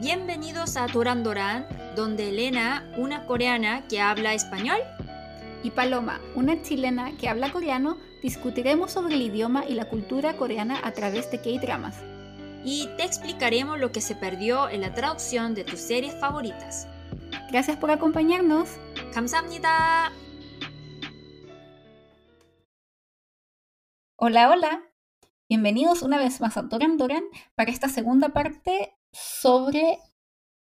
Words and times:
Bienvenidos 0.00 0.76
a 0.76 0.86
Doran 0.86 1.22
Doran, 1.22 1.66
donde 1.96 2.28
Elena, 2.28 2.90
una 2.96 3.26
coreana 3.26 3.86
que 3.88 4.00
habla 4.00 4.34
español, 4.34 4.78
y 5.62 5.70
Paloma, 5.70 6.20
una 6.34 6.62
chilena 6.62 7.16
que 7.16 7.28
habla 7.28 7.50
coreano, 7.50 7.96
discutiremos 8.22 8.92
sobre 8.92 9.14
el 9.14 9.22
idioma 9.22 9.64
y 9.66 9.74
la 9.74 9.88
cultura 9.88 10.36
coreana 10.36 10.80
a 10.84 10.92
través 10.92 11.30
de 11.30 11.40
K-dramas. 11.40 11.96
y 12.64 12.88
te 12.96 13.04
explicaremos 13.04 13.78
lo 13.78 13.92
que 13.92 14.00
se 14.00 14.16
perdió 14.16 14.68
en 14.68 14.80
la 14.80 14.92
traducción 14.92 15.54
de 15.54 15.62
tus 15.62 15.78
series 15.78 16.18
favoritas. 16.18 16.88
Gracias 17.50 17.76
por 17.76 17.92
acompañarnos. 17.92 18.70
감사합니다. 19.14 20.10
Hola, 24.16 24.50
hola. 24.50 24.82
Bienvenidos 25.48 26.02
una 26.02 26.18
vez 26.18 26.40
más 26.40 26.56
a 26.56 26.62
Doran 26.62 26.96
Doran 26.96 27.22
para 27.54 27.70
esta 27.70 27.88
segunda 27.88 28.30
parte 28.30 28.96
sobre 29.13 29.99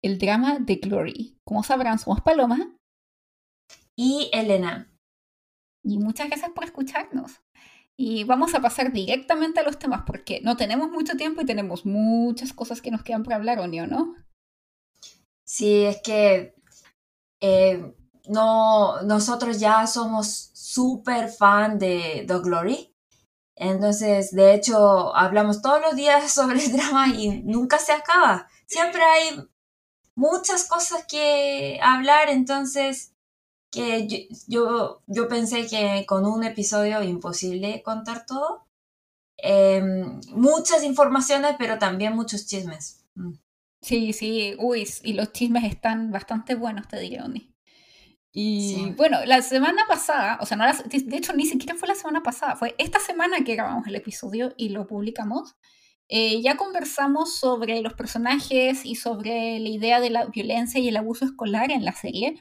el 0.03 0.17
drama 0.17 0.59
de 0.59 0.75
Glory. 0.75 1.37
Como 1.45 1.63
sabrán, 1.63 1.99
somos 1.99 2.21
Paloma 2.21 2.75
Y 3.95 4.29
Elena. 4.33 4.91
y 5.83 5.97
muchas 5.99 6.27
gracias 6.27 6.51
por 6.51 6.63
escucharnos. 6.63 7.41
Y 7.97 8.23
vamos 8.23 8.55
a 8.55 8.61
pasar 8.61 8.91
directamente 8.91 9.59
a 9.59 9.63
los 9.63 9.77
temas 9.77 10.03
porque 10.07 10.41
no 10.41 10.57
tenemos 10.57 10.89
mucho 10.89 11.17
tiempo 11.17 11.41
y 11.41 11.45
tenemos 11.45 11.85
muchas 11.85 12.53
cosas 12.53 12.81
que 12.81 12.89
nos 12.89 13.03
quedan 13.03 13.23
por 13.23 13.33
hablar, 13.33 13.59
¿o 13.59 13.67
no? 13.67 14.15
Sí, 15.45 15.83
es 15.83 16.01
que 16.01 16.55
eh, 17.41 17.93
no, 18.27 19.01
nosotros 19.03 19.59
ya 19.59 19.85
somos 19.87 20.51
súper 20.53 21.29
fan 21.29 21.77
de 21.77 22.23
The 22.27 22.39
Glory. 22.39 22.90
Entonces, 23.55 24.31
de 24.31 24.53
hecho, 24.53 25.15
hablamos 25.15 25.61
todos 25.61 25.81
los 25.81 25.95
días 25.95 26.31
sobre 26.33 26.63
el 26.63 26.71
drama 26.71 27.07
y 27.09 27.41
nunca 27.43 27.77
se 27.79 27.93
acaba. 27.93 28.47
Siempre 28.65 29.03
hay 29.03 29.47
muchas 30.15 30.67
cosas 30.67 31.05
que 31.07 31.79
hablar, 31.81 32.29
entonces 32.29 33.13
que 33.71 34.07
yo, 34.47 35.01
yo, 35.07 35.27
pensé 35.29 35.65
que 35.65 36.05
con 36.05 36.25
un 36.25 36.43
episodio 36.43 37.01
imposible 37.03 37.81
contar 37.83 38.25
todo. 38.25 38.67
Em, 39.37 40.19
muchas 40.33 40.83
informaciones, 40.83 41.55
pero 41.57 41.79
también 41.79 42.13
muchos 42.15 42.45
chismes. 42.45 43.05
Mm. 43.15 43.33
Sí, 43.81 44.13
sí, 44.13 44.55
uy, 44.59 44.87
y 45.03 45.13
los 45.13 45.31
chismes 45.31 45.63
están 45.63 46.11
bastante 46.11 46.53
buenos, 46.53 46.87
te 46.87 46.99
diré, 46.99 47.21
Oni. 47.21 47.50
Y 48.33 48.75
Sí. 48.75 48.93
bueno, 48.95 49.19
la 49.25 49.41
semana 49.41 49.83
pasada, 49.87 50.37
o 50.41 50.45
sea, 50.45 50.55
no 50.57 50.63
la- 50.65 50.73
de 50.73 51.17
hecho 51.17 51.33
ni 51.33 51.45
siquiera 51.45 51.75
fue 51.75 51.87
la 51.89 51.95
semana 51.95 52.23
pasada, 52.23 52.55
fue 52.55 52.75
esta 52.77 52.99
semana 52.99 53.43
que 53.43 53.55
grabamos 53.55 53.85
el 53.87 53.95
episodio 53.95 54.53
y 54.57 54.69
lo 54.69 54.87
publicamos. 54.87 55.55
eh, 56.13 56.41
ya 56.41 56.57
conversamos 56.57 57.35
sobre 57.37 57.79
los 57.81 57.93
personajes 57.93 58.85
y 58.85 58.95
sobre 58.95 59.59
la 59.59 59.69
idea 59.69 60.01
de 60.01 60.09
la 60.09 60.25
violencia 60.25 60.77
y 60.81 60.89
el 60.89 60.97
abuso 60.97 61.23
escolar 61.23 61.71
en 61.71 61.85
la 61.85 61.93
serie, 61.93 62.37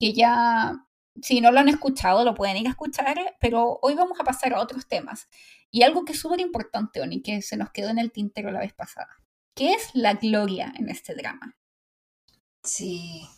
que 0.00 0.12
ya, 0.12 0.84
si 1.22 1.40
no 1.40 1.52
lo 1.52 1.60
han 1.60 1.68
escuchado, 1.68 2.24
lo 2.24 2.34
pueden 2.34 2.56
ir 2.56 2.66
a 2.66 2.70
escuchar, 2.70 3.36
pero 3.40 3.78
hoy 3.82 3.94
vamos 3.94 4.18
a 4.18 4.24
pasar 4.24 4.52
a 4.54 4.60
otros 4.60 4.88
temas. 4.88 5.28
Y 5.70 5.82
algo 5.84 6.04
que 6.04 6.10
es 6.12 6.18
súper 6.18 6.40
importante, 6.40 7.00
Oni, 7.02 7.22
que 7.22 7.40
se 7.40 7.56
nos 7.56 7.70
quedó 7.70 7.90
en 7.90 8.00
el 8.00 8.10
tintero 8.10 8.50
la 8.50 8.58
vez 8.58 8.72
pasada. 8.72 9.08
¿Qué 9.54 9.74
es 9.74 9.90
la 9.94 10.14
gloria 10.14 10.72
en 10.76 10.88
este 10.88 11.14
drama? 11.14 11.56
Sí. 12.64 13.28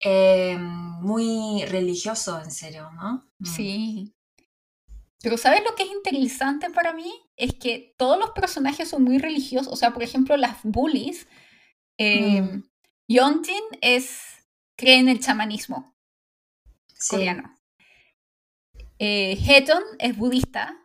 Em, 0.00 0.62
muy 1.02 1.64
religioso, 1.66 2.40
en 2.42 2.50
serio, 2.50 2.90
¿no? 2.92 3.24
Mm. 3.38 3.46
Sí. 3.46 4.14
Pero 5.22 5.36
¿sabes 5.36 5.62
lo 5.64 5.74
que 5.74 5.82
es 5.82 5.90
interesante 5.90 6.70
para 6.70 6.94
mí? 6.94 7.12
Es 7.36 7.54
que 7.54 7.94
todos 7.98 8.18
los 8.18 8.30
personajes 8.30 8.88
son 8.88 9.02
muy 9.04 9.18
religiosos. 9.18 9.70
O 9.72 9.76
sea, 9.76 9.92
por 9.92 10.02
ejemplo, 10.02 10.36
las 10.36 10.58
bullies. 10.62 11.26
Eh, 11.98 12.40
Mm. 12.42 12.62
Yeonjin 13.08 13.64
es, 13.82 14.22
cree 14.76 14.98
en 14.98 15.08
el 15.08 15.20
chamanismo 15.20 15.94
Sí, 16.94 17.16
coreano. 17.16 17.54
Eh, 18.98 19.32
Haejeon 19.36 19.82
es 19.98 20.16
budista 20.16 20.76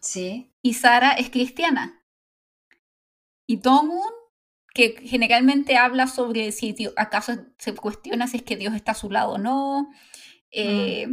sí, 0.00 0.52
y 0.62 0.74
Sara 0.74 1.12
es 1.12 1.30
cristiana. 1.30 2.04
Y 3.46 3.56
Dongwon, 3.56 4.12
que 4.78 4.94
generalmente 5.02 5.76
habla 5.76 6.06
sobre 6.06 6.52
si 6.52 6.72
Dio- 6.72 6.92
acaso 6.96 7.32
se 7.58 7.74
cuestiona 7.74 8.28
si 8.28 8.36
es 8.36 8.42
que 8.44 8.56
Dios 8.56 8.74
está 8.76 8.92
a 8.92 8.94
su 8.94 9.10
lado 9.10 9.32
o 9.32 9.38
no, 9.38 9.88
eh, 10.52 11.08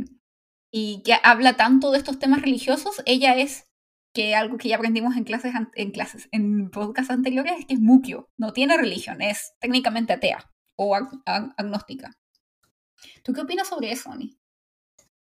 y 0.72 1.02
que 1.04 1.16
habla 1.24 1.58
tanto 1.58 1.90
de 1.92 1.98
estos 1.98 2.20
temas 2.20 2.44
religiosos, 2.44 3.02
ella 3.08 3.36
es 3.36 3.66
que 4.14 4.36
algo 4.36 4.58
que 4.58 4.70
ya 4.70 4.76
aprendimos 4.76 5.18
en 5.18 5.24
clases, 5.24 5.54
en 5.74 5.90
clases, 5.92 6.30
en 6.32 6.70
podcasts 6.70 7.10
anteriores, 7.12 7.54
es 7.60 7.66
que 7.66 7.74
es 7.74 7.80
mukyo, 7.80 8.30
no 8.38 8.54
tiene 8.54 8.78
religión, 8.78 9.22
es 9.24 9.54
técnicamente 9.60 10.14
atea 10.14 10.52
o 10.76 10.96
ag- 10.96 11.24
ag- 11.26 11.54
agnóstica. 11.58 12.16
¿Tú 13.24 13.34
qué 13.34 13.42
opinas 13.42 13.68
sobre 13.68 13.92
eso, 13.92 14.12
Ani? 14.12 14.38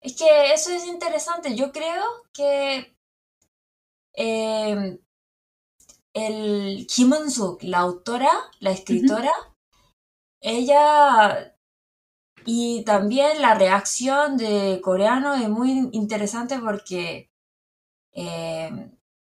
Es 0.01 0.17
que 0.17 0.53
eso 0.53 0.71
es 0.71 0.85
interesante. 0.85 1.55
Yo 1.55 1.71
creo 1.71 2.03
que 2.33 2.97
em, 4.13 4.99
el 6.15 6.87
Kim 6.87 7.13
Eun-suk, 7.13 7.61
la 7.63 7.79
autora, 7.79 8.31
la 8.59 8.71
escritora, 8.71 9.33
ella 10.41 11.55
y 12.45 12.83
también 12.85 13.41
la 13.41 13.55
reacción 13.55 14.37
de 14.37 14.79
coreano 14.81 15.33
es 15.35 15.49
muy 15.49 15.89
interesante 15.91 16.57
porque 16.59 17.29
em, 18.13 18.91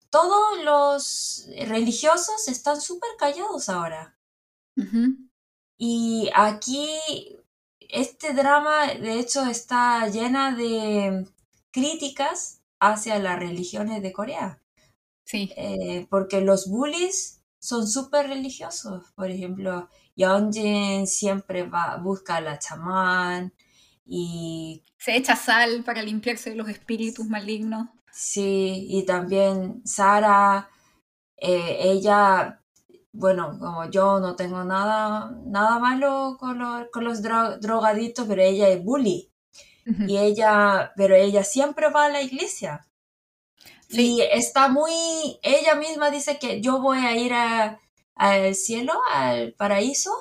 todos 0.10 0.64
los 0.64 1.48
religiosos 1.68 2.48
están 2.48 2.82
súper 2.82 3.10
callados 3.18 3.70
ahora. 3.70 4.18
Y 5.78 6.30
aquí 6.36 6.90
este 7.90 8.34
drama, 8.34 8.88
de 8.88 9.20
hecho, 9.20 9.46
está 9.46 10.08
llena 10.08 10.56
de 10.56 11.28
críticas 11.72 12.62
hacia 12.80 13.20
las 13.20 13.38
religiones 13.38 14.02
de 14.02 14.12
Corea, 14.12 14.63
Sí, 15.26 15.54
eh, 15.56 16.08
porque 16.10 16.42
los 16.42 16.68
bullies 16.70 17.44
son 17.60 17.88
súper 17.88 18.28
religiosos. 18.28 19.12
Por 19.16 19.30
ejemplo, 19.30 19.90
Yeonjin 20.16 21.08
siempre 21.08 21.64
va, 21.64 21.98
busca 21.98 22.38
a 22.38 22.42
la 22.42 22.60
chamán 22.60 23.54
y 24.06 24.84
se 24.98 25.16
echa 25.16 25.36
sal 25.36 25.84
para 25.84 26.02
limpiarse 26.02 26.50
de 26.50 26.56
los 26.56 26.68
espíritus 26.68 27.28
malignos. 27.28 27.90
sí, 28.12 28.86
y 28.90 29.06
también 29.06 29.82
Sara, 29.86 30.70
eh, 31.38 31.78
ella, 31.82 32.62
bueno, 33.14 33.58
como 33.60 33.90
yo 33.92 34.20
no 34.20 34.36
tengo 34.36 34.64
nada, 34.66 35.32
nada 35.46 35.80
malo 35.80 36.38
con, 36.40 36.60
lo- 36.60 36.90
con 36.92 37.04
los 37.06 37.24
dro- 37.24 37.60
drogadictos, 37.60 38.28
pero 38.28 38.42
ella 38.44 38.70
es 38.70 38.84
bully. 38.84 39.32
Y 40.06 40.18
ella, 40.18 40.94
pero 40.98 41.16
ella 41.16 41.44
siempre 41.44 41.90
va 41.92 42.06
a 42.08 42.10
la 42.10 42.22
iglesia. 42.24 42.88
Sí. 43.94 44.18
Y 44.18 44.22
está 44.22 44.68
muy, 44.70 44.92
ella 45.42 45.76
misma 45.76 46.10
dice 46.12 46.40
que 46.40 46.62
yo 46.62 46.82
voy 46.82 47.00
a 47.00 47.16
ir 47.18 47.34
a- 47.34 47.80
al 48.16 48.56
cielo, 48.56 48.94
al 49.12 49.54
paraíso, 49.54 50.12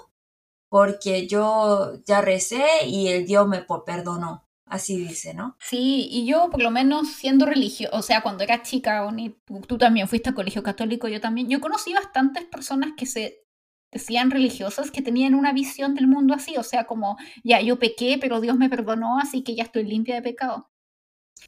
porque 0.68 1.26
yo 1.26 1.92
ya 2.06 2.20
recé 2.20 2.64
y 2.86 3.08
el 3.08 3.26
Dios 3.26 3.46
me 3.48 3.64
perdonó. 3.86 4.46
Así 4.64 4.96
dice, 4.96 5.34
¿no? 5.34 5.56
Sí, 5.60 6.08
y 6.10 6.24
yo 6.26 6.48
por 6.48 6.62
lo 6.62 6.70
menos 6.70 7.08
siendo 7.12 7.44
religiosa, 7.44 7.94
o 7.94 8.00
sea, 8.00 8.22
cuando 8.22 8.42
era 8.42 8.62
chica, 8.62 9.04
Oni, 9.04 9.30
tú, 9.44 9.60
tú 9.60 9.76
también 9.76 10.08
fuiste 10.08 10.30
a 10.30 10.34
colegio 10.34 10.62
católico, 10.62 11.08
yo 11.08 11.20
también, 11.20 11.50
yo 11.50 11.60
conocí 11.60 11.92
bastantes 11.92 12.44
personas 12.46 12.92
que 12.96 13.04
se 13.04 13.44
decían 13.90 14.30
religiosas 14.30 14.90
que 14.90 15.02
tenían 15.02 15.34
una 15.34 15.52
visión 15.52 15.94
del 15.94 16.06
mundo 16.06 16.32
así, 16.32 16.56
o 16.56 16.62
sea, 16.62 16.84
como, 16.86 17.18
ya, 17.44 17.60
yo 17.60 17.78
pequé, 17.78 18.16
pero 18.18 18.40
Dios 18.40 18.56
me 18.56 18.70
perdonó, 18.70 19.18
así 19.18 19.44
que 19.44 19.54
ya 19.54 19.64
estoy 19.64 19.84
limpia 19.84 20.14
de 20.14 20.22
pecado. 20.22 20.70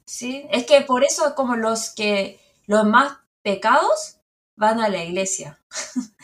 Sí, 0.05 0.45
es 0.51 0.65
que 0.65 0.81
por 0.81 1.03
eso 1.03 1.33
como 1.35 1.55
los 1.55 1.89
que, 1.89 2.39
los 2.67 2.85
más 2.85 3.17
pecados 3.41 4.17
van 4.55 4.79
a 4.79 4.89
la 4.89 5.03
iglesia. 5.03 5.59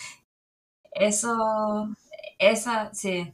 Eso, 0.94 1.90
esa, 2.38 2.94
sí. 2.94 3.34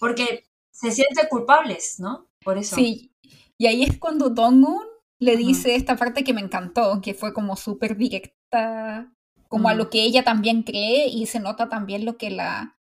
Porque 0.00 0.46
se 0.70 0.90
sienten 0.90 1.26
culpables, 1.28 2.00
¿no? 2.00 2.26
Por 2.42 2.56
eso. 2.58 2.76
Sí, 2.76 3.12
y 3.58 3.66
ahí 3.66 3.82
es 3.82 3.98
cuando 3.98 4.30
Dongwon 4.30 4.86
le 5.18 5.36
dice 5.36 5.74
esta 5.74 5.96
parte 5.96 6.24
que 6.24 6.32
me 6.32 6.40
encantó, 6.40 7.00
que 7.02 7.14
fue 7.14 7.32
como 7.34 7.56
súper 7.56 7.96
directa, 7.96 9.12
como 9.48 9.68
a 9.68 9.74
lo 9.74 9.90
que 9.90 10.02
ella 10.02 10.24
también 10.24 10.62
cree, 10.62 11.06
y 11.08 11.26
se 11.26 11.38
nota 11.38 11.68
también 11.68 12.04
lo 12.04 12.16
que 12.16 12.30
la 12.30 12.78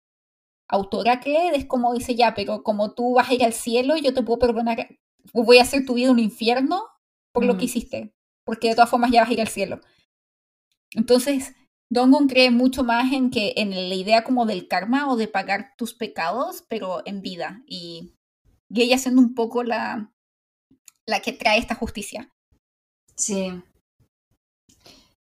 autora 0.69 1.21
cree, 1.21 1.55
es 1.57 1.67
como 1.67 1.93
dice, 1.95 2.15
ya, 2.15 2.35
pero 2.35 2.63
como 2.63 2.93
tú 2.95 3.15
vas 3.15 3.31
a 3.31 3.35
ir 3.35 3.45
al 3.45 3.53
cielo, 3.53 3.97
yo 3.97 4.15
te 4.15 4.23
puedo 4.23 4.39
perdonar, 4.39 4.89
voy 5.33 5.59
a 5.59 5.63
hacer 5.63 5.85
tu 5.85 5.95
vida 5.95 6.11
un 6.11 6.19
infierno 6.19 6.85
por 7.35 7.45
lo 7.47 7.59
que 7.59 7.67
Mm. 7.67 7.67
hiciste, 7.67 8.15
porque 8.47 8.71
de 8.71 8.77
todas 8.77 8.91
formas 8.91 9.13
ya 9.13 9.23
vas 9.23 9.31
a 9.31 9.35
ir 9.35 9.43
al 9.43 9.49
cielo. 9.49 9.81
Entonces, 10.93 11.55
Dongwon 11.91 12.29
cree 12.29 12.51
mucho 12.51 12.85
más 12.85 13.13
en 13.13 13.31
que 13.31 13.53
en 13.57 13.71
la 13.71 13.95
idea 13.95 14.25
como 14.25 14.47
del 14.47 14.67
karma 14.69 15.11
o 15.11 15.17
de 15.17 15.29
pagar 15.29 15.75
tus 15.77 15.95
pecados, 15.95 16.65
pero 16.69 17.03
en 17.07 17.21
vida, 17.23 17.63
y, 17.67 18.15
y 18.71 18.83
ella 18.83 18.99
siendo 18.99 19.23
un 19.23 19.35
poco 19.35 19.65
la, 19.65 20.13
la 21.07 21.21
que 21.21 21.33
trae 21.33 21.59
esta 21.59 21.75
justicia. 21.77 22.31
Sí. 23.17 23.63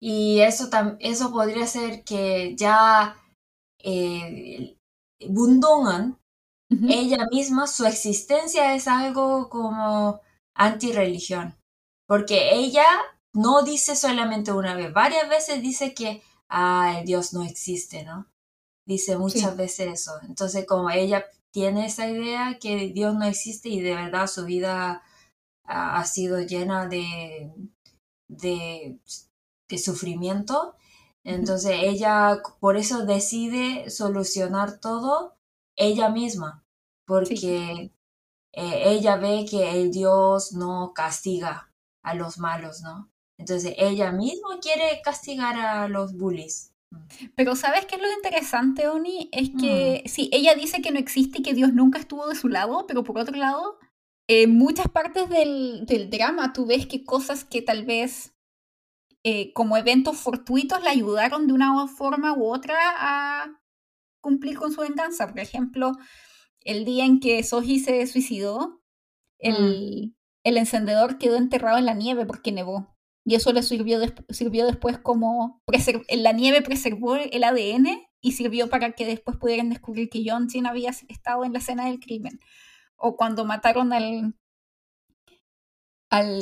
Y 0.00 0.40
eso, 0.40 0.68
eso 1.00 1.32
podría 1.32 1.66
ser 1.66 2.04
que 2.04 2.54
ya 2.56 3.16
eh, 3.80 4.76
Bundongan, 5.28 6.18
ella 6.88 7.26
misma, 7.30 7.66
su 7.66 7.86
existencia 7.86 8.74
es 8.74 8.88
algo 8.88 9.48
como 9.50 10.20
antirreligión, 10.54 11.56
porque 12.06 12.54
ella 12.54 12.86
no 13.32 13.62
dice 13.62 13.96
solamente 13.96 14.52
una 14.52 14.74
vez, 14.74 14.92
varias 14.92 15.28
veces 15.28 15.62
dice 15.62 15.94
que, 15.94 16.22
ah, 16.48 17.02
Dios 17.04 17.32
no 17.32 17.42
existe, 17.42 18.04
¿no? 18.04 18.28
Dice 18.86 19.16
muchas 19.18 19.56
veces 19.56 20.00
eso. 20.00 20.12
Entonces, 20.28 20.66
como 20.66 20.90
ella 20.90 21.24
tiene 21.50 21.86
esa 21.86 22.08
idea 22.08 22.58
que 22.60 22.88
Dios 22.92 23.14
no 23.14 23.24
existe 23.24 23.68
y 23.68 23.80
de 23.80 23.94
verdad 23.94 24.26
su 24.26 24.44
vida 24.44 25.02
ha, 25.64 26.04
sido 26.04 26.40
llena 26.40 26.86
de, 26.88 27.52
de, 28.28 28.98
sufrimiento, 29.78 30.76
entonces 31.24 31.72
ella 31.82 32.40
por 32.60 32.76
eso 32.76 33.06
decide 33.06 33.90
solucionar 33.90 34.78
todo 34.80 35.34
ella 35.76 36.10
misma, 36.10 36.64
porque 37.06 37.92
eh, 38.52 38.82
ella 38.86 39.16
ve 39.16 39.46
que 39.50 39.80
el 39.80 39.90
Dios 39.90 40.52
no 40.52 40.92
castiga 40.94 41.73
a 42.04 42.14
los 42.14 42.38
malos, 42.38 42.82
¿no? 42.82 43.10
Entonces 43.36 43.74
ella 43.76 44.12
misma 44.12 44.60
quiere 44.60 45.00
castigar 45.02 45.56
a 45.56 45.88
los 45.88 46.16
bullies. 46.16 46.70
Pero 47.34 47.56
¿sabes 47.56 47.86
qué 47.86 47.96
es 47.96 48.02
lo 48.02 48.12
interesante, 48.12 48.86
Oni? 48.88 49.28
Es 49.32 49.50
que 49.58 50.02
mm. 50.04 50.08
sí, 50.08 50.30
ella 50.32 50.54
dice 50.54 50.80
que 50.80 50.92
no 50.92 51.00
existe 51.00 51.40
y 51.40 51.42
que 51.42 51.54
Dios 51.54 51.72
nunca 51.72 51.98
estuvo 51.98 52.28
de 52.28 52.36
su 52.36 52.48
lado, 52.48 52.86
pero 52.86 53.02
por 53.02 53.18
otro 53.18 53.36
lado, 53.36 53.78
en 54.28 54.56
muchas 54.56 54.88
partes 54.88 55.28
del, 55.28 55.86
drama 56.10 56.52
tú 56.52 56.66
ves 56.66 56.86
que 56.86 57.04
cosas 57.04 57.44
que 57.44 57.62
tal 57.62 57.84
vez 57.84 58.34
eh, 59.24 59.52
como 59.52 59.76
eventos 59.76 60.18
fortuitos 60.18 60.82
le 60.82 60.90
ayudaron 60.90 61.46
de 61.46 61.54
una 61.54 61.88
forma 61.88 62.32
u 62.34 62.44
otra 62.44 62.76
a 62.78 63.60
cumplir 64.20 64.56
con 64.56 64.72
su 64.72 64.82
venganza. 64.82 65.26
Por 65.26 65.40
ejemplo, 65.40 65.92
el 66.60 66.84
día 66.84 67.04
en 67.04 67.18
que 67.20 67.42
Soji 67.42 67.80
se 67.80 68.06
suicidó, 68.06 68.82
el, 69.38 70.12
mm. 70.12 70.23
El 70.44 70.58
encendedor 70.58 71.18
quedó 71.18 71.36
enterrado 71.36 71.78
en 71.78 71.86
la 71.86 71.94
nieve 71.94 72.26
porque 72.26 72.52
nevó. 72.52 72.94
Y 73.24 73.34
eso 73.34 73.52
le 73.52 73.62
sirvió, 73.62 73.98
sirvió 74.28 74.66
después 74.66 74.98
como... 74.98 75.62
La 76.10 76.32
nieve 76.32 76.60
preservó 76.60 77.16
el 77.16 77.42
ADN 77.42 77.88
y 78.20 78.32
sirvió 78.32 78.68
para 78.68 78.92
que 78.92 79.06
después 79.06 79.38
pudieran 79.38 79.70
descubrir 79.70 80.10
que 80.10 80.22
John 80.26 80.48
Jin 80.48 80.66
había 80.66 80.90
estado 80.90 81.44
en 81.44 81.54
la 81.54 81.58
escena 81.58 81.86
del 81.86 82.00
crimen. 82.00 82.38
O 82.96 83.16
cuando 83.16 83.46
mataron 83.46 83.94
al... 83.94 84.34
al, 86.10 86.40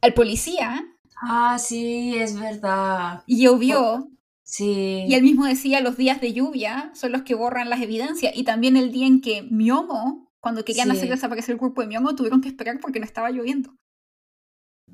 al 0.00 0.14
policía. 0.14 0.86
Ah, 1.22 1.58
sí, 1.58 2.16
es 2.16 2.40
verdad. 2.40 3.22
Y 3.26 3.42
llovió. 3.42 4.08
Sí. 4.42 5.04
Y 5.06 5.14
él 5.14 5.22
mismo 5.22 5.44
decía, 5.44 5.80
los 5.80 5.98
días 5.98 6.20
de 6.22 6.32
lluvia 6.32 6.90
son 6.94 7.12
los 7.12 7.22
que 7.22 7.34
borran 7.34 7.68
las 7.68 7.82
evidencias. 7.82 8.34
Y 8.34 8.44
también 8.44 8.78
el 8.78 8.90
día 8.90 9.06
en 9.06 9.20
que 9.20 9.42
Miomo, 9.42 10.29
cuando 10.40 10.64
querían 10.64 10.90
hacer 10.90 11.08
desaparecer 11.08 11.52
el 11.52 11.58
cuerpo 11.58 11.80
de 11.80 11.88
Miomo, 11.88 12.16
tuvieron 12.16 12.40
que 12.40 12.48
esperar 12.48 12.80
porque 12.80 12.98
no 12.98 13.04
estaba 13.04 13.30
lloviendo. 13.30 13.76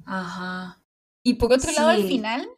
Ajá. 0.04 0.82
Y 1.22 1.34
por 1.34 1.52
otro 1.52 1.72
lado, 1.72 1.88
al 1.88 2.04
final, 2.04 2.48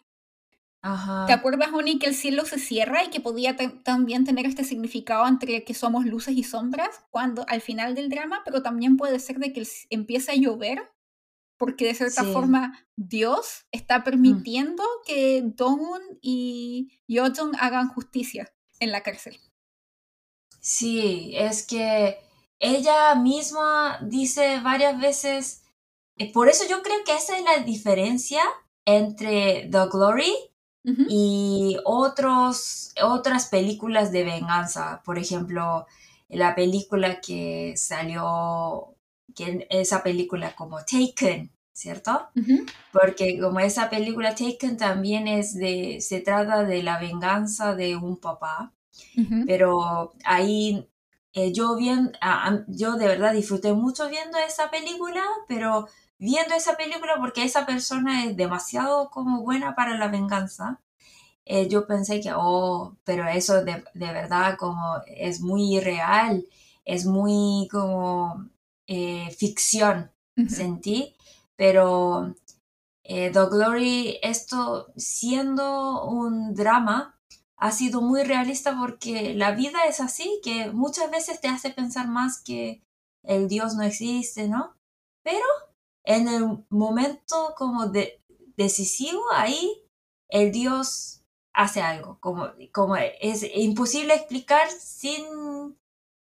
¿te 1.26 1.32
acuerdas, 1.32 1.70
Oni, 1.72 1.98
que 1.98 2.06
el 2.06 2.14
cielo 2.14 2.44
se 2.44 2.58
cierra 2.58 3.04
y 3.04 3.10
que 3.10 3.20
podía 3.20 3.56
también 3.82 4.24
tener 4.24 4.46
este 4.46 4.64
significado 4.64 5.26
entre 5.26 5.64
que 5.64 5.74
somos 5.74 6.04
luces 6.04 6.36
y 6.36 6.42
sombras 6.42 7.02
cuando 7.10 7.44
al 7.48 7.60
final 7.60 7.94
del 7.94 8.08
drama, 8.08 8.42
pero 8.44 8.62
también 8.62 8.96
puede 8.96 9.18
ser 9.20 9.38
de 9.38 9.52
que 9.52 9.66
empiece 9.90 10.32
a 10.32 10.36
llover 10.36 10.90
porque 11.58 11.86
de 11.86 11.94
cierta 11.94 12.24
forma 12.24 12.86
Dios 12.96 13.66
está 13.72 13.98
mm. 13.98 14.04
permitiendo 14.04 14.84
que 15.04 15.42
Dongun 15.44 16.00
y 16.22 16.92
Yojong 17.08 17.56
hagan 17.58 17.88
justicia 17.88 18.52
en 18.80 18.92
la 18.92 19.02
cárcel. 19.02 19.38
Sí, 20.60 21.32
es 21.34 21.66
que 21.66 22.18
ella 22.60 23.14
misma 23.14 23.98
dice 24.02 24.60
varias 24.60 25.00
veces 25.00 25.62
eh, 26.18 26.32
por 26.32 26.48
eso 26.48 26.64
yo 26.68 26.82
creo 26.82 26.96
que 27.04 27.14
esa 27.14 27.38
es 27.38 27.44
la 27.44 27.64
diferencia 27.64 28.42
entre 28.84 29.68
The 29.70 29.86
Glory 29.90 30.34
y 31.10 31.76
otros, 31.84 32.94
otras 33.02 33.48
películas 33.48 34.10
de 34.10 34.24
venganza. 34.24 35.02
Por 35.04 35.18
ejemplo, 35.18 35.86
la 36.30 36.54
película 36.54 37.20
que 37.20 37.74
salió, 37.76 38.94
que 39.36 39.66
esa 39.68 40.02
película 40.02 40.56
como 40.56 40.78
Taken, 40.78 41.52
¿cierto? 41.74 42.28
Porque 42.90 43.38
como 43.38 43.60
esa 43.60 43.90
película 43.90 44.34
Taken 44.34 44.78
también 44.78 45.28
es 45.28 45.54
de, 45.54 46.00
se 46.00 46.20
trata 46.20 46.64
de 46.64 46.82
la 46.82 46.98
venganza 46.98 47.74
de 47.74 47.94
un 47.96 48.16
papá, 48.16 48.72
pero 49.46 50.14
ahí 50.24 50.88
eh, 51.32 51.52
yo 51.52 51.76
bien, 51.76 52.12
yo 52.68 52.94
de 52.96 53.06
verdad 53.06 53.32
disfruté 53.32 53.72
mucho 53.72 54.08
viendo 54.08 54.38
esa 54.38 54.70
película, 54.70 55.22
pero 55.46 55.88
viendo 56.18 56.54
esa 56.54 56.76
película 56.76 57.14
porque 57.18 57.44
esa 57.44 57.66
persona 57.66 58.24
es 58.24 58.36
demasiado 58.36 59.10
como 59.10 59.42
buena 59.42 59.74
para 59.74 59.96
la 59.96 60.08
venganza. 60.08 60.80
Eh, 61.44 61.68
yo 61.68 61.86
pensé 61.86 62.20
que, 62.20 62.30
oh, 62.34 62.96
pero 63.04 63.26
eso 63.28 63.64
de, 63.64 63.82
verdad 63.94 64.56
como 64.58 64.96
es 65.06 65.40
muy 65.40 65.80
real, 65.80 66.44
es 66.84 67.06
muy 67.06 67.68
como 67.70 68.48
eh, 68.86 69.30
ficción, 69.38 70.10
sentí, 70.48 71.14
pero 71.56 72.34
eh, 73.04 73.30
The 73.32 73.46
Glory, 73.46 74.18
esto 74.22 74.92
siendo 74.96 76.04
un 76.04 76.54
drama, 76.54 77.17
ha 77.58 77.72
sido 77.72 78.00
muy 78.00 78.22
realista 78.22 78.78
porque 78.78 79.34
la 79.34 79.50
vida 79.50 79.84
es 79.88 80.00
así, 80.00 80.40
que 80.42 80.70
muchas 80.70 81.10
veces 81.10 81.40
te 81.40 81.48
hace 81.48 81.70
pensar 81.70 82.08
más 82.08 82.40
que 82.40 82.82
el 83.24 83.48
Dios 83.48 83.74
no 83.74 83.82
existe, 83.82 84.48
¿no? 84.48 84.76
Pero 85.22 85.44
en 86.04 86.28
el 86.28 86.64
momento 86.70 87.54
como 87.56 87.86
de, 87.86 88.22
decisivo, 88.56 89.22
ahí 89.32 89.82
el 90.28 90.52
Dios 90.52 91.24
hace 91.52 91.82
algo, 91.82 92.18
como, 92.20 92.48
como 92.72 92.96
es 92.96 93.44
imposible 93.54 94.14
explicar 94.14 94.70
sin 94.70 95.76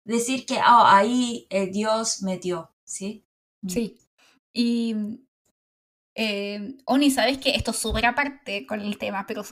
decir 0.05 0.45
que 0.45 0.57
oh, 0.57 0.85
ahí 0.85 1.47
el 1.51 1.71
Dios 1.71 2.23
metió, 2.23 2.73
¿sí? 2.85 3.25
Sí. 3.69 3.97
Y 4.53 5.21
eh, 6.17 6.77
Oni, 6.85 7.11
sabes 7.11 7.39
que 7.39 7.55
esto 7.55 7.71
es 7.71 7.79
súper 7.79 8.07
aparte 8.07 8.67
con 8.67 8.81
el 8.81 8.99
tema, 8.99 9.25
pero 9.27 9.45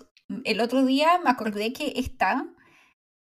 el 0.44 0.60
otro 0.60 0.84
día 0.84 1.18
me 1.22 1.30
acordé 1.30 1.72
que 1.72 1.94
esta 1.96 2.46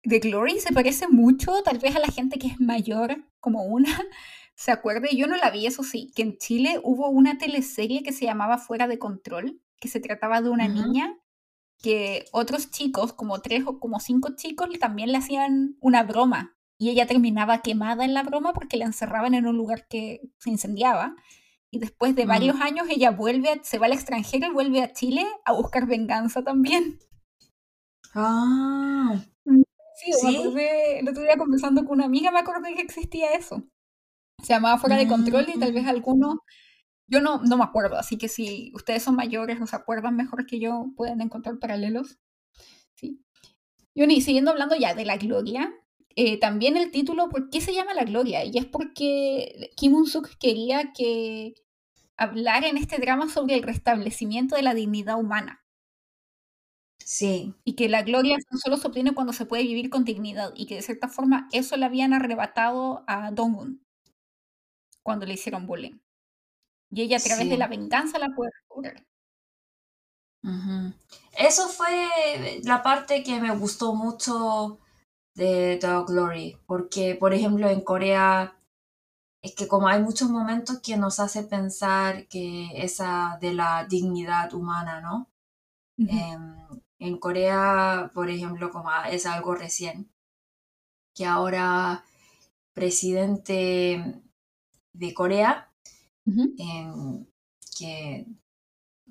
de 0.05 0.19
Glory 0.21 0.61
se 0.61 0.73
parece 0.73 1.09
mucho, 1.09 1.63
tal 1.63 1.79
vez 1.79 1.97
a 1.97 2.01
la 2.01 2.09
gente 2.09 2.39
que 2.39 2.49
es 2.49 2.61
mayor 2.61 3.25
como 3.41 3.65
una, 3.65 3.89
se 4.55 4.71
acuerde, 4.71 5.17
yo 5.17 5.27
no 5.27 5.37
la 5.37 5.51
vi, 5.51 5.67
eso 5.67 5.83
sí, 5.83 6.13
que 6.15 6.23
en 6.23 6.39
Chile 6.39 6.81
hubo 6.83 7.09
una 7.09 7.39
teleserie 7.39 8.03
que 8.03 8.13
se 8.13 8.25
llamaba 8.25 8.59
Fuera 8.59 8.89
de 8.89 8.99
Control, 8.99 9.61
que 9.81 9.89
se 9.89 10.01
trataba 10.01 10.41
de 10.41 10.51
una 10.51 10.67
niña 10.69 11.17
que 11.81 12.25
otros 12.33 12.71
chicos, 12.71 13.13
como 13.13 13.41
tres 13.41 13.63
o 13.67 13.79
como 13.79 14.01
cinco 14.01 14.31
chicos, 14.35 14.69
también 14.81 15.13
le 15.13 15.19
hacían 15.19 15.77
una 15.81 16.03
broma 16.03 16.57
y 16.77 16.91
ella 16.91 17.07
terminaba 17.07 17.63
quemada 17.63 18.05
en 18.05 18.15
la 18.15 18.23
broma 18.23 18.53
porque 18.53 18.77
la 18.77 18.85
encerraban 18.85 19.35
en 19.35 19.47
un 19.47 19.57
lugar 19.57 19.87
que 19.89 20.21
se 20.39 20.51
incendiaba. 20.51 21.17
Y 21.71 21.79
después 21.79 22.15
de 22.15 22.25
varios 22.25 22.57
mm. 22.57 22.63
años 22.63 22.87
ella 22.89 23.11
vuelve, 23.11 23.61
se 23.63 23.79
va 23.79 23.87
al 23.87 23.93
extranjero 23.93 24.47
y 24.47 24.53
vuelve 24.53 24.83
a 24.83 24.93
Chile 24.93 25.27
a 25.45 25.53
buscar 25.53 25.87
venganza 25.87 26.43
también. 26.43 26.99
Ah. 28.15 29.23
Mm, 29.45 29.63
sí, 29.97 30.13
¿Sí? 30.13 30.37
el 30.97 31.09
otro 31.09 31.23
día 31.23 31.37
conversando 31.37 31.85
con 31.85 31.99
una 31.99 32.07
amiga 32.07 32.31
me 32.31 32.41
acordé 32.41 32.75
que 32.75 32.83
existía 32.83 33.33
eso. 33.33 33.65
Se 34.43 34.55
llamaba 34.55 34.79
Fuera 34.79 34.97
de 34.97 35.09
Control 35.09 35.47
y 35.55 35.59
tal 35.59 35.73
vez 35.73 35.85
mm. 35.85 35.89
algunos, 35.89 36.39
yo 37.07 37.21
no, 37.21 37.43
no 37.43 37.57
me 37.57 37.65
acuerdo, 37.65 37.99
así 37.99 38.17
que 38.17 38.29
si 38.29 38.73
ustedes 38.75 39.03
son 39.03 39.17
mayores 39.17 39.61
o 39.61 39.67
se 39.67 39.77
acuerdan 39.77 40.17
mejor 40.17 40.47
que 40.47 40.61
yo, 40.61 40.87
pueden 40.97 41.21
encontrar 41.21 41.59
paralelos. 41.59 42.19
Sí. 42.95 43.23
Y 43.95 44.21
siguiendo 44.21 44.53
hablando 44.53 44.77
ya 44.77 44.95
de 44.95 45.05
la 45.05 45.17
gloria, 45.17 45.75
eh, 46.21 46.37
también 46.37 46.77
el 46.77 46.91
título, 46.91 47.29
¿por 47.29 47.49
qué 47.49 47.61
se 47.61 47.73
llama 47.73 47.95
la 47.95 48.03
gloria? 48.03 48.45
Y 48.45 48.59
es 48.59 48.67
porque 48.67 49.71
Kim 49.77 49.95
Un-suk 49.95 50.29
quería 50.41 50.93
que 50.93 51.55
hablar 52.17 52.65
en 52.65 52.77
este 52.77 52.99
drama 52.99 53.29
sobre 53.29 53.55
el 53.55 53.63
restablecimiento 53.63 54.57
de 54.57 54.63
la 54.63 54.75
dignidad 54.75 55.17
humana. 55.17 55.65
Sí. 56.99 57.55
Y 57.63 57.77
que 57.77 57.89
la 57.89 58.03
gloria 58.03 58.37
solo 58.61 58.79
se 58.79 58.89
obtiene 58.89 59.15
cuando 59.15 59.33
se 59.33 59.47
puede 59.47 59.63
vivir 59.63 59.91
con 59.91 60.05
dignidad 60.05 60.53
y 60.57 60.67
que 60.67 60.75
de 60.75 60.83
cierta 60.83 61.07
forma 61.07 61.49
eso 61.53 61.77
le 61.77 61.85
habían 61.87 62.13
arrebatado 62.13 63.05
a 63.07 63.31
Dong-un 63.31 63.87
cuando 65.05 65.25
le 65.25 65.35
hicieron 65.35 65.69
bullying. 65.69 66.01
Y 66.91 67.03
ella 67.03 67.19
a 67.19 67.21
través 67.21 67.49
de 67.49 67.59
la 67.59 67.69
venganza 67.69 68.19
la 68.19 68.35
puede 68.35 68.51
recuperar. 68.63 69.07
Eso 71.39 71.69
fue 71.69 72.61
la 72.65 72.83
parte 72.83 73.23
que 73.23 73.41
me 73.41 73.55
gustó 73.57 73.95
mucho 73.95 74.81
de 75.39 75.79
The 75.81 76.05
Glory, 76.07 76.59
porque 76.67 77.15
por 77.15 77.33
ejemplo 77.33 77.69
en 77.69 77.81
Corea 77.81 78.55
es 79.41 79.55
que 79.55 79.69
como 79.69 79.87
hay 79.89 80.03
muchos 80.03 80.29
momentos 80.31 80.81
que 80.81 80.97
nos 80.97 81.21
hace 81.21 81.45
pensar 81.45 82.27
que 82.29 82.71
esa 82.75 83.39
de 83.41 83.55
la 83.55 83.87
dignidad 83.89 84.53
humana, 84.53 85.01
¿no? 85.01 85.31
Em, 85.97 86.57
en 86.99 87.19
Corea, 87.19 88.11
por 88.15 88.31
ejemplo, 88.31 88.71
como 88.71 88.91
es 89.11 89.27
algo 89.27 89.55
recién, 89.55 90.11
que 91.15 91.25
ahora 91.27 92.05
presidente 92.75 94.23
de 94.93 95.15
Corea, 95.15 95.73
que 97.77 98.27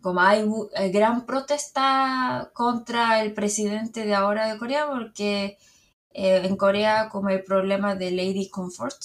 como 0.01 0.21
hay, 0.21 0.45
gran 0.91 1.25
protesta 1.25 2.51
contra 2.53 3.21
el 3.21 3.33
presidente 3.33 4.05
de 4.05 4.15
ahora 4.15 4.51
de 4.51 4.57
Corea, 4.59 4.87
porque 4.89 5.57
eh, 6.19 6.41
en 6.47 6.57
Corea 6.57 7.09
como 7.09 7.29
el 7.29 7.43
problema 7.43 7.93
de 7.93 8.09
Lady 8.09 8.49
Comfort 8.49 8.97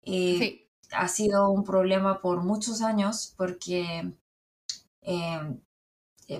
eh, 0.00 0.66
ha 0.90 1.06
sido 1.06 1.50
un 1.50 1.62
problema 1.62 2.22
por 2.22 2.42
muchos 2.42 2.80
años, 2.80 3.34
porque 3.36 4.14
eh, 5.02 5.60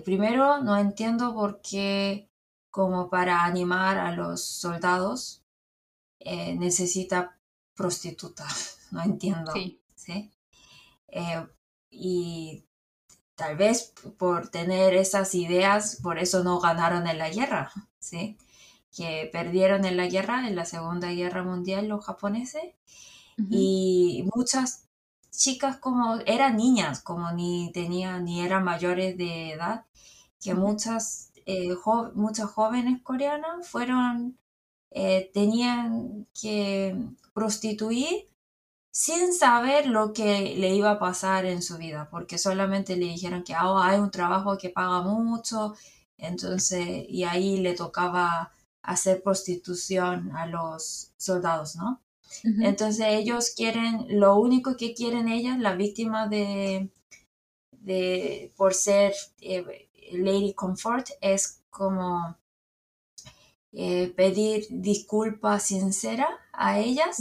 primero 0.03 0.63
no 0.63 0.79
entiendo 0.79 1.35
por 1.35 1.61
qué 1.61 2.31
como 2.71 3.11
para 3.11 3.45
animar 3.45 3.99
a 3.99 4.13
los 4.13 4.43
soldados 4.43 5.45
necesita 6.25 7.39
prostituta, 7.75 8.47
no 8.93 9.03
entiendo. 9.03 9.53
¿sí? 9.95 10.33
y 11.91 12.65
tal 13.35 13.59
vez 13.59 13.93
por 14.17 14.49
tener 14.49 14.95
esas 14.95 15.35
ideas, 15.35 15.99
por 16.03 16.19
eso 16.19 16.43
no 16.43 16.61
ganaron 16.61 17.07
en 17.07 17.19
la 17.19 17.29
guerra, 17.29 17.71
¿sí? 17.99 18.39
Que 18.95 19.29
perdieron 19.33 19.85
en 19.85 19.97
la 19.97 20.07
guerra, 20.07 20.47
en 20.47 20.57
la 20.57 20.65
Segunda 20.65 21.11
Guerra 21.13 21.43
Mundial, 21.43 21.89
los 21.89 22.05
japoneses. 22.05 22.63
Y 23.51 24.25
muchas 24.35 24.89
chicas 25.31 25.79
como 25.79 26.17
eran 26.27 26.57
niñas, 26.57 27.01
como 27.03 27.33
ni 27.33 27.73
tenían, 27.73 28.25
ni 28.25 28.43
eran 28.43 28.65
mayores 28.65 29.17
de 29.17 29.53
edad, 29.53 29.87
que 30.41 30.55
muchas, 30.55 31.33
eh, 31.47 31.75
muchas 32.15 32.51
jóvenes 32.51 33.03
coreanas 33.03 33.67
fueron, 33.69 34.39
eh, 34.91 35.31
tenían 35.35 36.27
que 36.41 36.97
prostituir 37.33 38.29
sin 38.91 39.33
saber 39.33 39.87
lo 39.87 40.13
que 40.13 40.55
le 40.57 40.75
iba 40.75 40.93
a 40.93 40.99
pasar 40.99 41.47
en 41.47 41.63
su 41.63 41.79
vida, 41.79 42.09
porque 42.11 42.39
solamente 42.39 42.97
le 42.97 43.07
dijeron 43.07 43.43
que 43.45 43.55
oh, 43.57 43.79
hay 43.79 43.99
un 43.99 44.11
trabajo 44.11 44.59
que 44.59 44.71
paga 44.71 45.01
mucho, 45.03 45.75
entonces, 46.19 47.07
y 47.09 47.25
ahí 47.25 47.59
le 47.59 47.75
tocaba 47.75 48.53
hacer 48.83 49.23
prostitución 49.23 50.35
a 50.37 50.47
los 50.47 51.13
soldados, 51.17 51.77
¿no? 51.77 52.03
Entonces 52.45 53.07
ellos 53.09 53.51
quieren, 53.55 54.07
lo 54.09 54.37
único 54.37 54.77
que 54.77 54.95
quieren 54.95 55.29
ellas, 55.29 55.59
la 55.59 55.75
víctima 55.75 56.29
de, 56.29 56.91
de 57.71 58.53
por 58.57 58.75
ser 58.75 59.13
eh, 59.41 59.89
Lady 60.13 60.55
Comfort, 60.55 61.09
es 61.21 61.63
como 61.69 62.37
eh, 63.73 64.13
pedir 64.17 64.67
disculpas 64.71 65.65
sinceras 65.65 66.29
a 66.53 66.79
ellas 66.79 67.19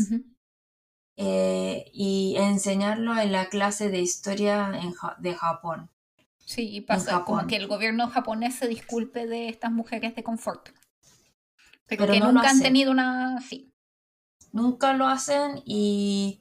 eh, 1.18 1.92
y 1.94 2.36
enseñarlo 2.38 3.18
en 3.18 3.32
la 3.32 3.50
clase 3.50 3.90
de 3.90 4.00
historia 4.00 4.72
de 5.20 5.36
Japón. 5.36 5.90
Sí, 6.46 6.76
y 6.76 6.82
pasa 6.82 7.24
como 7.24 7.48
que 7.48 7.56
el 7.56 7.68
gobierno 7.68 8.10
japonés 8.10 8.56
se 8.56 8.68
disculpe 8.68 9.28
de 9.28 9.48
estas 9.48 9.72
mujeres 9.72 10.16
de 10.16 10.24
confort. 10.24 10.70
Pero, 11.98 12.14
que 12.14 12.20
nunca 12.20 12.50
han 12.50 12.62
tenido 12.62 12.92
una... 12.92 13.40
Sí. 13.42 13.72
Nunca 14.52 14.94
lo 14.94 15.08
hacen 15.08 15.62
y 15.66 16.40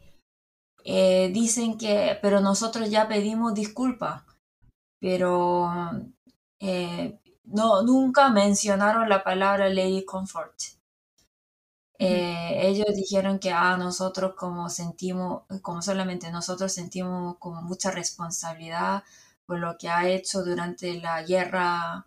eh, 0.85 1.31
dicen 1.33 1.79
que, 1.79 2.19
pero 2.21 2.41
nosotros 2.41 2.91
ya 2.91 3.07
pedimos 3.07 3.55
disculpas, 3.55 4.25
pero 4.99 5.71
eh, 6.59 7.21
no, 7.45 7.83
nunca 7.83 8.31
mencionaron 8.31 9.09
la 9.09 9.23
palabra 9.23 9.69
Lady 9.69 10.05
Comfort. 10.05 10.55
Eh, 11.99 12.67
ellos 12.67 12.97
dijeron 12.97 13.39
que 13.39 13.53
a 13.53 13.73
ah, 13.73 13.77
nosotros 13.77 14.35
como 14.35 14.71
sentimos, 14.71 15.43
como 15.61 15.83
solamente 15.83 16.31
nosotros 16.31 16.73
sentimos 16.73 17.37
como 17.39 17.61
mucha 17.61 17.91
responsabilidad 17.91 19.05
por 19.45 19.59
lo 19.59 19.77
que 19.77 19.89
ha 19.89 20.09
hecho 20.09 20.43
durante 20.43 20.95
la 21.01 21.23
guerra, 21.23 22.07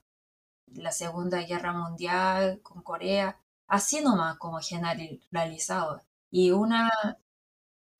la 0.75 0.91
Segunda 0.91 1.41
Guerra 1.41 1.73
Mundial 1.73 2.59
con 2.61 2.81
Corea, 2.81 3.37
así 3.67 4.01
nomás 4.01 4.37
como 4.37 4.59
generalizado. 4.59 6.01
Y 6.29 6.51
una, 6.51 6.89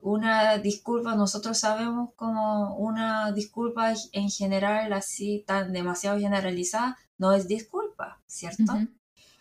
una 0.00 0.58
disculpa, 0.58 1.14
nosotros 1.14 1.58
sabemos 1.58 2.10
como 2.16 2.76
una 2.76 3.32
disculpa 3.32 3.94
en 4.12 4.30
general 4.30 4.92
así 4.92 5.44
tan 5.46 5.72
demasiado 5.72 6.18
generalizada, 6.18 6.98
no 7.18 7.32
es 7.32 7.48
disculpa, 7.48 8.20
¿cierto? 8.26 8.72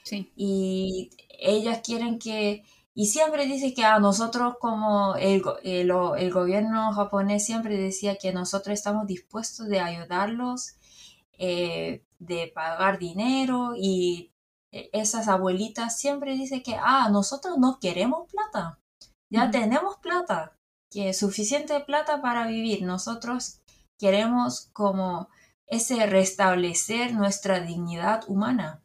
Sí. 0.04 0.32
Y 0.36 1.12
ellas 1.40 1.82
quieren 1.84 2.20
que, 2.20 2.64
y 2.94 3.08
siempre 3.08 3.46
dice 3.46 3.74
que 3.74 3.84
a 3.84 4.00
nosotros 4.00 4.56
como 4.60 5.16
el, 5.16 5.42
el, 5.64 5.92
el, 6.18 6.32
gobierno 6.32 6.94
japonés 6.94 7.46
siempre 7.46 7.78
decía 7.78 8.18
que 8.18 8.32
nosotros 8.32 8.74
estamos 8.74 9.08
dispuestos 9.08 9.68
de 9.68 9.80
ayudarlos, 9.80 10.76
eh, 11.38 12.04
de 12.26 12.52
pagar 12.54 13.00
dinero 13.00 13.74
y 13.76 14.32
esas 14.72 15.28
abuelitas 15.28 15.98
siempre 15.98 16.34
dicen 16.34 16.64
que, 16.64 16.76
ah, 16.76 17.10
nosotros 17.12 17.58
no 17.58 17.80
queremos 17.80 18.30
plata, 18.32 18.80
ya 19.30 19.52
tenemos 19.52 19.98
plata, 19.98 20.58
que 20.90 21.10
es 21.10 21.20
suficiente 21.20 21.80
plata 21.82 22.22
para 22.22 22.48
vivir, 22.48 22.84
nosotros 22.84 23.62
queremos 23.98 24.70
como 24.74 25.30
ese 25.68 26.06
restablecer 26.06 27.14
nuestra 27.14 27.60
dignidad 27.60 28.24
humana. 28.28 28.84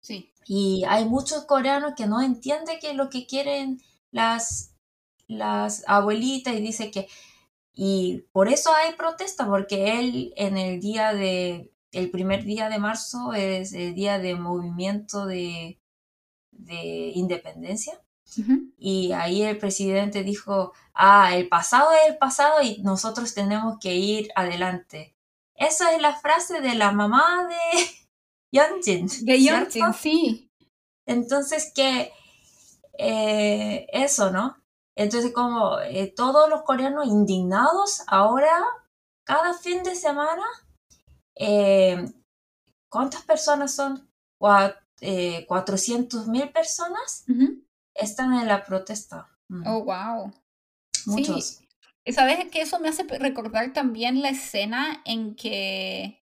Sí. 0.00 0.32
Y 0.46 0.84
hay 0.88 1.04
muchos 1.04 1.44
coreanos 1.44 1.94
que 1.96 2.06
no 2.06 2.22
entienden 2.22 2.78
que 2.80 2.94
lo 2.94 3.10
que 3.10 3.26
quieren 3.26 3.80
las, 4.10 4.74
las 5.26 5.84
abuelitas 5.86 6.54
y 6.54 6.60
dice 6.60 6.90
que... 6.90 7.08
Y 7.72 8.24
por 8.32 8.48
eso 8.48 8.72
hay 8.74 8.94
protesta, 8.94 9.46
porque 9.46 9.98
él 9.98 10.32
en 10.36 10.56
el 10.56 10.80
día 10.80 11.14
de... 11.14 11.70
El 11.92 12.10
primer 12.10 12.44
día 12.44 12.68
de 12.68 12.78
marzo 12.78 13.32
es 13.34 13.72
el 13.72 13.94
día 13.94 14.18
de 14.18 14.34
movimiento 14.34 15.26
de, 15.26 15.80
de 16.52 17.12
independencia. 17.14 18.00
Y 18.78 19.10
ahí 19.10 19.42
el 19.42 19.58
presidente 19.58 20.22
dijo, 20.22 20.72
ah, 20.94 21.34
el 21.34 21.48
pasado 21.48 21.90
es 21.92 22.12
el 22.12 22.16
pasado 22.18 22.62
y 22.62 22.80
nosotros 22.82 23.34
tenemos 23.34 23.78
que 23.80 23.96
ir 23.96 24.30
adelante. 24.36 25.16
Esa 25.56 25.92
es 25.92 26.00
la 26.00 26.14
frase 26.14 26.60
de 26.60 26.74
la 26.74 26.92
mamá 26.92 27.48
de, 27.48 27.86
Yeonjin. 28.52 29.08
De 29.22 29.40
Yeonjin, 29.40 29.92
sí. 29.92 30.50
Entonces, 31.06 31.72
que 31.74 32.12
eh, 32.98 33.86
eso, 33.92 34.30
¿no? 34.30 34.56
Entonces, 34.94 35.32
como 35.32 35.80
eh, 35.80 36.12
todos 36.14 36.48
los 36.48 36.62
coreanos 36.62 37.06
indignados, 37.06 38.02
ahora, 38.06 38.64
cada 39.24 39.54
fin 39.54 39.82
de 39.82 39.96
semana, 39.96 40.44
eh, 41.40 42.04
¿cuántas 42.90 43.22
personas 43.22 43.74
son? 43.74 44.06
400 44.38 46.28
mil 46.28 46.50
personas 46.50 47.24
están 47.94 48.34
en 48.34 48.46
la 48.46 48.64
protesta. 48.64 49.28
Mm. 49.48 49.66
Oh, 49.66 49.84
wow. 49.84 50.32
Muchos. 51.06 51.60
Sí. 52.04 52.12
¿Sabes 52.12 52.50
que 52.50 52.60
eso 52.60 52.78
me 52.78 52.88
hace 52.88 53.04
recordar 53.04 53.72
también 53.72 54.20
la 54.22 54.30
escena 54.30 55.02
en 55.04 55.34
que 55.34 56.22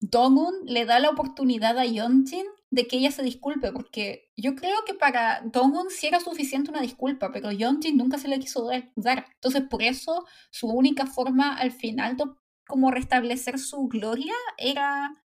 Dongun 0.00 0.54
le 0.64 0.84
da 0.84 0.98
la 1.00 1.10
oportunidad 1.10 1.78
a 1.78 1.84
Yeonjin 1.84 2.46
de 2.70 2.86
que 2.86 2.98
ella 2.98 3.10
se 3.10 3.22
disculpe, 3.22 3.72
porque 3.72 4.30
yo 4.36 4.54
creo 4.54 4.84
que 4.84 4.94
para 4.94 5.40
Dongun 5.40 5.90
sí 5.90 6.06
era 6.06 6.20
suficiente 6.20 6.70
una 6.70 6.80
disculpa, 6.80 7.32
pero 7.32 7.50
Yeonjin 7.50 7.96
nunca 7.96 8.18
se 8.18 8.28
le 8.28 8.38
quiso 8.38 8.68
dar. 8.96 9.26
Entonces, 9.34 9.62
por 9.68 9.82
eso 9.82 10.26
su 10.50 10.68
única 10.68 11.06
forma 11.06 11.56
al 11.56 11.72
final 11.72 12.16
de 12.16 12.24
como 12.68 12.90
restablecer 12.90 13.58
su 13.58 13.88
gloria 13.88 14.34
era 14.56 15.24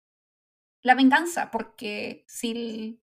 la 0.83 0.95
venganza, 0.95 1.49
porque 1.51 2.25
si 2.27 2.51
el, 2.51 3.01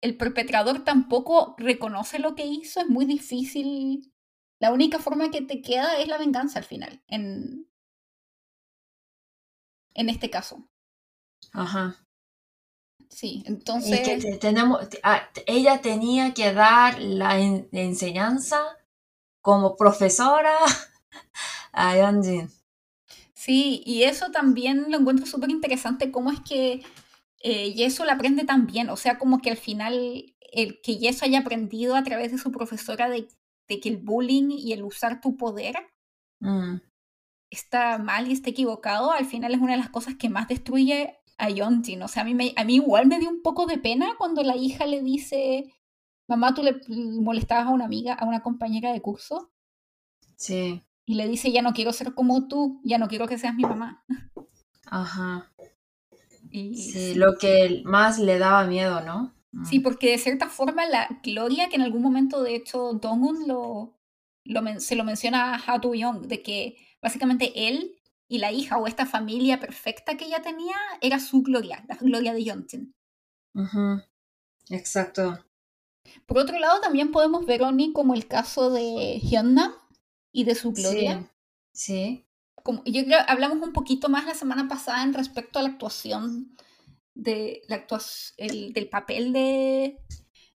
el 0.00 0.16
perpetrador 0.16 0.84
tampoco 0.84 1.56
reconoce 1.58 2.18
lo 2.18 2.34
que 2.34 2.46
hizo, 2.46 2.80
es 2.80 2.88
muy 2.88 3.06
difícil. 3.06 4.12
La 4.60 4.72
única 4.72 4.98
forma 4.98 5.30
que 5.30 5.42
te 5.42 5.62
queda 5.62 5.98
es 5.98 6.08
la 6.08 6.18
venganza 6.18 6.58
al 6.58 6.64
final, 6.64 7.02
en, 7.08 7.68
en 9.94 10.08
este 10.08 10.30
caso. 10.30 10.68
Ajá. 11.52 11.96
Sí, 13.08 13.42
entonces... 13.46 14.00
que 14.00 14.36
tenemos, 14.36 14.86
ah, 15.02 15.28
ella 15.46 15.80
tenía 15.80 16.34
que 16.34 16.52
dar 16.52 17.00
la 17.00 17.38
enseñanza 17.38 18.60
como 19.40 19.76
profesora 19.76 20.56
a 21.72 21.94
Yeonjin. 21.94 22.57
Sí, 23.38 23.84
y 23.86 24.02
eso 24.02 24.32
también 24.32 24.90
lo 24.90 24.98
encuentro 24.98 25.24
súper 25.24 25.50
interesante, 25.50 26.10
cómo 26.10 26.32
es 26.32 26.40
que 26.40 26.82
eh, 27.38 27.72
Yeso 27.72 28.04
la 28.04 28.14
aprende 28.14 28.44
tan 28.44 28.66
bien, 28.66 28.90
o 28.90 28.96
sea, 28.96 29.16
como 29.16 29.38
que 29.38 29.50
al 29.50 29.56
final 29.56 30.34
el 30.40 30.80
que 30.82 30.98
Yeso 30.98 31.24
haya 31.24 31.38
aprendido 31.38 31.94
a 31.94 32.02
través 32.02 32.32
de 32.32 32.38
su 32.38 32.50
profesora 32.50 33.08
de, 33.08 33.28
de 33.68 33.78
que 33.78 33.90
el 33.90 33.98
bullying 33.98 34.50
y 34.50 34.72
el 34.72 34.82
usar 34.82 35.20
tu 35.20 35.36
poder 35.36 35.76
mm. 36.40 36.78
está 37.50 37.98
mal 37.98 38.26
y 38.26 38.32
está 38.32 38.50
equivocado, 38.50 39.12
al 39.12 39.24
final 39.24 39.54
es 39.54 39.60
una 39.60 39.74
de 39.74 39.78
las 39.78 39.90
cosas 39.90 40.16
que 40.16 40.28
más 40.28 40.48
destruye 40.48 41.16
a 41.36 41.48
Yontin. 41.48 42.02
O 42.02 42.08
sea, 42.08 42.22
a 42.22 42.24
mí, 42.24 42.34
me, 42.34 42.52
a 42.56 42.64
mí 42.64 42.74
igual 42.74 43.06
me 43.06 43.20
dio 43.20 43.30
un 43.30 43.42
poco 43.42 43.66
de 43.66 43.78
pena 43.78 44.16
cuando 44.18 44.42
la 44.42 44.56
hija 44.56 44.84
le 44.84 45.00
dice, 45.00 45.72
mamá, 46.26 46.54
tú 46.54 46.64
le 46.64 46.80
molestabas 46.88 47.68
a 47.68 47.70
una 47.70 47.84
amiga, 47.84 48.14
a 48.14 48.24
una 48.24 48.42
compañera 48.42 48.92
de 48.92 49.00
curso. 49.00 49.52
Sí. 50.34 50.82
Y 51.08 51.14
le 51.14 51.26
dice, 51.26 51.50
ya 51.50 51.62
no 51.62 51.72
quiero 51.72 51.94
ser 51.94 52.12
como 52.12 52.48
tú, 52.48 52.82
ya 52.84 52.98
no 52.98 53.08
quiero 53.08 53.26
que 53.26 53.38
seas 53.38 53.54
mi 53.54 53.62
mamá. 53.62 54.04
Ajá. 54.84 55.50
Y, 56.50 56.76
sí, 56.76 57.14
lo 57.14 57.38
que 57.38 57.80
más 57.86 58.18
le 58.18 58.38
daba 58.38 58.66
miedo, 58.66 59.00
¿no? 59.00 59.34
Sí, 59.64 59.78
mm. 59.78 59.82
porque 59.82 60.10
de 60.10 60.18
cierta 60.18 60.50
forma 60.50 60.84
la 60.84 61.08
Gloria, 61.22 61.70
que 61.70 61.76
en 61.76 61.82
algún 61.82 62.02
momento 62.02 62.42
de 62.42 62.54
hecho 62.54 62.92
Dongun 62.92 63.48
lo, 63.48 63.96
lo 64.44 64.80
se 64.80 64.96
lo 64.96 65.04
menciona 65.04 65.54
a 65.54 65.56
Hatu 65.56 65.94
Young, 65.94 66.26
de 66.26 66.42
que 66.42 66.76
básicamente 67.00 67.68
él 67.68 67.96
y 68.28 68.36
la 68.36 68.52
hija 68.52 68.76
o 68.76 68.86
esta 68.86 69.06
familia 69.06 69.60
perfecta 69.60 70.18
que 70.18 70.26
ella 70.26 70.42
tenía 70.42 70.76
era 71.00 71.20
su 71.20 71.40
Gloria, 71.40 71.86
la 71.88 71.96
Gloria 71.96 72.34
de 72.34 72.44
Yontin. 72.44 72.94
Exacto. 74.68 75.42
Por 76.26 76.36
otro 76.36 76.58
lado, 76.58 76.82
también 76.82 77.12
podemos 77.12 77.46
ver 77.46 77.62
Oni 77.62 77.94
como 77.94 78.12
el 78.12 78.26
caso 78.26 78.68
de 78.68 79.20
Hyunna 79.20 79.74
y 80.32 80.44
de 80.44 80.54
su 80.54 80.72
Gloria. 80.72 81.30
Sí. 81.72 82.26
Como, 82.54 82.82
yo 82.84 83.04
creo 83.04 83.18
hablamos 83.26 83.66
un 83.66 83.72
poquito 83.72 84.08
más 84.08 84.26
la 84.26 84.34
semana 84.34 84.68
pasada 84.68 85.02
en 85.02 85.14
respecto 85.14 85.58
a 85.58 85.62
la 85.62 85.68
actuación 85.68 86.56
de 87.14 87.62
la 87.68 87.76
actuación, 87.76 88.72
del 88.72 88.88
papel 88.88 89.32
de, 89.32 89.98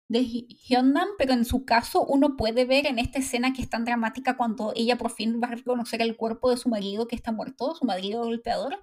de 0.09 0.21
Hyunam, 0.21 1.09
pero 1.19 1.33
en 1.33 1.45
su 1.45 1.65
caso 1.65 2.05
uno 2.05 2.37
puede 2.37 2.65
ver 2.65 2.87
en 2.87 2.99
esta 2.99 3.19
escena 3.19 3.53
que 3.53 3.63
es 3.63 3.69
tan 3.69 3.85
dramática 3.85 4.37
cuando 4.37 4.73
ella 4.77 4.97
por 4.97 5.11
fin 5.11 5.41
va 5.43 5.49
a 5.49 5.57
reconocer 5.57 6.03
el 6.03 6.17
cuerpo 6.17 6.51
de 6.51 6.57
su 6.57 6.69
marido 6.69 7.09
que 7.09 7.17
está 7.17 7.33
muerto, 7.33 7.75
su 7.75 7.85
marido 7.85 8.23
golpeador, 8.23 8.79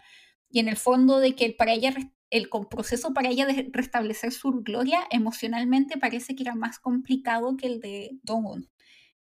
y 0.50 0.60
en 0.60 0.68
el 0.68 0.76
fondo 0.76 1.20
de 1.20 1.36
que 1.36 1.56
para 1.58 1.74
ella 1.74 1.94
el 2.32 2.50
proceso 2.70 3.14
para 3.14 3.30
ella 3.30 3.46
de 3.46 3.70
restablecer 3.72 4.32
su 4.32 4.52
gloria 4.62 5.00
emocionalmente 5.10 5.98
parece 5.98 6.36
que 6.36 6.44
era 6.44 6.56
más 6.56 6.80
complicado 6.80 7.56
que 7.58 7.68
el 7.68 7.80
de 7.80 8.20
Dongwon, 8.24 8.70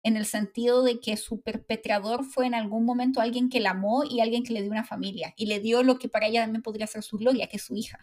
en 0.08 0.18
el 0.18 0.26
sentido 0.26 0.84
de 0.84 1.00
que 1.00 1.18
su 1.18 1.42
perpetrador 1.42 2.24
fue 2.24 2.48
en 2.48 2.56
algún 2.56 2.86
momento 2.86 3.20
alguien 3.20 3.50
que 3.50 3.60
la 3.60 3.72
amó 3.72 4.04
y 4.04 4.22
alguien 4.22 4.44
que 4.44 4.54
le 4.54 4.62
dio 4.62 4.72
una 4.72 4.86
familia, 4.86 5.34
y 5.36 5.48
le 5.48 5.60
dio 5.60 5.84
lo 5.84 6.00
que 6.00 6.08
para 6.08 6.28
ella 6.28 6.44
también 6.44 6.64
podría 6.64 6.88
ser 6.88 7.04
su 7.04 7.18
gloria, 7.18 7.48
que 7.48 7.58
es 7.58 7.64
su 7.64 7.76
hija. 7.76 8.00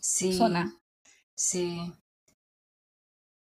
Sí. 0.00 0.38
Sí. 1.34 1.92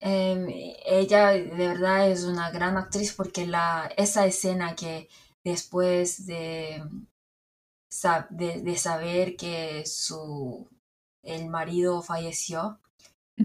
Em, 0.01 0.47
ella 0.85 1.29
de 1.29 1.67
verdad 1.67 2.09
es 2.09 2.23
una 2.23 2.49
gran 2.51 2.75
actriz 2.75 3.13
porque 3.13 3.45
la, 3.47 3.89
esa 3.97 4.25
escena 4.25 4.75
que 4.75 5.07
después 5.43 6.25
de, 6.25 6.83
de, 8.31 8.77
saber 8.77 9.35
que 9.37 9.85
su, 9.85 10.67
el 11.23 11.49
marido 11.49 12.01
falleció, 12.01 12.80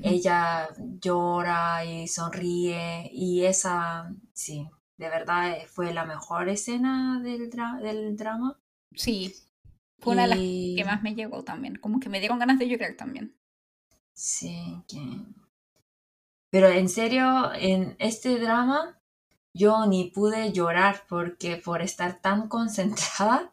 ella 0.03 0.69
llora 1.01 1.85
y 1.85 2.09
sonríe 2.09 3.11
y 3.13 3.45
esa, 3.45 4.15
sí, 4.33 4.69
de 4.97 5.09
verdad 5.09 5.59
fue 5.69 5.93
la 5.93 6.05
mejor 6.05 6.49
escena 6.49 7.21
del, 7.23 7.51
del 7.51 8.17
drama. 8.17 8.59
Sí, 8.95 9.35
fue 9.99 10.15
una 10.15 10.23
de 10.23 10.29
las 10.29 10.39
que 10.39 10.85
más 10.85 11.03
me 11.03 11.15
llegó 11.15 11.43
también, 11.45 11.77
como 11.77 12.01
que 12.01 12.09
me 12.09 12.21
dieron 12.21 12.39
ganas 12.39 12.59
de 12.59 12.69
llorar 12.69 12.95
también. 12.97 13.35
Sí, 14.13 14.83
que... 14.89 15.01
Pero 16.51 16.69
en 16.69 16.89
serio, 16.89 17.53
en 17.55 17.97
este 17.99 18.39
drama 18.39 18.97
yo 19.57 19.87
ni 19.87 20.11
pude 20.11 20.53
llorar 20.53 21.05
porque 21.09 21.57
por 21.57 21.81
estar 21.81 22.21
tan 22.21 22.49
concentrada 22.57 23.53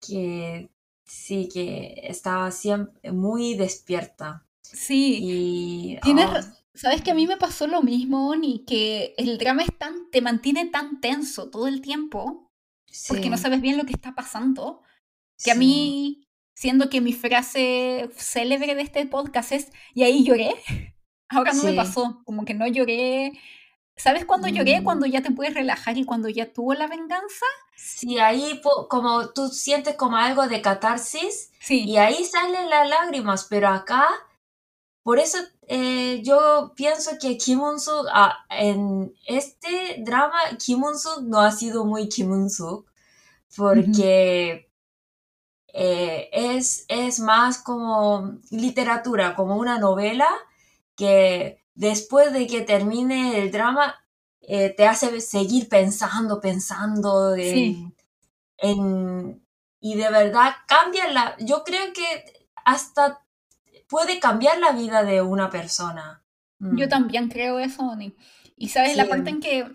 que 0.00 0.70
sí 1.04 1.48
que 1.52 2.00
estaba 2.04 2.50
siempre 2.50 3.12
muy 3.12 3.54
despierta. 3.54 4.44
Sí. 4.72 5.18
Y 5.22 5.98
tienes 6.02 6.26
oh. 6.26 6.56
sabes 6.74 7.02
que 7.02 7.10
a 7.10 7.14
mí 7.14 7.26
me 7.26 7.36
pasó 7.36 7.66
lo 7.66 7.82
mismo 7.82 8.34
ni 8.36 8.64
que 8.64 9.14
el 9.18 9.38
drama 9.38 9.62
es 9.62 9.76
tan 9.76 10.10
te 10.10 10.20
mantiene 10.20 10.66
tan 10.66 11.00
tenso 11.00 11.50
todo 11.50 11.68
el 11.68 11.80
tiempo 11.80 12.50
porque 13.08 13.30
no 13.30 13.38
sabes 13.38 13.60
bien 13.60 13.76
lo 13.76 13.84
que 13.84 13.92
está 13.92 14.14
pasando 14.14 14.82
que 15.42 15.50
a 15.50 15.54
mí, 15.54 16.28
siendo 16.54 16.90
que 16.90 17.00
mi 17.00 17.12
frase 17.12 18.10
célebre 18.16 18.74
de 18.74 18.82
este 18.82 19.06
podcast 19.06 19.52
es, 19.52 19.72
y 19.94 20.04
ahí 20.04 20.24
lloré, 20.24 20.54
ahora 21.28 21.52
no 21.52 21.62
me 21.62 21.72
pasó, 21.72 22.22
como 22.24 22.44
que 22.44 22.54
no 22.54 22.66
lloré. 22.66 23.32
¿Sabes 23.96 24.24
cuándo 24.24 24.48
lloré? 24.48 24.80
Mm. 24.80 24.84
Cuando 24.84 25.06
ya 25.06 25.20
te 25.20 25.30
puedes 25.30 25.52
relajar 25.52 25.98
y 25.98 26.04
cuando 26.04 26.30
ya 26.30 26.50
tuvo 26.52 26.72
la 26.72 26.86
venganza. 26.86 27.44
Sí, 27.76 28.18
ahí 28.18 28.60
como 28.88 29.30
tú 29.30 29.48
sientes 29.48 29.94
como 29.96 30.16
algo 30.16 30.48
de 30.48 30.62
catarsis 30.62 31.50
sí. 31.60 31.84
y 31.84 31.98
ahí 31.98 32.24
salen 32.24 32.70
las 32.70 32.88
lágrimas, 32.88 33.46
pero 33.50 33.68
acá, 33.68 34.08
por 35.02 35.18
eso 35.18 35.38
eh, 35.66 36.22
yo 36.22 36.72
pienso 36.76 37.12
que 37.20 37.38
Kim 37.38 37.60
Un-suk, 37.60 38.06
ah, 38.12 38.44
en 38.50 39.14
este 39.26 40.02
drama, 40.04 40.38
Kim 40.58 40.82
Un-suk 40.82 41.22
no 41.22 41.40
ha 41.40 41.52
sido 41.52 41.84
muy 41.84 42.08
Kim 42.08 42.30
Un-suk, 42.30 42.90
porque 43.56 44.70
eh, 45.68 46.28
es, 46.32 46.84
es 46.88 47.20
más 47.20 47.58
como 47.58 48.38
literatura, 48.50 49.34
como 49.36 49.56
una 49.56 49.78
novela 49.78 50.28
que 50.96 51.62
después 51.74 52.32
de 52.32 52.46
que 52.46 52.60
termine 52.62 53.38
el 53.38 53.50
drama 53.50 53.94
eh, 54.42 54.70
te 54.76 54.86
hace 54.86 55.20
seguir 55.20 55.68
pensando, 55.68 56.40
pensando 56.40 57.34
en, 57.36 57.94
y 59.80 59.94
de 59.94 60.10
verdad 60.10 60.54
cambia 60.66 61.10
la, 61.12 61.36
yo 61.38 61.64
creo 61.64 61.92
que 61.92 62.48
hasta 62.64 63.24
puede 63.90 64.20
cambiar 64.20 64.58
la 64.58 64.72
vida 64.72 65.02
de 65.02 65.20
una 65.20 65.50
persona. 65.50 66.24
Yo 66.58 66.86
mm. 66.86 66.88
también 66.88 67.28
creo 67.28 67.58
eso, 67.58 67.94
Y 68.56 68.68
sabes, 68.68 68.96
la 68.96 69.08
parte 69.08 69.30
en 69.30 69.40
que, 69.40 69.66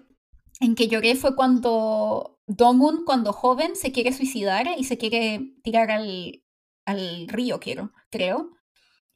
en 0.61 0.75
que 0.75 0.87
lloré 0.87 1.15
fue 1.15 1.35
cuando 1.35 2.39
Dongun, 2.47 3.03
cuando 3.05 3.33
joven, 3.33 3.75
se 3.75 3.91
quiere 3.91 4.13
suicidar 4.13 4.67
y 4.77 4.85
se 4.85 4.97
quiere 4.97 5.53
tirar 5.63 5.91
al, 5.91 6.43
al 6.85 7.27
río, 7.27 7.59
quiero, 7.59 7.91
creo. 8.09 8.51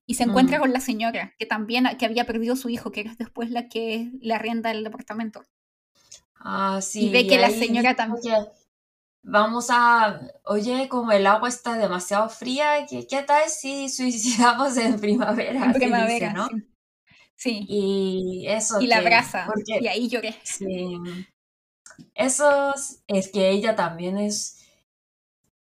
Y 0.05 0.15
se 0.15 0.23
encuentra 0.23 0.57
mm. 0.57 0.61
con 0.61 0.73
la 0.73 0.79
señora, 0.79 1.35
que 1.37 1.45
también 1.45 1.87
que 1.97 2.05
había 2.05 2.25
perdido 2.25 2.55
su 2.55 2.69
hijo, 2.69 2.91
que 2.91 3.01
era 3.01 3.15
después 3.17 3.51
la 3.51 3.69
que 3.69 4.11
le 4.19 4.33
arrienda 4.33 4.71
el 4.71 4.83
departamento. 4.83 5.45
Ah, 6.35 6.79
sí. 6.81 7.05
Y 7.05 7.09
ve 7.09 7.27
que 7.27 7.37
la 7.37 7.51
señora 7.51 7.95
también... 7.95 8.47
Vamos 9.31 9.67
a, 9.69 10.19
oye, 10.43 10.89
como 10.89 11.11
el 11.11 11.27
agua 11.27 11.49
está 11.49 11.75
demasiado 11.77 12.29
fría, 12.29 12.85
¿qué, 12.89 13.05
qué 13.05 13.21
tal 13.21 13.47
si 13.47 13.87
suicidamos 13.87 14.75
en 14.77 14.99
primavera? 14.99 15.65
En 15.65 15.73
primavera, 15.73 16.33
¿no? 16.33 16.49
Sí. 17.35 17.65
Y 17.69 18.45
eso. 18.47 18.81
Y 18.81 18.87
la 18.87 18.97
abraza. 18.97 19.47
y 19.65 19.87
ahí 19.87 20.09
lloré. 20.09 20.35
Sí. 20.43 20.97
Eso 22.15 22.73
es 23.07 23.31
que 23.31 23.49
ella 23.49 23.75
también 23.75 24.17
es... 24.17 24.57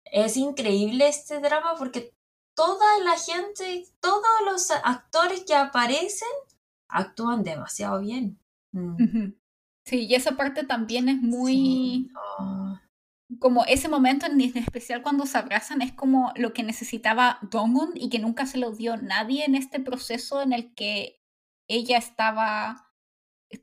Es 0.06 0.38
increíble 0.38 1.08
este 1.08 1.39
drama 1.39 1.76
porque 1.78 2.13
toda 2.56 3.00
la 3.04 3.18
gente, 3.18 3.86
todos 4.00 4.24
los 4.46 4.70
actores 4.72 5.44
que 5.44 5.56
aparecen 5.56 6.28
actúan 6.88 7.44
demasiado 7.44 8.00
bien. 8.02 8.39
Mm. 8.72 9.34
Sí, 9.86 10.06
y 10.06 10.16
esa 10.16 10.32
parte 10.36 10.63
también 10.63 11.10
es 11.10 11.22
muy... 11.22 12.12
Como 13.39 13.65
ese 13.65 13.89
momento 13.89 14.25
en 14.25 14.39
especial 14.41 15.01
cuando 15.01 15.25
se 15.25 15.38
abrazan 15.38 15.81
es 15.81 15.91
como 15.91 16.31
lo 16.36 16.53
que 16.53 16.63
necesitaba 16.63 17.39
Dongun 17.41 17.91
y 17.95 18.09
que 18.09 18.19
nunca 18.19 18.45
se 18.45 18.57
lo 18.57 18.71
dio 18.71 18.97
nadie 18.97 19.45
en 19.45 19.55
este 19.55 19.79
proceso 19.79 20.41
en 20.41 20.53
el 20.53 20.73
que 20.75 21.21
ella 21.67 21.97
estaba, 21.97 22.91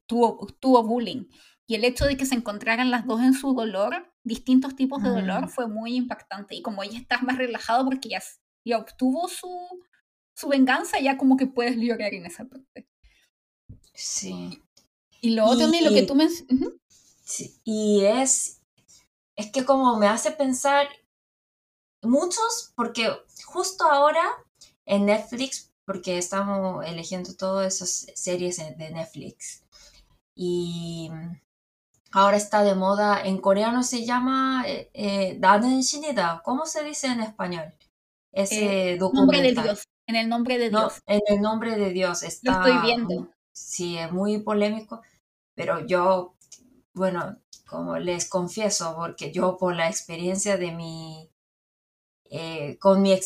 tuvo, 0.06 0.46
tuvo 0.58 0.82
bullying. 0.82 1.26
Y 1.66 1.76
el 1.76 1.84
hecho 1.84 2.04
de 2.04 2.16
que 2.16 2.26
se 2.26 2.34
encontraran 2.34 2.90
las 2.90 3.06
dos 3.06 3.20
en 3.20 3.32
su 3.32 3.54
dolor, 3.54 4.12
distintos 4.24 4.74
tipos 4.74 5.02
de 5.02 5.10
dolor, 5.10 5.48
fue 5.48 5.68
muy 5.68 5.94
impactante. 5.94 6.56
Y 6.56 6.62
como 6.62 6.82
ella 6.82 6.98
está 6.98 7.20
más 7.22 7.38
relajado 7.38 7.84
porque 7.84 8.08
ya, 8.08 8.20
ya 8.64 8.78
obtuvo 8.78 9.28
su, 9.28 9.56
su 10.34 10.48
venganza, 10.48 10.98
ya 10.98 11.16
como 11.16 11.36
que 11.36 11.46
puedes 11.46 11.76
llorar 11.76 12.12
en 12.12 12.26
esa 12.26 12.44
parte. 12.44 12.88
Sí. 13.94 14.60
Y 15.20 15.30
lo 15.30 15.44
otro, 15.44 15.72
y, 15.72 15.84
lo 15.84 15.92
que 15.92 16.02
tú 16.02 16.14
me... 16.14 16.28
sí, 17.22 17.60
y 17.62 18.04
es, 18.04 18.59
es 19.40 19.50
que 19.50 19.64
como 19.64 19.96
me 19.96 20.06
hace 20.06 20.30
pensar 20.32 20.88
muchos, 22.02 22.72
porque 22.76 23.10
justo 23.44 23.84
ahora 23.84 24.22
en 24.86 25.06
Netflix, 25.06 25.72
porque 25.84 26.18
estamos 26.18 26.84
eligiendo 26.86 27.34
todas 27.34 27.74
esas 27.74 28.06
series 28.14 28.58
de 28.58 28.90
Netflix, 28.90 29.64
y 30.34 31.10
Ahora 32.12 32.36
está 32.36 32.64
de 32.64 32.74
moda, 32.74 33.22
en 33.22 33.38
coreano 33.38 33.82
se 33.84 34.04
llama 34.04 34.64
eh, 34.66 34.90
eh 34.94 35.38
Shinida. 35.80 36.42
¿Cómo 36.44 36.66
se 36.66 36.82
dice 36.82 37.06
en 37.06 37.20
español? 37.20 37.72
Ese 38.32 38.94
eh, 38.94 38.98
Nombre 38.98 39.42
de 39.42 39.52
Dios. 39.52 39.84
En 40.08 40.16
el 40.16 40.28
nombre 40.28 40.58
de 40.58 40.70
Dios. 40.70 41.00
en 41.06 41.20
el 41.28 41.40
nombre 41.40 41.76
de 41.76 41.90
Dios. 41.90 42.24
Está, 42.24 42.50
Lo 42.50 42.66
estoy 42.66 42.82
viendo. 42.82 43.28
Sí, 43.52 43.96
es 43.96 44.10
muy 44.10 44.38
polémico, 44.40 45.02
pero 45.54 45.86
yo, 45.86 46.34
bueno, 46.94 47.36
como 47.70 47.98
les 47.98 48.28
confieso, 48.28 48.96
porque 48.96 49.30
yo 49.32 49.56
por 49.56 49.76
la 49.76 49.88
experiencia 49.88 50.56
de 50.56 50.72
mi 50.72 51.30
eh, 52.32 52.78
con 52.78 53.02
mi 53.02 53.16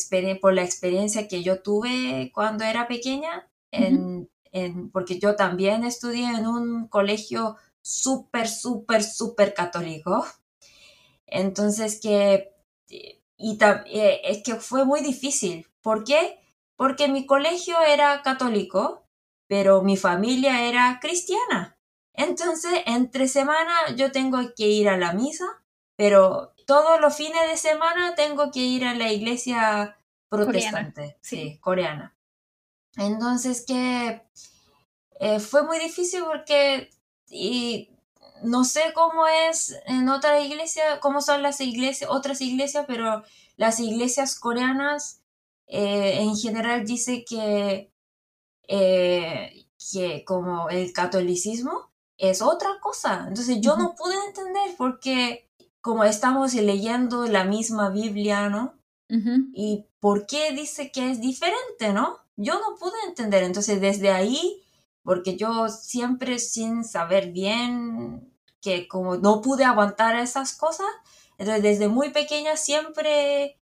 por 0.41 0.53
la 0.53 0.63
experiencia 0.63 1.27
que 1.27 1.43
yo 1.43 1.61
tuve 1.61 2.31
cuando 2.33 2.63
era 2.63 2.87
pequeña, 2.87 3.49
en, 3.71 4.29
en, 4.51 4.91
porque 4.91 5.19
yo 5.19 5.35
también 5.35 5.83
estudié 5.83 6.25
en 6.29 6.47
un 6.47 6.87
colegio 6.87 7.57
súper, 7.81 8.47
súper, 8.47 9.03
súper 9.03 9.53
católico. 9.53 10.25
Entonces 11.27 11.99
que, 12.01 12.53
y 12.89 13.57
eh, 13.61 14.21
es 14.23 14.43
que 14.43 14.55
fue 14.55 14.85
muy 14.85 15.01
difícil. 15.01 15.67
¿Por 15.81 16.03
qué? 16.03 16.39
Porque 16.75 17.07
mi 17.07 17.25
colegio 17.25 17.75
era 17.81 18.21
católico, 18.23 19.07
pero 19.47 19.81
mi 19.83 19.97
familia 19.97 20.67
era 20.67 20.99
cristiana. 21.01 21.74
Entonces, 22.17 22.81
entre 22.85 23.27
semana 23.27 23.95
yo 23.95 24.11
tengo 24.11 24.39
que 24.55 24.67
ir 24.67 24.89
a 24.89 24.97
la 24.97 25.13
misa, 25.13 25.45
pero 25.95 26.53
todos 26.65 26.99
los 26.99 27.15
fines 27.15 27.49
de 27.49 27.57
semana 27.57 28.15
tengo 28.15 28.51
que 28.51 28.59
ir 28.59 28.85
a 28.85 28.93
la 28.93 29.11
iglesia 29.11 29.97
protestante, 30.29 31.17
sí. 31.21 31.57
coreana. 31.59 32.15
Entonces 32.97 33.65
que 33.65 34.21
eh, 35.19 35.39
fue 35.39 35.63
muy 35.63 35.79
difícil 35.79 36.23
porque 36.23 36.89
y 37.29 37.89
no 38.43 38.63
sé 38.63 38.81
cómo 38.93 39.27
es 39.27 39.75
en 39.85 40.09
otra 40.09 40.39
iglesia, 40.41 40.99
cómo 40.99 41.21
son 41.21 41.41
las 41.41 41.61
iglesias, 41.61 42.09
otras 42.09 42.41
iglesias, 42.41 42.85
pero 42.87 43.23
las 43.57 43.79
iglesias 43.79 44.39
coreanas 44.39 45.21
eh, 45.67 46.19
en 46.19 46.35
general 46.35 46.85
dice 46.85 47.25
que, 47.27 47.91
eh, 48.67 49.65
que 49.91 50.23
como 50.25 50.69
el 50.69 50.93
catolicismo 50.93 51.91
es 52.17 52.41
otra 52.41 52.79
cosa. 52.81 53.25
Entonces 53.27 53.59
yo 53.61 53.75
no 53.77 53.95
pude 53.95 54.15
entender 54.27 54.75
porque 54.77 55.49
como 55.81 56.03
estamos 56.03 56.53
leyendo 56.53 57.27
la 57.27 57.43
misma 57.43 57.89
Biblia, 57.89 58.49
¿no? 58.49 58.73
¿Y 59.53 59.85
por 59.99 60.25
qué 60.25 60.51
dice 60.51 60.91
que 60.91 61.11
es 61.11 61.21
diferente, 61.21 61.93
no? 61.93 62.17
Yo 62.35 62.55
no 62.55 62.75
pude 62.75 62.95
entender. 63.07 63.43
Entonces 63.43 63.79
desde 63.79 64.11
ahí, 64.11 64.63
porque 65.03 65.37
yo 65.37 65.69
siempre 65.69 66.39
sin 66.39 66.83
saber 66.83 67.31
bien 67.31 68.33
que 68.61 68.87
como 68.87 69.17
no 69.17 69.41
pude 69.41 69.63
aguantar 69.63 70.15
esas 70.17 70.55
cosas, 70.55 70.87
entonces 71.37 71.61
desde 71.61 71.87
muy 71.87 72.09
pequeña 72.09 72.57
siempre 72.57 73.59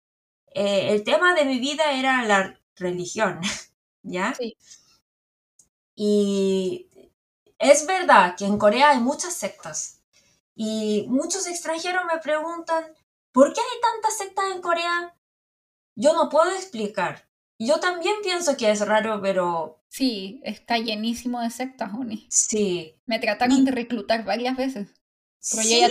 eh, 0.54 0.90
el 0.92 1.04
tema 1.04 1.34
de 1.36 1.46
mi 1.46 1.60
vida 1.60 1.94
era 1.94 2.26
la 2.26 2.60
religión, 2.76 3.40
¿ya? 4.04 4.34
Sí. 4.34 4.58
Y 5.96 6.89
es 7.60 7.86
verdad 7.86 8.36
que 8.36 8.46
en 8.46 8.58
Corea 8.58 8.92
hay 8.92 9.00
muchas 9.00 9.34
sectas 9.34 10.02
y 10.56 11.06
muchos 11.08 11.48
extranjeros 11.48 12.04
me 12.12 12.20
preguntan, 12.20 12.86
¿por 13.32 13.54
qué 13.54 13.62
hay 13.62 13.82
tantas 13.82 14.18
sectas 14.18 14.46
en 14.56 14.62
Corea? 14.62 15.16
Yo 15.96 16.14
no 16.14 16.30
puedo 16.30 16.52
explicar. 16.52 17.28
Yo 17.60 17.80
también 17.80 18.16
pienso 18.24 18.56
que 18.56 18.72
es 18.72 18.86
raro, 18.86 19.22
pero... 19.22 19.84
Sí, 19.90 20.40
está 20.44 20.78
llenísimo 20.78 21.42
de 21.42 21.50
sectas, 21.50 21.92
Oni. 21.94 22.26
Sí. 22.30 22.96
Me 23.06 23.20
trataron 23.20 23.66
de 23.66 23.72
reclutar 23.72 24.24
varias 24.24 24.56
veces. 24.56 24.88
Pero 25.52 25.64
sí. 25.64 25.80
ya 25.80 25.90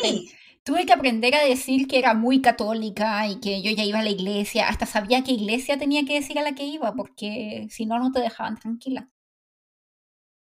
tuve 0.62 0.84
que 0.84 0.92
aprender 0.92 1.34
a 1.34 1.44
decir 1.44 1.86
que 1.88 1.98
era 1.98 2.14
muy 2.14 2.42
católica 2.42 3.26
y 3.26 3.40
que 3.40 3.62
yo 3.62 3.70
ya 3.70 3.84
iba 3.84 3.98
a 4.00 4.02
la 4.02 4.10
iglesia. 4.10 4.68
Hasta 4.68 4.86
sabía 4.86 5.24
qué 5.24 5.32
iglesia 5.32 5.78
tenía 5.78 6.04
que 6.04 6.14
decir 6.14 6.38
a 6.38 6.42
la 6.42 6.54
que 6.54 6.64
iba, 6.64 6.94
porque 6.94 7.66
si 7.70 7.86
no, 7.86 7.98
no 7.98 8.12
te 8.12 8.20
dejaban 8.20 8.58
tranquila. 8.58 9.08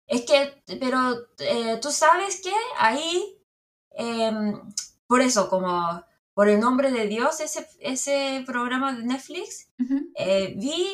Es 0.06 0.22
que, 0.22 0.62
pero 0.78 1.14
eh, 1.38 1.78
tú 1.82 1.90
sabes 1.90 2.40
que 2.40 2.52
ahí, 2.78 3.38
em, 3.90 4.54
por 5.06 5.20
eso, 5.20 5.48
como 5.48 6.04
por 6.32 6.48
el 6.48 6.60
nombre 6.60 6.92
de 6.92 7.08
Dios, 7.08 7.40
ese, 7.40 7.66
ese 7.80 8.44
programa 8.46 8.92
de 8.92 9.04
Netflix, 9.04 9.70
eh, 10.14 10.54
vi, 10.56 10.86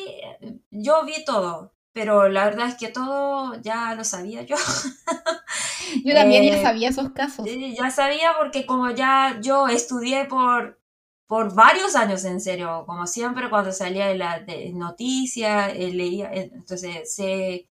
yo 0.71 1.03
vi 1.05 1.23
todo, 1.25 1.73
pero 1.91 2.29
la 2.29 2.45
verdad 2.45 2.69
es 2.69 2.75
que 2.75 2.87
todo 2.87 3.61
ya 3.61 3.93
lo 3.93 4.03
sabía 4.03 4.43
yo. 4.43 4.55
yo 6.05 6.13
también 6.15 6.45
ya 6.45 6.59
eh, 6.59 6.63
sabía 6.63 6.89
esos 6.89 7.11
casos. 7.11 7.45
Ya 7.45 7.91
sabía 7.91 8.33
porque 8.39 8.65
como 8.65 8.89
ya 8.91 9.39
yo 9.41 9.67
estudié 9.67 10.25
por, 10.25 10.81
por 11.27 11.53
varios 11.53 11.95
años 11.95 12.23
en 12.25 12.39
serio, 12.41 12.85
como 12.87 13.05
siempre 13.05 13.49
cuando 13.49 13.71
salía 13.73 14.07
de 14.07 14.17
la 14.17 14.45
noticia, 14.73 15.67
leía, 15.67 16.31
entonces 16.31 17.13
sé 17.13 17.69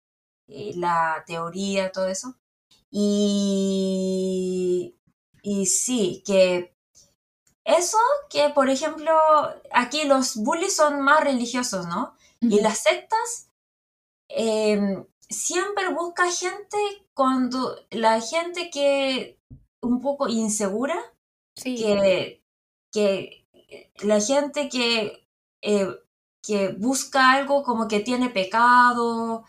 eh, 0.50 0.74
la 0.76 1.24
teoría, 1.26 1.92
todo 1.92 2.08
eso. 2.08 2.36
Y, 2.92 4.16
y 5.44 5.66
sí, 5.68 6.24
que 6.26 6.74
eso 7.64 7.98
que, 8.30 8.50
por 8.50 8.70
ejemplo, 8.70 9.14
aquí 9.72 10.06
los 10.06 10.38
bullies 10.38 10.76
son 10.76 11.02
más 11.02 11.24
religiosos, 11.24 11.86
¿no? 11.86 12.16
Y 12.42 12.62
las 12.62 12.80
sectas 12.80 13.50
em, 14.30 15.06
siempre 15.30 15.94
busca 15.94 16.32
gente 16.32 16.78
cuando 17.14 17.76
la 17.92 18.22
gente 18.22 18.70
que 18.72 19.38
un 19.82 20.02
poco 20.02 20.28
insegura, 20.30 20.98
que, 21.56 22.42
que 22.92 23.46
la 24.02 24.20
gente 24.20 24.70
que, 24.70 25.28
eh, 25.62 25.96
que 26.42 26.70
busca 26.70 27.32
algo 27.34 27.64
como 27.64 27.88
que 27.88 28.00
tiene 28.00 28.30
pecado, 28.30 29.44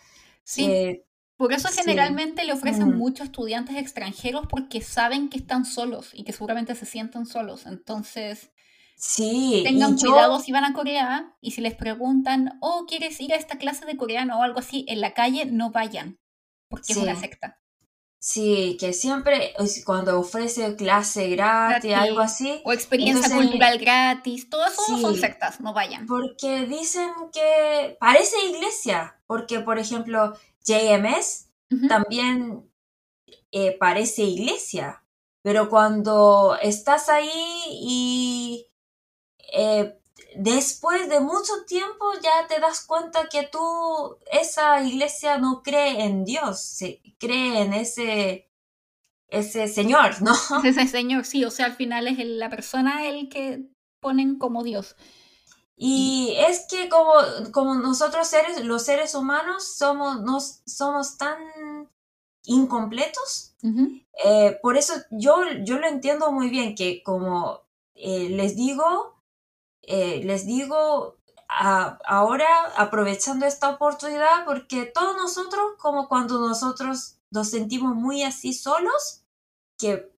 Sí. 0.51 0.65
Eh, 0.65 1.07
por 1.37 1.53
eso 1.53 1.69
generalmente 1.69 2.45
le 2.45 2.53
ofrecen 2.53 2.99
muchos 2.99 3.27
estudiantes 3.27 3.77
extranjeros 3.77 4.47
porque 4.51 4.83
saben 4.83 5.31
que 5.31 5.39
están 5.39 5.65
solos 5.65 6.11
y 6.13 6.25
que 6.25 6.33
seguramente 6.33 6.75
se 6.75 6.87
sienten 6.87 7.25
solos. 7.25 7.67
Entonces, 7.67 8.51
sí, 8.97 9.63
tengan 9.65 9.97
cuidado 9.97 10.41
si 10.41 10.51
van 10.51 10.65
a 10.65 10.73
Corea 10.73 11.35
y 11.41 11.53
si 11.53 11.61
les 11.61 11.75
preguntan, 11.75 12.59
oh, 12.61 12.85
¿quieres 12.87 13.21
ir 13.21 13.33
a 13.33 13.37
esta 13.37 13.59
clase 13.59 13.87
de 13.87 13.97
coreano 13.97 14.41
o 14.41 14.43
algo 14.43 14.59
así? 14.59 14.85
En 14.89 15.01
la 15.01 15.15
calle 15.15 15.47
no 15.47 15.71
vayan 15.71 16.19
porque 16.69 16.93
es 16.93 16.99
una 16.99 17.15
secta. 17.15 17.60
Sí, 18.23 18.77
que 18.79 18.93
siempre 18.93 19.55
cuando 19.87 20.21
ofrece 20.21 20.77
clase 20.77 21.31
gratis, 21.31 21.95
algo 21.95 22.21
así. 22.21 22.61
O 22.67 22.73
experiencia 22.75 23.35
cultural 23.35 23.79
gratis, 23.79 24.51
todo 24.51 24.67
eso 24.67 24.99
son 24.99 25.17
sectas, 25.17 25.59
no 25.61 25.73
vayan. 25.73 26.07
Porque 26.07 26.67
dicen 26.67 27.11
que 27.33 27.97
parece 27.99 28.37
iglesia, 28.47 29.19
porque 29.27 29.61
por 29.61 29.79
ejemplo 29.79 30.35
JMS 30.67 31.49
también 31.89 32.71
eh, 33.53 33.75
parece 33.79 34.25
iglesia, 34.25 35.03
pero 35.41 35.71
cuando 35.71 36.59
estás 36.61 37.09
ahí 37.09 37.31
y 37.71 38.67
eh, 39.55 39.99
después 40.37 41.09
de 41.09 41.21
mucho 41.21 41.53
tiempo 41.67 42.13
ya 42.23 42.47
te 42.47 42.61
das 42.61 42.85
cuenta 42.87 43.29
que 43.29 43.45
tú, 43.45 44.17
esa 44.33 44.83
iglesia 44.83 45.39
no 45.39 45.63
cree 45.63 46.05
en 46.05 46.25
Dios, 46.25 46.61
se 46.61 47.01
cree 47.19 47.63
en 47.63 47.73
ese, 47.75 48.51
ese 49.29 49.69
Señor, 49.69 50.23
¿no? 50.23 50.33
Ese 50.65 50.87
Señor, 50.87 51.25
sí, 51.25 51.45
o 51.45 51.51
sea, 51.51 51.67
al 51.67 51.75
final 51.75 52.09
es 52.09 52.19
la 52.19 52.51
persona 52.51 53.09
el 53.09 53.29
que 53.29 53.63
ponen 54.01 54.39
como 54.39 54.65
Dios. 54.65 54.97
Y 55.77 56.35
es 56.37 56.67
que 56.69 56.89
como, 56.91 57.13
como 57.53 57.75
nosotros 57.75 58.29
seres, 58.29 58.63
los 58.65 58.85
seres 58.85 59.15
humanos 59.15 59.65
somos, 59.65 60.21
nos, 60.21 60.61
somos 60.67 61.17
tan 61.17 61.39
incompletos, 62.45 63.55
eh, 64.25 64.59
por 64.63 64.77
eso 64.77 64.95
yo, 65.11 65.43
yo 65.65 65.79
lo 65.79 65.87
entiendo 65.87 66.33
muy 66.33 66.51
bien, 66.51 66.75
que 66.75 67.03
como 67.03 67.63
eh, 67.95 68.29
les 68.31 68.57
digo, 68.57 69.20
eh, 69.83 70.23
les 70.25 70.47
digo 70.47 71.17
ahora 71.49 72.47
aprovechando 72.77 73.45
esta 73.45 73.71
oportunidad 73.71 74.45
porque 74.45 74.87
todos 74.87 75.17
nosotros, 75.17 75.73
como 75.79 76.09
cuando 76.09 76.39
nosotros 76.39 77.17
nos 77.31 77.51
sentimos 77.51 77.95
muy 77.95 78.23
así 78.23 78.53
solos, 78.53 79.23
que 79.77 80.13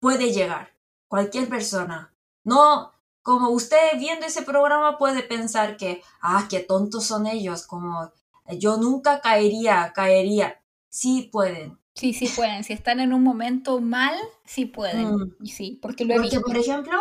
puede 0.00 0.32
llegar 0.32 0.72
cualquier 1.08 1.48
persona. 1.48 2.14
No, 2.44 2.92
como 3.22 3.50
usted 3.50 3.98
viendo 3.98 4.26
ese 4.26 4.42
programa 4.42 4.96
puede 4.96 5.22
pensar 5.22 5.76
que, 5.76 6.02
ah, 6.20 6.46
qué 6.48 6.60
tontos 6.60 7.04
son 7.04 7.26
ellos, 7.26 7.66
como 7.66 8.10
yo 8.56 8.76
nunca 8.78 9.20
caería, 9.20 9.92
caería. 9.94 10.60
Sí 10.88 11.28
pueden. 11.30 11.78
Sí, 11.94 12.14
sí 12.14 12.28
pueden. 12.34 12.64
Si 12.64 12.72
están 12.72 13.00
en 13.00 13.12
un 13.12 13.22
momento 13.22 13.80
mal, 13.80 14.14
sí 14.44 14.64
pueden. 14.64 15.14
Mm. 15.14 15.46
Sí, 15.46 15.78
porque 15.82 16.04
lo 16.04 16.14
Porque, 16.14 16.40
por 16.40 16.56
ejemplo, 16.56 16.98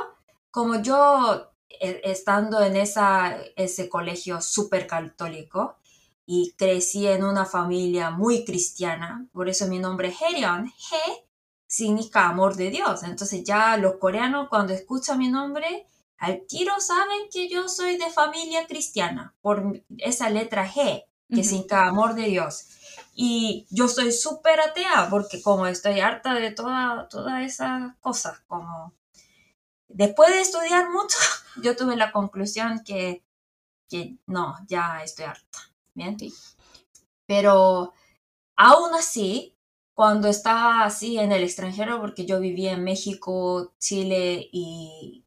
como 0.51 0.82
yo 0.82 1.51
estando 1.69 2.62
en 2.62 2.75
esa, 2.75 3.38
ese 3.56 3.89
colegio 3.89 4.41
súper 4.41 4.88
católico 4.88 5.77
y 6.25 6.53
crecí 6.58 7.08
en 7.08 7.23
una 7.23 7.45
familia 7.45 8.12
muy 8.12 8.43
cristiana, 8.43 9.27
por 9.32 9.47
eso 9.49 9.67
mi 9.67 9.80
nombre 9.80 10.10
es 10.10 10.21
Herion, 10.21 10.67
He 10.67 11.27
significa 11.67 12.27
amor 12.27 12.56
de 12.56 12.69
Dios. 12.69 13.03
Entonces 13.03 13.43
ya 13.43 13.77
los 13.77 13.95
coreanos 13.95 14.49
cuando 14.49 14.73
escuchan 14.73 15.19
mi 15.19 15.30
nombre, 15.30 15.86
al 16.17 16.45
tiro 16.47 16.80
saben 16.80 17.30
que 17.32 17.47
yo 17.47 17.69
soy 17.69 17.97
de 17.97 18.10
familia 18.10 18.65
cristiana, 18.67 19.36
por 19.41 19.84
esa 19.97 20.30
letra 20.30 20.67
G, 20.67 21.03
que 21.30 21.43
significa 21.43 21.88
amor 21.88 22.15
de 22.15 22.23
Dios. 22.23 22.67
Y 23.13 23.67
yo 23.69 23.88
soy 23.88 24.12
súper 24.12 24.60
atea 24.60 25.08
porque 25.10 25.41
como 25.41 25.67
estoy 25.67 25.99
harta 25.99 26.34
de 26.34 26.51
toda, 26.51 27.08
todas 27.10 27.43
esas 27.43 27.95
cosas, 27.99 28.39
como 28.47 28.93
después 29.88 30.30
de 30.32 30.41
estudiar 30.41 30.89
mucho, 30.89 31.17
yo 31.63 31.76
tuve 31.76 31.95
la 31.95 32.12
conclusión 32.12 32.84
que, 32.84 33.23
que 33.89 34.17
no, 34.26 34.56
ya 34.67 35.04
estoy 35.04 35.26
harta. 35.26 35.60
Bien. 35.93 36.17
Pero 37.26 37.93
aún 38.56 38.93
así, 38.93 39.58
cuando 39.93 40.28
estaba 40.28 40.84
así 40.84 41.17
en 41.17 41.32
el 41.32 41.43
extranjero, 41.43 42.00
porque 42.00 42.26
yo 42.26 42.39
vivía 42.39 42.73
en 42.73 42.84
México, 42.84 43.73
Chile 43.80 44.47
y, 44.52 45.26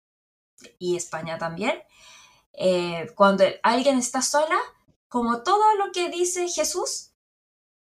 y 0.79 0.97
España 0.97 1.39
también, 1.39 1.83
eh, 2.53 3.11
cuando 3.17 3.45
alguien 3.63 3.99
está 3.99 4.23
sola, 4.23 4.59
como 5.09 5.43
todo 5.43 5.75
lo 5.75 5.91
que 5.93 6.09
dice 6.09 6.49
Jesús, 6.49 7.11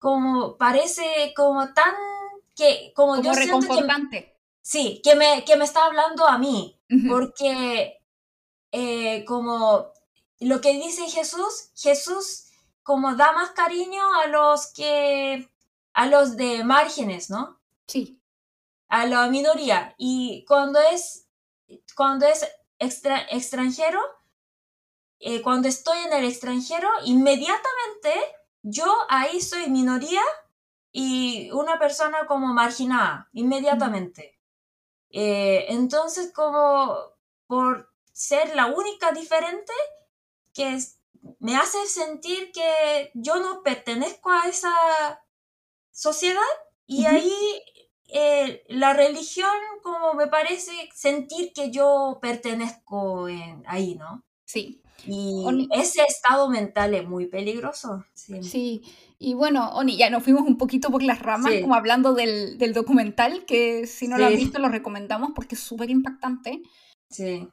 como 0.01 0.57
parece 0.57 1.33
como 1.37 1.73
tan 1.73 1.95
que 2.57 2.93
como, 2.97 3.15
como 3.15 3.23
yo 3.23 3.33
reconfortante. 3.33 4.40
Sí, 4.63 5.01
que 5.03 5.15
me, 5.15 5.45
que 5.45 5.57
me 5.57 5.65
está 5.65 5.87
hablando 5.87 6.27
a 6.27 6.39
mí, 6.39 6.81
porque 7.09 8.03
eh, 8.73 9.25
como 9.25 9.93
lo 10.41 10.61
que 10.61 10.73
dice 10.73 11.09
Jesús, 11.09 11.71
Jesús 11.77 12.47
como 12.83 13.15
da 13.15 13.33
más 13.33 13.51
cariño 13.51 14.03
a 14.23 14.27
los 14.27 14.73
que 14.73 15.49
a 15.93 16.07
los 16.07 16.37
de 16.37 16.65
márgenes, 16.65 17.31
¿no? 17.31 17.61
Sí. 17.87 18.21
A 18.89 19.07
la 19.07 19.29
minoría. 19.29 19.95
Y 19.99 20.45
cuando 20.47 20.81
es 20.81 21.29
cuando 21.95 22.27
es 22.27 22.47
extra, 22.79 23.21
extranjero, 23.31 24.01
eh, 25.21 25.43
cuando 25.43 25.69
estoy 25.69 25.99
en 25.99 26.13
el 26.13 26.25
extranjero, 26.25 26.89
inmediatamente 27.05 28.15
yo 28.63 28.93
ahí 29.09 29.41
soy 29.41 29.69
minoría 29.71 30.23
y 30.93 31.51
una 31.53 31.79
persona 31.79 32.27
como 32.27 32.53
marginada, 32.53 33.29
inmediatamente. 33.33 34.40
Eh, 35.11 35.67
entonces, 35.69 36.33
como 36.33 36.97
por 37.47 37.93
ser 38.13 38.55
la 38.55 38.67
única 38.67 39.13
diferente, 39.13 39.73
que 40.53 40.79
me 41.39 41.57
hace 41.57 41.87
sentir 41.87 42.53
que 42.53 43.11
yo 43.15 43.37
no 43.37 43.63
pertenezco 43.63 44.31
a 44.31 44.49
esa 44.49 44.73
sociedad 45.91 46.41
y 46.87 47.05
ahí 47.05 47.35
eh, 48.09 48.65
la 48.69 48.95
religión 48.95 49.51
como 49.83 50.15
me 50.15 50.27
parece 50.27 50.73
sentir 50.95 51.53
que 51.53 51.71
yo 51.71 52.19
pertenezco 52.21 53.29
en, 53.29 53.63
ahí, 53.67 53.95
¿no? 53.95 54.25
Sí. 54.45 54.83
Y 55.07 55.69
ese 55.73 56.03
estado 56.03 56.49
mental 56.49 56.95
es 56.95 57.07
muy 57.07 57.27
peligroso. 57.27 58.05
Sí. 58.15 58.83
Y 59.23 59.35
bueno, 59.35 59.69
Oni, 59.75 59.99
ya 59.99 60.09
nos 60.09 60.23
fuimos 60.23 60.47
un 60.47 60.57
poquito 60.57 60.91
por 60.91 61.03
las 61.03 61.19
ramas, 61.19 61.53
como 61.61 61.75
hablando 61.75 62.15
del, 62.15 62.57
del, 62.57 62.73
documental, 62.73 63.45
que 63.45 63.87
si 63.87 64.09
no 64.09 64.17
lo 64.17 64.25
han 64.25 64.35
visto 64.35 64.59
lo 64.59 64.71
recomendamos 64.71 65.33
porque 65.35 65.57
es 65.57 65.61
súper 65.61 65.91
impactante. 65.91 66.63
Sí. 67.11 67.47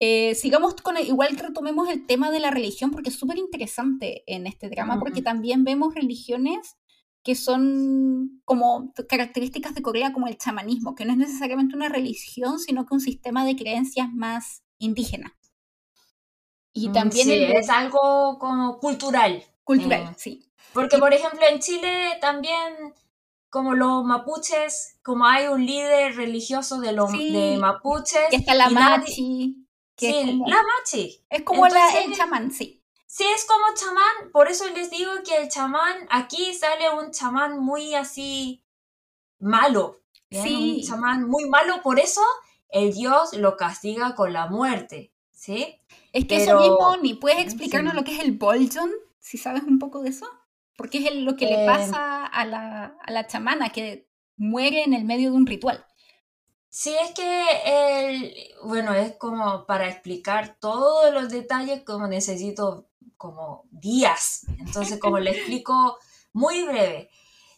Eh, 0.00 0.34
sigamos 0.34 0.74
con, 0.76 0.96
el, 0.96 1.06
igual 1.06 1.36
retomemos 1.36 1.90
el 1.90 2.06
tema 2.06 2.30
de 2.30 2.40
la 2.40 2.50
religión 2.50 2.90
porque 2.90 3.10
es 3.10 3.16
súper 3.16 3.36
interesante 3.36 4.24
en 4.26 4.46
este 4.46 4.70
drama, 4.70 4.98
porque 4.98 5.20
también 5.20 5.64
vemos 5.64 5.94
religiones 5.94 6.76
que 7.22 7.34
son 7.34 8.40
como 8.46 8.94
características 9.06 9.74
de 9.74 9.82
Corea 9.82 10.14
como 10.14 10.28
el 10.28 10.38
chamanismo, 10.38 10.94
que 10.94 11.04
no 11.04 11.12
es 11.12 11.18
necesariamente 11.18 11.76
una 11.76 11.90
religión, 11.90 12.58
sino 12.58 12.86
que 12.86 12.94
un 12.94 13.00
sistema 13.00 13.44
de 13.44 13.54
creencias 13.54 14.08
más 14.14 14.62
indígena. 14.78 15.36
Y 16.72 16.88
mm, 16.88 16.92
también 16.92 17.28
es 17.54 17.68
algo 17.68 18.38
como 18.38 18.78
cultural. 18.78 19.44
Cultural, 19.62 20.02
eh, 20.10 20.14
sí. 20.16 20.51
Porque, 20.72 20.98
por 20.98 21.12
ejemplo, 21.12 21.40
en 21.48 21.60
Chile 21.60 22.18
también, 22.20 22.94
como 23.50 23.74
los 23.74 24.04
mapuches, 24.04 24.98
como 25.02 25.26
hay 25.26 25.48
un 25.48 25.64
líder 25.64 26.16
religioso 26.16 26.80
de 26.80 26.92
los 26.92 27.12
de 27.12 27.56
mapuches. 27.60 28.28
Que 28.30 28.36
está 28.36 28.54
la 28.54 28.70
machi. 28.70 29.66
sí, 29.96 30.40
la 30.46 30.62
machi. 30.62 31.24
Es 31.28 31.42
como 31.42 31.66
la, 31.66 31.88
el 32.00 32.14
chamán, 32.14 32.50
sí. 32.50 32.82
Sí, 33.06 33.24
es 33.34 33.44
como 33.44 33.62
chamán, 33.74 34.32
por 34.32 34.48
eso 34.48 34.66
les 34.70 34.90
digo 34.90 35.10
que 35.22 35.36
el 35.36 35.50
chamán, 35.50 36.08
aquí 36.08 36.54
sale 36.54 36.88
un 36.98 37.10
chamán 37.10 37.58
muy 37.58 37.94
así 37.94 38.64
malo. 39.38 40.00
Sí. 40.30 40.78
Un 40.78 40.88
chamán 40.88 41.28
muy 41.28 41.46
malo, 41.46 41.82
por 41.82 42.00
eso 42.00 42.22
el 42.70 42.94
dios 42.94 43.34
lo 43.34 43.58
castiga 43.58 44.14
con 44.14 44.32
la 44.32 44.46
muerte, 44.46 45.12
¿sí? 45.30 45.78
Es 46.14 46.26
que 46.26 46.42
eso 46.42 46.58
mismo, 46.58 46.96
ni 47.02 47.12
puedes 47.12 47.38
explicarnos 47.40 47.92
lo 47.94 48.02
que 48.02 48.14
es 48.14 48.20
el 48.20 48.32
boljon, 48.32 48.90
si 49.20 49.36
sabes 49.36 49.62
un 49.64 49.78
poco 49.78 50.00
de 50.00 50.08
eso. 50.08 50.26
Porque 50.82 50.98
es 50.98 51.14
lo 51.14 51.36
que 51.36 51.46
le 51.46 51.60
em. 51.60 51.66
pasa 51.66 52.26
a 52.26 52.44
la, 52.44 52.96
a 53.00 53.12
la 53.12 53.28
chamana, 53.28 53.68
que 53.68 54.08
muere 54.36 54.82
en 54.82 54.94
el 54.94 55.04
medio 55.04 55.30
de 55.30 55.36
un 55.36 55.46
ritual. 55.46 55.86
Sí, 56.68 56.92
es 57.00 57.12
que 57.12 57.46
el, 58.10 58.34
bueno, 58.64 58.92
es 58.92 59.14
como 59.16 59.64
para 59.64 59.88
explicar 59.88 60.56
todos 60.58 61.14
los 61.14 61.28
detalles, 61.28 61.84
como 61.84 62.08
necesito 62.08 62.88
como 63.16 63.62
días. 63.70 64.44
Entonces, 64.58 64.98
como 64.98 65.20
le 65.20 65.30
explico 65.36 65.98
muy 66.32 66.64
breve, 66.64 67.10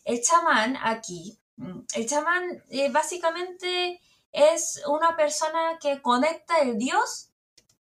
el 0.04 0.20
chamán 0.20 0.76
aquí, 0.82 1.40
mm, 1.56 1.78
el 1.94 2.06
chamán 2.06 2.62
eh, 2.68 2.90
básicamente 2.90 4.02
es 4.32 4.82
una 4.86 5.16
persona 5.16 5.78
que 5.80 6.02
conecta 6.02 6.58
el 6.58 6.76
Dios 6.76 7.30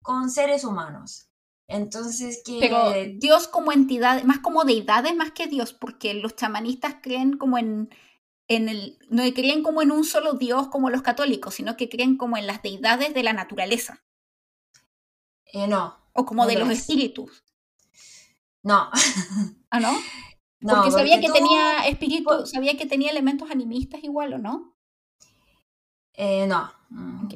con 0.03 0.31
seres 0.31 0.65
humanos. 0.65 1.30
Entonces 1.71 2.43
que... 2.45 2.59
Pero 2.61 2.93
Dios 3.15 3.47
como 3.47 3.71
entidad, 3.71 4.25
más 4.25 4.41
como 4.41 4.65
deidades 4.65 5.15
más 5.15 5.31
que 5.31 5.47
Dios, 5.47 5.73
porque 5.73 6.15
los 6.15 6.35
chamanistas 6.35 6.97
creen 7.01 7.37
como 7.37 7.59
en, 7.59 7.89
en 8.49 8.69
el... 8.69 8.99
No 9.09 9.23
creen 9.33 9.63
como 9.63 9.81
en 9.81 9.93
un 9.93 10.05
solo 10.05 10.35
Dios 10.35 10.67
como 10.69 10.91
los 10.91 11.03
católicos, 11.03 11.55
sino 11.55 11.77
que 11.77 11.89
creen 11.89 12.17
como 12.17 12.37
en 12.37 12.49
las 12.49 12.61
deidades 12.63 13.15
de 13.15 13.23
la 13.23 13.33
naturaleza. 13.33 14.03
Eh, 15.47 15.69
no. 15.69 15.97
O 16.13 16.25
como 16.25 16.45
de 16.47 16.59
los 16.59 16.69
espíritus. 16.71 17.45
No. 18.65 18.91
¿Ah, 19.71 19.81
no? 19.81 19.93
porque 20.61 20.91
sabía 20.91 21.21
que 21.21 21.31
tenía 21.31 21.87
espíritu, 21.87 22.47
sabía 22.47 22.77
que 22.77 22.87
tenía 22.87 23.13
elementos 23.13 23.51
animistas 23.51 24.03
igual, 24.03 24.35
¿o 24.35 24.39
no? 24.39 24.77
Eh, 26.15 26.49
no. 26.49 26.73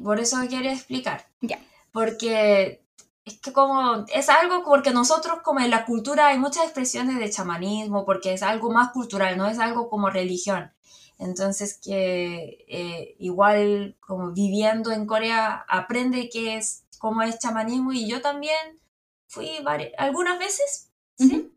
Por 0.03 0.19
eso 0.19 0.37
quería 0.49 0.73
explicar. 0.73 1.25
Ya. 1.39 1.59
Porque 1.93 2.84
es 3.25 3.39
que 3.39 3.51
como 3.51 4.05
es 4.13 4.29
algo 4.29 4.63
porque 4.63 4.91
nosotros 4.91 5.39
como 5.43 5.59
en 5.59 5.71
la 5.71 5.85
cultura 5.85 6.27
hay 6.27 6.37
muchas 6.37 6.63
expresiones 6.65 7.17
de 7.19 7.29
chamanismo 7.29 8.05
porque 8.05 8.33
es 8.33 8.43
algo 8.43 8.71
más 8.71 8.91
cultural, 8.91 9.37
no 9.37 9.47
es 9.47 9.59
algo 9.59 9.89
como 9.89 10.09
religión. 10.09 10.71
Entonces 11.17 11.79
que 11.81 12.65
eh, 12.67 13.15
igual 13.19 13.97
como 13.99 14.31
viviendo 14.31 14.91
en 14.91 15.07
Corea 15.07 15.65
aprende 15.67 16.29
que 16.29 16.57
es 16.57 16.83
como 16.99 17.23
es 17.23 17.39
chamanismo 17.39 17.93
y 17.93 18.07
yo 18.07 18.21
también 18.21 18.79
fui 19.27 19.49
algunas 19.97 20.39
veces 20.39 20.91
¿sí? 21.17 21.51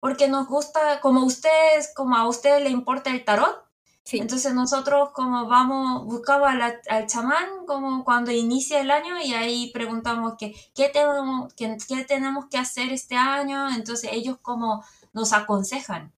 Porque 0.00 0.28
nos 0.28 0.46
gusta, 0.48 1.00
como 1.00 1.24
ustedes, 1.24 1.92
como 1.94 2.16
a 2.16 2.28
ustedes 2.28 2.62
le 2.62 2.70
importa 2.70 3.10
el 3.10 3.24
tarot, 3.24 3.64
sí. 4.04 4.18
entonces 4.18 4.54
nosotros 4.54 5.10
como 5.12 5.46
vamos, 5.48 6.04
buscamos 6.06 6.48
al 6.88 7.06
chamán 7.06 7.66
como 7.66 8.04
cuando 8.04 8.30
inicia 8.30 8.80
el 8.80 8.90
año 8.90 9.20
y 9.20 9.34
ahí 9.34 9.70
preguntamos 9.72 10.34
que, 10.38 10.54
¿qué, 10.74 10.88
tenemos, 10.90 11.52
qué, 11.54 11.76
qué 11.88 12.04
tenemos 12.04 12.46
que 12.46 12.58
hacer 12.58 12.92
este 12.92 13.16
año, 13.16 13.68
entonces 13.70 14.10
ellos 14.12 14.38
como 14.42 14.84
nos 15.12 15.32
aconsejan. 15.32 16.12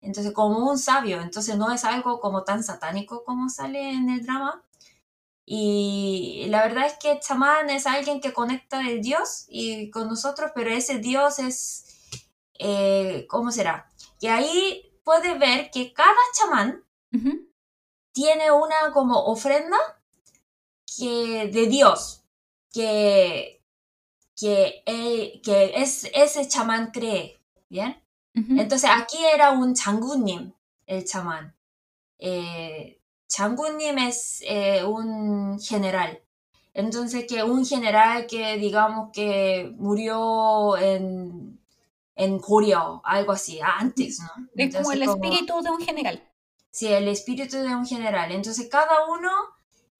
Entonces, 0.00 0.32
como 0.32 0.68
un 0.68 0.78
sabio, 0.78 1.20
entonces 1.20 1.56
no 1.56 1.70
es 1.72 1.84
algo 1.84 2.20
como 2.20 2.42
tan 2.44 2.64
satánico 2.64 3.24
como 3.24 3.48
sale 3.48 3.92
en 3.92 4.10
el 4.10 4.24
drama. 4.26 4.62
Y 5.44 6.46
la 6.48 6.62
verdad 6.62 6.86
es 6.86 6.94
que 6.94 7.12
el 7.12 7.20
chamán 7.20 7.70
es 7.70 7.86
alguien 7.86 8.20
que 8.20 8.32
conecta 8.32 8.80
el 8.88 9.00
Dios 9.02 9.44
y 9.48 9.90
con 9.90 10.08
nosotros, 10.08 10.50
pero 10.54 10.70
ese 10.70 10.98
Dios 10.98 11.38
es 11.38 11.92
eh, 12.64 13.26
¿cómo 13.28 13.50
será? 13.50 13.90
Que 14.20 14.30
ahí 14.30 14.92
puede 15.02 15.36
ver 15.36 15.70
que 15.72 15.92
cada 15.92 16.14
chamán 16.38 16.84
tiene 18.12 18.50
una 18.50 18.92
como 18.92 19.18
ofrenda 19.24 19.76
que, 20.96 21.48
de 21.52 21.66
Dios, 21.66 22.24
que, 22.72 23.62
que, 24.38 24.82
que 25.44 25.72
es, 25.76 26.10
ese 26.14 26.48
chamán 26.48 26.90
cree, 26.90 27.40
¿bien? 27.68 28.02
Entonces 28.34 28.88
aquí 28.90 29.18
era 29.32 29.50
un 29.50 29.74
changunim, 29.74 30.52
el 30.86 31.04
chamán. 31.04 31.54
Eh, 32.18 32.98
changunim 33.28 33.98
es 33.98 34.42
eh, 34.46 34.84
un 34.84 35.60
general. 35.60 36.18
Entonces 36.72 37.26
que 37.28 37.42
un 37.42 37.66
general 37.66 38.26
que 38.26 38.56
digamos 38.56 39.10
que 39.12 39.70
murió 39.76 40.78
en 40.78 41.52
en 42.14 42.38
Corea, 42.38 43.00
algo 43.04 43.32
así, 43.32 43.58
antes, 43.60 44.20
¿no? 44.20 44.48
Es 44.54 44.74
como 44.74 44.92
el 44.92 45.02
espíritu 45.02 45.60
de 45.62 45.70
un 45.70 45.80
general. 45.80 46.22
Sí, 46.72 46.88
el 46.88 47.06
espíritu 47.06 47.58
de 47.58 47.76
un 47.76 47.86
general. 47.86 48.32
Entonces 48.32 48.68
cada 48.70 49.06
uno 49.06 49.30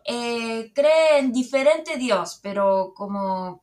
eh, 0.05 0.73
cree 0.75 1.19
en 1.19 1.33
diferente 1.33 1.97
Dios, 1.99 2.41
pero 2.43 2.95
como 2.97 3.63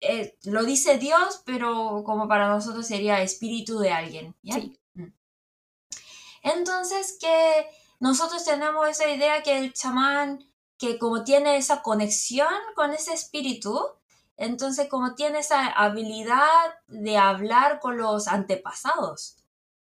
eh, 0.00 0.38
lo 0.44 0.64
dice 0.64 0.96
Dios, 0.96 1.42
pero 1.44 2.02
como 2.06 2.28
para 2.28 2.48
nosotros 2.48 2.86
sería 2.86 3.20
espíritu 3.20 3.78
de 3.80 3.90
alguien. 3.90 4.34
Sí. 4.44 4.78
Mm. 4.94 5.12
Entonces 6.42 7.18
que 7.20 7.66
nosotros 7.98 8.44
tenemos 8.44 8.88
esa 8.88 9.10
idea 9.10 9.42
que 9.42 9.58
el 9.58 9.72
chamán 9.72 10.44
que 10.78 10.98
como 10.98 11.24
tiene 11.24 11.56
esa 11.56 11.82
conexión 11.82 12.52
con 12.76 12.92
ese 12.92 13.12
espíritu, 13.12 13.80
entonces 14.36 14.88
como 14.88 15.14
tiene 15.14 15.40
esa 15.40 15.66
habilidad 15.66 16.74
de 16.86 17.16
hablar 17.16 17.80
con 17.80 17.96
los 17.96 18.28
antepasados. 18.28 19.38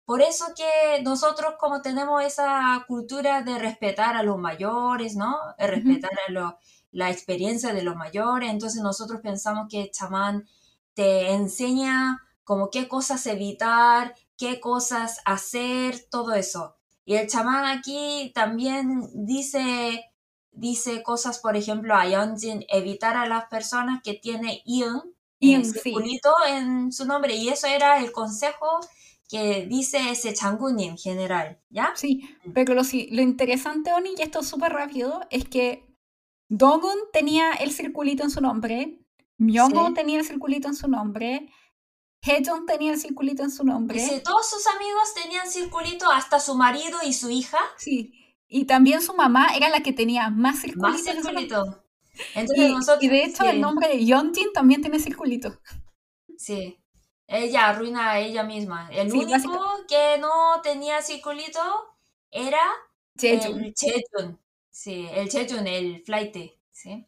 Por 0.07 0.23
eso 0.23 0.47
que 0.57 1.03
nosotros 1.03 1.55
como 1.59 1.83
tenemos 1.83 2.23
esa 2.23 2.85
cultura 2.87 3.43
de 3.43 3.59
respetar 3.59 4.17
a 4.17 4.23
los 4.23 4.39
mayores, 4.39 5.17
¿no? 5.17 5.37
Respetar 5.59 6.13
a 6.29 6.57
la 6.93 7.11
experiencia 7.11 7.75
de 7.75 7.83
los 7.83 7.97
mayores, 7.97 8.49
entonces 8.51 8.81
nosotros 8.83 9.21
pensamos 9.21 9.67
que 9.69 9.83
el 9.83 9.91
chamán 9.91 10.49
te 10.95 11.33
enseña 11.33 12.23
como 12.45 12.71
qué 12.71 12.87
cosas 12.87 13.27
evitar, 13.27 14.15
qué 14.39 14.61
cosas 14.61 15.21
hacer, 15.25 16.07
todo 16.09 16.35
eso. 16.35 16.77
Y 17.05 17.17
el 17.17 17.27
chamán 17.27 17.65
aquí 17.65 18.31
también 18.33 19.11
dice, 19.13 20.13
dice 20.53 21.03
cosas, 21.03 21.41
por 21.41 21.57
ejemplo, 21.57 21.97
a 21.97 22.07
Yeonjin, 22.07 22.65
evitar 22.69 23.17
a 23.17 23.27
las 23.27 23.47
personas 23.47 24.03
que 24.05 24.15
tiene 24.15 24.63
Ian, 24.65 25.03
Ian 25.41 25.65
circulito 25.65 26.33
en 26.49 26.93
su 26.93 27.07
nombre. 27.07 27.35
Y 27.35 27.49
eso 27.49 27.67
era 27.67 27.99
el 27.99 28.13
consejo 28.13 28.81
que 29.29 29.67
dice 29.67 30.11
ese 30.11 30.35
changunim 30.35 30.91
en 30.91 30.99
general, 30.99 31.61
¿ya? 31.69 31.93
Sí, 31.97 32.29
pero 32.55 32.75
lo, 32.75 32.83
lo 32.83 33.23
interesante, 33.23 33.93
Oni, 33.93 34.15
y 34.17 34.23
esto 34.23 34.41
es 34.41 34.49
súper 34.49 34.73
rápido, 34.73 35.21
es 35.31 35.49
que 35.49 35.85
Dogun 36.49 36.99
tenía 37.13 37.53
el 37.53 37.73
circulito 37.73 38.23
en 38.23 38.31
su 38.31 38.41
nombre, 38.41 39.01
Myongo 39.39 39.93
tenía 39.95 40.19
el 40.19 40.25
circulito 40.25 40.69
en 40.69 40.75
su 40.75 40.89
nombre, 40.89 41.51
Hejong 42.23 42.67
tenía 42.67 42.93
el 42.93 42.99
circulito 42.99 43.43
en 43.43 43.51
su 43.51 43.65
nombre. 43.65 44.01
Todos 44.25 44.51
sus 44.51 44.67
amigos 44.67 45.15
tenían 45.15 45.49
circulito, 45.49 46.11
hasta 46.11 46.41
su 46.41 46.55
marido 46.55 46.99
y 47.05 47.13
su 47.13 47.31
hija. 47.31 47.59
Sí, 47.77 48.13
y 48.49 48.65
también 48.65 49.03
su 49.03 49.15
mamá 49.15 49.49
era 49.57 49.69
la 49.69 49.81
que 49.81 49.93
tenía 49.93 50.31
más 50.31 50.61
circulito. 50.61 50.89
Más 50.89 51.03
circulito. 51.03 51.85
Entonces 52.35 52.71
y, 52.71 52.73
nosotros, 52.73 53.05
y 53.05 53.09
de 53.09 53.25
hecho 53.25 53.45
el 53.45 53.61
nombre 53.61 53.89
de 53.89 54.05
Yeonjin 54.05 54.53
también 54.53 54.81
tiene 54.81 54.99
circulito. 54.99 55.61
Sí. 56.39 56.79
Ella 57.29 57.69
arruina 57.69 58.13
a 58.13 58.19
ella 58.21 58.45
misma. 58.45 58.89
El 58.93 59.13
único 59.13 59.85
que 59.89 60.19
no 60.19 60.61
tenía 60.63 61.03
circulito 61.03 61.61
era 62.31 62.61
el 63.21 63.75
Chejun. 63.75 64.39
Sí, 64.71 65.09
el 65.13 65.29
Chejun, 65.29 65.67
el 65.67 66.03
flight. 66.05 66.37
¿sí? 66.71 67.05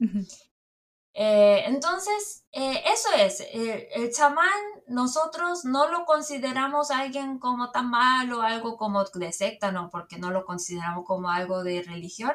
Eh, 1.20 1.64
entonces, 1.66 2.44
eh, 2.52 2.80
eso 2.86 3.08
es, 3.16 3.42
el 3.52 4.12
chamán 4.12 4.46
nosotros 4.86 5.64
no 5.64 5.88
lo 5.88 6.04
consideramos 6.04 6.92
alguien 6.92 7.40
como 7.40 7.72
tan 7.72 7.90
malo, 7.90 8.42
algo 8.42 8.76
como 8.76 9.04
de 9.04 9.32
secta, 9.32 9.72
no, 9.72 9.90
porque 9.90 10.18
no 10.18 10.30
lo 10.30 10.44
consideramos 10.44 11.04
como 11.04 11.28
algo 11.28 11.64
de 11.64 11.82
religión. 11.82 12.32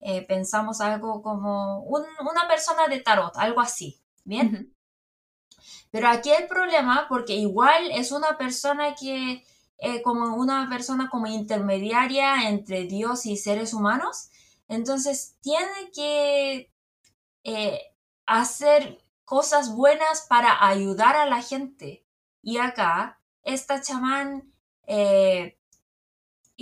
Eh, 0.00 0.26
pensamos 0.26 0.80
algo 0.80 1.22
como 1.22 1.82
una 1.82 2.48
persona 2.48 2.88
de 2.88 3.00
tarot, 3.00 3.36
algo 3.36 3.60
así, 3.60 4.00
¿bien? 4.24 4.74
Pero 5.90 6.08
aquí 6.08 6.30
el 6.30 6.46
problema, 6.46 7.06
porque 7.08 7.34
igual 7.34 7.90
es 7.90 8.12
una 8.12 8.38
persona 8.38 8.94
que, 8.94 9.44
como 10.04 10.36
una 10.36 10.68
persona 10.68 11.08
como 11.10 11.26
intermediaria 11.26 12.48
entre 12.48 12.84
Dios 12.84 13.26
y 13.26 13.36
seres 13.36 13.74
humanos, 13.74 14.30
entonces 14.68 15.36
tiene 15.40 15.90
que 15.94 16.70
hacer 18.26 19.02
cosas 19.24 19.74
buenas 19.74 20.26
para 20.28 20.66
ayudar 20.66 21.16
a 21.16 21.26
la 21.26 21.42
gente. 21.42 22.04
Y 22.42 22.58
acá, 22.58 23.20
esta 23.44 23.80
chamán 23.80 24.52
eh, 24.88 25.59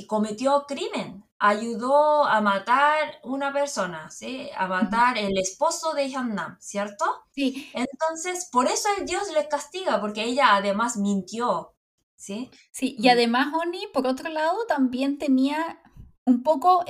cometió 0.06 0.64
crimen, 0.66 1.24
ayudó 1.38 2.24
a 2.24 2.40
matar 2.40 3.20
una 3.22 3.52
persona, 3.52 4.10
¿sí? 4.10 4.48
A 4.56 4.66
matar 4.66 5.18
el 5.18 5.36
esposo 5.38 5.94
de 5.94 6.08
Hyunnam, 6.08 6.56
¿cierto? 6.60 7.04
Sí. 7.32 7.70
Entonces, 7.74 8.48
por 8.50 8.66
eso 8.66 8.88
el 8.98 9.06
Dios 9.06 9.22
le 9.34 9.48
castiga, 9.48 10.00
porque 10.00 10.24
ella 10.24 10.56
además 10.56 10.96
mintió, 10.96 11.74
¿sí? 12.16 12.50
Sí, 12.72 12.96
y 12.98 13.08
además 13.08 13.52
Oni, 13.54 13.86
por 13.92 14.06
otro 14.06 14.28
lado, 14.30 14.66
también 14.66 15.18
tenía 15.18 15.80
un 16.24 16.42
poco 16.42 16.84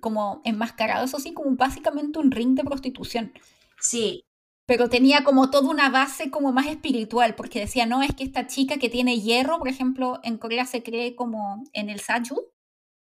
como 0.00 0.40
enmascarado, 0.44 1.04
eso 1.04 1.18
sí, 1.18 1.34
como 1.34 1.56
básicamente 1.56 2.18
un 2.18 2.30
ring 2.30 2.54
de 2.54 2.64
prostitución. 2.64 3.32
Sí. 3.80 4.24
Pero 4.68 4.90
tenía 4.90 5.24
como 5.24 5.50
toda 5.50 5.70
una 5.70 5.88
base 5.88 6.30
como 6.30 6.52
más 6.52 6.66
espiritual, 6.66 7.34
porque 7.34 7.60
decía, 7.60 7.86
no, 7.86 8.02
es 8.02 8.14
que 8.14 8.22
esta 8.22 8.46
chica 8.46 8.76
que 8.76 8.90
tiene 8.90 9.18
hierro, 9.18 9.58
por 9.58 9.68
ejemplo, 9.68 10.20
en 10.24 10.36
Corea 10.36 10.66
se 10.66 10.82
cree 10.82 11.16
como 11.16 11.64
en 11.72 11.88
el 11.88 12.00
Saju, 12.00 12.52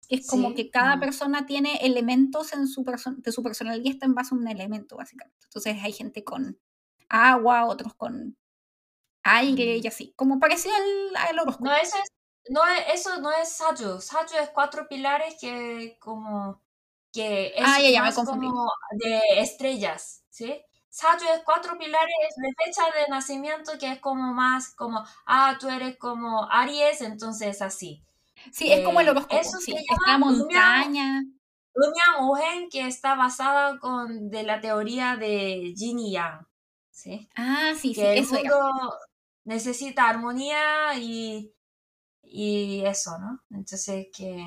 que 0.08 0.14
es 0.14 0.28
como 0.28 0.54
que 0.54 0.70
cada 0.70 1.00
persona 1.00 1.44
tiene 1.44 1.78
elementos 1.84 2.52
en 2.52 2.68
su 2.68 2.84
de 3.16 3.32
su 3.32 3.42
personalidad 3.42 3.84
y 3.84 3.88
está 3.88 4.06
en 4.06 4.14
base 4.14 4.32
a 4.32 4.38
un 4.38 4.46
elemento, 4.46 4.96
básicamente. 4.96 5.40
Entonces 5.42 5.76
hay 5.82 5.92
gente 5.92 6.22
con 6.22 6.56
agua, 7.08 7.66
otros 7.66 7.94
con 7.94 8.38
aire 9.24 9.78
mm. 9.80 9.84
y 9.84 9.88
así, 9.88 10.12
como 10.14 10.38
parecido 10.38 10.72
al, 11.16 11.40
horóscopo. 11.40 11.64
No, 11.64 11.74
eso, 11.74 11.96
es, 11.96 12.12
no, 12.48 12.60
eso 12.94 13.20
no 13.20 13.32
es 13.32 13.48
Saju. 13.48 14.00
Saju 14.00 14.36
es 14.40 14.50
cuatro 14.50 14.86
pilares 14.86 15.34
que 15.40 15.98
como 15.98 16.62
que 17.12 17.54
es 17.56 17.64
ah, 17.64 17.80
más 18.02 18.14
como 18.14 18.70
de 18.92 19.20
estrellas, 19.40 20.22
¿sí? 20.30 20.62
Saju 20.96 21.26
es 21.34 21.42
cuatro 21.44 21.76
pilares 21.76 22.34
de 22.36 22.64
fecha 22.64 22.80
de 22.98 23.06
nacimiento 23.10 23.72
que 23.78 23.92
es 23.92 24.00
como 24.00 24.32
más 24.32 24.74
como, 24.74 25.04
ah, 25.26 25.58
tú 25.60 25.68
eres 25.68 25.98
como 25.98 26.50
Aries, 26.50 27.02
entonces 27.02 27.60
así. 27.60 28.02
Sí, 28.50 28.72
es 28.72 28.82
como 28.82 29.02
el 29.02 29.08
eh, 29.08 29.10
horóscopo, 29.10 29.38
eso 29.38 29.58
sí, 29.58 29.74
es 29.76 29.84
la 30.06 30.16
montaña. 30.16 31.22
Una 31.74 32.22
mujer 32.22 32.68
que 32.70 32.86
está 32.86 33.14
basada 33.14 33.78
con 33.78 34.30
de 34.30 34.42
la 34.42 34.58
teoría 34.62 35.16
de 35.16 35.74
Yin 35.76 35.98
y 35.98 36.12
Yang, 36.12 36.46
¿sí? 36.90 37.28
Ah, 37.36 37.74
sí, 37.78 37.92
que 37.92 38.00
sí, 38.00 38.06
el 38.06 38.18
eso 38.20 38.34
mundo 38.36 38.94
necesita 39.44 40.08
armonía 40.08 40.94
y, 40.98 41.52
y 42.22 42.86
eso, 42.86 43.18
¿no? 43.18 43.44
Entonces 43.50 44.06
que 44.16 44.42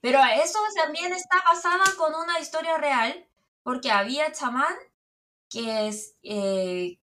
pero 0.00 0.20
eso 0.44 0.58
también 0.76 1.12
está 1.12 1.42
basada 1.48 1.84
con 1.96 2.14
una 2.14 2.38
historia 2.38 2.78
real, 2.78 3.27
porque 3.68 3.90
había 3.90 4.32
chamán 4.32 4.74
que, 5.50 5.88
es, 5.88 6.16
eh, 6.22 6.98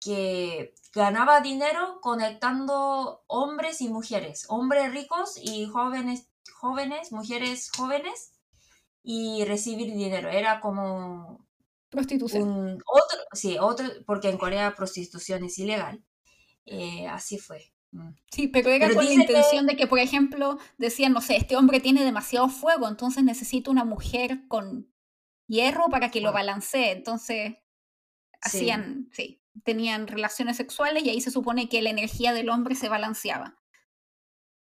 que 0.00 0.72
ganaba 0.94 1.42
dinero 1.42 1.98
conectando 2.00 3.24
hombres 3.26 3.82
y 3.82 3.90
mujeres, 3.90 4.46
hombres 4.48 4.90
ricos 4.90 5.34
y 5.36 5.66
jóvenes, 5.66 6.30
jóvenes, 6.54 7.12
mujeres 7.12 7.70
jóvenes, 7.76 8.32
y 9.02 9.44
recibir 9.44 9.92
dinero. 9.92 10.30
Era 10.30 10.60
como... 10.60 11.46
Prostitución. 11.90 12.82
otro, 12.86 13.18
sí, 13.34 13.58
otro, 13.60 13.84
porque 14.06 14.30
en 14.30 14.38
Corea 14.38 14.74
prostitución 14.74 15.44
es 15.44 15.58
ilegal. 15.58 16.02
Eh, 16.64 17.06
así 17.06 17.36
fue. 17.36 17.70
Mm. 17.90 18.12
Sí, 18.32 18.48
pero 18.48 18.70
era 18.70 18.94
con 18.94 19.04
la 19.04 19.12
intención 19.12 19.66
de 19.66 19.76
que, 19.76 19.86
por 19.86 19.98
ejemplo, 19.98 20.56
decían, 20.78 21.12
no 21.12 21.20
sé, 21.20 21.36
este 21.36 21.54
hombre 21.54 21.80
tiene 21.80 22.02
demasiado 22.02 22.48
fuego, 22.48 22.88
entonces 22.88 23.24
necesito 23.24 23.70
una 23.70 23.84
mujer 23.84 24.48
con 24.48 24.90
hierro 25.48 25.88
para 25.88 26.10
que 26.10 26.20
lo 26.20 26.32
balancee. 26.32 26.92
Entonces, 26.92 27.56
hacían, 28.40 29.10
sí. 29.12 29.42
tenían 29.64 30.06
relaciones 30.06 30.56
sexuales 30.56 31.02
y 31.02 31.10
ahí 31.10 31.20
se 31.20 31.32
supone 31.32 31.68
que 31.68 31.82
la 31.82 31.90
energía 31.90 32.32
del 32.32 32.50
hombre 32.50 32.76
se 32.76 32.88
balanceaba. 32.88 33.56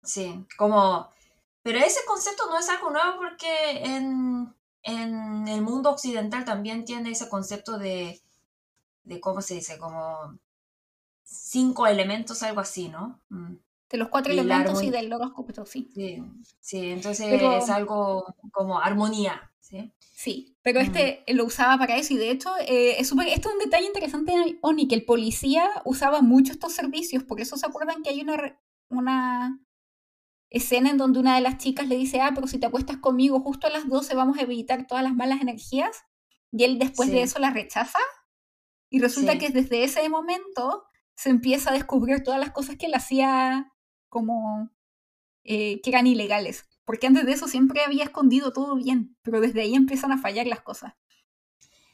Sí, 0.04 0.46
como... 0.58 1.12
Pero 1.62 1.80
ese 1.80 2.00
concepto 2.08 2.50
no 2.50 2.58
es 2.58 2.70
algo 2.70 2.90
nuevo 2.92 3.18
porque 3.18 3.72
en, 3.84 4.56
en 4.84 5.48
el 5.50 5.62
mundo 5.62 5.92
occidental 5.92 6.46
también 6.46 6.86
tiene 6.86 7.12
ese 7.12 7.28
concepto 7.28 7.78
de, 7.78 8.22
de 9.04 9.20
¿cómo 9.20 9.42
se 9.42 9.56
dice? 9.56 9.78
Como 9.78 10.40
cinco 11.24 11.88
elementos, 11.88 12.42
algo 12.44 12.62
así, 12.62 12.88
¿no? 12.88 13.20
Mm. 13.30 13.56
De 13.90 13.98
los 13.98 14.10
cuatro 14.10 14.34
elementos 14.34 14.82
y 14.84 14.90
del 14.90 15.12
horóscopo, 15.12 15.66
sí. 15.66 15.90
sí. 15.94 16.24
Sí, 16.60 16.90
entonces 16.90 17.42
es 17.42 17.70
algo 17.70 18.36
como 18.52 18.80
armonía, 18.80 19.50
¿sí? 19.60 19.94
Sí, 20.00 20.58
pero 20.62 20.80
este 20.80 21.24
lo 21.28 21.46
usaba 21.46 21.78
para 21.78 21.98
eso 21.98 22.14
y 22.14 22.18
de 22.18 22.32
hecho 22.32 22.50
eh, 22.68 23.00
es 23.00 23.08
super, 23.08 23.28
esto 23.28 23.50
es 23.50 23.56
un 23.56 23.60
detalle 23.60 23.86
interesante, 23.86 24.34
Oni, 24.62 24.88
que 24.88 24.96
el 24.96 25.06
policía 25.06 25.70
usaba 25.86 26.22
mucho 26.22 26.54
estos 26.54 26.74
servicios, 26.74 27.24
por 27.24 27.40
eso 27.40 27.58
se 27.58 27.66
acuerdan 27.66 28.02
que 28.02 28.10
hay 28.10 28.22
una, 28.22 28.60
una 28.90 29.60
escena 30.50 30.90
en 30.90 30.98
donde 30.98 31.20
una 31.20 31.36
de 31.36 31.42
las 31.42 31.58
chicas 31.58 31.88
le 31.88 31.98
dice, 31.98 32.22
ah, 32.22 32.32
pero 32.34 32.48
si 32.48 32.58
te 32.58 32.66
acuestas 32.66 32.98
conmigo 32.98 33.40
justo 33.42 33.68
a 33.68 33.70
las 33.70 33.88
12 33.88 34.16
vamos 34.16 34.38
a 34.38 34.42
evitar 34.42 34.88
todas 34.88 35.04
las 35.04 35.14
malas 35.14 35.42
energías, 35.42 36.04
y 36.52 36.64
él 36.64 36.80
después 36.80 37.12
de 37.12 37.22
eso 37.22 37.40
la 37.40 37.52
rechaza, 37.52 38.00
y 38.90 39.00
resulta 39.00 39.38
que 39.38 39.50
desde 39.50 39.84
ese 39.84 40.08
momento 40.10 40.86
se 41.16 41.30
empieza 41.30 41.72
a 41.72 41.74
descubrir 41.74 42.24
todas 42.24 42.40
las 42.40 42.52
cosas 42.52 42.78
que 42.78 42.86
él 42.86 42.94
hacía 42.94 43.74
como 44.10 44.70
eh, 45.44 45.82
que 45.82 45.90
eran 45.90 46.08
ilegales. 46.08 46.66
Porque 46.88 47.08
antes 47.08 47.26
de 47.26 47.34
eso 47.34 47.50
siempre 47.50 47.84
había 47.84 48.06
escondido 48.06 48.54
todo 48.54 48.78
bien, 48.78 49.18
pero 49.22 49.42
desde 49.42 49.60
ahí 49.60 49.76
empiezan 49.76 50.14
a 50.14 50.22
fallar 50.22 50.48
las 50.48 50.62
cosas. 50.62 50.94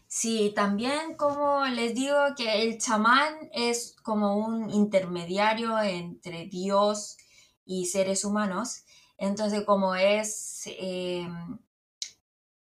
Sí, 0.05 0.53
también 0.55 1.17
como 1.17 1.65
les 1.65 1.95
digo 1.95 2.15
que 2.37 2.61
el 2.61 2.77
chamán 2.77 3.49
es 3.53 3.95
como 4.03 4.37
un 4.37 4.69
intermediario 4.69 5.81
entre 5.81 6.45
Dios 6.45 7.17
y 7.65 7.87
seres 7.87 8.23
humanos. 8.23 8.83
Entonces 9.17 9.63
como 9.65 9.95
es, 9.95 10.65
em, 10.67 11.57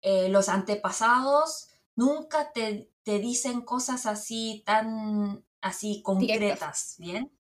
eh, 0.01 0.31
los 0.31 0.49
antepasados 0.49 1.69
nunca 1.97 2.51
te, 2.53 2.91
te, 3.03 3.19
dicen 3.19 3.61
cosas 3.61 4.07
así 4.07 4.63
tan 4.65 5.45
así 5.63 6.03
concretas, 6.03 6.97
¿bien? 6.99 7.33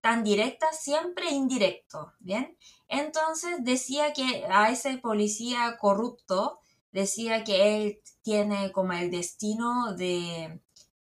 Tan 0.00 0.24
directas, 0.24 0.82
siempre 0.82 1.30
indirecto, 1.30 2.12
¿bien? 2.18 2.58
Entonces 2.88 3.58
decía 3.60 4.12
que 4.12 4.44
a 4.50 4.70
ese 4.70 4.98
policía 4.98 5.76
corrupto, 5.78 6.60
decía 6.92 7.44
que 7.44 7.76
él 7.76 8.02
tiene 8.22 8.72
como 8.72 8.92
el 8.92 9.10
destino 9.10 9.94
de, 9.94 10.60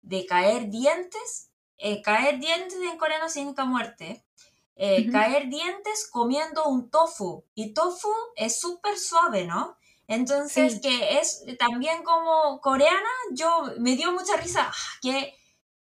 de 0.01 0.25
caer 0.25 0.69
dientes. 0.69 1.51
Eh, 1.77 2.01
caer 2.01 2.39
dientes 2.39 2.77
en 2.81 2.97
coreano 2.97 3.29
significa 3.29 3.65
muerte. 3.65 4.25
Eh, 4.75 5.09
caer 5.09 5.49
dientes 5.49 6.09
comiendo 6.11 6.65
un 6.65 6.89
tofu. 6.89 7.45
Y 7.53 7.73
tofu 7.73 8.09
es 8.35 8.59
súper 8.59 8.97
suave, 8.97 9.45
¿no? 9.45 9.77
Entonces, 10.07 10.79
que 10.81 11.19
es 11.19 11.45
también 11.59 12.03
como 12.03 12.59
coreana, 12.61 13.09
yo 13.31 13.73
me 13.79 13.95
dio 13.95 14.11
mucha 14.11 14.37
risa. 14.37 14.71
¡Ah! 15.05 15.38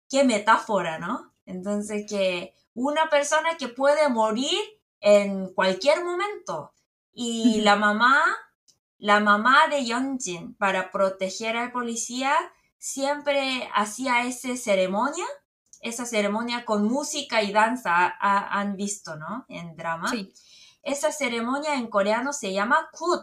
¿Qué, 0.08 0.24
metáfora, 0.24 0.98
¿no? 0.98 1.34
Entonces, 1.44 2.06
que 2.08 2.54
una 2.74 3.10
persona 3.10 3.56
que 3.58 3.68
puede 3.68 4.08
morir 4.08 4.58
en 5.00 5.52
cualquier 5.54 6.04
momento. 6.04 6.72
Y 7.12 7.60
la 7.62 7.76
mamá, 7.76 8.22
la 8.98 9.20
mamá 9.20 9.66
de 9.68 9.84
Yeonjin, 9.84 10.54
para 10.54 10.90
proteger 10.90 11.56
al 11.56 11.72
policía, 11.72 12.34
siempre 12.78 13.68
hacía 13.74 14.24
esa 14.24 14.56
ceremonia, 14.56 15.26
esa 15.80 16.06
ceremonia 16.06 16.64
con 16.64 16.84
música 16.84 17.42
y 17.42 17.52
danza, 17.52 18.14
han 18.20 18.76
visto, 18.76 19.16
¿no? 19.16 19.44
En 19.48 19.76
drama. 19.76 20.08
Sí. 20.10 20.32
Esa 20.82 21.12
ceremonia 21.12 21.74
en 21.74 21.88
coreano 21.88 22.32
se 22.32 22.52
llama 22.52 22.88
kut. 22.92 23.20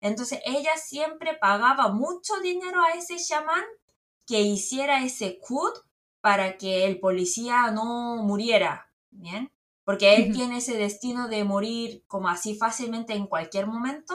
Entonces 0.00 0.40
ella 0.44 0.76
siempre 0.76 1.34
pagaba 1.34 1.88
mucho 1.88 2.38
dinero 2.40 2.82
a 2.82 2.92
ese 2.92 3.16
chamán 3.16 3.64
que 4.26 4.40
hiciera 4.40 5.02
ese 5.02 5.38
kut 5.38 5.76
para 6.26 6.58
que 6.58 6.86
el 6.86 6.98
policía 6.98 7.70
no 7.70 8.16
muriera, 8.16 8.90
¿bien? 9.12 9.52
Porque 9.84 10.16
él 10.16 10.32
tiene 10.32 10.56
ese 10.56 10.76
destino 10.76 11.28
de 11.28 11.44
morir 11.44 12.02
como 12.08 12.28
así 12.28 12.56
fácilmente 12.56 13.12
en 13.12 13.28
cualquier 13.28 13.68
momento 13.68 14.12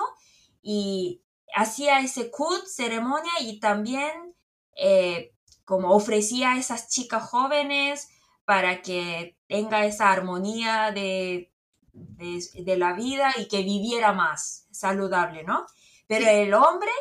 y 0.62 1.22
hacía 1.56 2.02
ese 2.02 2.30
kut 2.30 2.66
ceremonia 2.66 3.32
y 3.40 3.62
también 3.62 4.36
eh, 4.76 5.34
como 5.64 5.96
ofrecía 5.96 6.52
a 6.52 6.58
esas 6.58 6.90
chicas 6.90 7.30
jóvenes 7.30 8.10
para 8.44 8.82
que 8.82 9.38
tenga 9.48 9.86
esa 9.86 10.12
armonía 10.12 10.92
de, 10.92 11.54
de, 11.94 12.76
la 12.76 12.92
vida 12.92 13.34
y 13.38 13.48
que 13.48 13.64
viviera 13.64 14.12
más 14.12 14.68
saludable, 14.70 15.46
¿no? 15.46 15.66
Pero 16.08 16.28
el 16.28 16.54
hombre 16.56 16.92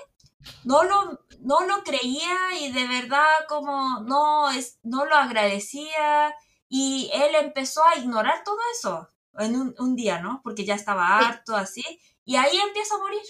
no 0.63 0.85
lo, 0.85 1.19
no 1.43 1.61
lo 1.67 1.83
creía 1.83 2.37
y 2.61 2.73
de 2.73 2.87
verdad 2.87 3.27
como 3.49 4.01
no, 4.01 4.51
es, 4.51 4.79
no 4.83 5.05
lo 5.05 5.15
agradecía 5.15 6.35
y 6.69 7.11
él 7.13 7.35
empezó 7.41 7.83
a 7.85 7.99
ignorar 7.99 8.43
todo 8.45 8.59
eso 8.77 9.09
en 9.39 9.75
un, 9.79 9.97
día, 9.97 10.21
¿no? 10.21 10.41
Porque 10.43 10.65
ya 10.65 10.75
estaba 10.75 11.19
harto 11.19 11.57
así 11.57 11.83
y 12.25 12.37
ahí 12.37 12.57
empieza 12.59 12.95
a 12.95 12.99
morir. 12.99 13.23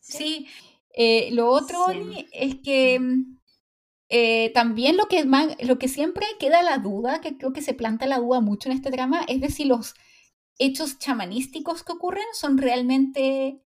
Sí, 0.00 0.48
eh, 0.92 1.30
lo 1.32 1.48
otro 1.48 1.86
es 2.32 2.56
que 2.62 3.00
eh, 4.08 4.50
también 4.54 4.96
lo 4.96 5.06
que, 5.06 5.24
lo 5.60 5.78
que 5.78 5.88
siempre 5.88 6.26
queda 6.38 6.62
la 6.62 6.78
duda, 6.78 7.20
que 7.20 7.36
creo 7.36 7.52
que 7.52 7.62
se 7.62 7.74
planta 7.74 8.06
la 8.06 8.18
duda 8.18 8.40
mucho 8.40 8.68
en 8.68 8.76
este 8.76 8.90
drama, 8.90 9.22
es 9.28 9.40
de 9.40 9.50
si 9.50 9.64
los 9.64 9.94
hechos 10.58 10.98
chamanísticos 10.98 11.84
que 11.84 11.92
ocurren 11.92 12.26
son 12.32 12.58
realmente 12.58 13.62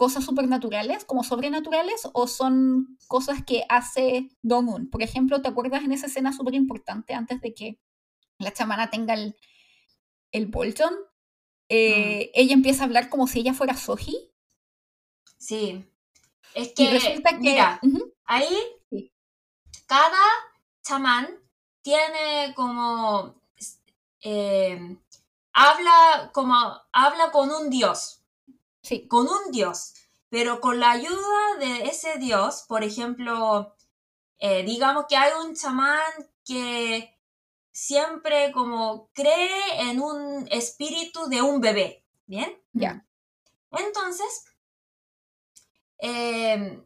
cosas 0.00 0.24
supernaturales, 0.24 1.04
como 1.04 1.22
sobrenaturales, 1.22 2.08
o 2.14 2.26
son 2.26 2.96
cosas 3.06 3.44
que 3.44 3.64
hace 3.68 4.30
Dong-un. 4.40 4.88
Por 4.88 5.02
ejemplo, 5.02 5.42
¿te 5.42 5.48
acuerdas 5.48 5.84
en 5.84 5.92
esa 5.92 6.06
escena 6.06 6.32
súper 6.32 6.54
importante 6.54 7.12
antes 7.12 7.42
de 7.42 7.52
que 7.52 7.78
la 8.38 8.50
chamana 8.50 8.88
tenga 8.88 9.12
el, 9.12 9.36
el 10.32 10.46
bolton? 10.46 10.94
Eh, 11.68 12.28
mm. 12.28 12.30
Ella 12.32 12.54
empieza 12.54 12.82
a 12.82 12.86
hablar 12.86 13.10
como 13.10 13.26
si 13.26 13.40
ella 13.40 13.52
fuera 13.52 13.76
Soji. 13.76 14.32
Sí. 15.36 15.84
Es 16.54 16.72
que, 16.72 16.90
resulta 16.90 17.32
que 17.32 17.40
mira, 17.40 17.78
ahí 18.24 18.56
cada 19.84 20.24
chamán 20.82 21.28
tiene 21.82 22.54
como 22.56 23.34
eh, 24.22 24.96
habla 25.52 26.30
como 26.32 26.54
habla 26.90 27.30
con 27.32 27.50
un 27.50 27.68
dios 27.68 28.19
Sí. 28.90 29.06
Con 29.06 29.28
un 29.28 29.52
dios. 29.52 29.94
Pero 30.30 30.60
con 30.60 30.80
la 30.80 30.90
ayuda 30.90 31.56
de 31.60 31.84
ese 31.84 32.18
dios, 32.18 32.64
por 32.66 32.82
ejemplo, 32.82 33.72
eh, 34.38 34.64
digamos 34.64 35.04
que 35.08 35.16
hay 35.16 35.30
un 35.44 35.54
chamán 35.54 36.00
que 36.44 37.16
siempre 37.70 38.50
como 38.50 39.10
cree 39.12 39.90
en 39.90 40.00
un 40.00 40.48
espíritu 40.50 41.28
de 41.28 41.40
un 41.40 41.60
bebé, 41.60 42.04
¿bien? 42.26 42.60
Ya. 42.72 43.06
Entonces, 43.70 44.44
em, 45.98 46.84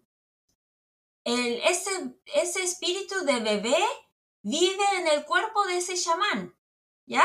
ese, 1.24 1.90
ese 2.34 2.62
espíritu 2.62 3.24
de 3.24 3.40
bebé 3.40 3.82
vive 4.42 4.84
en 4.98 5.08
el 5.08 5.24
cuerpo 5.24 5.64
de 5.66 5.78
ese 5.78 5.96
chamán, 5.96 6.54
¿ya? 7.06 7.24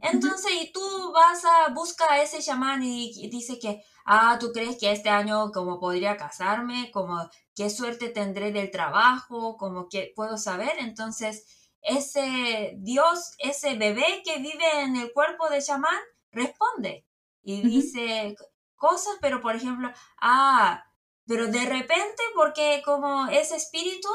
Entonces, 0.00 0.52
y 0.60 0.70
tú 0.72 1.12
vas 1.12 1.44
a 1.44 1.72
buscar 1.72 2.12
a 2.12 2.22
ese 2.22 2.40
chamán 2.40 2.84
y 2.84 3.28
dice 3.30 3.58
que, 3.58 3.82
ah, 4.06 4.38
tú 4.40 4.52
crees 4.52 4.78
que 4.78 4.92
este 4.92 5.10
año 5.10 5.50
como 5.52 5.78
podría 5.80 6.16
casarme, 6.16 6.90
como 6.92 7.28
qué 7.54 7.68
suerte 7.70 8.08
tendré 8.08 8.52
del 8.52 8.70
trabajo, 8.70 9.56
como 9.56 9.88
que 9.88 10.12
puedo 10.16 10.38
saber. 10.38 10.72
Entonces, 10.78 11.46
ese 11.82 12.74
Dios, 12.78 13.34
ese 13.38 13.76
bebé 13.76 14.22
que 14.24 14.38
vive 14.38 14.80
en 14.82 14.96
el 14.96 15.12
cuerpo 15.12 15.48
de 15.50 15.62
chamán, 15.62 16.00
responde 16.32 17.06
y 17.42 17.62
dice 17.62 18.36
cosas, 18.76 19.16
pero 19.20 19.40
por 19.40 19.56
ejemplo, 19.56 19.90
ah, 20.20 20.84
pero 21.26 21.48
de 21.48 21.64
repente, 21.66 22.22
porque 22.34 22.82
como 22.84 23.26
ese 23.28 23.56
espíritu, 23.56 24.08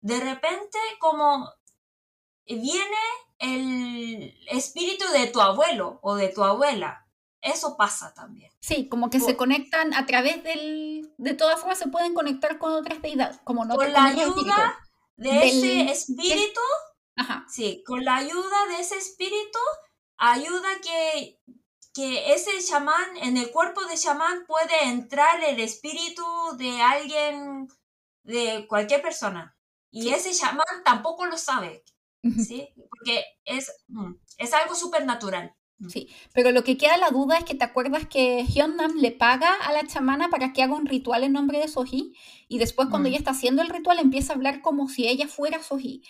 de 0.00 0.20
repente 0.20 0.78
como 1.00 1.52
viene 2.46 2.96
el 3.38 4.34
espíritu 4.48 5.04
de 5.12 5.26
tu 5.28 5.40
abuelo 5.40 5.98
o 6.02 6.16
de 6.16 6.28
tu 6.28 6.42
abuela. 6.42 7.07
Eso 7.40 7.76
pasa 7.76 8.12
también. 8.14 8.50
Sí, 8.60 8.88
como 8.88 9.10
que 9.10 9.20
se 9.20 9.36
conectan 9.36 9.94
a 9.94 10.06
través 10.06 10.42
del... 10.42 11.12
De 11.18 11.34
todas 11.34 11.60
formas 11.60 11.78
se 11.78 11.88
pueden 11.88 12.14
conectar 12.14 12.58
con 12.58 12.72
otras 12.72 13.00
deidades, 13.00 13.38
como 13.44 13.64
no 13.64 13.76
Con 13.76 13.92
la 13.92 14.06
ayuda 14.06 14.78
de 15.16 15.46
ese 15.46 15.90
espíritu, 15.90 16.60
Ajá. 17.16 17.44
sí, 17.48 17.82
con 17.86 18.04
la 18.04 18.16
ayuda 18.16 18.66
de 18.68 18.80
ese 18.80 18.96
espíritu, 18.96 19.58
ayuda 20.16 20.68
que, 20.82 21.40
que 21.92 22.32
ese 22.34 22.50
chamán, 22.64 23.16
en 23.16 23.36
el 23.36 23.50
cuerpo 23.50 23.84
de 23.84 23.96
chamán 23.96 24.44
puede 24.46 24.84
entrar 24.84 25.42
el 25.42 25.60
espíritu 25.60 26.24
de 26.56 26.80
alguien, 26.82 27.68
de 28.22 28.66
cualquier 28.68 29.02
persona. 29.02 29.56
Y 29.90 30.10
ese 30.10 30.32
chamán 30.32 30.82
tampoco 30.84 31.26
lo 31.26 31.38
sabe. 31.38 31.84
¿sí? 32.22 32.68
Porque 32.90 33.24
es, 33.44 33.72
mm, 33.88 34.14
es 34.38 34.52
algo 34.52 34.74
supernatural. 34.74 35.54
Mm. 35.78 35.88
Sí, 35.88 36.08
pero 36.34 36.50
lo 36.50 36.64
que 36.64 36.76
queda 36.76 36.96
la 36.96 37.10
duda 37.10 37.38
es 37.38 37.44
que 37.44 37.54
te 37.54 37.64
acuerdas 37.64 38.06
que 38.08 38.44
Hyonnam 38.44 38.96
le 38.96 39.12
paga 39.12 39.54
a 39.54 39.72
la 39.72 39.86
chamana 39.86 40.28
para 40.28 40.52
que 40.52 40.62
haga 40.62 40.74
un 40.74 40.86
ritual 40.86 41.22
en 41.22 41.32
nombre 41.32 41.60
de 41.60 41.68
Soji 41.68 42.14
y 42.48 42.58
después 42.58 42.88
cuando 42.88 43.08
mm. 43.08 43.10
ella 43.10 43.18
está 43.18 43.30
haciendo 43.30 43.62
el 43.62 43.68
ritual 43.68 43.98
empieza 43.98 44.32
a 44.32 44.36
hablar 44.36 44.60
como 44.60 44.88
si 44.88 45.06
ella 45.06 45.28
fuera 45.28 45.62
Soji. 45.62 46.02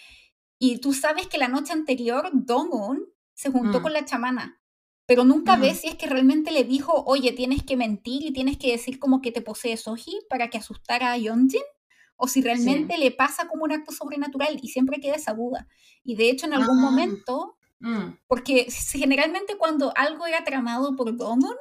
Y 0.59 0.79
tú 0.79 0.93
sabes 0.93 1.29
que 1.29 1.39
la 1.39 1.49
noche 1.49 1.73
anterior 1.73 2.31
Dong-un 2.33 3.07
se 3.35 3.51
juntó 3.51 3.81
con 3.81 3.93
la 3.93 4.05
chamana, 4.05 4.61
pero 5.07 5.25
nunca 5.25 5.55
ves 5.55 5.81
si 5.81 5.89
es 5.89 5.95
que 5.95 6.09
realmente 6.09 6.51
le 6.51 6.65
dijo, 6.65 7.05
oye, 7.07 7.33
tienes 7.33 7.63
que 7.63 7.77
mentir 7.77 8.25
y 8.25 8.33
tienes 8.33 8.59
que 8.59 8.73
decir 8.73 8.99
como 8.99 9.21
que 9.21 9.31
te 9.31 9.41
posee 9.41 9.77
Soji 9.77 10.19
para 10.29 10.51
que 10.51 10.59
asustara 10.59 11.13
a 11.13 11.17
Yeonjin 11.17 11.63
o 12.17 12.27
si 12.27 12.43
realmente 12.43 12.99
le 12.99 13.13
pasa 13.13 13.47
como 13.47 13.63
un 13.63 13.73
acto 13.73 13.93
sobrenatural 13.93 14.59
y 14.61 14.69
siempre 14.69 14.99
queda 14.99 15.15
esa 15.15 15.35
duda. 15.35 15.69
Y 16.03 16.17
de 16.17 16.31
hecho 16.31 16.47
en 16.47 16.55
algún 16.55 16.79
ah, 16.81 16.83
momento, 16.83 17.58
mm. 17.81 18.19
porque 18.27 18.67
generalmente 18.93 19.57
cuando 19.57 19.93
algo 19.97 20.27
era 20.27 20.45
tramado 20.45 20.97
por 20.97 21.17
Dongon, 21.17 21.57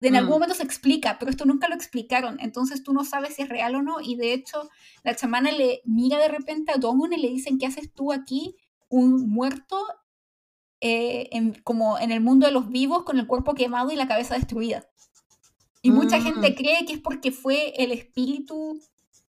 en 0.00 0.16
algún 0.16 0.30
mm. 0.30 0.34
momento 0.34 0.54
se 0.54 0.62
explica, 0.62 1.18
pero 1.18 1.30
esto 1.30 1.44
nunca 1.44 1.68
lo 1.68 1.74
explicaron, 1.74 2.38
entonces 2.40 2.82
tú 2.82 2.92
no 2.92 3.04
sabes 3.04 3.34
si 3.34 3.42
es 3.42 3.48
real 3.48 3.74
o 3.74 3.82
no, 3.82 4.00
y 4.00 4.16
de 4.16 4.32
hecho 4.32 4.68
la 5.02 5.14
chamana 5.14 5.52
le 5.52 5.82
mira 5.84 6.18
de 6.18 6.28
repente 6.28 6.72
a 6.72 6.78
Dongon 6.78 7.12
y 7.12 7.20
le 7.20 7.28
dicen, 7.28 7.58
¿qué 7.58 7.66
haces 7.66 7.92
tú 7.92 8.12
aquí? 8.12 8.56
Un 8.88 9.28
muerto 9.28 9.76
eh, 10.80 11.28
como 11.62 11.98
en 11.98 12.10
el 12.10 12.20
mundo 12.20 12.46
de 12.46 12.52
los 12.52 12.70
vivos 12.70 13.04
con 13.04 13.18
el 13.18 13.26
cuerpo 13.26 13.54
quemado 13.54 13.92
y 13.92 13.96
la 13.96 14.08
cabeza 14.08 14.34
destruida. 14.34 14.86
Y 15.82 15.90
mucha 15.90 16.20
gente 16.20 16.50
mm. 16.50 16.54
cree 16.54 16.86
que 16.86 16.94
es 16.94 17.00
porque 17.00 17.32
fue 17.32 17.74
el 17.76 17.92
espíritu 17.92 18.80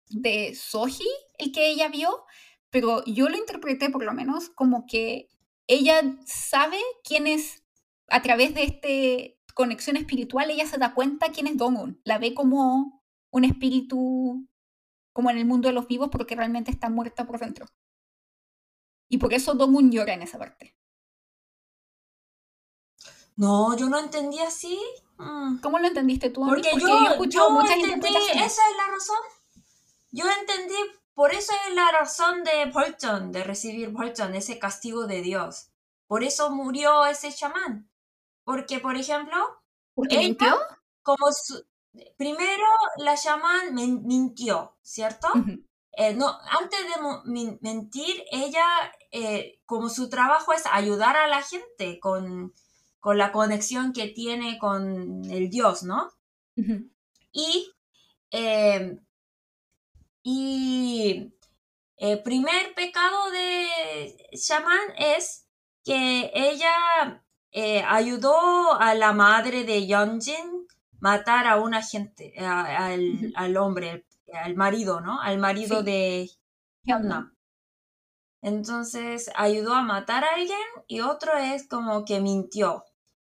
de 0.08 0.54
Soji 0.54 1.08
el 1.38 1.52
que 1.52 1.70
ella 1.70 1.88
vio, 1.88 2.24
pero 2.70 3.04
yo 3.04 3.28
lo 3.28 3.36
interpreté 3.36 3.90
por 3.90 4.04
lo 4.04 4.12
menos 4.12 4.50
como 4.50 4.86
que 4.86 5.28
ella 5.70 6.02
sabe 6.26 6.78
quién 7.04 7.28
es, 7.28 7.62
a 8.08 8.22
través 8.22 8.54
de 8.54 8.64
esta 8.64 9.54
conexión 9.54 9.96
espiritual, 9.96 10.50
ella 10.50 10.66
se 10.66 10.78
da 10.78 10.94
cuenta 10.94 11.30
quién 11.30 11.46
es 11.46 11.56
Dongun, 11.56 12.00
la 12.04 12.18
ve 12.18 12.34
como 12.34 13.04
un 13.30 13.44
espíritu 13.44 14.48
como 15.12 15.30
en 15.30 15.38
el 15.38 15.46
mundo 15.46 15.68
de 15.68 15.74
los 15.74 15.86
vivos 15.86 16.08
porque 16.10 16.34
realmente 16.34 16.72
está 16.72 16.90
muerta 16.90 17.24
por 17.24 17.38
dentro. 17.38 17.66
Y 19.08 19.18
por 19.18 19.32
eso 19.32 19.54
Dongun 19.54 19.92
llora 19.92 20.14
en 20.14 20.22
esa 20.22 20.38
parte. 20.38 20.76
No, 23.36 23.76
yo 23.76 23.88
no 23.88 23.98
entendí 23.98 24.40
así. 24.40 24.78
Mm. 25.18 25.58
¿Cómo 25.60 25.78
lo 25.78 25.86
entendiste 25.86 26.30
tú? 26.30 26.44
Porque, 26.46 26.72
yo, 26.78 27.04
he 27.04 27.10
escuchado 27.12 27.50
muchas 27.50 27.76
entendí, 27.76 28.08
esa 28.08 28.44
es 28.44 28.76
la 28.76 28.86
razón. 28.88 29.18
Yo 30.10 30.24
entendí, 30.28 30.74
por 31.20 31.34
eso 31.34 31.52
es 31.68 31.74
la 31.74 31.92
razón 31.92 32.44
de 32.44 32.70
Bolton, 32.72 33.30
de 33.30 33.44
recibir 33.44 33.90
Bolton, 33.90 34.34
ese 34.34 34.58
castigo 34.58 35.06
de 35.06 35.20
Dios. 35.20 35.68
Por 36.06 36.24
eso 36.24 36.48
murió 36.48 37.04
ese 37.04 37.30
chamán. 37.30 37.90
Porque, 38.42 38.80
por 38.80 38.96
ejemplo, 38.96 39.36
¿Porque 39.94 40.16
mintió? 40.16 40.56
Como 41.02 41.26
primero 42.16 42.64
la 42.96 43.18
chamán 43.18 43.74
mintió, 43.74 44.78
¿cierto? 44.80 45.28
Eh, 45.92 46.14
no, 46.14 46.38
antes 46.58 46.80
de 46.80 47.58
mentir, 47.60 48.24
ella, 48.32 48.64
eh, 49.10 49.60
como 49.66 49.90
su 49.90 50.08
trabajo 50.08 50.54
es 50.54 50.62
ayudar 50.72 51.18
a 51.18 51.26
la 51.26 51.42
gente 51.42 52.00
con, 52.00 52.54
con 52.98 53.18
la 53.18 53.30
conexión 53.30 53.92
que 53.92 54.08
tiene 54.08 54.58
con 54.58 55.22
el 55.30 55.50
Dios, 55.50 55.82
¿no? 55.82 56.10
Y, 57.30 57.70
em, 58.30 59.04
y 60.22 61.32
el 61.96 62.22
primer 62.22 62.74
pecado 62.74 63.30
de 63.30 64.28
Shaman 64.32 64.94
es 64.98 65.46
que 65.84 66.30
ella 66.34 67.22
eh, 67.52 67.82
ayudó 67.86 68.80
a 68.80 68.94
la 68.94 69.12
madre 69.12 69.64
de 69.64 69.86
Yeonjin 69.86 70.66
matar 71.00 71.46
a 71.46 71.58
una 71.60 71.82
gente, 71.82 72.34
al, 72.38 73.32
al, 73.34 73.56
hombre, 73.56 74.06
al 74.32 74.54
marido, 74.54 75.00
¿no? 75.00 75.20
Al 75.20 75.38
marido 75.38 75.82
de 75.82 76.30
Hyunna. 76.84 77.34
Entonces 78.42 79.30
ayudó 79.34 79.74
a 79.74 79.82
matar 79.82 80.24
a 80.24 80.34
alguien 80.34 80.58
y 80.86 81.00
otro 81.00 81.36
es 81.36 81.68
como 81.68 82.04
que 82.04 82.20
mintió. 82.20 82.84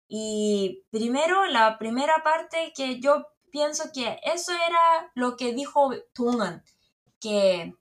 Y 0.07 0.86
primero, 0.91 1.45
la 1.47 1.77
primera 1.77 2.23
parte 2.23 2.71
que 2.75 2.99
yo 2.99 3.27
pienso 3.51 3.91
que 3.93 4.19
eso 4.23 4.51
era 4.53 5.11
lo 5.15 5.36
que 5.36 5.53
dijo 5.53 5.91
Tungan, 6.13 6.63
que 7.24 7.74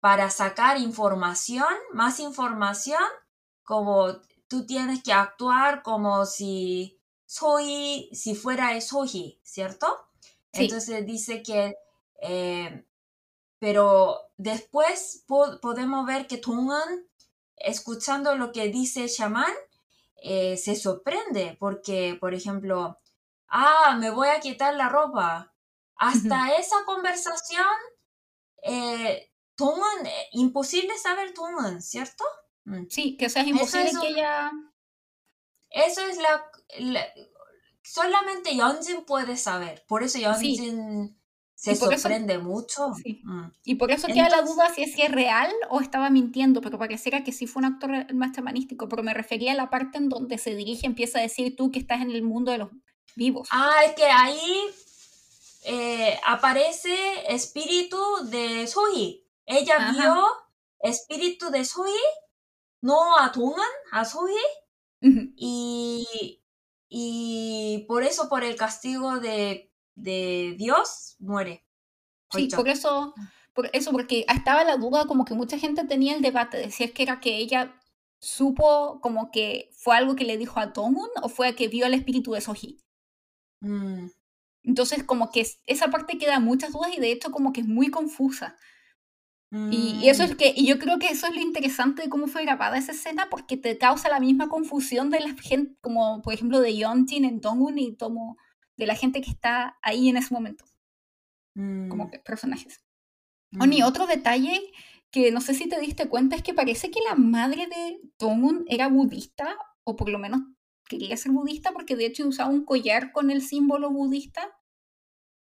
para 0.00 0.30
sacar 0.30 0.78
información, 0.78 1.72
más 1.92 2.18
información, 2.18 3.02
como 3.62 4.20
tú 4.48 4.66
tienes 4.66 5.00
que 5.04 5.12
actuar 5.12 5.84
como 5.84 6.26
si 6.26 6.98
soy, 7.24 8.10
si 8.12 8.34
fuera 8.34 8.78
Soji, 8.80 9.40
¿cierto? 9.44 9.86
Entonces 10.52 11.06
dice 11.06 11.44
que, 11.44 11.76
eh, 12.20 12.84
pero 13.60 14.32
después 14.36 15.24
podemos 15.26 16.04
ver 16.04 16.26
que 16.26 16.38
Tungan, 16.38 17.06
escuchando 17.56 18.34
lo 18.34 18.50
que 18.50 18.68
dice 18.68 19.06
Shaman, 19.06 19.54
eh, 20.16 20.56
se 20.56 20.74
sorprende 20.74 21.56
porque, 21.60 22.16
por 22.20 22.34
ejemplo, 22.34 22.98
ah, 23.48 23.96
me 24.00 24.10
voy 24.10 24.28
a 24.28 24.40
quitar 24.40 24.74
la 24.74 24.88
ropa. 24.88 25.54
Hasta 25.94 26.56
esa 26.56 26.84
conversación, 26.84 27.64
eh, 28.62 29.32
eh, 30.04 30.28
imposible 30.32 30.96
saber 30.98 31.34
Tungan, 31.34 31.82
¿cierto? 31.82 32.24
Mm. 32.64 32.86
Sí, 32.88 33.16
que 33.16 33.28
sea, 33.28 33.42
es 33.42 33.48
imposible 33.48 33.90
que 34.00 34.08
ella... 34.08 34.50
Eso 35.70 36.02
es 36.06 36.18
la, 36.18 36.44
Solamente 37.82 38.54
Yeonjin 38.54 39.04
puede 39.04 39.36
saber. 39.36 39.84
Por 39.88 40.02
eso 40.02 40.18
Yeonjin 40.18 41.16
se 41.54 41.76
sorprende 41.76 42.38
mucho. 42.38 42.88
Mm. 43.24 43.52
Y 43.64 43.74
por 43.76 43.90
eso 43.90 44.06
queda 44.08 44.28
la 44.28 44.42
duda 44.42 44.72
si 44.74 44.82
es 44.82 44.96
que 44.96 45.06
es 45.06 45.12
real 45.12 45.50
o 45.70 45.80
estaba 45.80 46.10
mintiendo, 46.10 46.60
pero 46.60 46.78
pareciera 46.78 47.24
que 47.24 47.32
sí 47.32 47.46
fue 47.46 47.60
un 47.60 47.66
actor 47.66 48.12
más 48.14 48.32
chamanístico, 48.32 48.88
pero 48.88 49.02
me 49.02 49.14
refería 49.14 49.52
a 49.52 49.54
la 49.56 49.70
parte 49.70 49.98
en 49.98 50.08
donde 50.08 50.38
se 50.38 50.54
dirige, 50.54 50.86
empieza 50.86 51.18
a 51.18 51.22
decir 51.22 51.56
tú 51.56 51.70
que 51.70 51.78
estás 51.78 52.00
en 52.02 52.10
el 52.10 52.22
mundo 52.22 52.52
de 52.52 52.58
los 52.58 52.70
vivos. 53.16 53.48
Ah, 53.50 53.80
es 53.86 53.92
que 53.92 54.04
ahí 54.04 54.60
eh, 55.64 56.18
aparece 56.26 56.94
espíritu 57.28 57.98
de 58.24 58.66
Sohi. 58.66 59.26
Ella 59.46 59.92
vio 59.92 60.26
espíritu 60.80 61.50
de 61.50 61.64
Sohi 61.64 62.00
no 62.82 63.16
a 63.16 63.32
Tungan, 63.32 63.64
a 63.92 64.04
Soji, 64.04 64.34
y, 65.36 66.40
y 66.88 67.84
por 67.88 68.02
eso, 68.02 68.28
por 68.28 68.44
el 68.44 68.56
castigo 68.56 69.20
de, 69.20 69.72
de 69.94 70.54
Dios, 70.58 71.16
muere. 71.18 71.64
Sí, 72.32 72.48
por 72.54 72.68
eso, 72.68 73.14
por 73.54 73.70
eso, 73.72 73.92
porque 73.92 74.26
estaba 74.28 74.64
la 74.64 74.76
duda, 74.76 75.06
como 75.06 75.24
que 75.24 75.34
mucha 75.34 75.58
gente 75.58 75.84
tenía 75.84 76.14
el 76.14 76.22
debate 76.22 76.58
de 76.58 76.70
si 76.70 76.84
es 76.84 76.92
que 76.92 77.04
era 77.04 77.20
que 77.20 77.36
ella 77.36 77.78
supo 78.20 79.00
como 79.00 79.30
que 79.30 79.70
fue 79.72 79.96
algo 79.96 80.14
que 80.14 80.24
le 80.24 80.38
dijo 80.38 80.60
a 80.60 80.72
Tongun 80.72 81.10
o 81.22 81.28
fue 81.28 81.54
que 81.54 81.68
vio 81.68 81.86
el 81.86 81.94
espíritu 81.94 82.32
de 82.32 82.40
Soji. 82.40 82.78
Mm. 83.60 84.06
Entonces, 84.64 85.02
como 85.02 85.30
que 85.30 85.46
esa 85.66 85.88
parte 85.90 86.18
queda 86.18 86.40
muchas 86.40 86.72
dudas 86.72 86.92
y 86.96 87.00
de 87.00 87.12
hecho 87.12 87.30
como 87.30 87.52
que 87.52 87.62
es 87.62 87.68
muy 87.68 87.90
confusa. 87.90 88.56
Y, 89.70 90.08
eso 90.08 90.22
es 90.22 90.32
mm. 90.32 90.36
que, 90.38 90.54
y 90.56 90.66
yo 90.66 90.78
creo 90.78 90.98
que 90.98 91.08
eso 91.08 91.26
es 91.26 91.34
lo 91.34 91.42
interesante 91.42 92.02
de 92.02 92.08
cómo 92.08 92.26
fue 92.26 92.42
grabada 92.42 92.78
esa 92.78 92.92
escena, 92.92 93.28
porque 93.28 93.58
te 93.58 93.76
causa 93.76 94.08
la 94.08 94.18
misma 94.18 94.48
confusión 94.48 95.10
de 95.10 95.20
la 95.20 95.34
gente, 95.34 95.76
como 95.82 96.22
por 96.22 96.32
ejemplo 96.32 96.60
de 96.60 96.74
Yontin 96.74 97.26
en 97.26 97.42
Tongun 97.42 97.78
y 97.78 97.94
como 97.96 98.38
de 98.78 98.86
la 98.86 98.94
gente 98.94 99.20
que 99.20 99.30
está 99.30 99.76
ahí 99.82 100.08
en 100.08 100.16
ese 100.16 100.32
momento, 100.32 100.64
como 101.54 102.06
mm. 102.06 102.10
personajes. 102.24 102.82
Oni, 103.60 103.82
mm. 103.82 103.84
otro 103.84 104.06
detalle 104.06 104.58
que 105.10 105.30
no 105.30 105.42
sé 105.42 105.52
si 105.52 105.68
te 105.68 105.78
diste 105.78 106.08
cuenta 106.08 106.34
es 106.34 106.42
que 106.42 106.54
parece 106.54 106.90
que 106.90 107.00
la 107.06 107.14
madre 107.14 107.66
de 107.66 108.00
Tongun 108.16 108.64
era 108.68 108.88
budista, 108.88 109.54
o 109.84 109.96
por 109.96 110.08
lo 110.08 110.18
menos 110.18 110.40
quería 110.98 111.16
ser 111.16 111.32
budista, 111.32 111.72
porque 111.72 111.96
de 111.96 112.06
hecho 112.06 112.26
usaba 112.26 112.50
un 112.50 112.64
collar 112.64 113.12
con 113.12 113.30
el 113.30 113.42
símbolo 113.42 113.90
budista 113.90 114.56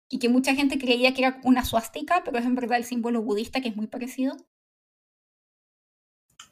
y 0.08 0.18
que 0.18 0.28
mucha 0.28 0.54
gente 0.54 0.78
creía 0.78 1.14
que 1.14 1.22
era 1.22 1.40
una 1.42 1.64
suástica, 1.64 2.22
pero 2.24 2.38
es 2.38 2.44
en 2.44 2.54
verdad 2.54 2.78
el 2.78 2.84
símbolo 2.84 3.22
budista 3.22 3.60
que 3.60 3.68
es 3.68 3.76
muy 3.76 3.86
parecido. 3.86 4.36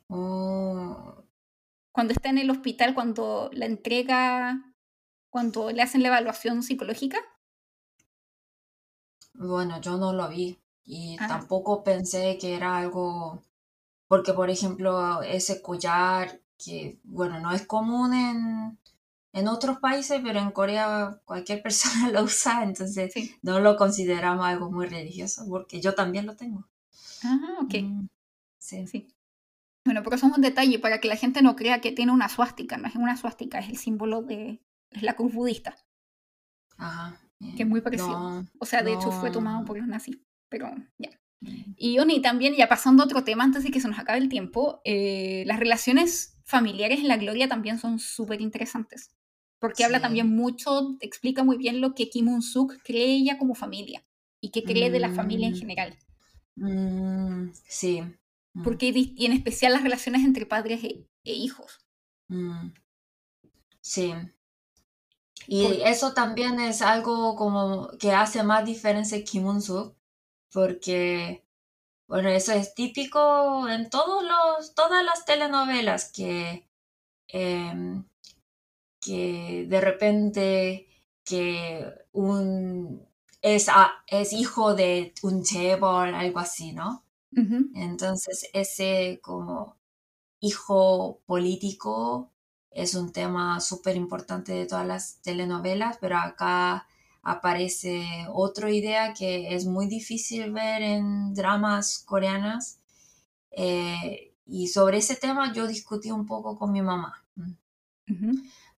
Oh. 0.09 1.25
Cuando 1.93 2.13
está 2.13 2.31
en 2.31 2.39
el 2.39 2.51
hospital, 2.51 2.95
cuando 2.95 3.51
la 3.53 3.67
entrega, 3.67 4.75
cuando 5.29 5.71
le 5.71 5.83
hacen 5.83 6.03
la 6.03 6.09
evaluación 6.09 6.63
psicológica. 6.63 7.19
Bueno, 9.35 9.81
yo 9.81 9.97
no 9.97 10.13
lo 10.13 10.29
vi 10.29 10.59
y 10.85 11.17
ah. 11.21 11.29
tampoco 11.29 11.85
pensé 11.85 12.39
que 12.39 12.57
era 12.57 12.79
algo, 12.79 13.45
porque 14.09 14.33
por 14.33 14.51
ejemplo 14.51 15.23
ese 15.23 15.63
collar 15.63 16.41
que, 16.63 17.01
bueno, 17.05 17.41
no 17.41 17.53
es 17.53 17.67
común 17.67 18.15
en, 18.15 18.79
en 19.33 19.49
otros 19.49 19.79
países, 19.79 20.21
pero 20.23 20.41
en 20.41 20.51
Corea 20.51 21.21
cualquier 21.25 21.63
persona 21.63 22.11
lo 22.11 22.23
usa, 22.23 22.63
entonces 22.63 23.13
no 23.43 23.61
lo 23.61 23.77
consideramos 23.77 24.47
algo 24.47 24.71
muy 24.71 24.87
religioso, 24.87 25.47
porque 25.49 25.81
yo 25.81 25.95
también 25.95 26.27
lo 26.27 26.37
tengo. 26.37 26.69
Ajá, 27.23 27.61
ok. 27.61 27.75
Mm, 27.83 28.07
sí. 28.59 28.87
sí. 28.87 29.09
Bueno, 29.85 30.03
pero 30.03 30.17
eso 30.17 30.27
es 30.27 30.33
un 30.35 30.43
detalle 30.43 30.79
para 30.79 31.01
que 31.01 31.09
la 31.09 31.17
gente 31.17 31.43
no 31.43 31.57
crea 31.57 31.81
que 31.81 31.93
tiene 31.93 32.13
una 32.13 32.29
suástica, 32.29 32.77
no 32.77 32.87
es 32.87 32.95
una 32.97 33.17
suástica, 33.17 33.59
es 33.59 33.71
el 33.71 33.77
símbolo 33.77 34.23
de 34.23 34.61
es 34.91 35.03
la 35.03 35.15
cruz 35.15 35.33
budista. 35.33 35.77
Ajá. 36.77 37.19
Que 37.57 37.63
es 37.63 37.69
muy 37.69 37.81
parecido. 37.81 38.45
o 38.59 38.67
sea, 38.67 38.83
de 38.83 38.93
hecho 38.93 39.11
fue 39.11 39.31
tomado 39.31 39.65
por 39.65 39.79
los 39.79 39.87
nazis, 39.87 40.19
pero 40.51 40.71
ya. 40.99 41.11
Mm. 41.41 41.73
Y 41.77 41.99
Oni, 41.99 42.21
también, 42.21 42.55
ya 42.55 42.69
pasando 42.69 43.03
a 43.03 43.07
otro 43.07 43.25
tema 43.25 43.45
antes 43.45 43.63
de 43.65 43.71
que 43.71 43.81
se 43.81 43.89
nos 43.89 43.99
acabe 43.99 44.19
el 44.19 44.29
tiempo, 44.29 44.83
eh, 44.85 45.45
las 45.47 45.59
relaciones 45.59 46.37
familiares 46.51 47.01
en 47.01 47.09
la 47.09 47.17
gloria 47.17 47.49
también 47.49 47.79
son 47.79 47.99
súper 47.99 48.41
interesantes 48.41 49.15
porque 49.61 49.85
habla 49.85 50.01
también 50.01 50.35
mucho, 50.35 50.97
explica 51.01 51.45
muy 51.45 51.59
bien 51.59 51.81
lo 51.81 51.95
que 51.95 52.09
Kim 52.09 52.29
Un-suk 52.29 52.79
cree 52.83 53.05
ella 53.05 53.39
como 53.39 53.55
familia 53.55 54.03
y 54.41 54.51
que 54.51 54.65
cree 54.65 54.91
de 54.91 54.99
la 54.99 55.11
familia 55.11 55.47
en 55.47 55.53
mm. 55.53 55.57
general. 55.57 55.99
Mm, 56.57 57.51
sí. 57.69 58.01
Mm. 58.55 58.63
Porque, 58.65 58.91
y 58.95 59.27
en 59.27 59.33
especial 59.33 59.75
las 59.75 59.83
relaciones 59.83 60.25
entre 60.25 60.47
padres 60.47 60.83
e, 60.83 61.07
e 61.25 61.33
hijos. 61.35 61.79
Sí. 63.83 64.15
Y 65.47 65.83
eso 65.85 66.15
también 66.15 66.59
es 66.59 66.81
algo 66.81 67.37
como 67.37 67.91
que 67.99 68.13
hace 68.13 68.43
más 68.43 68.65
diferencia 68.65 69.23
Kim 69.23 69.45
Un-suk, 69.45 69.95
porque, 70.51 71.45
bueno, 72.11 72.29
eso 72.29 72.53
es 72.53 72.75
típico 72.75 73.69
en 73.69 73.89
todos 73.89 74.25
los, 74.25 74.75
todas 74.75 75.05
las 75.05 75.25
telenovelas 75.25 76.11
que 76.13 76.67
em, 77.29 78.05
que 79.01 79.67
de 79.69 79.81
repente 79.81 80.89
que 81.25 81.87
un 82.13 83.07
es, 83.43 83.69
es 84.09 84.33
hijo 84.33 84.75
de 84.75 85.15
un 85.23 85.45
chaebol, 85.45 86.13
algo 86.15 86.41
así, 86.41 86.73
¿no? 86.73 87.05
Entonces 87.75 88.51
ese 88.53 89.21
como 89.23 89.77
hijo 90.41 91.21
político 91.27 92.33
es 92.73 92.97
un 92.97 93.13
tema 93.13 93.61
súper 93.61 93.95
importante 93.95 94.53
de 94.53 94.67
todas 94.67 94.87
las 94.87 95.23
telenovelas, 95.23 95.99
pero 96.01 96.19
acá 96.19 96.89
aparece 97.23 98.27
otra 98.33 98.71
idea 98.71 99.13
que 99.15 99.55
es 99.55 99.67
muy 99.67 99.87
difícil 99.87 100.53
ver 100.53 100.83
en 100.83 101.35
dramas 101.35 102.03
coreanas. 102.07 102.79
Eh, 103.51 104.33
y 104.47 104.69
sobre 104.69 104.99
ese 104.99 105.17
tema 105.17 105.53
yo 105.53 105.67
discutí 105.67 106.11
un 106.11 106.27
poco 106.27 106.59
con 106.59 106.73
mi 106.73 106.83
mamá. 106.83 107.25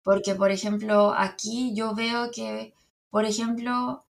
Porque, 0.03 0.35
por 0.35 0.51
ejemplo, 0.51 1.15
aquí 1.17 1.75
yo 1.75 1.95
veo 1.95 2.31
que, 2.31 2.75
por 3.09 3.25
ejemplo, 3.25 4.05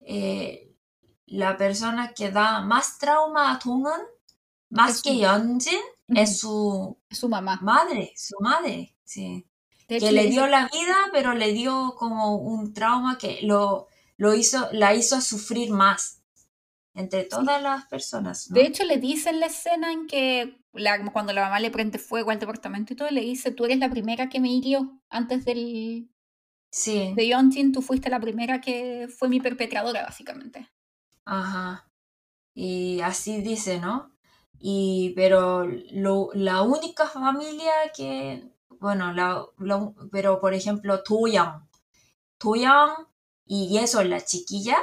eh, 0.00 0.72
la 1.26 1.56
persona 1.56 2.12
que 2.14 2.30
da 2.30 2.62
más 2.62 2.98
trauma 2.98 3.52
a 3.52 3.58
Tungan, 3.58 4.00
más 4.70 5.02
que 5.02 5.16
Yeonjin, 5.16 5.80
es 6.08 6.38
su, 6.38 6.96
su 7.10 7.28
mamá. 7.28 7.58
Madre, 7.62 8.12
su 8.16 8.36
madre, 8.40 8.94
sí. 9.04 9.46
Que 9.88 10.12
le 10.12 10.26
dio 10.26 10.46
la 10.46 10.68
vida, 10.72 10.96
pero 11.12 11.34
le 11.34 11.52
dio 11.52 11.94
como 11.96 12.36
un 12.36 12.72
trauma 12.72 13.18
que 13.18 13.40
lo, 13.42 13.88
lo 14.16 14.34
hizo, 14.34 14.68
la 14.72 14.94
hizo 14.94 15.20
sufrir 15.20 15.70
más 15.70 16.22
entre 16.94 17.24
todas 17.24 17.60
las 17.60 17.86
personas. 17.86 18.48
De 18.48 18.62
hecho, 18.62 18.84
le 18.84 18.98
dice 18.98 19.30
en 19.30 19.40
la 19.40 19.46
escena 19.46 19.92
en 19.92 20.06
que 20.06 20.58
cuando 21.12 21.32
la 21.32 21.42
mamá 21.42 21.60
le 21.60 21.70
prende 21.70 21.98
fuego 21.98 22.30
al 22.30 22.38
departamento 22.38 22.92
y 22.92 22.96
todo, 22.96 23.10
le 23.10 23.20
dice, 23.20 23.50
tú 23.50 23.64
eres 23.64 23.78
la 23.78 23.90
primera 23.90 24.28
que 24.28 24.40
me 24.40 24.50
hirió 24.50 25.00
antes 25.10 25.44
del... 25.44 26.08
Sí. 26.70 27.12
De 27.14 27.28
Yontin, 27.28 27.72
tú 27.72 27.82
fuiste 27.82 28.10
la 28.10 28.18
primera 28.18 28.60
que 28.60 29.08
fue 29.08 29.28
mi 29.28 29.40
perpetradora, 29.40 30.02
básicamente. 30.02 30.68
Ajá. 31.24 31.88
Y 32.52 33.00
así 33.00 33.42
dice, 33.42 33.78
¿no? 33.78 34.12
Y, 34.58 35.12
pero 35.14 35.66
lo, 35.92 36.30
la 36.34 36.62
única 36.62 37.06
familia 37.06 37.72
que, 37.94 38.50
bueno, 38.84 39.14
la, 39.14 39.46
pero 40.12 40.40
por 40.40 40.52
ejemplo, 40.52 41.02
Tuyang, 41.02 41.66
Tuyang 42.36 42.90
y 43.46 43.78
eso, 43.78 44.04
la 44.04 44.22
chiquilla, 44.22 44.76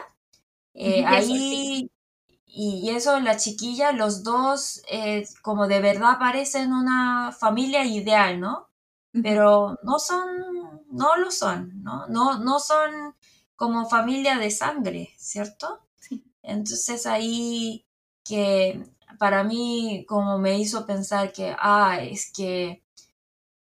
eh, 0.74 1.06
ahí, 1.06 1.92
y 2.48 2.90
eso, 2.90 3.20
la 3.20 3.38
chiquilla, 3.38 3.92
los 3.92 4.24
dos 4.24 4.82
eh, 4.90 5.24
como 5.44 5.68
de 5.68 5.82
verdad 5.82 6.18
parecen 6.18 6.74
una 6.74 7.32
familia 7.32 7.86
ideal, 7.86 8.40
¿no? 8.40 8.70
Pero 9.22 9.78
no 9.84 10.00
son, 10.00 10.84
no 10.90 11.16
lo 11.18 11.30
son, 11.30 11.84
¿no? 11.84 12.08
No, 12.08 12.40
no 12.40 12.60
son 12.60 13.14
como 13.56 13.88
familia 13.88 14.40
de 14.40 14.50
sangre, 14.50 15.14
¿cierto? 15.20 15.80
Sí. 16.00 16.26
Entonces 16.42 17.06
ahí 17.06 17.86
que 18.24 18.84
para 19.20 19.44
mí 19.44 20.06
como 20.08 20.40
me 20.40 20.58
hizo 20.58 20.88
pensar 20.88 21.32
que, 21.32 21.56
ah, 21.60 22.00
es 22.02 22.32
que 22.32 22.82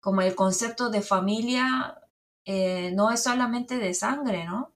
como 0.01 0.22
el 0.22 0.34
concepto 0.34 0.90
de 0.90 1.03
familia 1.03 1.98
eh, 2.44 2.92
no 2.94 3.11
es 3.11 3.22
solamente 3.22 3.78
de 3.78 3.94
sangre, 3.94 4.44
¿no? 4.44 4.72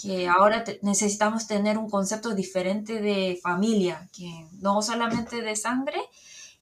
que 0.00 0.28
ahora 0.28 0.64
necesitamos 0.82 1.46
tener 1.46 1.78
un 1.78 1.88
concepto 1.88 2.34
diferente 2.34 3.00
de 3.00 3.38
familia, 3.42 4.08
que 4.12 4.46
no 4.60 4.82
solamente 4.82 5.40
de 5.40 5.56
sangre. 5.56 5.98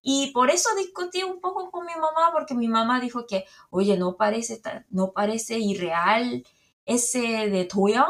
Y 0.02 0.30
por 0.30 0.50
eso 0.50 0.68
discutí 0.76 1.22
un 1.22 1.40
poco 1.40 1.70
con 1.70 1.84
mi 1.86 1.94
mamá, 1.94 2.30
porque 2.32 2.54
mi 2.54 2.68
mamá 2.68 3.00
dijo 3.00 3.26
que, 3.26 3.44
oye, 3.70 3.96
no 3.96 4.16
parece, 4.16 4.62
no 4.90 5.12
parece 5.12 5.58
irreal 5.58 6.46
ese 6.86 7.50
de 7.50 7.64
tuyo, 7.64 8.06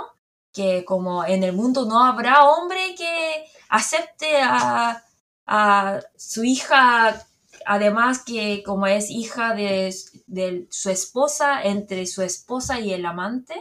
que 0.52 0.84
como 0.84 1.24
en 1.24 1.44
el 1.44 1.52
mundo 1.54 1.86
no 1.86 2.04
habrá 2.04 2.44
hombre 2.44 2.94
que 2.96 3.44
acepte 3.68 4.40
a, 4.42 5.02
a 5.46 6.00
su 6.16 6.44
hija, 6.44 7.26
además 7.66 8.24
que 8.24 8.62
como 8.64 8.86
es 8.86 9.10
hija 9.10 9.54
de, 9.54 9.94
de, 10.26 10.66
su 10.70 10.90
esposa, 10.90 11.62
entre 11.62 12.06
su 12.06 12.22
esposa 12.22 12.80
y 12.80 12.92
el 12.92 13.06
amante. 13.06 13.54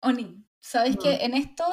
Oni. 0.00 0.44
Sabes 0.60 0.96
que 0.96 1.24
en 1.24 1.34
esto, 1.34 1.64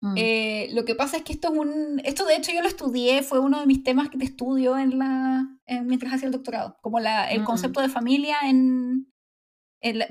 mm. 0.00 0.14
eh, 0.16 0.68
lo 0.72 0.84
que 0.84 0.94
pasa 0.94 1.16
es 1.16 1.22
que 1.24 1.32
esto 1.32 1.52
es 1.52 1.58
un. 1.58 2.00
Esto, 2.04 2.24
de 2.24 2.36
hecho, 2.36 2.52
yo 2.52 2.62
lo 2.62 2.68
estudié, 2.68 3.22
fue 3.22 3.40
uno 3.40 3.60
de 3.60 3.66
mis 3.66 3.82
temas 3.82 4.08
de 4.12 4.24
estudio 4.24 4.78
en 4.78 4.98
la, 4.98 5.48
mientras 5.82 6.14
hacía 6.14 6.26
el 6.26 6.32
doctorado. 6.32 6.78
Como 6.82 7.00
la, 7.00 7.30
el 7.30 7.42
mm. 7.42 7.44
concepto 7.44 7.80
de 7.80 7.88
familia 7.88 8.36
en, 8.44 9.12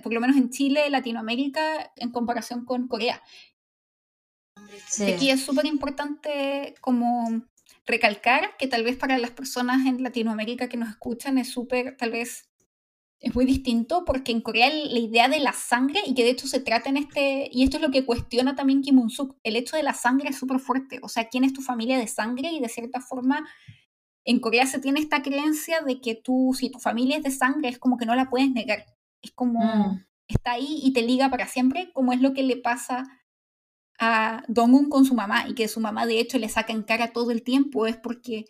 por 0.03 0.13
lo 0.13 0.19
menos 0.19 0.35
en 0.35 0.49
Chile, 0.49 0.89
Latinoamérica, 0.89 1.91
en 1.95 2.11
comparación 2.11 2.65
con 2.65 2.87
Corea. 2.87 3.21
Aquí 5.13 5.29
es 5.29 5.43
súper 5.43 5.65
importante 5.65 6.75
como 6.81 7.43
recalcar 7.85 8.55
que 8.57 8.67
tal 8.67 8.83
vez 8.83 8.97
para 8.97 9.17
las 9.17 9.31
personas 9.31 9.85
en 9.87 10.03
Latinoamérica 10.03 10.69
que 10.69 10.77
nos 10.77 10.89
escuchan 10.89 11.37
es 11.37 11.49
súper, 11.49 11.97
tal 11.97 12.11
vez 12.11 12.49
es 13.19 13.35
muy 13.35 13.45
distinto 13.45 14.03
porque 14.03 14.31
en 14.31 14.41
Corea 14.41 14.69
la 14.69 14.99
idea 14.99 15.29
de 15.29 15.39
la 15.39 15.53
sangre, 15.53 16.01
y 16.05 16.15
que 16.15 16.23
de 16.23 16.31
hecho 16.31 16.47
se 16.47 16.59
trata 16.59 16.89
en 16.89 16.97
este, 16.97 17.49
y 17.51 17.63
esto 17.63 17.77
es 17.77 17.83
lo 17.83 17.91
que 17.91 18.05
cuestiona 18.05 18.55
también 18.55 18.81
Kim 18.81 18.99
Un-suk, 18.99 19.37
el 19.43 19.55
hecho 19.55 19.77
de 19.77 19.83
la 19.83 19.93
sangre 19.93 20.29
es 20.29 20.37
súper 20.37 20.59
fuerte, 20.59 20.99
o 21.03 21.07
sea, 21.07 21.29
quién 21.29 21.43
es 21.43 21.53
tu 21.53 21.61
familia 21.61 21.99
de 21.99 22.07
sangre 22.07 22.51
y 22.51 22.59
de 22.59 22.69
cierta 22.69 22.99
forma 22.99 23.47
en 24.23 24.39
Corea 24.39 24.65
se 24.65 24.79
tiene 24.79 24.99
esta 24.99 25.21
creencia 25.21 25.81
de 25.81 26.01
que 26.01 26.15
tú, 26.15 26.55
si 26.57 26.69
tu 26.69 26.79
familia 26.79 27.17
es 27.17 27.23
de 27.23 27.31
sangre, 27.31 27.69
es 27.69 27.79
como 27.79 27.97
que 27.97 28.05
no 28.05 28.15
la 28.15 28.29
puedes 28.29 28.51
negar, 28.51 28.85
es 29.21 29.31
como, 29.31 29.59
mm. 29.59 30.05
está 30.27 30.53
ahí 30.53 30.79
y 30.83 30.93
te 30.93 31.03
liga 31.03 31.29
para 31.29 31.47
siempre, 31.47 31.91
como 31.93 32.13
es 32.13 32.21
lo 32.21 32.33
que 32.33 32.43
le 32.43 32.57
pasa 32.57 33.03
a 34.01 34.43
Dong-un 34.47 34.89
con 34.89 35.05
su 35.05 35.13
mamá, 35.13 35.47
y 35.47 35.53
que 35.53 35.67
su 35.67 35.79
mamá 35.79 36.07
de 36.07 36.19
hecho 36.19 36.39
le 36.39 36.49
saca 36.49 36.73
en 36.73 36.81
cara 36.81 37.13
todo 37.13 37.29
el 37.29 37.43
tiempo, 37.43 37.85
es 37.85 37.95
porque 37.95 38.45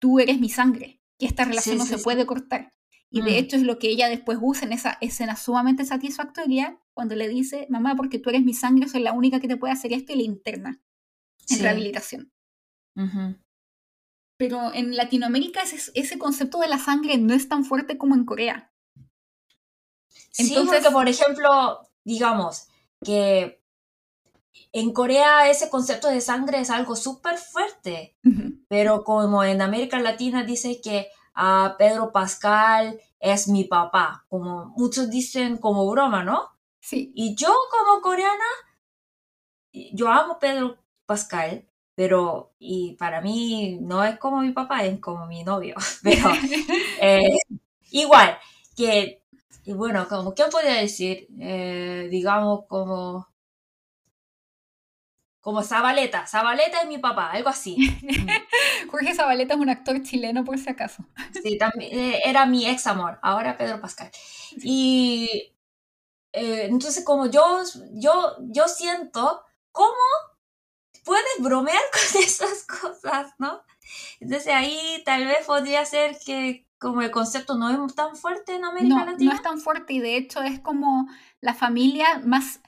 tú 0.00 0.18
eres 0.18 0.40
mi 0.40 0.48
sangre, 0.48 1.02
y 1.18 1.26
esta 1.26 1.44
relación 1.44 1.76
no 1.76 1.84
se 1.84 1.98
puede 1.98 2.24
cortar. 2.24 2.72
Y 3.10 3.20
de 3.20 3.32
mm. 3.32 3.34
hecho 3.34 3.56
es 3.56 3.62
lo 3.62 3.78
que 3.78 3.88
ella 3.88 4.08
después 4.08 4.38
usa 4.40 4.66
en 4.66 4.72
esa 4.72 4.96
escena 5.00 5.36
sumamente 5.36 5.84
satisfactoria 5.84 6.80
cuando 6.94 7.14
le 7.14 7.28
dice, 7.28 7.66
mamá, 7.68 7.94
porque 7.94 8.18
tú 8.18 8.30
eres 8.30 8.42
mi 8.42 8.54
sangre, 8.54 8.88
soy 8.88 9.02
la 9.02 9.12
única 9.12 9.38
que 9.38 9.48
te 9.48 9.56
puede 9.58 9.74
hacer 9.74 9.92
esto 9.92 10.12
y 10.12 10.16
la 10.16 10.22
interna 10.22 10.80
en 11.50 11.58
rehabilitación. 11.58 12.32
Pero 14.38 14.72
en 14.72 14.96
Latinoamérica 14.96 15.62
ese, 15.62 15.90
ese, 15.94 16.18
concepto 16.18 16.58
de 16.60 16.68
la 16.68 16.78
sangre 16.78 17.18
no 17.18 17.34
es 17.34 17.48
tan 17.48 17.64
fuerte 17.64 17.98
como 17.98 18.14
en 18.14 18.24
Corea. 18.24 18.72
Entonces, 20.38 20.84
sí, 20.84 20.92
por 20.92 21.08
ejemplo, 21.08 21.80
digamos 22.04 22.68
que 23.04 23.59
en 24.72 24.92
Corea 24.92 25.48
ese 25.50 25.70
concepto 25.70 26.08
de 26.08 26.20
sangre 26.20 26.60
es 26.60 26.70
algo 26.70 26.96
súper 26.96 27.38
fuerte, 27.38 28.16
pero 28.68 29.04
como 29.04 29.42
en 29.42 29.62
América 29.62 29.98
Latina 30.00 30.44
dice 30.44 30.80
que 30.80 31.08
a 31.34 31.76
Pedro 31.78 32.12
Pascal 32.12 33.00
es 33.18 33.48
mi 33.48 33.64
papá, 33.64 34.24
como 34.28 34.66
muchos 34.76 35.10
dicen 35.10 35.58
como 35.58 35.88
broma, 35.90 36.24
¿no? 36.24 36.50
Sí. 36.80 37.12
Y 37.14 37.34
yo 37.34 37.54
como 37.70 38.00
coreana, 38.00 38.44
yo 39.72 40.08
amo 40.08 40.38
Pedro 40.38 40.78
Pascal, 41.06 41.66
pero 41.94 42.52
y 42.58 42.94
para 42.96 43.20
mí 43.20 43.78
no 43.80 44.04
es 44.04 44.18
como 44.18 44.40
mi 44.40 44.52
papá, 44.52 44.84
es 44.84 45.00
como 45.00 45.26
mi 45.26 45.44
novio, 45.44 45.74
pero 46.02 46.30
eh, 47.00 47.36
igual 47.90 48.38
que, 48.76 49.22
y 49.64 49.72
bueno, 49.72 50.06
como, 50.08 50.34
¿qué 50.34 50.44
podría 50.50 50.74
decir? 50.74 51.28
Eh, 51.38 52.08
digamos 52.10 52.66
como 52.68 53.28
como 55.40 55.62
Zabaleta, 55.62 56.26
Zabaleta 56.26 56.80
es 56.80 56.88
mi 56.88 56.98
papá, 56.98 57.30
algo 57.30 57.48
así. 57.48 57.76
Jorge 58.90 59.14
Zabaleta 59.14 59.54
es 59.54 59.60
un 59.60 59.70
actor 59.70 60.02
chileno 60.02 60.44
por 60.44 60.58
si 60.58 60.68
acaso. 60.68 61.04
Sí, 61.42 61.56
también, 61.56 61.98
eh, 61.98 62.20
era 62.24 62.44
mi 62.46 62.66
ex 62.66 62.86
amor, 62.86 63.18
ahora 63.22 63.56
Pedro 63.56 63.80
Pascal. 63.80 64.10
Y 64.62 65.54
eh, 66.32 66.66
entonces 66.68 67.04
como 67.04 67.26
yo, 67.26 67.62
yo, 67.92 68.36
yo 68.40 68.68
siento, 68.68 69.42
¿cómo 69.72 69.94
puedes 71.04 71.24
bromear 71.38 71.82
con 71.92 72.22
esas 72.22 72.66
cosas, 72.66 73.32
no? 73.38 73.62
Entonces 74.20 74.52
ahí 74.54 75.02
tal 75.04 75.26
vez 75.26 75.46
podría 75.46 75.84
ser 75.84 76.18
que 76.24 76.66
como 76.78 77.02
el 77.02 77.10
concepto 77.10 77.56
no 77.56 77.86
es 77.86 77.94
tan 77.94 78.16
fuerte 78.16 78.54
en 78.54 78.64
América 78.64 79.04
Latina. 79.04 79.30
No 79.32 79.36
es 79.36 79.42
tan 79.42 79.60
fuerte 79.60 79.94
y 79.94 80.00
de 80.00 80.16
hecho 80.16 80.42
es 80.42 80.60
como 80.60 81.08
la 81.40 81.54
familia 81.54 82.20
más 82.24 82.60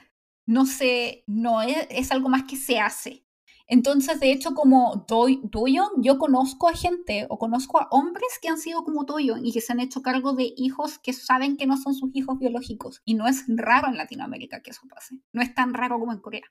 no 0.46 0.66
se, 0.66 1.24
no 1.26 1.62
es, 1.62 1.86
es 1.90 2.10
algo 2.12 2.28
más 2.28 2.44
que 2.44 2.56
se 2.56 2.80
hace. 2.80 3.24
Entonces, 3.72 4.20
de 4.20 4.32
hecho, 4.32 4.54
como 4.54 5.06
Doyon, 5.08 5.88
yo 5.98 6.18
conozco 6.18 6.68
a 6.68 6.74
gente 6.74 7.26
o 7.30 7.38
conozco 7.38 7.80
a 7.80 7.88
hombres 7.90 8.38
que 8.40 8.48
han 8.48 8.58
sido 8.58 8.84
como 8.84 9.04
Doyon 9.04 9.46
y 9.46 9.52
que 9.52 9.62
se 9.62 9.72
han 9.72 9.80
hecho 9.80 10.02
cargo 10.02 10.34
de 10.34 10.52
hijos 10.56 10.98
que 10.98 11.14
saben 11.14 11.56
que 11.56 11.66
no 11.66 11.78
son 11.78 11.94
sus 11.94 12.10
hijos 12.14 12.38
biológicos. 12.38 13.00
Y 13.06 13.14
no 13.14 13.26
es 13.26 13.44
raro 13.48 13.88
en 13.88 13.96
Latinoamérica 13.96 14.60
que 14.60 14.72
eso 14.72 14.82
pase. 14.88 15.16
No 15.32 15.40
es 15.40 15.54
tan 15.54 15.72
raro 15.72 15.98
como 15.98 16.12
en 16.12 16.20
Corea. 16.20 16.42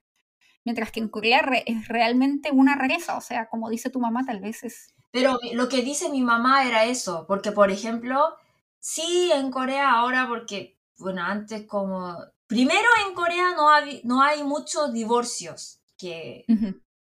Mientras 0.63 0.91
que 0.91 0.99
en 0.99 1.09
Corea 1.09 1.41
es 1.65 1.87
realmente 1.87 2.49
una 2.51 2.75
rareza. 2.75 3.17
O 3.17 3.21
sea, 3.21 3.49
como 3.49 3.69
dice 3.69 3.91
tu 3.91 3.99
mamá, 3.99 4.25
tal 4.25 4.39
vez 4.39 4.63
es... 4.63 4.87
Pero 5.11 5.37
lo 5.53 5.69
que 5.69 5.83
dice 5.83 6.09
mi 6.09 6.21
mamá 6.21 6.65
era 6.65 6.85
eso. 6.85 7.25
Porque, 7.27 7.51
por 7.51 7.69
ejemplo, 7.69 8.33
sí 8.79 9.29
en 9.31 9.51
Corea 9.51 9.91
ahora, 9.91 10.27
porque, 10.27 10.79
bueno, 10.97 11.21
antes 11.21 11.67
como 11.67 12.17
Primero 12.51 12.89
en 13.07 13.13
Corea 13.13 13.53
no 13.55 13.69
hay, 13.69 14.01
no 14.03 14.21
hay 14.21 14.43
muchos 14.43 14.91
divorcios, 14.91 15.79
que 15.97 16.43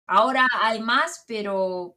ahora 0.08 0.48
hay 0.64 0.80
más, 0.82 1.26
pero 1.28 1.96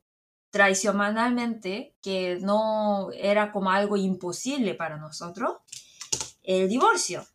tradicionalmente, 0.50 1.96
que 2.02 2.38
no 2.42 3.08
era 3.14 3.50
como 3.50 3.70
algo 3.70 3.96
imposible 3.96 4.74
para 4.74 4.98
nosotros, 4.98 5.56
el 6.42 6.68
divorcio. 6.68 7.26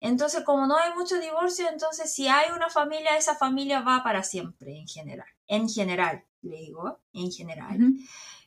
Entonces, 0.00 0.44
como 0.44 0.66
no 0.66 0.76
hay 0.76 0.92
mucho 0.92 1.18
divorcio, 1.18 1.66
entonces 1.70 2.12
si 2.12 2.28
hay 2.28 2.50
una 2.54 2.68
familia, 2.68 3.16
esa 3.16 3.34
familia 3.34 3.80
va 3.80 4.02
para 4.02 4.22
siempre 4.22 4.76
en 4.78 4.86
general. 4.86 5.28
En 5.46 5.66
general, 5.66 6.26
le 6.42 6.58
digo, 6.58 7.00
en 7.14 7.32
general. 7.32 7.78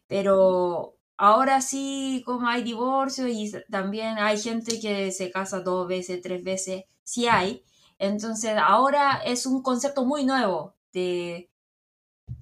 Pero 0.06 0.97
ahora 1.18 1.62
sí, 1.62 2.24
como 2.26 2.48
hay 2.48 2.64
divorcio 2.64 3.28
y 3.28 3.52
también 3.70 4.18
hay 4.20 4.40
gente 4.40 4.80
que 4.80 5.12
se 5.12 5.32
casa 5.32 5.62
dos 5.62 5.88
veces, 5.88 6.22
tres 6.22 6.44
veces, 6.44 6.86
sí 7.04 7.28
hay. 7.28 7.64
Entonces, 8.00 8.56
ahora 8.58 9.22
es 9.26 9.46
un 9.46 9.62
concepto 9.64 10.06
muy 10.06 10.26
nuevo 10.26 10.76
de, 10.94 11.50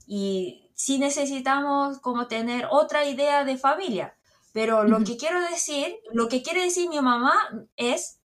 y 0.08 0.72
sí 0.76 1.00
necesitamos 1.00 2.00
como 2.00 2.28
tener 2.28 2.68
otra 2.70 3.06
idea 3.06 3.44
de 3.46 3.58
familia. 3.58 4.18
Pero 4.54 4.84
lo 4.86 5.04
que 5.04 5.18
quiero 5.18 5.42
decir, 5.42 5.98
lo 6.14 6.30
que 6.30 6.42
quiere 6.42 6.64
decir 6.64 6.90
mi 6.90 7.02
mamá 7.02 7.34
es 7.76 8.22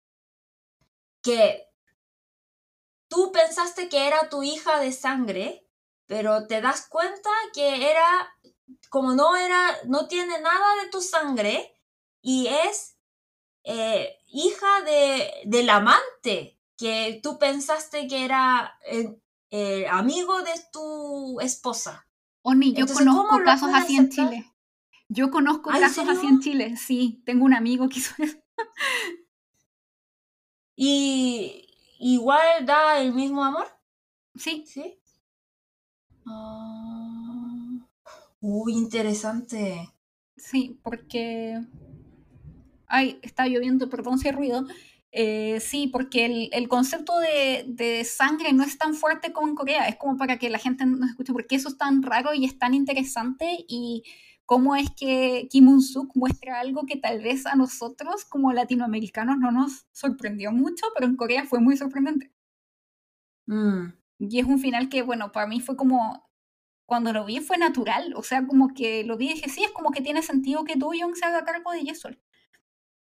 que 1.22 1.68
tú 3.08 3.32
pensaste 3.32 3.88
que 3.88 4.06
era 4.06 4.28
tu 4.28 4.42
hija 4.42 4.78
de 4.80 4.92
sangre, 4.92 5.64
pero 6.06 6.46
te 6.46 6.60
das 6.60 6.86
cuenta 6.88 7.30
que 7.54 7.90
era, 7.90 8.06
como 8.90 9.14
no 9.14 9.36
era, 9.36 9.76
no 9.86 10.08
tiene 10.08 10.40
nada 10.40 10.82
de 10.82 10.90
tu 10.90 11.00
sangre 11.00 11.74
y 12.22 12.46
es 12.46 12.96
eh, 13.64 14.16
hija 14.26 14.82
de, 14.82 15.30
del 15.44 15.70
amante 15.70 16.58
que 16.76 17.20
tú 17.22 17.38
pensaste 17.38 18.06
que 18.06 18.24
era 18.24 18.78
eh, 19.50 19.86
amigo 19.88 20.42
de 20.42 20.52
tu 20.72 21.40
esposa. 21.40 22.06
Oni, 22.42 22.72
yo 22.72 22.86
conozco 22.86 23.42
casos 23.44 23.70
así 23.74 23.96
en 23.96 24.10
Chile. 24.10 24.54
Yo 25.08 25.30
conozco 25.30 25.70
casos 25.70 26.08
así 26.08 26.26
en 26.26 26.40
Chile, 26.40 26.76
sí, 26.76 27.22
tengo 27.24 27.44
un 27.44 27.54
amigo 27.54 27.88
que 27.88 27.98
hizo 27.98 28.14
eso. 28.18 28.38
¿Y 30.76 31.66
igual 31.98 32.64
da 32.64 33.00
el 33.00 33.12
mismo 33.12 33.44
amor? 33.44 33.66
Sí. 34.36 34.64
¿Sí? 34.66 35.00
Ah, 36.26 37.17
uy, 38.40 38.74
interesante. 38.74 39.92
Sí, 40.36 40.78
porque... 40.82 41.60
Ay, 42.86 43.18
está 43.22 43.46
lloviendo, 43.46 43.90
perdón 43.90 44.18
si 44.18 44.28
hay 44.28 44.34
ruido. 44.34 44.66
Eh, 45.10 45.60
sí, 45.60 45.88
porque 45.88 46.26
el, 46.26 46.48
el 46.52 46.68
concepto 46.68 47.18
de, 47.18 47.64
de, 47.68 48.04
sangre 48.04 48.52
no 48.52 48.62
es 48.62 48.78
tan 48.78 48.94
fuerte 48.94 49.32
como 49.32 49.48
en 49.48 49.54
Corea. 49.54 49.88
Es 49.88 49.96
como 49.96 50.16
para 50.16 50.38
que 50.38 50.50
la 50.50 50.58
gente 50.58 50.86
nos 50.86 51.10
escuche, 51.10 51.32
porque 51.32 51.56
eso 51.56 51.68
es 51.68 51.76
tan 51.76 52.02
raro 52.02 52.34
y 52.34 52.44
es 52.44 52.58
tan 52.58 52.74
interesante. 52.74 53.64
Y 53.68 54.04
cómo 54.48 54.74
es 54.76 54.88
que 54.96 55.46
Kim 55.50 55.68
Un-suk 55.68 56.16
muestra 56.16 56.60
algo 56.60 56.86
que 56.86 56.96
tal 56.96 57.20
vez 57.20 57.44
a 57.44 57.54
nosotros 57.54 58.24
como 58.24 58.50
latinoamericanos 58.54 59.36
no 59.36 59.50
nos 59.50 59.86
sorprendió 59.92 60.52
mucho, 60.52 60.86
pero 60.94 61.06
en 61.06 61.16
Corea 61.16 61.44
fue 61.44 61.60
muy 61.60 61.76
sorprendente. 61.76 62.32
Mm. 63.44 63.92
Y 64.20 64.40
es 64.40 64.46
un 64.46 64.58
final 64.58 64.88
que, 64.88 65.02
bueno, 65.02 65.32
para 65.32 65.46
mí 65.46 65.60
fue 65.60 65.76
como, 65.76 66.27
cuando 66.88 67.12
lo 67.12 67.26
vi 67.26 67.40
fue 67.40 67.58
natural, 67.58 68.14
o 68.16 68.22
sea, 68.22 68.46
como 68.46 68.72
que 68.72 69.04
lo 69.04 69.18
vi 69.18 69.26
y 69.26 69.34
dije, 69.34 69.50
sí, 69.50 69.62
es 69.62 69.72
como 69.72 69.90
que 69.90 70.00
tiene 70.00 70.22
sentido 70.22 70.64
que 70.64 70.76
Do 70.76 70.94
Young 70.94 71.14
se 71.16 71.26
haga 71.26 71.44
cargo 71.44 71.70
de 71.70 71.82
Yesol. 71.82 72.18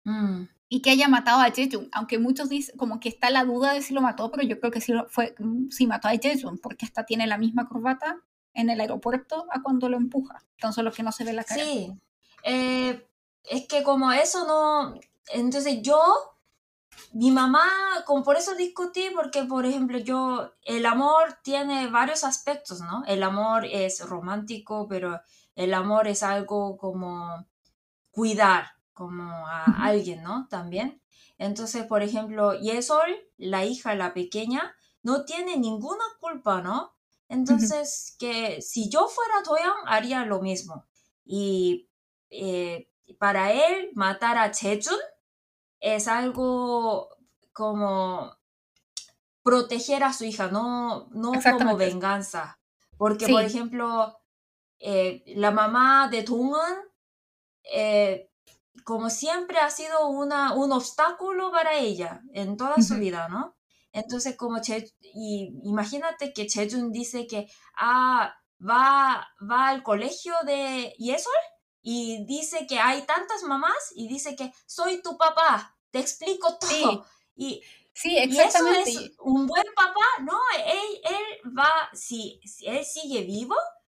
Mm. 0.05 0.45
Y 0.70 0.80
que 0.80 0.89
haya 0.89 1.07
matado 1.07 1.43
a 1.43 1.51
Jejun, 1.51 1.91
aunque 1.93 2.18
muchos 2.18 2.49
dicen, 2.49 2.78
como 2.78 2.99
que 2.99 3.11
está 3.11 3.28
la 3.28 3.45
duda 3.45 3.74
de 3.74 3.82
si 3.82 3.93
lo 3.93 4.01
mató, 4.01 4.30
pero 4.30 4.43
yo 4.43 4.59
creo 4.59 4.72
que 4.72 4.80
sí, 4.80 4.95
fue, 5.11 5.35
sí 5.68 5.87
mató 5.87 6.09
a 6.09 6.12
Jejun, 6.12 6.57
porque 6.57 6.87
hasta 6.87 7.05
tiene 7.05 7.26
la 7.26 7.37
misma 7.37 7.68
corbata 7.68 8.22
en 8.55 8.70
el 8.70 8.80
aeropuerto 8.80 9.47
a 9.51 9.61
cuando 9.61 9.91
lo 9.91 9.99
empuja. 9.99 10.43
Entonces 10.53 10.82
lo 10.82 10.91
que 10.91 11.03
no 11.03 11.12
se 11.12 11.24
ve 11.24 11.35
la 11.35 11.45
cara. 11.45 11.62
Sí. 11.62 11.93
Eh, 12.43 13.07
es 13.45 13.68
que 13.68 13.82
como 13.82 14.11
eso 14.12 14.47
no. 14.47 14.99
Entonces 15.35 15.82
yo. 15.82 16.01
Mi 17.12 17.30
mamá, 17.30 17.62
como 18.07 18.24
por 18.24 18.36
eso 18.36 18.55
discutí, 18.55 19.11
porque 19.14 19.45
por 19.45 19.66
ejemplo 19.66 19.99
yo, 19.99 20.53
el 20.62 20.84
amor 20.84 21.38
tiene 21.42 21.88
varios 21.88 22.24
aspectos, 22.24 22.80
¿no? 22.80 23.05
El 23.07 23.22
amor 23.22 23.64
es 23.66 24.01
romántico, 24.01 24.86
pero 24.88 25.20
el 25.55 25.74
amor 25.74 26.09
es 26.09 26.22
algo 26.22 26.76
como 26.76 27.47
cuidar, 28.11 28.66
como 28.92 29.47
a 29.47 29.64
alguien, 29.84 30.22
¿no? 30.22 30.49
También. 30.49 31.01
Entonces, 31.38 31.84
por 31.84 32.03
ejemplo, 32.03 32.55
Yesol, 32.55 33.14
la 33.36 33.64
hija, 33.64 33.95
la 33.95 34.14
pequeña, 34.14 34.74
no 35.03 35.24
tiene 35.24 35.57
ninguna 35.57 36.05
culpa, 36.20 36.62
¿no? 36.62 36.95
Entonces, 37.28 38.16
que 38.18 38.61
si 38.62 38.88
yo 38.88 39.09
fuera 39.09 39.42
Toyang, 39.42 39.86
haría 39.86 40.24
lo 40.24 40.40
mismo. 40.40 40.86
Y 41.24 41.88
eh, 42.30 42.88
para 43.18 43.53
él, 43.53 43.90
matar 43.95 44.38
a 44.38 44.51
Chejun 44.51 44.99
es 45.85 46.09
algo 46.09 47.11
como 47.53 48.35
proteger 49.43 50.03
a 50.03 50.14
su 50.14 50.24
hija, 50.24 50.49
no, 50.49 51.09
no 51.11 51.32
como 51.59 51.76
venganza. 51.76 52.59
Porque, 52.97 53.28
por 53.28 53.43
ejemplo, 53.43 54.18
eh, 54.78 55.22
la 55.37 55.51
mamá 55.51 56.09
de 56.09 56.22
Tungan, 56.22 56.74
eh, 57.70 58.30
como 58.85 59.11
siempre, 59.11 59.59
ha 59.59 59.68
sido 59.68 60.09
una, 60.09 60.55
un 60.55 60.72
obstáculo 60.72 61.53
para 61.53 61.74
ella 61.74 62.22
en 62.32 62.57
toda 62.57 62.80
su 62.80 62.95
vida, 62.95 63.28
¿no? 63.28 63.55
Entonces, 63.93 64.37
como 64.37 64.61
y 65.01 65.53
imagínate 65.64 66.32
que 66.32 66.47
Chejun 66.47 66.93
dice 66.93 67.26
que 67.26 67.47
ah, 67.76 68.35
va, 68.59 69.28
va 69.49 69.68
al 69.68 69.82
colegio 69.82 70.35
de 70.47 70.95
Yesol 70.99 71.32
y 71.82 72.24
dice 72.24 72.66
que 72.66 72.78
hay 72.78 73.03
tantas 73.03 73.43
mamás 73.43 73.93
y 73.95 74.09
dice 74.09 74.35
que 74.35 74.51
soy 74.64 75.03
tu 75.03 75.18
papá, 75.18 75.73
te 75.95 76.01
explico 76.01 76.59
todo. 76.59 77.07
Y, 77.36 77.62
sí, 77.92 78.18
exactamente. 78.18 78.90
eso 78.90 79.01
es 79.01 79.12
un 79.20 79.47
buen 79.47 79.64
papá, 79.76 80.05
no, 80.22 80.36
él, 80.59 81.01
él 81.05 81.57
va, 81.57 81.70
si, 81.92 82.40
si, 82.45 82.66
él 82.66 82.84
sigue 82.84 83.22
vivo, 83.22 83.55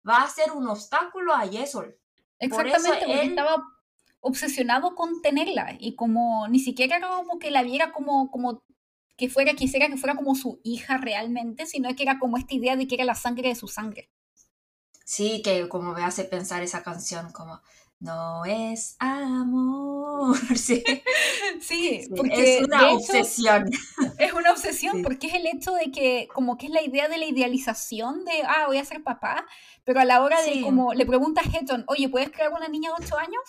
va 0.08 0.18
a 0.18 0.30
ser 0.30 0.52
un 0.52 0.68
obstáculo 0.68 1.34
a 1.34 1.48
Yesol. 1.48 2.00
Exactamente, 2.38 3.06
porque 3.08 3.26
estaba 3.26 3.64
obsesionado 4.20 4.94
con 4.94 5.24
tenerla 5.24 5.76
y 5.80 5.96
como 5.96 6.48
ni 6.50 6.60
siquiera 6.60 7.02
como 7.02 7.40
que 7.40 7.50
la 7.50 7.64
viera 7.64 7.92
como, 7.92 8.30
como 8.30 8.64
que 9.18 9.28
fuera, 9.28 9.56
quisiera 9.56 9.88
que 9.88 9.98
fuera 9.98 10.16
como 10.16 10.36
su 10.36 10.62
hija 10.64 10.98
realmente, 10.98 11.66
sino 11.66 11.96
que 11.96 12.04
era 12.04 12.20
como 12.20 12.38
esta 12.38 12.54
idea 12.54 12.76
de 12.76 12.88
que 12.88 12.94
era 12.94 13.06
la 13.06 13.16
sangre 13.16 13.50
de 13.50 13.56
su 13.56 13.68
sangre. 13.68 14.12
Sí, 15.04 15.42
que 15.42 15.68
como 15.68 15.94
me 15.94 16.04
hace 16.04 16.26
pensar 16.26 16.62
esa 16.62 16.84
canción 16.84 17.32
como 17.32 17.60
no 18.00 18.46
es 18.46 18.96
amor. 19.00 20.38
Sí, 20.56 20.84
sí, 21.62 22.10
porque 22.16 22.58
es 22.58 22.66
una 22.66 22.92
obsesión. 22.92 23.70
es 24.18 24.34
una 24.34 24.52
obsesión 24.52 25.04
porque 25.04 25.28
es 25.28 25.36
el 25.36 25.46
hecho 25.46 25.74
de 25.74 25.92
que 25.92 26.28
como 26.34 26.58
que 26.58 26.66
es 26.66 26.72
la 26.72 26.82
idea 26.82 27.08
de 27.08 27.18
la 27.18 27.26
idealización 27.26 28.26
de, 28.26 28.42
ah, 28.48 28.66
voy 28.66 28.78
a 28.78 28.86
ser 28.86 29.04
papá, 29.04 29.46
pero 29.84 30.00
a 30.00 30.06
la 30.06 30.22
hora 30.22 30.42
de 30.42 30.62
como 30.62 30.94
le 30.94 31.06
pregunta 31.06 31.42
a 31.42 31.44
Heton, 31.44 31.84
oye, 31.88 32.10
¿puedes 32.10 32.32
crear 32.32 32.52
una 32.52 32.68
niña 32.68 32.90
de 32.90 33.06
8 33.06 33.18
años? 33.18 33.44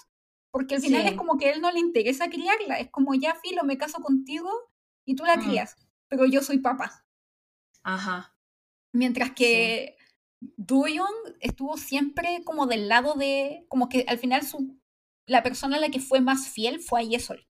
Porque 0.51 0.77
al 0.77 0.83
final 0.83 1.07
es 1.07 1.15
como 1.15 1.39
que 1.39 1.47
a 1.47 1.53
él 1.53 1.61
no 1.61 1.71
le 1.71 1.81
interesa 1.81 2.29
criarla, 2.29 2.79
es 2.79 2.91
como 2.91 3.15
ya, 3.15 3.35
Filo, 3.35 3.65
me 3.65 3.79
caso 3.79 4.01
contigo 4.01 4.51
y 5.05 5.15
tú 5.15 5.25
la 5.25 5.37
mm. 5.37 5.45
crías, 5.45 5.77
pero 6.09 6.27
yo 6.27 6.43
soy 6.43 6.59
papá. 6.59 7.05
Ajá. 7.83 8.35
Mientras 8.93 9.33
que 9.33 9.98
sí. 10.41 11.01
estuvo 11.41 11.77
siempre 11.77 12.43
como 12.45 12.67
del 12.67 12.89
lado 12.89 13.15
de, 13.15 13.65
como 13.69 13.89
que 13.89 14.05
al 14.09 14.19
final 14.19 14.47
su, 14.47 14.79
la 15.27 15.43
persona 15.43 15.77
a 15.77 15.81
la 15.81 15.91
que 15.91 16.01
fue 16.01 16.21
más 16.21 16.49
fiel 16.49 16.81
fue 16.81 17.01
a 17.01 17.05
Yesol. 17.05 17.47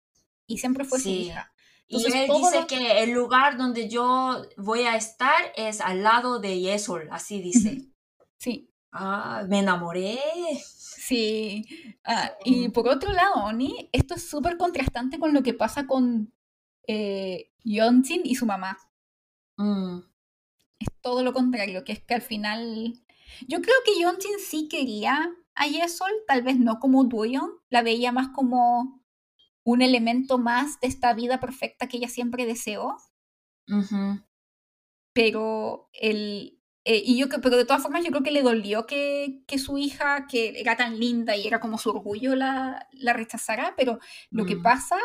Y 0.46 0.58
siempre 0.58 0.84
fue 0.84 1.00
su 1.00 1.08
hija. 1.08 1.52
y 1.88 2.04
él 2.04 2.28
dice 2.28 2.66
que 2.68 3.02
el 3.02 3.10
lugar 3.10 3.56
donde 3.56 3.88
yo 3.88 4.42
voy 4.56 4.82
a 4.82 4.96
estar 4.96 5.52
es 5.56 5.80
al 5.80 6.02
lado 6.02 6.38
de 6.38 6.60
Yesol, 6.60 7.08
así 7.10 7.40
dice. 7.40 7.90
Sí. 8.38 8.70
Ah, 8.92 9.44
me 9.48 9.60
enamoré. 9.60 10.18
Sí. 11.06 11.64
Ah, 12.04 12.32
y 12.44 12.68
por 12.70 12.88
otro 12.88 13.12
lado, 13.12 13.44
Oni, 13.44 13.88
esto 13.92 14.14
es 14.14 14.28
súper 14.28 14.56
contrastante 14.56 15.18
con 15.18 15.32
lo 15.32 15.42
que 15.42 15.54
pasa 15.54 15.86
con 15.86 16.32
eh, 16.86 17.52
Yonjin 17.64 18.22
y 18.24 18.34
su 18.34 18.46
mamá. 18.46 18.78
Mm. 19.56 20.00
Todo 21.06 21.22
lo 21.22 21.32
contrario, 21.32 21.84
que 21.84 21.92
es 21.92 22.02
que 22.02 22.14
al 22.14 22.22
final... 22.22 23.00
Yo 23.46 23.60
creo 23.60 23.76
que 23.84 24.00
Yonjin 24.00 24.40
sí 24.40 24.66
quería 24.68 25.30
a 25.54 25.66
Yesol, 25.68 26.10
tal 26.26 26.42
vez 26.42 26.58
no 26.58 26.80
como 26.80 27.04
Duyon, 27.04 27.48
la 27.70 27.82
veía 27.82 28.10
más 28.10 28.30
como 28.34 29.04
un 29.62 29.82
elemento 29.82 30.36
más 30.38 30.80
de 30.80 30.88
esta 30.88 31.14
vida 31.14 31.38
perfecta 31.38 31.86
que 31.86 31.98
ella 31.98 32.08
siempre 32.08 32.44
deseó. 32.44 32.96
Pero 35.12 35.88
el, 35.92 36.60
eh, 36.84 37.00
y 37.04 37.16
yo, 37.16 37.28
pero 37.28 37.56
de 37.56 37.64
todas 37.64 37.84
formas 37.84 38.04
yo 38.04 38.10
creo 38.10 38.24
que 38.24 38.32
le 38.32 38.42
dolió 38.42 38.84
que, 38.86 39.44
que, 39.46 39.60
su 39.60 39.78
hija, 39.78 40.26
que 40.26 40.60
era 40.60 40.76
tan 40.76 40.98
linda 40.98 41.36
y 41.36 41.46
era 41.46 41.60
como 41.60 41.78
su 41.78 41.90
orgullo, 41.90 42.34
la, 42.34 42.88
la 42.90 43.12
rechazara, 43.12 43.74
pero 43.76 44.00
lo 44.30 44.44
que 44.44 44.56
mm. 44.56 44.62
pasa 44.62 44.98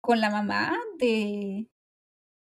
con 0.00 0.18
la 0.18 0.30
mamá 0.30 0.78
de... 0.98 1.68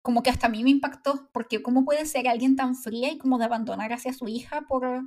Como 0.07 0.23
que 0.23 0.31
hasta 0.31 0.47
a 0.47 0.51
mí 0.51 0.63
me 0.63 0.71
impactó, 0.71 1.29
porque 1.33 1.65
¿cómo 1.65 1.85
puede 1.85 2.07
ser 2.07 2.29
alguien 2.29 2.55
tan 2.55 2.77
fría 2.77 3.11
y 3.11 3.19
como 3.19 3.39
de 3.39 3.47
abandonar 3.47 3.93
hacia 3.93 4.13
su 4.13 4.29
hija 4.29 4.63
por... 4.69 5.03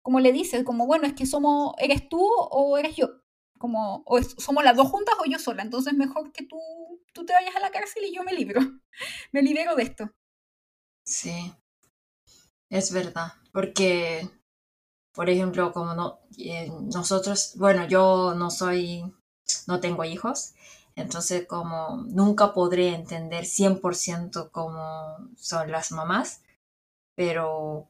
Como 0.00 0.20
le 0.20 0.32
dice, 0.32 0.64
como 0.64 0.86
bueno, 0.86 1.06
es 1.06 1.12
que 1.12 1.26
somos, 1.26 1.74
¿eres 1.76 2.08
tú 2.08 2.26
o 2.26 2.78
eres 2.78 2.96
yo? 2.96 3.22
como, 3.62 4.02
o 4.06 4.20
somos 4.20 4.64
las 4.64 4.76
dos 4.76 4.88
juntas 4.88 5.14
o 5.20 5.24
yo 5.24 5.38
sola, 5.38 5.62
entonces 5.62 5.94
mejor 5.94 6.32
que 6.32 6.44
tú, 6.44 6.58
tú 7.12 7.24
te 7.24 7.32
vayas 7.32 7.54
a 7.54 7.60
la 7.60 7.70
cárcel 7.70 8.02
y 8.04 8.12
yo 8.12 8.24
me 8.24 8.32
libro, 8.32 8.60
me 9.32 9.40
libero 9.40 9.76
de 9.76 9.84
esto. 9.84 10.10
Sí, 11.06 11.54
es 12.70 12.92
verdad, 12.92 13.34
porque, 13.52 14.28
por 15.12 15.30
ejemplo, 15.30 15.72
como 15.72 15.94
no, 15.94 16.18
eh, 16.38 16.72
nosotros, 16.92 17.52
bueno, 17.56 17.86
yo 17.86 18.34
no 18.34 18.50
soy, 18.50 19.04
no 19.68 19.78
tengo 19.78 20.02
hijos, 20.04 20.54
entonces 20.94 21.46
como 21.46 22.04
nunca 22.08 22.52
podré 22.52 22.94
entender 22.94 23.44
100% 23.44 24.50
cómo 24.50 25.16
son 25.36 25.70
las 25.70 25.92
mamás, 25.92 26.42
pero 27.14 27.88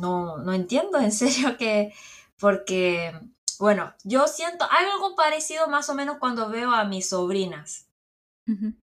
no, 0.00 0.38
no 0.38 0.52
entiendo 0.52 0.98
en 0.98 1.12
serio 1.12 1.56
que, 1.56 1.92
porque 2.38 3.12
bueno, 3.58 3.92
yo 4.04 4.28
siento 4.28 4.66
algo 4.70 5.16
parecido 5.16 5.68
más 5.68 5.88
o 5.88 5.94
menos 5.94 6.18
cuando 6.18 6.48
veo 6.48 6.70
a 6.70 6.84
mis 6.84 7.08
sobrinas, 7.08 7.86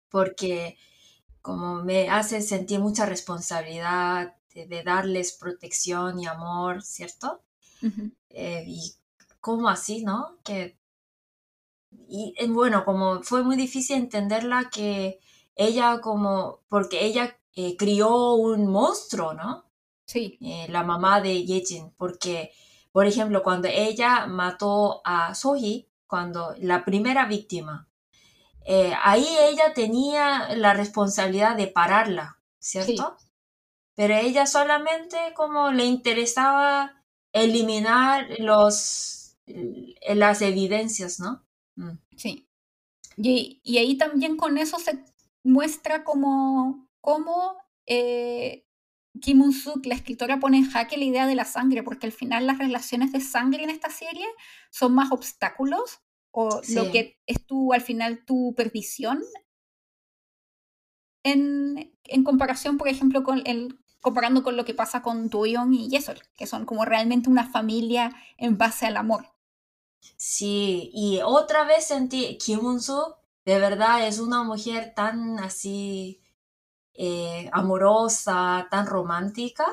porque 0.08 0.78
como 1.42 1.82
me 1.82 2.08
hace 2.08 2.40
sentir 2.40 2.80
mucha 2.80 3.04
responsabilidad 3.06 4.34
de, 4.54 4.82
darles 4.82 5.32
protección 5.32 6.18
y 6.20 6.26
amor, 6.26 6.82
¿cierto? 6.82 7.42
Eh, 8.30 8.64
y 8.66 8.94
como 9.40 9.68
así, 9.68 10.04
¿no? 10.04 10.38
Que, 10.44 10.76
y 12.08 12.34
bueno, 12.48 12.84
como 12.84 13.22
fue 13.22 13.42
muy 13.42 13.56
difícil 13.56 13.96
entenderla 13.96 14.70
que 14.70 15.20
ella 15.54 16.00
como, 16.00 16.60
porque 16.68 17.04
ella 17.04 17.38
eh, 17.54 17.76
crió 17.76 18.32
un 18.34 18.66
monstruo, 18.66 19.34
¿no? 19.34 19.64
Sí. 20.06 20.38
Eh, 20.40 20.66
la 20.68 20.82
mamá 20.82 21.20
de 21.20 21.44
Yejin, 21.44 21.92
porque 21.96 22.52
por 22.92 23.06
ejemplo, 23.06 23.42
cuando 23.42 23.68
ella 23.68 24.26
mató 24.26 25.00
a 25.04 25.34
Sohi, 25.34 25.88
cuando 26.06 26.54
la 26.58 26.84
primera 26.84 27.26
víctima, 27.26 27.88
eh, 28.64 28.92
ahí 29.02 29.26
ella 29.42 29.72
tenía 29.74 30.54
la 30.56 30.74
responsabilidad 30.74 31.56
de 31.56 31.68
pararla, 31.68 32.38
¿cierto? 32.58 33.16
Pero 33.94 34.14
ella 34.14 34.46
solamente 34.46 35.16
como 35.36 35.70
le 35.70 35.84
interesaba 35.84 37.04
eliminar 37.32 38.26
los, 38.38 39.36
eh, 39.46 40.14
las 40.14 40.42
evidencias, 40.42 41.20
¿no? 41.20 41.44
Mm. 41.76 41.98
Sí. 42.16 42.48
Y, 43.16 43.60
y, 43.64 43.78
ahí 43.78 43.96
también 43.96 44.36
con 44.36 44.56
eso 44.56 44.78
se 44.78 45.04
muestra 45.42 46.04
como, 46.04 46.88
como 47.00 47.56
eh, 47.86 48.66
Kim 49.20 49.42
Un-suk, 49.42 49.84
la 49.86 49.94
escritora, 49.94 50.38
pone 50.38 50.58
en 50.58 50.70
jaque 50.70 50.96
la 50.96 51.04
idea 51.04 51.26
de 51.26 51.34
la 51.34 51.44
sangre, 51.44 51.82
porque 51.82 52.06
al 52.06 52.12
final 52.12 52.46
las 52.46 52.58
relaciones 52.58 53.12
de 53.12 53.20
sangre 53.20 53.64
en 53.64 53.70
esta 53.70 53.90
serie 53.90 54.26
son 54.70 54.94
más 54.94 55.10
obstáculos 55.12 56.00
o 56.32 56.60
lo 56.68 56.92
que 56.92 57.20
es 57.26 57.44
tu, 57.44 57.72
al 57.72 57.80
final, 57.80 58.24
tu 58.24 58.54
perdición 58.56 59.20
en, 61.24 61.92
en 62.04 62.24
comparación, 62.24 62.78
por 62.78 62.88
ejemplo, 62.88 63.24
con 63.24 63.42
el, 63.46 63.80
comparando 64.00 64.42
con 64.42 64.56
lo 64.56 64.64
que 64.64 64.74
pasa 64.74 65.02
con 65.02 65.28
Doyeon 65.28 65.74
y 65.74 65.88
Yesol, 65.88 66.20
que 66.36 66.46
son 66.46 66.64
como 66.64 66.84
realmente 66.84 67.28
una 67.28 67.46
familia 67.46 68.14
en 68.36 68.56
base 68.56 68.86
al 68.86 68.96
amor. 68.96 69.26
Sí, 70.16 70.90
y 70.94 71.20
otra 71.22 71.64
vez 71.64 71.86
sentí 71.86 72.36
Kim 72.38 72.64
Un-suk 72.64 73.20
de 73.44 73.58
verdad 73.58 74.06
es 74.06 74.18
una 74.18 74.42
mujer 74.42 74.92
tan 74.94 75.38
así 75.38 76.20
eh, 76.94 77.48
amorosa, 77.52 78.68
tan 78.70 78.86
romántica, 78.86 79.66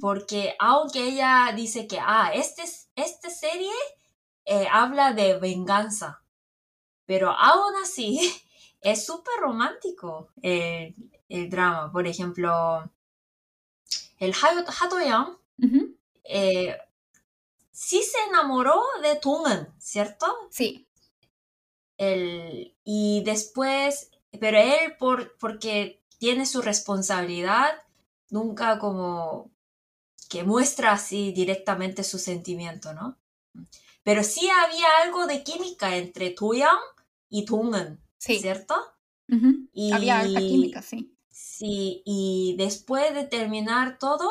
porque 0.00 0.54
aunque 0.58 1.08
ella 1.08 1.52
dice 1.54 1.86
que, 1.86 1.98
ah, 2.00 2.30
este, 2.32 2.62
esta 2.94 3.30
serie 3.30 3.72
eh, 4.44 4.66
habla 4.70 5.12
de 5.12 5.38
venganza, 5.38 6.22
pero 7.04 7.30
aún 7.30 7.74
así 7.82 8.20
es 8.80 9.04
súper 9.04 9.34
romántico 9.40 10.30
el 10.40 11.50
drama. 11.50 11.90
Por 11.92 12.06
ejemplo, 12.06 12.90
el 14.18 14.32
Hatoyang 14.34 15.36
eh, 16.24 16.78
sí 17.80 18.02
se 18.02 18.18
enamoró 18.28 18.82
de 19.02 19.16
Tungen, 19.16 19.66
¿cierto? 19.78 20.26
Sí. 20.50 20.86
El, 21.96 22.76
y 22.84 23.22
después, 23.24 24.10
pero 24.38 24.58
él 24.58 24.96
por, 24.98 25.38
porque 25.38 26.02
tiene 26.18 26.44
su 26.44 26.60
responsabilidad, 26.60 27.70
nunca 28.28 28.78
como 28.78 29.50
que 30.28 30.44
muestra 30.44 30.92
así 30.92 31.32
directamente 31.32 32.04
su 32.04 32.18
sentimiento, 32.18 32.92
¿no? 32.92 33.18
Pero 34.02 34.24
sí 34.24 34.46
había 34.50 34.86
algo 35.02 35.26
de 35.26 35.42
química 35.42 35.96
entre 35.96 36.30
Tuyang 36.30 36.78
y 37.30 37.46
Tungen, 37.46 37.98
¿cierto? 38.18 38.74
y, 39.72 39.92
había 39.92 40.20
alta 40.20 40.40
química, 40.40 40.82
sí. 40.82 41.16
Sí, 41.30 42.02
y 42.04 42.56
después 42.58 43.14
de 43.14 43.24
terminar 43.24 43.98
todo, 43.98 44.30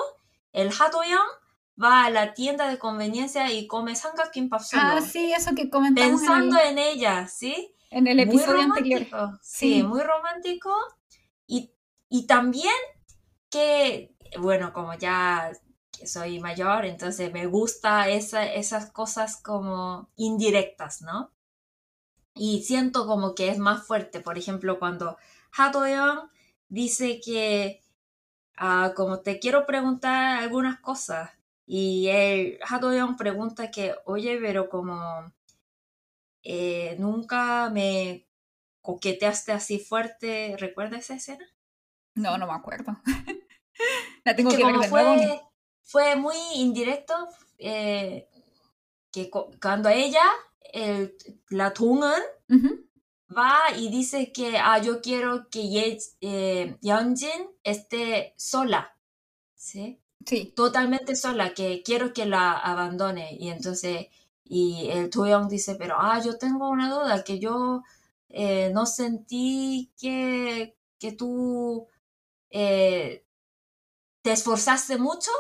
el 0.53 0.69
Hatoyang 0.69 1.38
va 1.82 2.05
a 2.05 2.09
la 2.09 2.34
tienda 2.34 2.69
de 2.69 2.77
conveniencia 2.77 3.51
y 3.51 3.67
come 3.67 3.95
sanga 3.95 4.32
kimbap 4.32 4.61
solo. 4.61 4.84
Ah, 4.84 5.01
sí, 5.01 5.32
eso 5.32 5.55
que 5.55 5.69
comentamos. 5.69 6.21
Pensando 6.21 6.59
en, 6.59 6.77
ella, 6.77 7.27
¿sí? 7.27 7.73
En 7.89 8.07
el 8.07 8.19
episodio 8.19 8.61
anterior. 8.61 9.07
Sí, 9.41 9.84
muy 9.84 10.01
romántico. 10.01 10.73
Y 11.47 11.71
y 12.09 12.25
también 12.25 12.73
que, 13.49 14.15
bueno, 14.39 14.73
como 14.73 14.95
ya 14.95 15.51
soy 16.05 16.39
mayor, 16.39 16.86
entonces 16.86 17.32
me 17.32 17.45
gusta 17.45 18.09
esas 18.09 18.91
cosas 18.91 19.38
como 19.38 20.09
indirectas, 20.15 21.01
¿no? 21.01 21.32
Y 22.34 22.63
siento 22.63 23.05
como 23.05 23.36
que 23.36 23.49
es 23.49 23.59
más 23.59 23.86
fuerte. 23.86 24.21
Por 24.21 24.38
ejemplo, 24.38 24.80
cuando 24.80 25.17
Hatoyeon 25.51 26.32
dice 26.67 27.21
que, 27.21 27.82
ah, 28.57 28.93
como 28.95 29.19
te 29.19 29.39
quiero 29.39 29.65
preguntar 29.65 30.39
algunas 30.39 30.80
cosas, 30.80 31.32
y 31.72 32.07
él, 32.07 32.57
Hatoyeon 32.67 33.15
pregunta 33.15 33.70
que, 33.70 33.93
oye, 34.05 34.39
pero 34.41 34.70
como 34.70 35.32
eh, 36.41 36.95
nunca 36.97 37.70
me 37.70 38.28
coqueteaste 38.82 39.51
así 39.51 39.78
fuerte, 39.78 40.55
¿recuerda 40.57 40.97
esa 40.97 41.13
escena? 41.13 41.45
No, 42.15 42.39
no 42.39 42.47
me 42.47 42.53
acuerdo. 42.53 42.99
La 44.26 44.36
tengo 44.36 44.49
que, 44.49 44.65
ver 44.65 44.80
de 44.80 44.88
fue, 44.88 45.41
Fue 45.84 46.15
muy 46.15 46.38
indirecto 46.55 47.13
eh, 47.59 48.28
que 49.11 49.30
cuando 49.30 49.89
ella, 49.89 50.24
el, 50.74 51.15
la 51.51 51.72
Tungen, 51.72 52.24
va 53.30 53.59
y 53.78 53.89
dice 53.89 54.32
que 54.32 54.57
ah, 54.57 54.80
yo 54.80 55.01
quiero 55.01 55.51
que 55.51 55.70
Ye, 55.70 55.99
eh, 56.22 56.78
Yeonjin 56.82 57.51
esté 57.63 58.34
sola. 58.38 58.97
¿Sí? 59.53 60.01
Sí. 60.30 60.53
Totalmente 60.55 61.15
sola, 61.15 61.55
que 61.55 61.82
quiero 61.84 62.13
que 62.13 62.25
la 62.27 62.53
abandone. 62.53 63.36
Y 63.39 63.49
entonces, 63.49 64.07
y 64.43 64.89
el 64.91 65.09
Tuyong 65.09 65.49
dice, 65.49 65.75
pero 65.75 65.95
ah, 65.99 66.21
yo 66.23 66.38
tengo 66.38 66.69
una 66.69 66.89
duda, 66.93 67.23
que 67.23 67.39
yo 67.39 67.82
eh, 68.30 68.69
no 68.73 68.86
sentí 68.86 69.91
que, 69.99 70.77
que 70.99 71.13
tú 71.13 71.88
eh, 72.51 73.25
te 74.21 74.32
esforzaste 74.34 74.97
mucho, 74.99 75.32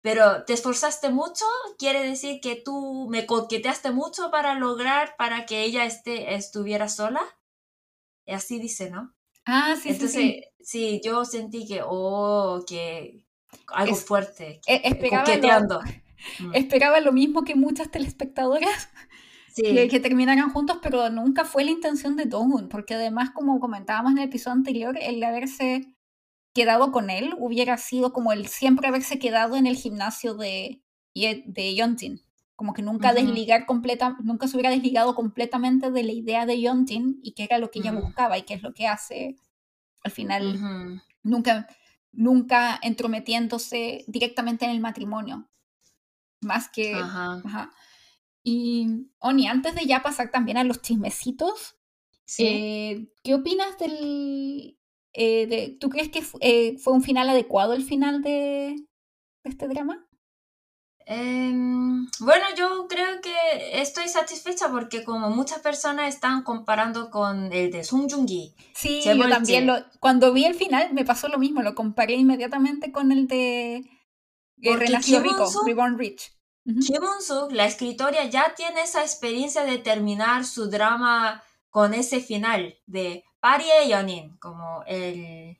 pero 0.00 0.44
te 0.44 0.54
esforzaste 0.54 1.10
mucho 1.10 1.44
quiere 1.78 2.02
decir 2.08 2.40
que 2.40 2.56
tú 2.56 3.08
me 3.10 3.26
coqueteaste 3.26 3.90
mucho 3.90 4.30
para 4.30 4.54
lograr 4.54 5.14
para 5.18 5.44
que 5.44 5.62
ella 5.64 5.84
esté, 5.84 6.34
estuviera 6.36 6.88
sola. 6.88 7.20
Y 8.24 8.32
así 8.32 8.58
dice, 8.58 8.90
¿no? 8.90 9.14
Ah, 9.44 9.76
sí, 9.80 9.90
Entonces, 9.90 10.14
sí, 10.14 10.42
sí. 10.60 11.00
yo 11.04 11.24
sentí 11.24 11.66
que, 11.66 11.82
oh, 11.84 12.64
que 12.66 13.25
algo 13.68 13.94
fuerte, 13.96 14.60
e, 14.66 14.80
esperaba 14.84 15.24
coqueteando. 15.24 15.80
Lo, 16.38 16.48
mm. 16.48 16.54
Esperaba 16.54 17.00
lo 17.00 17.12
mismo 17.12 17.44
que 17.44 17.54
muchas 17.54 17.90
telespectadoras. 17.90 18.88
Que, 19.56 19.88
que, 19.88 20.00
terminaran 20.00 20.50
juntos, 20.50 20.80
pero 20.82 21.08
nunca 21.08 21.46
fue 21.46 21.64
la 21.64 21.70
intención 21.70 22.14
de 22.14 22.26
Donghoon, 22.26 22.68
porque 22.68 22.92
además, 22.92 23.30
como 23.30 23.58
comentábamos 23.58 24.12
en 24.12 24.18
el 24.18 24.24
episodio 24.24 24.52
anterior, 24.52 24.98
el 25.00 25.24
haberse 25.24 25.96
quedado 26.52 26.92
con 26.92 27.08
él 27.08 27.34
hubiera 27.38 27.78
sido 27.78 28.12
como 28.12 28.32
el 28.32 28.48
siempre 28.48 28.88
haberse 28.88 29.18
quedado 29.18 29.56
en 29.56 29.66
el 29.66 29.76
gimnasio 29.76 30.34
de, 30.34 30.82
de 31.14 31.74
Yontin. 31.74 32.20
Como 32.54 32.74
que 32.74 32.82
nunca 32.82 33.14
desligar 33.14 33.64
completa, 33.64 34.18
nunca 34.22 34.46
se 34.46 34.56
hubiera 34.56 34.68
desligado 34.68 35.14
completamente 35.14 35.90
de 35.90 36.02
la 36.02 36.12
idea 36.12 36.44
de 36.44 36.60
Yontin 36.60 37.18
y 37.22 37.32
que 37.32 37.44
era 37.44 37.56
lo 37.56 37.70
que 37.70 37.78
ella 37.78 37.92
buscaba 37.92 38.36
y 38.36 38.42
que 38.42 38.52
es 38.52 38.62
lo 38.62 38.74
que 38.74 38.86
hace 38.86 39.36
al 40.06 40.12
final, 40.12 41.02
nunca, 41.22 41.66
nunca 42.16 42.78
entrometiéndose 42.82 44.04
directamente 44.08 44.64
en 44.64 44.72
el 44.72 44.80
matrimonio. 44.80 45.48
Más 46.40 46.68
que. 46.68 46.94
Y, 48.42 49.08
Oni, 49.18 49.48
antes 49.48 49.74
de 49.74 49.86
ya 49.86 50.02
pasar 50.02 50.30
también 50.30 50.56
a 50.56 50.64
los 50.64 50.80
chismecitos, 50.80 51.76
eh, 52.38 53.08
¿qué 53.22 53.34
opinas 53.34 53.76
del, 53.78 54.78
eh, 55.18 55.76
¿Tú 55.80 55.88
crees 55.88 56.10
que 56.10 56.22
eh, 56.40 56.76
fue 56.78 56.92
un 56.92 57.02
final 57.02 57.28
adecuado 57.28 57.72
el 57.72 57.82
final 57.82 58.22
de, 58.22 58.76
este 59.44 59.66
drama? 59.66 60.05
Em, 61.08 62.04
bueno, 62.18 62.44
yo 62.56 62.88
creo 62.88 63.20
que 63.20 63.80
estoy 63.80 64.08
satisfecha 64.08 64.68
porque 64.68 65.04
como 65.04 65.30
muchas 65.30 65.60
personas 65.60 66.12
están 66.12 66.42
comparando 66.42 67.10
con 67.10 67.52
el 67.52 67.70
de 67.70 67.84
Sung 67.84 68.10
Joong-gi. 68.10 68.54
Sí, 68.74 69.02
yo 69.04 69.28
también 69.28 69.68
lo, 69.68 69.76
cuando 70.00 70.32
vi 70.32 70.44
el 70.44 70.56
final 70.56 70.92
me 70.92 71.04
pasó 71.04 71.28
lo 71.28 71.38
mismo, 71.38 71.62
lo 71.62 71.76
comparé 71.76 72.14
inmediatamente 72.14 72.90
con 72.90 73.12
el 73.12 73.28
de 73.28 73.88
Renacido 74.56 75.20
Rico, 75.20 75.48
Reborn 75.64 75.96
Rich. 75.96 76.32
Kim 76.64 77.02
suk 77.20 77.52
la 77.52 77.66
escritora, 77.66 78.24
ya 78.24 78.54
tiene 78.56 78.82
esa 78.82 79.02
experiencia 79.02 79.64
de 79.64 79.78
terminar 79.78 80.44
su 80.44 80.68
drama 80.68 81.44
con 81.70 81.94
ese 81.94 82.18
final 82.20 82.76
de 82.86 83.22
Parie 83.38 83.88
Yonin, 83.88 84.36
como 84.38 84.82
el, 84.88 85.56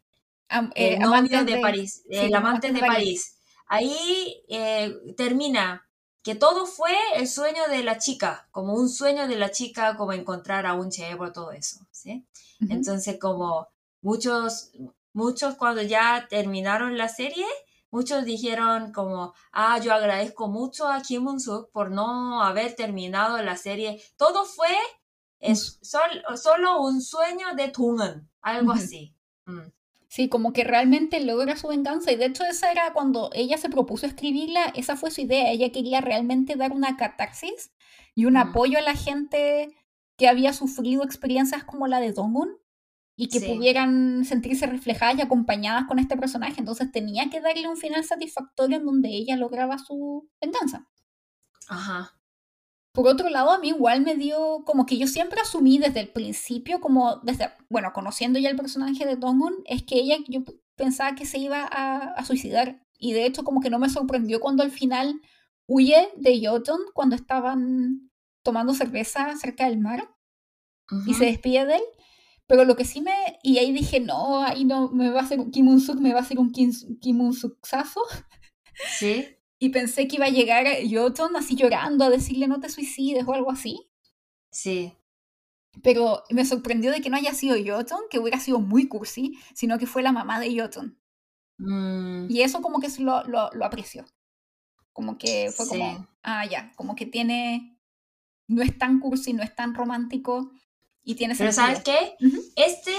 el 0.74 0.98
novio 0.98 1.44
de, 1.44 1.60
París, 1.60 2.02
el 2.10 2.34
amante 2.34 2.72
de 2.72 2.80
París. 2.80 3.35
Ahí 3.66 4.42
eh, 4.48 5.14
termina 5.16 5.86
que 6.22 6.34
todo 6.34 6.66
fue 6.66 6.92
el 7.14 7.28
sueño 7.28 7.68
de 7.68 7.82
la 7.84 7.98
chica, 7.98 8.48
como 8.50 8.74
un 8.74 8.88
sueño 8.88 9.28
de 9.28 9.36
la 9.36 9.50
chica, 9.50 9.96
como 9.96 10.12
encontrar 10.12 10.66
a 10.66 10.74
un 10.74 10.90
chebo, 10.90 11.32
todo 11.32 11.52
eso, 11.52 11.78
¿sí? 11.90 12.26
Entonces, 12.68 13.18
como 13.20 13.68
muchos, 14.00 14.72
muchos 15.12 15.54
cuando 15.54 15.82
ya 15.82 16.26
terminaron 16.28 16.98
la 16.98 17.08
serie, 17.08 17.46
muchos 17.90 18.24
dijeron 18.24 18.92
como, 18.92 19.34
ah, 19.52 19.78
yo 19.78 19.92
agradezco 19.92 20.48
mucho 20.48 20.88
a 20.88 21.00
Kim 21.02 21.26
Un-suk 21.26 21.70
por 21.70 21.90
no 21.90 22.42
haber 22.42 22.74
terminado 22.74 23.40
la 23.42 23.56
serie. 23.56 24.02
Todo 24.16 24.44
fue 24.44 24.74
es 25.38 25.78
solo 25.82 26.80
un 26.80 27.00
sueño 27.00 27.54
de 27.56 27.68
Tungen, 27.68 28.28
algo 28.40 28.72
así. 28.72 29.14
Mm. 29.44 29.68
Sí, 30.16 30.30
como 30.30 30.54
que 30.54 30.64
realmente 30.64 31.20
logra 31.20 31.56
su 31.56 31.68
venganza. 31.68 32.10
Y 32.10 32.16
de 32.16 32.24
hecho, 32.24 32.42
esa 32.44 32.72
era 32.72 32.94
cuando 32.94 33.28
ella 33.34 33.58
se 33.58 33.68
propuso 33.68 34.06
escribirla, 34.06 34.72
esa 34.74 34.96
fue 34.96 35.10
su 35.10 35.20
idea. 35.20 35.50
Ella 35.50 35.70
quería 35.70 36.00
realmente 36.00 36.56
dar 36.56 36.72
una 36.72 36.96
catarsis 36.96 37.74
y 38.14 38.24
un 38.24 38.32
mm. 38.32 38.38
apoyo 38.38 38.78
a 38.78 38.80
la 38.80 38.94
gente 38.94 39.68
que 40.16 40.26
había 40.26 40.54
sufrido 40.54 41.04
experiencias 41.04 41.64
como 41.64 41.86
la 41.86 42.00
de 42.00 42.12
Dongun 42.12 42.48
y 43.14 43.28
que 43.28 43.42
pudieran 43.42 44.24
sentirse 44.24 44.66
reflejadas 44.66 45.18
y 45.18 45.20
acompañadas 45.20 45.84
con 45.86 45.98
este 45.98 46.16
personaje. 46.16 46.60
Entonces 46.60 46.90
tenía 46.90 47.28
que 47.28 47.42
darle 47.42 47.68
un 47.68 47.76
final 47.76 48.02
satisfactorio 48.02 48.78
en 48.78 48.86
donde 48.86 49.10
ella 49.10 49.36
lograba 49.36 49.76
su 49.76 50.30
venganza. 50.40 50.88
Ajá. 51.68 52.15
Por 52.96 53.08
otro 53.08 53.28
lado, 53.28 53.50
a 53.50 53.58
mí 53.58 53.68
igual 53.68 54.00
me 54.00 54.14
dio 54.14 54.62
como 54.64 54.86
que 54.86 54.96
yo 54.96 55.06
siempre 55.06 55.38
asumí 55.38 55.76
desde 55.76 56.00
el 56.00 56.08
principio, 56.08 56.80
como 56.80 57.16
desde, 57.16 57.50
bueno, 57.68 57.92
conociendo 57.92 58.38
ya 58.38 58.48
el 58.48 58.56
personaje 58.56 59.04
de 59.04 59.16
Dongun, 59.16 59.52
es 59.66 59.82
que 59.82 59.96
ella, 59.96 60.16
yo 60.28 60.44
pensaba 60.76 61.14
que 61.14 61.26
se 61.26 61.36
iba 61.36 61.68
a, 61.70 62.24
suicidar. 62.24 62.82
Y 62.98 63.12
de 63.12 63.26
hecho, 63.26 63.44
como 63.44 63.60
que 63.60 63.68
no 63.68 63.78
me 63.78 63.90
sorprendió 63.90 64.40
cuando 64.40 64.62
al 64.62 64.70
final 64.70 65.20
huye 65.66 66.08
de 66.16 66.40
Yoton 66.40 66.80
cuando 66.94 67.16
estaban 67.16 68.10
tomando 68.42 68.72
cerveza 68.72 69.36
cerca 69.36 69.66
del 69.68 69.76
mar 69.76 70.10
y 71.06 71.12
se 71.12 71.26
despide 71.26 71.66
de 71.66 71.76
él. 71.76 71.82
Pero 72.46 72.64
lo 72.64 72.76
que 72.76 72.86
sí 72.86 73.02
me. 73.02 73.12
Y 73.42 73.58
ahí 73.58 73.72
dije, 73.72 74.00
no, 74.00 74.42
ahí 74.42 74.64
no, 74.64 74.88
me 74.88 75.10
va 75.10 75.20
a 75.20 75.24
hacer 75.24 75.38
un 75.38 75.50
Kim 75.50 75.68
Un-suk, 75.68 76.00
me 76.00 76.14
va 76.14 76.20
a 76.20 76.22
hacer 76.22 76.38
un 76.38 76.50
Kim, 76.50 76.72
Kim 76.98 77.20
Un-suksazo. 77.20 78.00
Sí. 78.98 79.35
Y 79.58 79.70
pensé 79.70 80.06
que 80.06 80.16
iba 80.16 80.26
a 80.26 80.30
llegar 80.30 80.66
Yoton 80.82 81.34
así 81.36 81.56
llorando 81.56 82.04
a 82.04 82.10
decirle 82.10 82.46
no 82.46 82.60
te 82.60 82.68
suicides 82.68 83.24
o 83.26 83.32
algo 83.32 83.50
así. 83.50 83.88
Sí. 84.50 84.92
Pero 85.82 86.22
me 86.30 86.44
sorprendió 86.44 86.90
de 86.90 87.00
que 87.00 87.10
no 87.10 87.16
haya 87.16 87.34
sido 87.34 87.56
Yoton, 87.56 88.00
que 88.10 88.18
hubiera 88.18 88.40
sido 88.40 88.60
muy 88.60 88.88
cursi, 88.88 89.38
sino 89.54 89.78
que 89.78 89.86
fue 89.86 90.02
la 90.02 90.12
mamá 90.12 90.40
de 90.40 90.52
Yoton. 90.52 90.98
Mm. 91.58 92.30
Y 92.30 92.42
eso 92.42 92.60
como 92.60 92.80
que 92.80 92.88
lo, 92.98 93.24
lo, 93.24 93.50
lo 93.52 93.64
apreció. 93.64 94.04
Como 94.92 95.18
que 95.18 95.50
fue 95.54 95.68
como, 95.68 96.08
ah, 96.22 96.46
ya, 96.46 96.72
como 96.74 96.96
que 96.96 97.04
tiene, 97.04 97.78
no 98.46 98.62
es 98.62 98.78
tan 98.78 98.98
cursi, 98.98 99.34
no 99.34 99.42
es 99.42 99.54
tan 99.54 99.74
romántico 99.74 100.50
y 101.04 101.14
tiene 101.14 101.34
Pero 101.36 101.52
¿sabes 101.52 101.82
qué? 101.82 102.16
Este, 102.56 102.94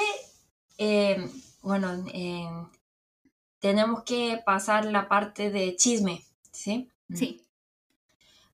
eh, 0.78 1.30
bueno, 1.62 2.06
eh, 2.14 2.48
tenemos 3.60 4.04
que 4.04 4.40
pasar 4.46 4.86
la 4.86 5.10
parte 5.10 5.50
de 5.50 5.76
chisme. 5.76 6.24
¿Sí? 6.58 6.90
Sí. 7.14 7.42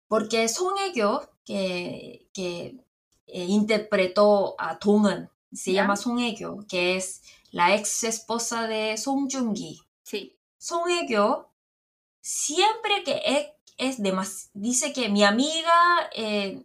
Porque 0.08 0.48
Song 0.48 0.76
Hye-kyo, 0.78 1.30
que, 1.46 2.28
que 2.34 2.78
eh, 3.28 3.46
interpretó 3.46 4.56
a 4.60 4.76
Dong-eun, 4.76 5.30
se 5.52 5.74
llama 5.74 5.96
Song 5.96 6.20
Hye-kyo, 6.20 6.66
que 6.68 6.98
es 6.98 7.22
la 7.52 7.76
ex 7.76 8.04
esposa 8.04 8.68
de 8.68 8.98
Song 8.98 9.30
Joong-gi. 9.32 9.82
Sí. 10.04 10.36
Song 10.58 10.84
siempre 12.22 13.04
que 13.04 13.22
es, 13.78 13.98
es 13.98 14.50
dice 14.54 14.94
que 14.94 15.10
mi 15.10 15.24
amiga 15.24 16.10
eh, 16.16 16.64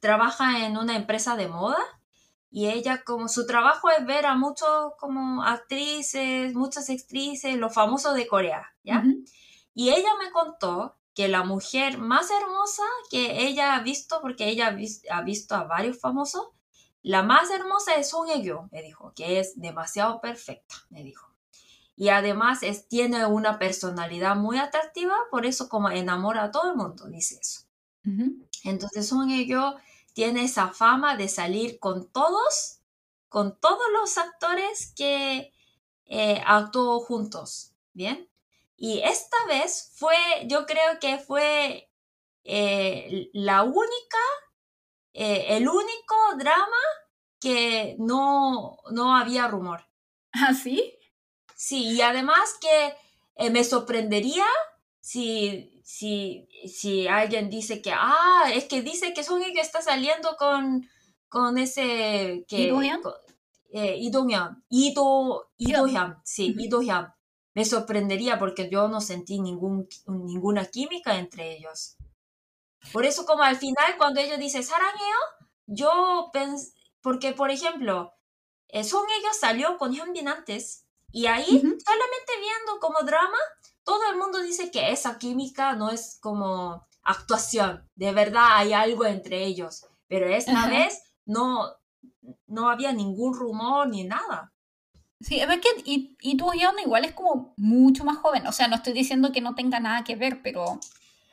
trabaja 0.00 0.66
en 0.66 0.76
una 0.76 0.96
empresa 0.96 1.36
de 1.36 1.48
moda 1.48 1.78
y 2.50 2.68
ella 2.68 3.02
como 3.04 3.28
su 3.28 3.46
trabajo 3.46 3.88
es 3.90 4.04
ver 4.04 4.26
a 4.26 4.34
muchos 4.34 4.92
como 4.98 5.42
actrices, 5.42 6.54
muchas 6.54 6.90
actrices, 6.90 7.56
los 7.56 7.72
famosos 7.72 8.14
de 8.14 8.26
Corea, 8.26 8.74
¿ya? 8.84 9.02
Y 9.74 9.90
ella 9.90 10.10
me 10.22 10.30
contó 10.30 10.96
que 11.14 11.28
la 11.28 11.44
mujer 11.44 11.98
más 11.98 12.30
hermosa 12.30 12.84
que 13.10 13.46
ella 13.46 13.74
ha 13.74 13.80
visto, 13.80 14.20
porque 14.20 14.48
ella 14.48 14.76
ha 15.10 15.22
visto 15.22 15.54
a 15.54 15.64
varios 15.64 16.00
famosos, 16.00 16.48
la 17.02 17.22
más 17.22 17.50
hermosa 17.50 17.96
es 17.96 18.10
Song 18.10 18.28
Hye-kyo, 18.28 18.68
me 18.70 18.82
dijo, 18.82 19.12
que 19.14 19.40
es 19.40 19.60
demasiado 19.60 20.20
perfecta, 20.20 20.76
me 20.88 21.02
dijo. 21.02 21.28
Y 21.96 22.08
además 22.08 22.62
es, 22.62 22.88
tiene 22.88 23.26
una 23.26 23.58
personalidad 23.58 24.36
muy 24.36 24.58
atractiva, 24.58 25.14
por 25.30 25.44
eso 25.44 25.68
como 25.68 25.90
enamora 25.90 26.44
a 26.44 26.50
todo 26.50 26.70
el 26.70 26.76
mundo, 26.76 27.06
dice 27.08 27.38
eso. 27.40 27.62
Entonces 28.64 29.12
Hye-kyo 29.12 29.76
tiene 30.12 30.44
esa 30.44 30.68
fama 30.68 31.16
de 31.16 31.28
salir 31.28 31.78
con 31.78 32.08
todos, 32.08 32.80
con 33.28 33.58
todos 33.58 33.86
los 33.92 34.16
actores 34.18 34.92
que 34.94 35.52
eh, 36.06 36.42
actuó 36.46 37.00
juntos, 37.00 37.72
¿bien? 37.92 38.28
Y 38.76 39.00
esta 39.00 39.36
vez 39.48 39.92
fue, 39.96 40.16
yo 40.46 40.66
creo 40.66 40.98
que 41.00 41.18
fue 41.18 41.90
eh, 42.44 43.30
la 43.32 43.62
única, 43.62 44.18
eh, 45.12 45.46
el 45.50 45.68
único 45.68 46.16
drama 46.36 46.82
que 47.40 47.96
no, 47.98 48.78
no 48.90 49.16
había 49.16 49.48
rumor. 49.48 49.86
¿Ah, 50.32 50.54
sí? 50.54 50.98
Sí, 51.54 51.94
y 51.94 52.00
además 52.00 52.56
que 52.60 52.96
eh, 53.36 53.50
me 53.50 53.62
sorprendería 53.62 54.46
si, 55.00 55.80
si, 55.84 56.48
si 56.66 57.06
alguien 57.06 57.50
dice 57.50 57.82
que, 57.82 57.92
ah, 57.92 58.50
es 58.52 58.64
que 58.64 58.82
dice 58.82 59.12
que 59.12 59.22
Song 59.22 59.42
que 59.52 59.60
está 59.60 59.82
saliendo 59.82 60.36
con, 60.36 60.88
con 61.28 61.58
ese... 61.58 62.44
Que, 62.48 62.62
¿Idohyun? 62.62 63.00
Eh, 63.72 63.96
Ido, 64.00 64.26
Ido 65.56 65.86
sí, 66.24 66.54
Idohyun 66.58 67.12
me 67.54 67.64
sorprendería 67.64 68.38
porque 68.38 68.68
yo 68.70 68.88
no 68.88 69.00
sentí 69.00 69.40
ningún, 69.40 69.88
ninguna 70.06 70.66
química 70.66 71.18
entre 71.18 71.56
ellos. 71.56 71.96
Por 72.92 73.04
eso 73.04 73.24
como 73.26 73.42
al 73.42 73.56
final 73.56 73.96
cuando 73.98 74.20
ellos 74.20 74.38
dicen 74.38 74.64
Saraneo, 74.64 75.18
yo 75.66 76.30
pensé, 76.32 76.72
porque 77.00 77.32
por 77.32 77.50
ejemplo, 77.50 78.14
eh, 78.72 78.84
Son 78.84 79.04
ellos 79.20 79.36
salió 79.38 79.76
con 79.76 79.92
Hyunbin 79.92 80.28
antes 80.28 80.86
y 81.12 81.26
ahí 81.26 81.44
solamente 81.44 82.32
viendo 82.40 82.80
como 82.80 83.00
drama, 83.04 83.38
todo 83.84 84.10
el 84.10 84.16
mundo 84.16 84.40
dice 84.40 84.70
que 84.70 84.90
esa 84.90 85.18
química 85.18 85.74
no 85.74 85.90
es 85.90 86.18
como 86.20 86.86
actuación, 87.02 87.86
de 87.96 88.12
verdad 88.12 88.46
hay 88.52 88.72
algo 88.72 89.04
entre 89.04 89.44
ellos, 89.44 89.86
pero 90.08 90.26
esta 90.26 90.68
vez 90.68 91.02
no, 91.26 91.76
no 92.46 92.70
había 92.70 92.92
ningún 92.92 93.34
rumor 93.34 93.88
ni 93.88 94.04
nada. 94.04 94.52
Sí, 95.22 95.40
es 95.40 95.48
que 95.60 95.68
y, 95.84 96.16
y 96.20 96.36
tu 96.36 96.50
igual 96.52 97.04
es 97.04 97.12
como 97.12 97.54
mucho 97.56 98.04
más 98.04 98.18
joven. 98.18 98.46
O 98.46 98.52
sea, 98.52 98.68
no 98.68 98.76
estoy 98.76 98.92
diciendo 98.92 99.32
que 99.32 99.40
no 99.40 99.54
tenga 99.54 99.80
nada 99.80 100.04
que 100.04 100.16
ver, 100.16 100.40
pero. 100.42 100.80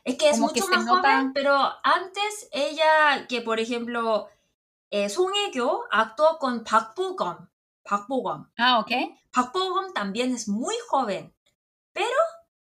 Es 0.04 0.18
que 0.18 0.30
es 0.30 0.40
mucho 0.40 0.68
más 0.68 0.88
joven, 0.88 1.34
pero 1.34 1.56
antes 1.84 2.50
ella, 2.52 3.28
que 3.28 3.42
por 3.42 3.60
ejemplo, 3.60 4.30
eh, 4.90 5.10
Song 5.10 5.32
Hye-kyo 5.32 5.84
actuó 5.92 6.38
con 6.40 6.64
Park 6.64 6.94
Bo-gum. 6.96 7.48
Park 7.84 8.06
Bo-gum. 8.08 8.48
Ah, 8.58 8.80
ok. 8.80 8.92
Park 9.32 9.52
Bo-gum 9.54 9.94
también 9.94 10.34
es 10.34 10.48
muy 10.48 10.76
joven, 10.88 11.34
pero 11.94 12.08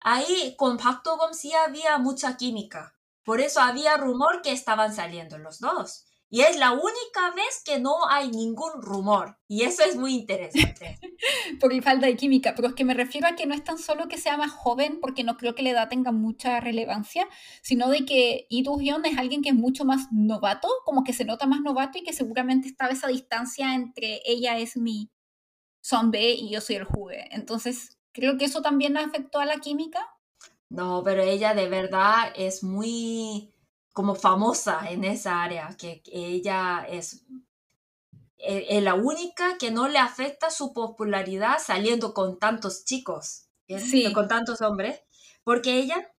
ahí 0.00 0.54
con 0.56 0.76
Park 0.76 1.02
Bo-gum 1.04 1.32
sí 1.32 1.52
había 1.54 1.98
mucha 1.98 2.36
química. 2.36 2.94
Por 3.24 3.40
eso 3.40 3.60
había 3.60 3.96
rumor 3.96 4.42
que 4.42 4.52
estaban 4.52 4.94
saliendo 4.94 5.38
los 5.38 5.58
dos. 5.58 6.04
Y 6.30 6.40
es 6.40 6.58
la 6.58 6.72
única 6.72 7.30
vez 7.36 7.62
que 7.64 7.78
no 7.78 8.08
hay 8.08 8.30
ningún 8.30 8.82
rumor. 8.82 9.38
Y 9.46 9.62
eso 9.62 9.84
es 9.84 9.96
muy 9.96 10.14
interesante. 10.14 10.98
Por 11.60 11.80
falta 11.82 12.06
de 12.06 12.16
química. 12.16 12.54
Pero 12.56 12.68
es 12.68 12.74
que 12.74 12.84
me 12.84 12.94
refiero 12.94 13.28
a 13.28 13.36
que 13.36 13.46
no 13.46 13.54
es 13.54 13.62
tan 13.62 13.78
solo 13.78 14.08
que 14.08 14.18
sea 14.18 14.36
más 14.36 14.50
joven, 14.50 14.98
porque 15.00 15.22
no 15.22 15.36
creo 15.36 15.54
que 15.54 15.62
la 15.62 15.70
edad 15.70 15.88
tenga 15.88 16.10
mucha 16.10 16.58
relevancia, 16.60 17.28
sino 17.62 17.88
de 17.88 18.04
que 18.04 18.46
Hyun 18.50 19.04
es 19.04 19.16
alguien 19.16 19.42
que 19.42 19.50
es 19.50 19.54
mucho 19.54 19.84
más 19.84 20.08
novato, 20.10 20.68
como 20.84 21.04
que 21.04 21.12
se 21.12 21.24
nota 21.24 21.46
más 21.46 21.60
novato 21.60 21.98
y 21.98 22.02
que 22.02 22.12
seguramente 22.12 22.66
estaba 22.66 22.92
esa 22.92 23.08
distancia 23.08 23.74
entre 23.74 24.20
ella 24.24 24.58
es 24.58 24.76
mi 24.76 25.10
B 26.06 26.32
y 26.32 26.50
yo 26.50 26.60
soy 26.60 26.76
el 26.76 26.84
jugue. 26.84 27.28
Entonces, 27.30 27.98
creo 28.12 28.38
que 28.38 28.46
eso 28.46 28.62
también 28.62 28.96
afectó 28.96 29.38
a 29.38 29.46
la 29.46 29.58
química. 29.58 30.00
No, 30.68 31.02
pero 31.04 31.22
ella 31.22 31.54
de 31.54 31.68
verdad 31.68 32.32
es 32.34 32.64
muy 32.64 33.53
como 33.94 34.16
famosa 34.16 34.90
en 34.90 35.04
esa 35.04 35.42
área, 35.42 35.74
que 35.78 36.02
ella 36.06 36.84
es, 36.86 37.24
e, 38.38 38.66
es, 38.76 38.82
la 38.82 38.94
única 38.94 39.56
que 39.56 39.70
no 39.70 39.86
le 39.86 39.98
afecta 39.98 40.50
su 40.50 40.74
popularidad 40.74 41.58
saliendo 41.64 42.12
con 42.12 42.40
tantos 42.40 42.84
chicos, 42.84 43.46
sí. 43.68 44.12
con 44.12 44.26
tantos 44.26 44.60
hombres, 44.62 45.00
porque 45.44 45.78
ella, 45.78 46.12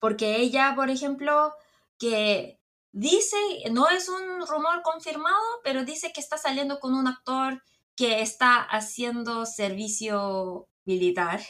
porque 0.00 0.36
ella, 0.36 0.72
por 0.74 0.88
ejemplo, 0.88 1.52
que 1.98 2.58
dice, 2.92 3.36
no 3.70 3.90
es 3.90 4.08
un 4.08 4.46
rumor 4.46 4.80
confirmado, 4.82 5.44
pero 5.62 5.84
dice 5.84 6.12
que 6.14 6.20
está 6.22 6.38
saliendo 6.38 6.80
con 6.80 6.94
un 6.94 7.06
actor 7.06 7.62
que 7.94 8.22
está 8.22 8.56
haciendo 8.56 9.44
servicio 9.44 10.66
militar, 10.86 11.42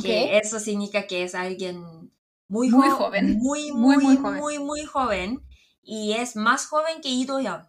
que 0.00 0.38
eso 0.38 0.60
significa 0.60 1.08
que 1.08 1.24
es 1.24 1.34
alguien 1.34 2.13
muy, 2.48 2.68
muy 2.70 2.90
joven, 2.90 3.38
muy, 3.40 3.72
muy, 3.72 3.96
muy, 3.96 4.18
muy, 4.18 4.58
muy, 4.58 4.84
joven. 4.84 5.46
y 5.82 6.12
es 6.12 6.36
más 6.36 6.66
joven 6.66 7.00
que 7.00 7.08
Ido 7.08 7.40
Young. 7.40 7.64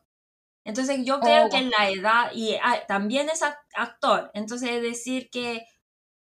Entonces 0.63 1.05
yo 1.05 1.19
creo 1.19 1.45
oh, 1.45 1.49
que 1.49 1.57
en 1.57 1.69
la 1.69 1.89
edad, 1.89 2.31
y 2.33 2.55
ah, 2.55 2.85
también 2.87 3.29
es 3.29 3.41
actor, 3.75 4.31
entonces 4.33 4.71
es 4.71 4.81
decir 4.81 5.29
que 5.29 5.65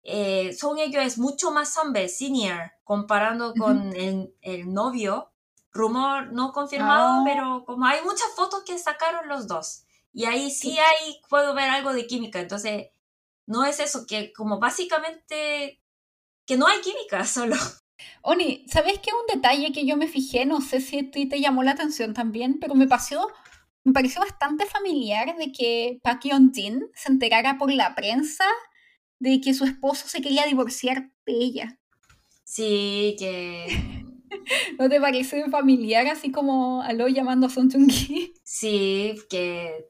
eh, 0.04 0.52
Song 0.52 0.78
es 0.78 1.18
mucho 1.18 1.50
más 1.50 1.76
hombre, 1.78 2.08
senior, 2.10 2.72
comparando 2.84 3.54
con 3.54 3.94
el, 3.96 4.34
el, 4.42 4.72
novio. 4.72 5.30
Rumor 5.72 6.32
no 6.32 6.52
confirmado, 6.52 7.20
ah. 7.20 7.22
pero 7.24 7.64
como 7.64 7.86
hay 7.86 8.04
muchas 8.04 8.28
fotos 8.36 8.62
que 8.64 8.78
sacaron 8.78 9.28
los 9.28 9.48
dos. 9.48 9.84
Y 10.12 10.26
ahí 10.26 10.50
sí, 10.50 10.72
sí 10.72 10.78
hay, 10.78 11.20
puedo 11.28 11.54
ver 11.54 11.68
algo 11.70 11.92
de 11.92 12.06
química. 12.06 12.38
Entonces, 12.38 12.90
no 13.46 13.64
es 13.64 13.80
eso, 13.80 14.06
que 14.06 14.32
como 14.32 14.60
básicamente, 14.60 15.82
que 16.46 16.56
no 16.56 16.66
hay 16.66 16.80
química 16.82 17.24
solo. 17.24 17.56
Oni, 18.22 18.64
¿sabes 18.68 18.98
qué? 19.00 19.10
Un 19.12 19.34
detalle 19.34 19.72
que 19.72 19.86
yo 19.86 19.96
me 19.96 20.08
fijé, 20.08 20.46
no 20.46 20.60
sé 20.60 20.80
si 20.80 20.98
a 20.98 21.10
ti 21.10 21.26
te 21.26 21.40
llamó 21.40 21.62
la 21.62 21.72
atención 21.72 22.14
también, 22.14 22.58
pero 22.60 22.74
me 22.74 22.86
pareció, 22.86 23.28
me 23.84 23.92
pareció 23.92 24.20
bastante 24.20 24.66
familiar 24.66 25.36
de 25.36 25.52
que 25.52 25.98
Park 26.02 26.22
Yeon-jin 26.24 26.90
se 26.94 27.12
enterara 27.12 27.58
por 27.58 27.72
la 27.72 27.94
prensa 27.94 28.44
de 29.18 29.40
que 29.40 29.54
su 29.54 29.64
esposo 29.64 30.08
se 30.08 30.20
quería 30.20 30.46
divorciar 30.46 31.10
de 31.26 31.32
ella. 31.32 31.78
Sí, 32.44 33.16
que... 33.18 34.04
¿No 34.78 34.88
te 34.88 35.00
parece 35.00 35.48
familiar 35.48 36.06
así 36.06 36.30
como 36.30 36.82
aló 36.82 37.08
llamando 37.08 37.46
a 37.46 37.50
Son 37.50 37.70
Chung-ki? 37.70 38.34
Sí, 38.44 39.16
que 39.28 39.88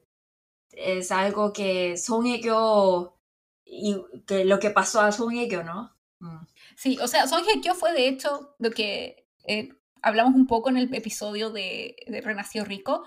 es 0.71 1.11
algo 1.11 1.53
que 1.53 1.97
Son 1.97 2.25
Hye-kyo 2.25 3.17
y 3.65 3.97
que 4.25 4.45
lo 4.45 4.59
que 4.59 4.69
pasó 4.69 5.01
a 5.01 5.11
Son 5.11 5.31
Hye-kyo, 5.33 5.63
¿no? 5.63 5.95
Mm. 6.19 6.45
Sí, 6.75 6.97
o 7.01 7.07
sea, 7.07 7.27
Son 7.27 7.43
Hye-kyo 7.43 7.73
fue 7.73 7.93
de 7.93 8.07
hecho 8.07 8.55
lo 8.59 8.71
que 8.71 9.27
eh, 9.47 9.69
hablamos 10.01 10.35
un 10.35 10.47
poco 10.47 10.69
en 10.69 10.77
el 10.77 10.93
episodio 10.93 11.49
de, 11.49 11.95
de 12.07 12.21
Renació 12.21 12.65
Rico, 12.65 13.05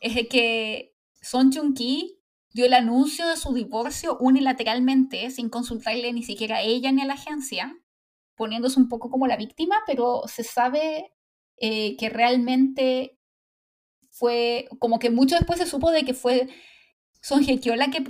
es 0.00 0.14
de 0.14 0.28
que 0.28 0.94
Son 1.20 1.50
Chung-ki 1.50 2.20
dio 2.52 2.66
el 2.66 2.74
anuncio 2.74 3.28
de 3.28 3.36
su 3.36 3.54
divorcio 3.54 4.16
unilateralmente, 4.18 5.30
sin 5.30 5.48
consultarle 5.48 6.12
ni 6.12 6.22
siquiera 6.22 6.56
a 6.56 6.62
ella 6.62 6.92
ni 6.92 7.02
a 7.02 7.06
la 7.06 7.14
agencia, 7.14 7.76
poniéndose 8.34 8.80
un 8.80 8.88
poco 8.88 9.10
como 9.10 9.26
la 9.26 9.36
víctima, 9.36 9.76
pero 9.86 10.22
se 10.26 10.44
sabe 10.44 11.12
eh, 11.56 11.96
que 11.96 12.08
realmente 12.08 13.18
fue, 14.10 14.68
como 14.78 14.98
que 14.98 15.10
mucho 15.10 15.36
después 15.36 15.58
se 15.58 15.66
supo 15.66 15.90
de 15.90 16.04
que 16.04 16.14
fue 16.14 16.48
Son 17.22 17.42
Hye-kyo 17.42 17.76
la 17.76 17.90
que 17.90 18.02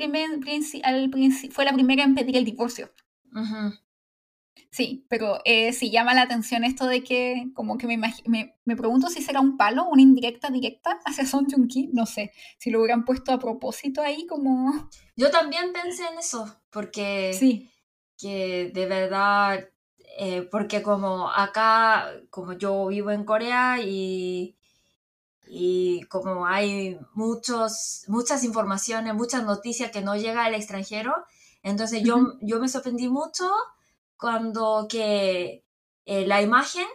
fue 1.50 1.64
la 1.64 1.72
primera 1.72 2.04
en 2.04 2.14
pedir 2.14 2.36
el 2.36 2.44
divorcio. 2.44 2.92
Sí, 4.70 5.06
pero 5.08 5.40
eh, 5.44 5.72
sí 5.72 5.90
llama 5.90 6.14
la 6.14 6.22
atención 6.22 6.64
esto 6.64 6.86
de 6.86 7.02
que, 7.02 7.50
como 7.54 7.78
que 7.78 7.86
me, 7.86 7.96
me, 7.96 8.56
me, 8.64 8.76
pregunto 8.76 9.08
si 9.08 9.22
será 9.22 9.40
un 9.40 9.56
palo, 9.56 9.86
una 9.88 10.02
indirecta 10.02 10.50
directa 10.50 10.98
hacia 11.04 11.26
Son 11.26 11.46
Jung 11.46 11.68
Ki, 11.68 11.90
no 11.92 12.06
sé, 12.06 12.32
si 12.58 12.70
lo 12.70 12.80
hubieran 12.80 13.04
puesto 13.04 13.32
a 13.32 13.38
propósito 13.38 14.02
ahí 14.02 14.26
como... 14.26 14.88
Yo 15.16 15.30
también 15.30 15.72
pensé 15.72 16.04
en 16.06 16.18
eso, 16.18 16.62
porque 16.70 17.34
sí. 17.38 17.70
que 18.18 18.70
de 18.72 18.86
verdad, 18.86 19.68
eh, 20.18 20.42
porque 20.42 20.82
como 20.82 21.30
acá, 21.30 22.06
como 22.30 22.52
yo 22.52 22.86
vivo 22.86 23.10
en 23.10 23.24
Corea 23.24 23.80
y, 23.82 24.56
y 25.46 26.02
como 26.04 26.46
hay 26.46 26.98
muchos, 27.14 28.04
muchas 28.06 28.44
informaciones, 28.44 29.14
muchas 29.14 29.44
noticias 29.44 29.90
que 29.90 30.00
no 30.00 30.16
llegan 30.16 30.46
al 30.46 30.54
extranjero, 30.54 31.14
entonces 31.62 32.02
yo, 32.02 32.38
yo 32.40 32.60
me 32.60 32.68
sorprendí 32.68 33.08
mucho 33.08 33.50
cuando 34.20 34.86
que 34.88 35.64
eh, 36.04 36.26
la 36.26 36.42
imagen 36.42 36.86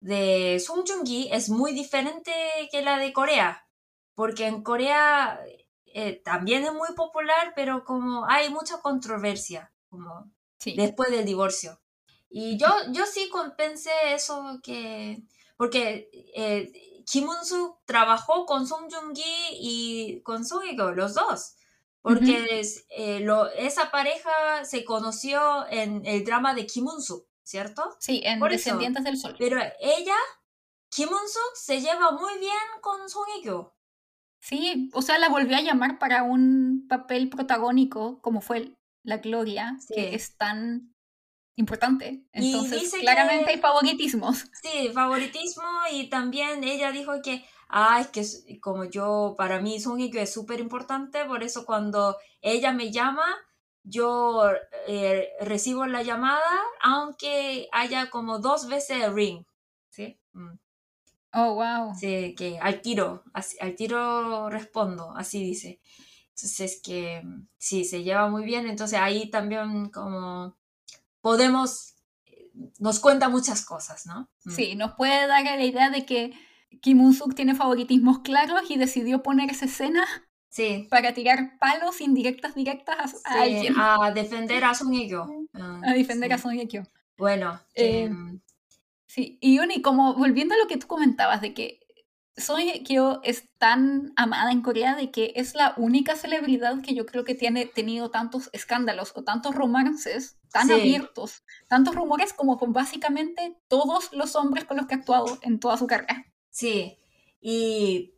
de 0.00 0.60
Song 0.60 0.84
Joong-ki 0.86 1.30
es 1.32 1.48
muy 1.48 1.72
diferente 1.72 2.32
que 2.70 2.82
la 2.82 2.98
de 2.98 3.12
Corea, 3.12 3.66
porque 4.14 4.46
en 4.46 4.62
Corea 4.62 5.40
eh, 5.86 6.20
también 6.22 6.64
es 6.64 6.72
muy 6.72 6.94
popular, 6.94 7.54
pero 7.56 7.84
como 7.84 8.26
hay 8.26 8.50
mucha 8.50 8.80
controversia, 8.80 9.72
como 9.88 10.30
después 10.64 11.10
del 11.10 11.24
divorcio. 11.24 11.80
Y 12.28 12.58
yo, 12.58 12.68
yo 12.92 13.06
sí 13.06 13.30
pensé 13.56 13.90
eso 14.12 14.60
que, 14.62 15.22
porque 15.56 16.10
eh, 16.34 17.02
Kim 17.06 17.28
Un-suk 17.28 17.78
trabajó 17.86 18.44
con 18.44 18.66
Song 18.66 18.90
Joong-ki 18.90 19.48
y 19.52 20.22
con 20.22 20.44
Song 20.44 20.62
Hye-kyo, 20.62 20.92
los 20.92 21.14
dos 21.14 21.55
porque 22.06 22.62
eh, 22.90 23.18
lo, 23.18 23.48
esa 23.50 23.90
pareja 23.90 24.64
se 24.64 24.84
conoció 24.84 25.66
en 25.68 26.06
el 26.06 26.24
drama 26.24 26.54
de 26.54 26.64
Kim 26.64 26.86
Un-suk, 26.86 27.26
¿cierto? 27.42 27.96
Sí, 27.98 28.22
en 28.24 28.38
Descendientes 28.38 29.02
del 29.02 29.18
Sol. 29.18 29.34
Pero 29.36 29.60
ella, 29.80 30.14
Kim 30.88 31.08
Un-suk, 31.08 31.56
se 31.56 31.80
lleva 31.80 32.12
muy 32.12 32.38
bien 32.38 32.52
con 32.80 33.08
Song 33.08 33.24
Hye-kyo. 33.26 33.74
Sí, 34.40 34.88
o 34.92 35.02
sea, 35.02 35.18
la 35.18 35.30
volvió 35.30 35.56
a 35.56 35.62
llamar 35.62 35.98
para 35.98 36.22
un 36.22 36.86
papel 36.88 37.28
protagónico, 37.28 38.20
como 38.22 38.40
fue 38.40 38.76
La 39.02 39.16
Gloria, 39.16 39.76
que 39.92 40.14
es 40.14 40.36
tan 40.36 40.94
importante. 41.56 42.24
Entonces, 42.30 42.94
claramente 43.00 43.50
hay 43.50 43.58
favoritismos. 43.58 44.44
Sí, 44.62 44.90
favoritismo 44.94 45.64
y 45.90 46.08
también 46.08 46.62
ella 46.62 46.92
dijo 46.92 47.20
que 47.20 47.44
ah, 47.68 48.00
es 48.00 48.44
que 48.46 48.60
como 48.60 48.84
yo, 48.84 49.34
para 49.36 49.60
mí 49.60 49.80
Song 49.80 49.98
Hye 49.98 50.22
es 50.22 50.32
súper 50.32 50.60
importante, 50.60 51.24
por 51.24 51.42
eso 51.42 51.66
cuando 51.66 52.16
ella 52.40 52.72
me 52.72 52.90
llama, 52.90 53.24
yo 53.82 54.50
eh, 54.86 55.28
recibo 55.40 55.86
la 55.86 56.02
llamada, 56.02 56.42
aunque 56.82 57.68
haya 57.72 58.10
como 58.10 58.38
dos 58.38 58.68
veces 58.68 59.12
ring, 59.12 59.44
¿sí? 59.90 60.18
Mm. 60.32 60.58
Oh, 61.32 61.54
wow. 61.54 61.94
Sí, 61.94 62.34
que 62.36 62.58
al 62.58 62.80
tiro, 62.80 63.22
al 63.60 63.76
tiro 63.76 64.48
respondo, 64.48 65.12
así 65.16 65.42
dice. 65.42 65.80
Entonces, 66.30 66.80
que 66.82 67.22
sí, 67.58 67.84
se 67.84 68.02
lleva 68.02 68.28
muy 68.28 68.44
bien, 68.44 68.66
entonces 68.66 68.98
ahí 68.98 69.30
también 69.30 69.90
como 69.90 70.56
podemos, 71.20 71.94
nos 72.78 73.00
cuenta 73.00 73.28
muchas 73.28 73.64
cosas, 73.64 74.06
¿no? 74.06 74.28
Mm. 74.44 74.50
Sí, 74.50 74.74
nos 74.76 74.92
puede 74.92 75.26
dar 75.26 75.44
la 75.44 75.64
idea 75.64 75.90
de 75.90 76.06
que 76.06 76.32
Kim 76.80 77.00
Un-suk 77.00 77.34
tiene 77.34 77.54
favoritismos 77.54 78.20
claros 78.20 78.70
y 78.70 78.76
decidió 78.76 79.22
poner 79.22 79.50
esa 79.50 79.66
escena 79.66 80.04
sí. 80.48 80.86
para 80.90 81.14
tirar 81.14 81.58
palos 81.58 82.00
indirectas 82.00 82.54
directas 82.54 83.20
a, 83.24 83.42
alguien. 83.42 83.74
A 83.76 84.10
defender 84.12 84.64
a 84.64 84.74
Song 84.74 84.92
Hye-kyo. 84.92 85.26
Ah, 85.54 85.80
a 85.84 85.92
defender 85.92 86.32
a 86.32 86.38
Song 86.38 86.52
Hye-kyo. 86.52 86.82
Bueno. 87.16 87.60
Eh, 87.74 88.04
em, 88.04 88.40
sí, 89.06 89.38
y 89.40 89.58
Uni, 89.58 89.82
como 89.82 90.14
volviendo 90.14 90.54
a 90.54 90.58
lo 90.58 90.66
que 90.66 90.76
tú 90.76 90.86
comentabas 90.86 91.40
de 91.40 91.54
que 91.54 91.80
Song 92.36 92.60
Hye-kyo 92.60 93.22
es 93.22 93.48
tan 93.56 94.12
amada 94.16 94.52
en 94.52 94.60
Corea 94.60 94.94
de 94.94 95.10
que 95.10 95.32
es 95.36 95.54
la 95.54 95.72
única 95.78 96.16
celebridad 96.16 96.82
que 96.82 96.94
yo 96.94 97.06
creo 97.06 97.24
que 97.24 97.34
tiene 97.34 97.64
tenido 97.64 98.10
tantos 98.10 98.50
escándalos 98.52 99.12
o 99.16 99.24
tantos 99.24 99.54
romances 99.54 100.38
tan 100.52 100.70
abiertos, 100.70 101.44
tantos 101.68 101.94
rumores 101.94 102.34
como 102.34 102.58
con 102.58 102.72
básicamente 102.72 103.56
todos 103.68 104.12
los 104.12 104.36
hombres 104.36 104.64
con 104.64 104.76
los 104.76 104.86
que 104.86 104.94
ha 104.94 104.98
actuado 104.98 105.38
en 105.42 105.60
toda 105.60 105.78
su 105.78 105.86
carrera. 105.86 106.26
Sí, 106.56 106.98
y 107.38 108.14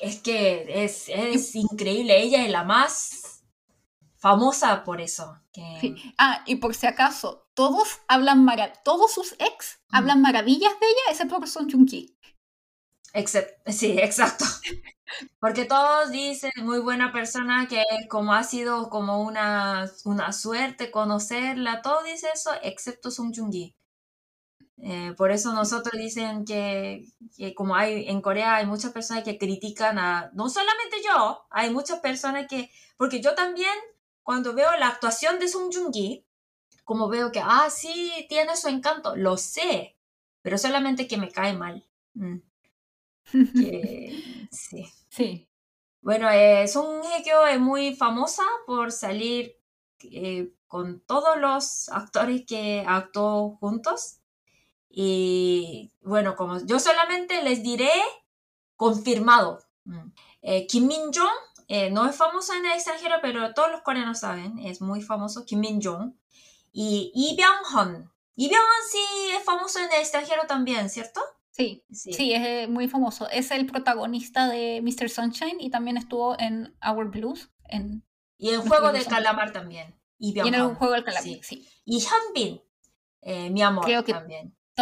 es 0.00 0.20
que 0.20 0.84
es, 0.84 1.08
es 1.08 1.54
increíble, 1.54 2.20
ella 2.20 2.44
es 2.44 2.50
la 2.50 2.64
más 2.64 3.44
famosa 4.16 4.82
por 4.82 5.00
eso. 5.00 5.38
Ah, 6.18 6.42
y 6.44 6.56
por 6.56 6.74
si 6.74 6.88
acaso, 6.88 7.46
todos 7.54 8.00
hablan 8.08 8.44
todos 8.82 9.12
sus 9.12 9.36
ex 9.38 9.78
hablan 9.92 10.22
maravillas 10.22 10.72
de 10.80 10.86
ella, 10.88 11.02
excepto 11.10 11.38
por 11.38 11.48
Son 11.48 11.70
Jung 11.70 11.88
Ki. 11.88 12.18
sí, 13.66 13.92
exacto. 14.00 14.44
Porque 15.38 15.64
todos 15.64 16.10
dicen 16.10 16.50
muy 16.62 16.80
buena 16.80 17.12
persona 17.12 17.68
que 17.68 17.84
como 18.08 18.32
ha 18.32 18.42
sido 18.42 18.90
como 18.90 19.22
una, 19.22 19.88
una 20.04 20.32
suerte 20.32 20.90
conocerla, 20.90 21.80
todo 21.80 22.02
dice 22.02 22.26
eso, 22.34 22.50
excepto 22.64 23.12
Song 23.12 23.32
Jung 23.32 23.52
Ki. 23.52 23.76
Eh, 24.84 25.14
por 25.16 25.30
eso 25.30 25.52
nosotros 25.52 25.92
dicen 25.96 26.44
que, 26.44 27.06
como 27.54 27.76
hay 27.76 28.08
en 28.08 28.20
Corea 28.20 28.56
hay 28.56 28.66
muchas 28.66 28.90
personas 28.90 29.22
que 29.22 29.38
critican 29.38 29.96
a, 29.96 30.32
no 30.34 30.48
solamente 30.48 30.96
yo, 31.04 31.46
hay 31.50 31.70
muchas 31.70 32.00
personas 32.00 32.48
que, 32.48 32.68
porque 32.96 33.20
yo 33.20 33.36
también 33.36 33.72
cuando 34.24 34.54
veo 34.54 34.76
la 34.78 34.88
actuación 34.88 35.38
de 35.38 35.46
Song 35.46 35.70
Joong-ki, 35.72 36.26
como 36.84 37.08
veo 37.08 37.30
que, 37.30 37.40
ah, 37.40 37.70
sí, 37.70 38.26
tiene 38.28 38.56
su 38.56 38.66
encanto, 38.68 39.14
lo 39.14 39.36
sé, 39.36 39.96
pero 40.42 40.58
solamente 40.58 41.06
que 41.06 41.16
me 41.16 41.30
cae 41.30 41.52
mal. 41.52 41.86
Mm. 42.14 42.38
sí. 44.50 44.92
Sí. 45.08 45.48
Bueno, 46.00 46.28
eh, 46.28 46.66
Song 46.66 47.02
Hye-kyo 47.04 47.46
es 47.46 47.60
muy 47.60 47.94
famosa 47.94 48.42
por 48.66 48.90
salir 48.90 49.56
eh, 50.10 50.52
con 50.66 51.00
todos 51.00 51.38
los 51.38 51.88
actores 51.90 52.44
que 52.46 52.84
actuó 52.84 53.56
juntos. 53.60 54.21
Y 54.94 55.90
bueno, 56.02 56.36
como 56.36 56.60
yo 56.64 56.78
solamente 56.78 57.42
les 57.42 57.62
diré 57.62 57.90
confirmado. 58.76 59.60
Mm. 59.84 60.12
Eh, 60.42 60.66
Kim 60.66 60.86
Min-jong 60.86 61.28
eh, 61.68 61.90
no 61.90 62.06
es 62.08 62.14
famoso 62.14 62.52
en 62.52 62.66
el 62.66 62.72
extranjero, 62.72 63.16
pero 63.22 63.54
todos 63.54 63.70
los 63.70 63.80
coreanos 63.80 64.20
saben, 64.20 64.58
es 64.58 64.82
muy 64.82 65.00
famoso 65.00 65.46
Kim 65.46 65.60
Min-jong. 65.60 66.14
Y 66.72 67.10
Lee 67.14 67.36
Byung-hun. 67.36 68.10
Lee 68.36 68.48
Byung-hun 68.48 68.90
sí 68.90 69.30
es 69.36 69.44
famoso 69.44 69.78
en 69.78 69.86
el 69.92 70.00
extranjero 70.00 70.42
también, 70.46 70.90
¿cierto? 70.90 71.20
Sí, 71.50 71.84
sí, 71.90 72.32
es 72.32 72.46
eh, 72.46 72.66
muy 72.68 72.88
famoso. 72.88 73.28
Es 73.30 73.50
el 73.50 73.66
protagonista 73.66 74.48
de 74.48 74.80
Mr. 74.82 75.08
Sunshine 75.08 75.60
y 75.60 75.70
también 75.70 75.96
estuvo 75.96 76.38
en 76.38 76.74
Our 76.86 77.10
Blues. 77.10 77.50
En 77.64 78.04
y 78.38 78.50
en 78.50 78.62
Juego 78.62 78.92
de 78.92 79.04
Calamar 79.04 79.52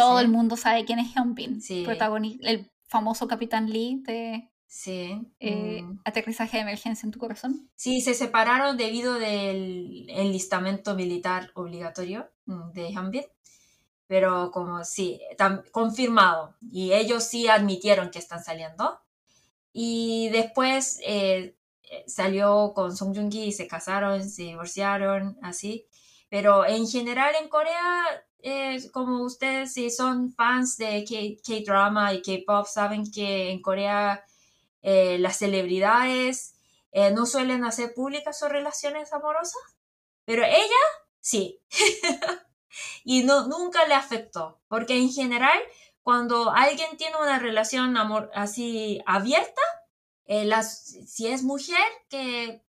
Calamar, 0.01 0.17
sí. 0.17 0.19
Todo 0.19 0.19
el 0.19 0.27
mundo 0.29 0.57
sabe 0.57 0.85
quién 0.85 0.99
es 0.99 1.13
Hyunbin, 1.15 1.61
sí. 1.61 1.83
protagonista, 1.85 2.49
el 2.49 2.69
famoso 2.87 3.27
Capitán 3.27 3.69
Lee 3.69 4.01
de 4.05 4.47
Sí. 4.67 5.19
Eh, 5.41 5.81
mm. 5.81 5.99
Aterrizaje 6.05 6.55
de 6.55 6.63
emergencia 6.63 7.05
en 7.05 7.11
tu 7.11 7.19
corazón. 7.19 7.69
Sí, 7.75 7.99
se 7.99 8.13
separaron 8.13 8.77
debido 8.77 9.15
del 9.15 10.05
enlistamiento 10.09 10.95
militar 10.95 11.51
obligatorio 11.55 12.29
mm, 12.45 12.71
de 12.71 12.89
Hyunbin 12.89 13.25
pero 14.11 14.51
como 14.51 14.83
sí, 14.83 15.21
confirmado. 15.71 16.57
Y 16.69 16.91
ellos 16.91 17.23
sí 17.23 17.47
admitieron 17.47 18.11
que 18.11 18.19
están 18.19 18.43
saliendo. 18.43 18.99
Y 19.71 20.27
después 20.33 20.99
eh, 21.05 21.55
salió 22.07 22.73
con 22.75 22.97
Song 22.97 23.15
Joong-ki 23.15 23.45
y 23.45 23.51
se 23.53 23.69
casaron, 23.69 24.29
se 24.29 24.43
divorciaron, 24.43 25.39
así. 25.41 25.87
Pero 26.27 26.65
en 26.65 26.89
general 26.89 27.35
en 27.41 27.47
Corea, 27.47 28.03
eh, 28.43 28.79
como 28.91 29.23
ustedes 29.23 29.73
si 29.73 29.89
son 29.89 30.33
fans 30.33 30.77
de 30.77 31.03
K-drama 31.43 32.13
y 32.13 32.21
K-pop, 32.21 32.65
saben 32.65 33.11
que 33.11 33.51
en 33.51 33.61
Corea 33.61 34.25
las 34.83 35.37
celebridades 35.37 36.55
no 37.13 37.27
suelen 37.27 37.63
hacer 37.65 37.93
públicas 37.93 38.39
sus 38.39 38.49
relaciones 38.49 39.13
amorosas. 39.13 39.61
Pero 40.25 40.43
ella, 40.43 40.81
sí. 41.19 41.59
y 43.03 43.23
no, 43.23 43.47
nunca 43.47 43.85
le 43.85 43.93
afectó, 43.93 44.59
porque 44.67 44.97
en 44.97 45.11
general 45.11 45.59
cuando 46.03 46.51
alguien 46.51 46.97
tiene 46.97 47.17
una 47.17 47.39
relación 47.39 47.95
amor 47.97 48.31
así 48.33 49.01
abierta, 49.05 49.61
eh, 50.25 50.45
las, 50.45 50.83
si 51.07 51.27
es 51.27 51.43
mujer, 51.43 51.85
que 52.09 52.63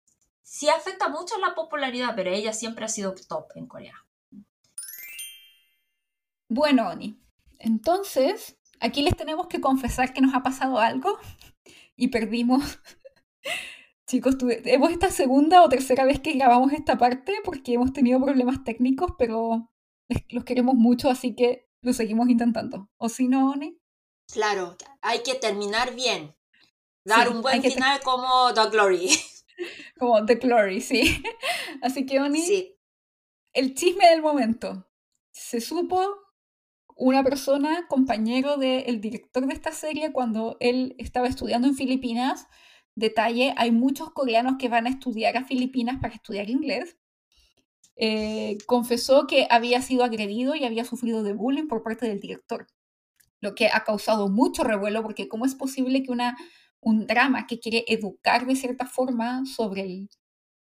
sí 0.43 0.69
afecta 0.69 1.09
mucho 1.09 1.39
la 1.39 1.55
popularidad, 1.55 2.15
pero 2.17 2.31
ella 2.31 2.53
siempre 2.53 2.85
ha 2.85 2.89
sido 2.89 3.15
top 3.15 3.51
en 3.55 3.67
Corea. 3.67 4.05
Bueno, 6.53 6.89
Oni, 6.89 7.17
entonces 7.61 8.59
aquí 8.81 9.03
les 9.03 9.17
tenemos 9.17 9.47
que 9.47 9.61
confesar 9.61 10.13
que 10.13 10.21
nos 10.21 10.35
ha 10.35 10.43
pasado 10.43 10.79
algo 10.79 11.17
y 11.95 12.09
perdimos. 12.09 12.81
Chicos, 14.09 14.37
hemos 14.65 14.91
esta 14.91 15.13
segunda 15.13 15.63
o 15.63 15.69
tercera 15.69 16.05
vez 16.05 16.19
que 16.19 16.33
grabamos 16.33 16.73
esta 16.73 16.99
parte 16.99 17.35
porque 17.45 17.75
hemos 17.75 17.93
tenido 17.93 18.21
problemas 18.21 18.65
técnicos, 18.65 19.13
pero 19.17 19.71
los 20.31 20.43
queremos 20.43 20.75
mucho, 20.75 21.09
así 21.09 21.37
que 21.37 21.69
lo 21.83 21.93
seguimos 21.93 22.29
intentando. 22.29 22.91
¿O 22.97 23.09
si 23.09 23.29
no, 23.29 23.53
Oni? 23.53 23.79
Claro, 24.33 24.77
hay 25.03 25.23
que 25.23 25.37
terminar 25.37 25.95
bien. 25.95 26.35
Dar 27.05 27.29
un 27.29 27.43
buen 27.43 27.63
final 27.63 28.01
como 28.03 28.53
The 28.53 28.71
Glory. 28.71 29.09
Como 29.99 30.25
The 30.25 30.37
Glory, 30.37 30.81
sí. 30.81 31.23
Así 31.83 32.07
que, 32.07 32.19
Oni, 32.19 32.41
sí. 32.41 32.79
el 33.53 33.75
chisme 33.75 34.09
del 34.09 34.23
momento. 34.23 34.91
Se 35.33 35.61
supo 35.61 36.30
una 37.01 37.25
persona, 37.25 37.87
compañero 37.89 38.59
del 38.59 39.01
director 39.01 39.47
de 39.47 39.55
esta 39.55 39.73
serie, 39.73 40.13
cuando 40.13 40.59
él 40.61 40.95
estaba 40.99 41.29
estudiando 41.29 41.67
en 41.67 41.75
Filipinas. 41.75 42.47
Detalle, 42.95 43.55
hay 43.57 43.73
muchos 43.73 44.11
coreanos 44.11 44.57
que 44.59 44.69
van 44.69 44.87
a 44.87 44.91
estudiar 44.91 45.37
a 45.39 45.45
Filipinas 45.45 45.99
para 46.01 46.15
estudiar 46.15 46.51
inglés. 46.51 46.99
Eh, 47.97 48.59
confesó 48.67 49.27
que 49.27 49.47
había 49.49 49.81
sido 49.81 50.05
agredido 50.05 50.55
y 50.55 50.65
había 50.65 50.85
sufrido 50.85 51.23
de 51.23 51.33
bullying 51.33 51.69
por 51.69 51.83
parte 51.83 52.07
del 52.07 52.21
director, 52.21 52.67
lo 53.41 53.55
que 53.55 53.69
ha 53.69 53.83
causado 53.85 54.29
mucho 54.29 54.63
revuelo 54.63 55.03
porque 55.03 55.29
cómo 55.29 55.47
es 55.47 55.55
posible 55.55 56.03
que 56.03 56.13
una, 56.13 56.37
un 56.81 57.07
drama 57.07 57.47
que 57.47 57.61
quiere 57.61 57.85
educar 57.89 58.47
de 58.47 58.57
cierta 58.57 58.85
forma 58.85 59.47
sobre 59.47 59.83
el, 59.83 60.11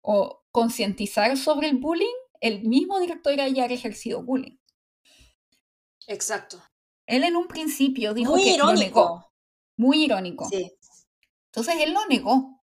o 0.00 0.42
concientizar 0.50 1.36
sobre 1.36 1.68
el 1.68 1.76
bullying, 1.76 2.06
el 2.40 2.62
mismo 2.62 2.98
director 2.98 3.38
haya 3.40 3.66
ejercido 3.66 4.22
bullying. 4.22 4.56
Exacto. 6.06 6.62
Él 7.06 7.24
en 7.24 7.36
un 7.36 7.46
principio 7.46 8.14
dijo 8.14 8.34
que 8.36 8.56
lo 8.56 8.72
negó. 8.72 9.30
Muy 9.76 10.04
irónico. 10.04 10.48
Sí. 10.48 10.72
Entonces 11.46 11.76
él 11.80 11.92
lo 11.92 12.06
negó. 12.06 12.62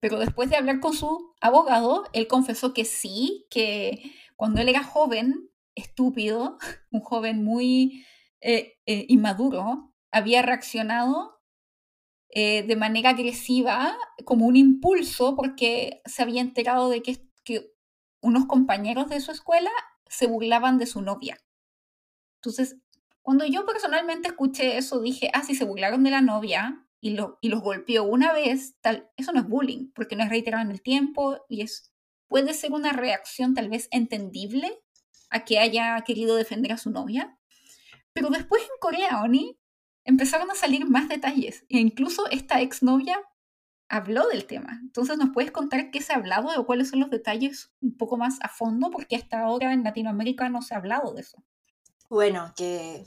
Pero 0.00 0.18
después 0.18 0.50
de 0.50 0.56
hablar 0.56 0.80
con 0.80 0.92
su 0.92 1.34
abogado, 1.40 2.04
él 2.12 2.26
confesó 2.26 2.74
que 2.74 2.84
sí, 2.84 3.46
que 3.50 4.12
cuando 4.36 4.60
él 4.60 4.68
era 4.68 4.84
joven, 4.84 5.50
estúpido, 5.74 6.58
un 6.90 7.00
joven 7.00 7.42
muy 7.42 8.04
eh, 8.40 8.74
eh, 8.86 9.06
inmaduro, 9.08 9.92
había 10.10 10.42
reaccionado 10.42 11.40
eh, 12.28 12.62
de 12.64 12.76
manera 12.76 13.10
agresiva 13.10 13.96
como 14.24 14.46
un 14.46 14.56
impulso 14.56 15.36
porque 15.36 16.02
se 16.04 16.22
había 16.22 16.40
enterado 16.40 16.88
de 16.88 17.02
que, 17.02 17.26
que 17.44 17.72
unos 18.20 18.46
compañeros 18.46 19.08
de 19.08 19.20
su 19.20 19.30
escuela 19.32 19.70
se 20.08 20.26
burlaban 20.26 20.78
de 20.78 20.86
su 20.86 21.00
novia. 21.00 21.38
Entonces, 22.44 22.76
cuando 23.22 23.46
yo 23.46 23.64
personalmente 23.64 24.28
escuché 24.28 24.76
eso, 24.76 25.00
dije, 25.00 25.30
ah, 25.32 25.42
si 25.42 25.54
se 25.54 25.64
burlaron 25.64 26.04
de 26.04 26.10
la 26.10 26.20
novia, 26.20 26.84
y, 27.00 27.10
lo, 27.10 27.38
y 27.42 27.48
los 27.48 27.60
golpeó 27.60 28.04
una 28.04 28.32
vez, 28.32 28.76
tal, 28.80 29.10
eso 29.18 29.32
no 29.32 29.40
es 29.40 29.46
bullying, 29.46 29.92
porque 29.94 30.16
no 30.16 30.24
es 30.24 30.30
reiterado 30.30 30.62
en 30.62 30.70
el 30.70 30.80
tiempo 30.80 31.38
y 31.50 31.60
es, 31.60 31.92
puede 32.28 32.54
ser 32.54 32.72
una 32.72 32.92
reacción 32.92 33.52
tal 33.52 33.68
vez 33.68 33.88
entendible 33.90 34.82
a 35.28 35.44
que 35.44 35.58
haya 35.58 36.00
querido 36.06 36.34
defender 36.34 36.72
a 36.72 36.78
su 36.78 36.90
novia. 36.90 37.38
Pero 38.14 38.30
después 38.30 38.62
en 38.62 38.78
Corea, 38.80 39.22
Oni, 39.22 39.58
empezaron 40.04 40.50
a 40.50 40.54
salir 40.54 40.86
más 40.88 41.08
detalles 41.08 41.66
e 41.68 41.78
incluso 41.78 42.26
esta 42.30 42.62
exnovia 42.62 43.18
habló 43.90 44.26
del 44.28 44.46
tema. 44.46 44.78
Entonces, 44.82 45.18
¿nos 45.18 45.30
puedes 45.30 45.50
contar 45.50 45.90
qué 45.90 46.00
se 46.00 46.14
ha 46.14 46.16
hablado 46.16 46.58
o 46.58 46.64
cuáles 46.64 46.88
son 46.88 47.00
los 47.00 47.10
detalles 47.10 47.70
un 47.82 47.98
poco 47.98 48.16
más 48.16 48.38
a 48.40 48.48
fondo? 48.48 48.90
Porque 48.90 49.16
hasta 49.16 49.40
ahora 49.40 49.74
en 49.74 49.84
Latinoamérica 49.84 50.48
no 50.48 50.62
se 50.62 50.74
ha 50.74 50.78
hablado 50.78 51.12
de 51.12 51.20
eso. 51.20 51.44
Bueno, 52.14 52.52
que 52.56 53.04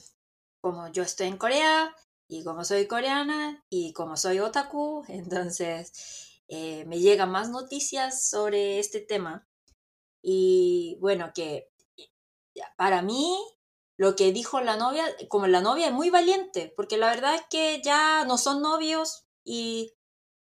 como 0.60 0.90
yo 0.90 1.02
estoy 1.02 1.28
en 1.28 1.38
Corea, 1.38 1.96
y 2.28 2.44
como 2.44 2.66
soy 2.66 2.88
coreana 2.88 3.64
y 3.70 3.94
como 3.94 4.18
soy 4.18 4.40
otaku, 4.40 5.06
entonces 5.08 6.42
eh, 6.50 6.84
me 6.88 7.00
llegan 7.00 7.32
más 7.32 7.50
noticias 7.50 8.28
sobre 8.30 8.80
este 8.80 9.00
tema. 9.00 9.48
Y 10.22 10.98
bueno, 11.00 11.32
que 11.34 11.72
para 12.76 13.02
mí 13.02 13.34
lo 13.98 14.18
que 14.18 14.34
dijo 14.34 14.60
la 14.60 14.76
novia, 14.76 15.06
como 15.30 15.48
la 15.48 15.62
novia 15.62 15.88
es 15.88 15.94
muy 15.94 16.10
valiente, 16.10 16.74
porque 16.76 16.98
la 16.98 17.08
verdad 17.08 17.36
es 17.36 17.44
que 17.50 17.82
ya 17.82 18.26
no 18.26 18.38
son 18.38 18.62
novios 18.62 19.26
y 19.46 19.94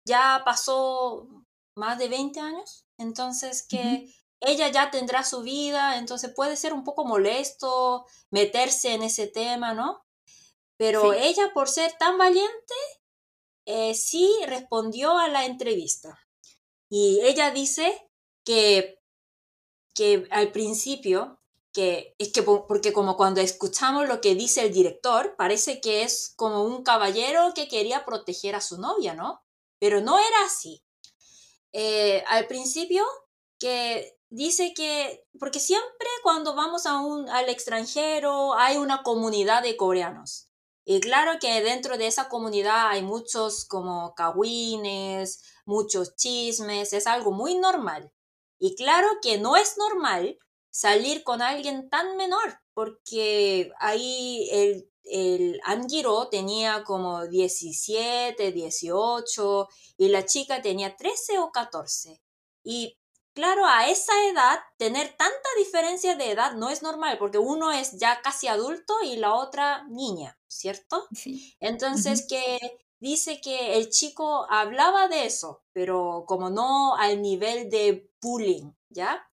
ya 0.07 0.41
pasó 0.45 1.27
más 1.76 1.99
de 1.99 2.07
20 2.07 2.40
años, 2.40 2.85
entonces 2.98 3.68
que 3.68 4.10
ella 4.45 4.69
ya 4.69 4.91
tendrá 4.91 5.23
su 5.23 5.41
vida, 5.41 5.97
entonces 5.97 6.31
puede 6.35 6.57
ser 6.57 6.73
un 6.73 6.83
poco 6.83 7.05
molesto 7.05 8.05
meterse 8.29 8.93
en 8.93 9.03
ese 9.03 9.27
tema, 9.27 9.73
¿no? 9.73 10.05
Pero 10.77 11.13
ella, 11.13 11.51
por 11.53 11.69
ser 11.69 11.93
tan 11.97 12.17
valiente, 12.17 12.73
eh, 13.65 13.95
sí 13.95 14.29
respondió 14.47 15.17
a 15.17 15.29
la 15.29 15.45
entrevista. 15.45 16.19
Y 16.89 17.21
ella 17.23 17.51
dice 17.51 18.09
que, 18.43 18.99
que 19.95 20.27
al 20.29 20.51
principio, 20.51 21.39
que 21.71 22.15
es 22.17 22.33
que 22.33 22.43
porque 22.43 22.91
como 22.91 23.15
cuando 23.15 23.39
escuchamos 23.39 24.07
lo 24.07 24.19
que 24.19 24.35
dice 24.35 24.61
el 24.61 24.73
director, 24.73 25.35
parece 25.37 25.79
que 25.79 26.03
es 26.03 26.33
como 26.35 26.63
un 26.63 26.83
caballero 26.83 27.53
que 27.55 27.67
quería 27.69 28.03
proteger 28.03 28.55
a 28.55 28.61
su 28.61 28.79
novia, 28.79 29.13
¿no? 29.13 29.41
Pero 29.79 30.01
no 30.01 30.19
era 30.19 30.45
así. 30.45 30.83
Eh, 31.71 32.23
al 32.27 32.45
principio, 32.47 33.05
que 33.57 34.19
dice 34.34 34.73
que, 34.73 35.23
porque 35.39 35.60
siempre 35.60 36.07
cuando 36.23 36.55
vamos 36.55 36.88
a 36.88 36.99
un, 36.99 37.30
al 37.30 37.49
extranjero 37.49 38.55
hay 38.55 38.77
una 38.77 39.03
comunidad 39.03 39.61
de 39.61 39.77
coreanos. 39.77 40.49
Y 40.85 40.99
claro 40.99 41.39
que 41.39 41.61
dentro 41.61 41.97
de 41.97 42.07
esa 42.07 42.30
comunidad 42.30 42.89
hay 42.89 43.03
muchos 43.03 43.65
como 43.65 44.14
cagüines, 44.15 45.43
muchos 45.65 46.15
chismes, 46.15 46.93
es 46.93 47.07
algo 47.07 47.31
muy 47.31 47.55
normal. 47.55 48.11
Y 48.60 48.76
claro 48.76 49.07
que 49.22 49.38
no 49.38 49.55
es 49.55 49.77
normal 49.77 50.39
salir 50.72 51.23
con 51.23 51.41
alguien 51.41 51.89
tan 51.89 52.18
menor, 52.18 52.60
porque 52.73 53.72
ahí 53.80 54.49
el, 54.51 54.89
el 55.03 55.61
Angiro 55.64 56.27
tenía 56.30 56.84
como 56.84 57.27
17, 57.27 58.51
18 58.51 59.68
y 59.97 60.07
la 60.10 60.26
chica 60.26 60.61
tenía 60.61 60.95
13 60.97 61.38
o 61.38 61.51
14. 61.51 62.19
Y 62.64 62.97
claro, 63.34 63.65
a 63.65 63.89
esa 63.89 64.14
edad, 64.27 64.60
tener 64.77 65.10
tanta 65.18 65.49
diferencia 65.57 66.15
de 66.15 66.31
edad 66.31 66.53
no 66.53 66.69
es 66.69 66.81
normal, 66.81 67.18
porque 67.18 67.38
uno 67.38 67.72
es 67.72 67.97
ya 67.97 68.22
casi 68.22 68.47
adulto 68.47 68.95
y 69.03 69.18
la 69.18 69.34
otra 69.35 69.85
niña, 69.89 70.38
¿cierto? 70.47 71.07
Sí. 71.14 71.55
Entonces, 71.60 72.26
que 72.27 72.60
dice 72.99 73.41
que 73.41 73.77
el 73.77 73.89
chico 73.89 74.47
hablaba 74.49 75.07
de 75.07 75.26
eso, 75.26 75.64
pero 75.73 76.26
como 76.27 76.49
no 76.49 76.95
al 76.95 77.22
nivel 77.22 77.69
de 77.69 78.10
bullying, 78.22 78.72
¿ya? 78.89 79.27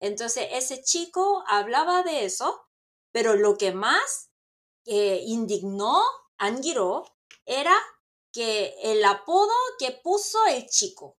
Entonces, 0.00 0.48
ese 0.52 0.82
chico 0.82 1.42
hablaba 1.48 2.02
de 2.02 2.24
eso, 2.24 2.66
pero 3.12 3.34
lo 3.34 3.56
que 3.56 3.72
más 3.72 4.30
eh, 4.84 5.22
indignó 5.26 5.98
a 6.38 6.46
Angiro 6.46 7.04
era 7.46 7.74
que 8.32 8.74
el 8.82 9.04
apodo 9.04 9.54
que 9.78 9.92
puso 9.92 10.38
el 10.46 10.66
chico, 10.68 11.16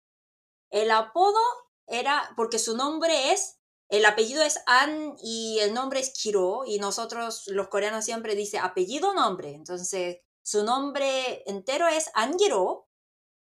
el 0.71 0.91
apodo 0.91 1.41
era 1.87 2.33
porque 2.37 2.59
su 2.59 2.77
nombre 2.77 3.33
es, 3.33 3.59
el 3.89 4.05
apellido 4.05 4.43
es 4.43 4.61
An 4.67 5.17
y 5.23 5.59
el 5.61 5.73
nombre 5.73 6.01
es 6.01 6.13
Kiro 6.13 6.65
y 6.67 6.79
nosotros 6.79 7.45
los 7.47 7.69
coreanos 7.69 8.05
siempre 8.05 8.35
dice 8.35 8.59
apellido 8.59 9.15
nombre, 9.15 9.55
entonces 9.55 10.19
su 10.43 10.65
nombre 10.65 11.43
entero 11.47 11.89
es 11.89 12.11
Angiro 12.15 12.89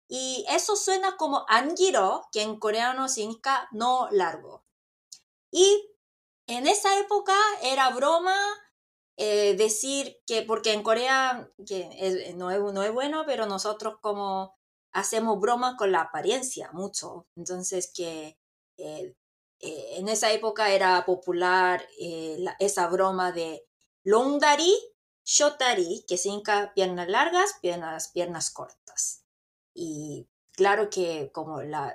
y 0.09 0.45
eso 0.49 0.75
suena 0.75 1.17
como 1.17 1.45
Angiro, 1.49 2.27
que 2.33 2.43
en 2.43 2.59
coreano 2.59 3.09
significa 3.09 3.69
no 3.73 4.09
largo. 4.11 4.65
Y 5.51 5.95
en 6.47 6.67
esa 6.67 6.99
época 6.99 7.37
era 7.63 7.91
broma 7.91 8.37
eh, 9.17 9.55
decir 9.57 10.19
que, 10.27 10.43
porque 10.43 10.73
en 10.73 10.83
Corea, 10.83 11.51
que 11.67 12.33
no, 12.37 12.51
es, 12.51 12.61
no 12.73 12.83
es 12.83 12.93
bueno, 12.93 13.25
pero 13.27 13.47
nosotros 13.47 13.99
como 14.01 14.58
hacemos 14.99 15.41
bromas 15.41 15.77
con 15.77 15.93
la 15.93 16.03
apariencia 16.03 16.71
mucho. 16.73 17.27
Entonces 17.37 17.91
que 17.95 18.39
eh, 18.77 19.15
eh, 19.61 19.95
en 19.97 20.09
esa 20.09 20.33
época 20.33 20.71
era 20.71 21.05
popular 21.05 21.87
esa 22.59 22.87
broma 22.89 23.33
de 23.33 23.67
longdari, 24.05 24.75
shotari, 25.25 26.05
que 26.09 26.17
significa 26.17 26.73
piernas 26.75 27.09
largas, 27.09 27.55
piernas, 27.61 28.51
cortas. 28.51 29.25
Y 29.75 30.27
claro 30.53 30.91
que 30.91 31.31
como 31.33 31.63
la, 31.63 31.95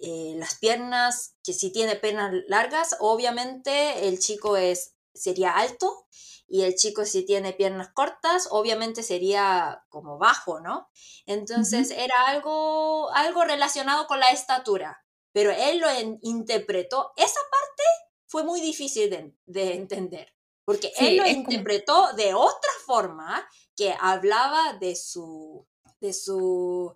eh, 0.00 0.34
las 0.36 0.56
piernas, 0.58 1.34
que 1.44 1.52
si 1.52 1.70
tiene 1.70 1.96
piernas 1.96 2.32
largas, 2.48 2.96
obviamente 3.00 4.08
el 4.08 4.18
chico 4.18 4.56
es, 4.56 4.94
sería 5.14 5.52
alto 5.52 6.06
y 6.52 6.64
el 6.64 6.74
chico 6.74 7.06
si 7.06 7.24
tiene 7.24 7.54
piernas 7.54 7.92
cortas, 7.94 8.46
obviamente 8.50 9.02
sería 9.02 9.86
como 9.88 10.18
bajo, 10.18 10.60
¿no? 10.60 10.90
Entonces 11.24 11.90
era 11.90 12.14
algo, 12.26 13.10
algo 13.14 13.42
relacionado 13.44 14.06
con 14.06 14.20
la 14.20 14.28
estatura, 14.28 15.02
pero 15.32 15.50
él 15.50 15.78
lo 15.78 15.88
interpretó, 16.20 17.14
esa 17.16 17.40
parte 17.50 17.82
fue 18.26 18.44
muy 18.44 18.60
difícil 18.60 19.34
de, 19.46 19.72
entender, 19.72 20.34
porque 20.66 20.92
él 20.98 21.16
lo 21.16 21.26
interpretó 21.26 22.12
de 22.16 22.34
otra 22.34 22.72
forma 22.84 23.48
que 23.74 23.96
hablaba 23.98 24.74
de 24.74 24.94
su, 24.94 25.66
de 26.00 26.12
su, 26.12 26.94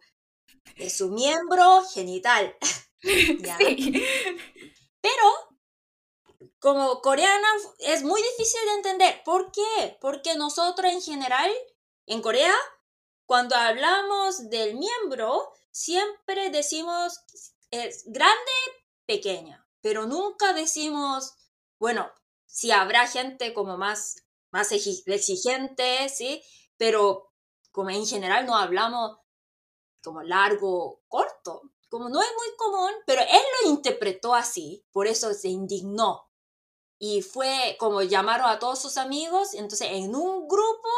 de 0.77 0.91
su 0.91 1.09
miembro 1.13 1.83
genital. 1.95 2.55
Pero 5.01 5.25
como 6.67 7.01
coreana 7.01 7.47
es 7.79 8.03
muy 8.03 8.21
difícil 8.21 8.61
de 8.67 8.73
entender. 8.73 9.23
¿Por 9.25 9.53
qué? 9.53 9.97
Porque 10.01 10.35
nosotros 10.35 10.91
en 10.91 11.01
general, 11.01 11.49
en 12.07 12.21
Corea, 12.21 12.53
cuando 13.25 13.55
hablamos 13.55 14.51
del 14.51 14.75
miembro, 14.75 15.53
siempre 15.71 16.51
decimos 16.51 17.21
es 17.71 18.03
grande, 18.07 18.53
pequeña, 19.07 19.65
pero 19.81 20.07
nunca 20.07 20.55
decimos, 20.55 21.35
bueno, 21.79 22.11
si 22.47 22.73
habrá 22.73 23.07
gente 23.07 23.55
como 23.55 23.77
más, 23.77 24.17
más 24.51 24.73
exigente, 24.73 26.09
¿sí? 26.09 26.43
Pero 26.77 27.33
como 27.71 27.91
en 27.91 28.05
general 28.05 28.45
no 28.45 28.57
hablamos 28.57 29.19
como 30.03 30.21
largo, 30.25 31.01
corto 31.07 31.63
como 31.89 32.09
no 32.09 32.21
es 32.21 32.29
muy 32.37 32.57
común, 32.57 32.91
pero 33.07 33.23
él 33.23 33.43
lo 33.63 33.71
interpretó 33.71 34.35
así, 34.35 34.85
por 34.91 35.07
eso 35.07 35.33
se 35.33 35.49
indignó. 35.49 36.27
Y 36.99 37.23
fue 37.23 37.77
como 37.79 38.03
llamaron 38.03 38.49
a 38.49 38.59
todos 38.59 38.81
sus 38.81 38.97
amigos, 38.97 39.55
entonces 39.55 39.89
en 39.93 40.15
un 40.15 40.49
grupo 40.49 40.89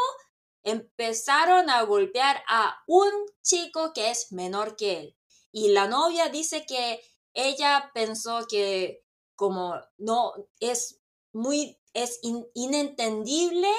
empezaron 0.63 1.69
a 1.69 1.81
golpear 1.83 2.43
a 2.47 2.81
un 2.87 3.11
chico 3.41 3.91
que 3.93 4.09
es 4.09 4.31
menor 4.31 4.75
que 4.75 4.99
él. 4.99 5.17
Y 5.51 5.69
la 5.69 5.87
novia 5.87 6.29
dice 6.29 6.65
que 6.65 7.01
ella 7.33 7.91
pensó 7.93 8.45
que 8.47 9.03
como 9.35 9.75
no 9.97 10.33
es 10.59 11.01
muy, 11.33 11.79
es 11.93 12.19
inentendible 12.53 13.71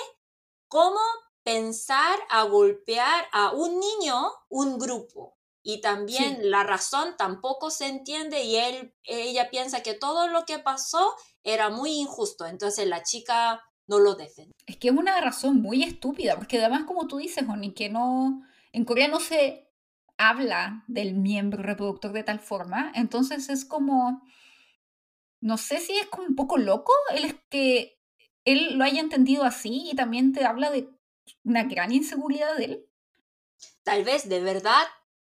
cómo 0.69 1.01
pensar 1.43 2.19
a 2.29 2.45
golpear 2.45 3.27
a 3.33 3.53
un 3.53 3.79
niño, 3.81 4.33
un 4.49 4.79
grupo 4.79 5.40
y 5.73 5.81
también 5.81 6.51
la 6.51 6.65
razón 6.65 7.15
tampoco 7.17 7.71
se 7.71 7.87
entiende 7.87 8.43
y 8.43 8.57
él, 8.57 8.93
ella 9.05 9.51
piensa 9.51 9.83
que 9.83 9.95
todo 9.95 10.27
lo 10.27 10.45
que 10.45 10.59
pasó 10.59 11.15
era 11.45 11.71
muy 11.71 11.93
injusto, 11.93 12.47
entonces 12.47 12.89
la 12.89 13.05
chica 13.05 13.63
no 13.87 14.01
lo 14.01 14.17
defiende. 14.17 14.53
Es 14.67 14.79
que 14.79 14.89
es 14.89 14.95
una 14.95 15.21
razón 15.21 15.63
muy 15.63 15.85
estúpida, 15.85 16.37
porque 16.37 16.59
además 16.59 16.85
como 16.87 17.07
tú 17.07 17.19
dices, 17.19 17.45
Oni, 17.49 17.73
que 17.73 17.89
no, 17.89 18.43
en 18.73 18.85
Corea 18.85 19.07
no 19.07 19.21
se 19.21 19.71
habla 20.19 20.85
del 20.89 21.15
miembro 21.15 21.63
reproductor 21.63 22.13
de 22.13 22.25
tal 22.25 22.41
forma, 22.41 22.91
entonces 22.97 23.49
es 23.49 23.65
como, 23.65 24.23
no 25.41 25.57
sé 25.57 25.79
si 25.79 25.97
es 25.97 26.07
como 26.07 26.27
un 26.27 26.35
poco 26.35 26.59
loco 26.59 26.93
el 27.15 27.27
es 27.27 27.37
que 27.49 28.01
él 28.45 28.77
lo 28.77 28.85
haya 28.85 29.01
entendido 29.01 29.45
así 29.45 29.89
y 29.91 29.95
también 29.95 30.33
te 30.33 30.45
habla 30.45 30.71
de 30.71 30.89
una 31.45 31.63
gran 31.63 31.93
inseguridad 31.93 32.57
de 32.57 32.65
él. 32.65 32.87
Tal 33.85 34.03
vez 34.03 34.29
de 34.29 34.41
verdad 34.41 34.87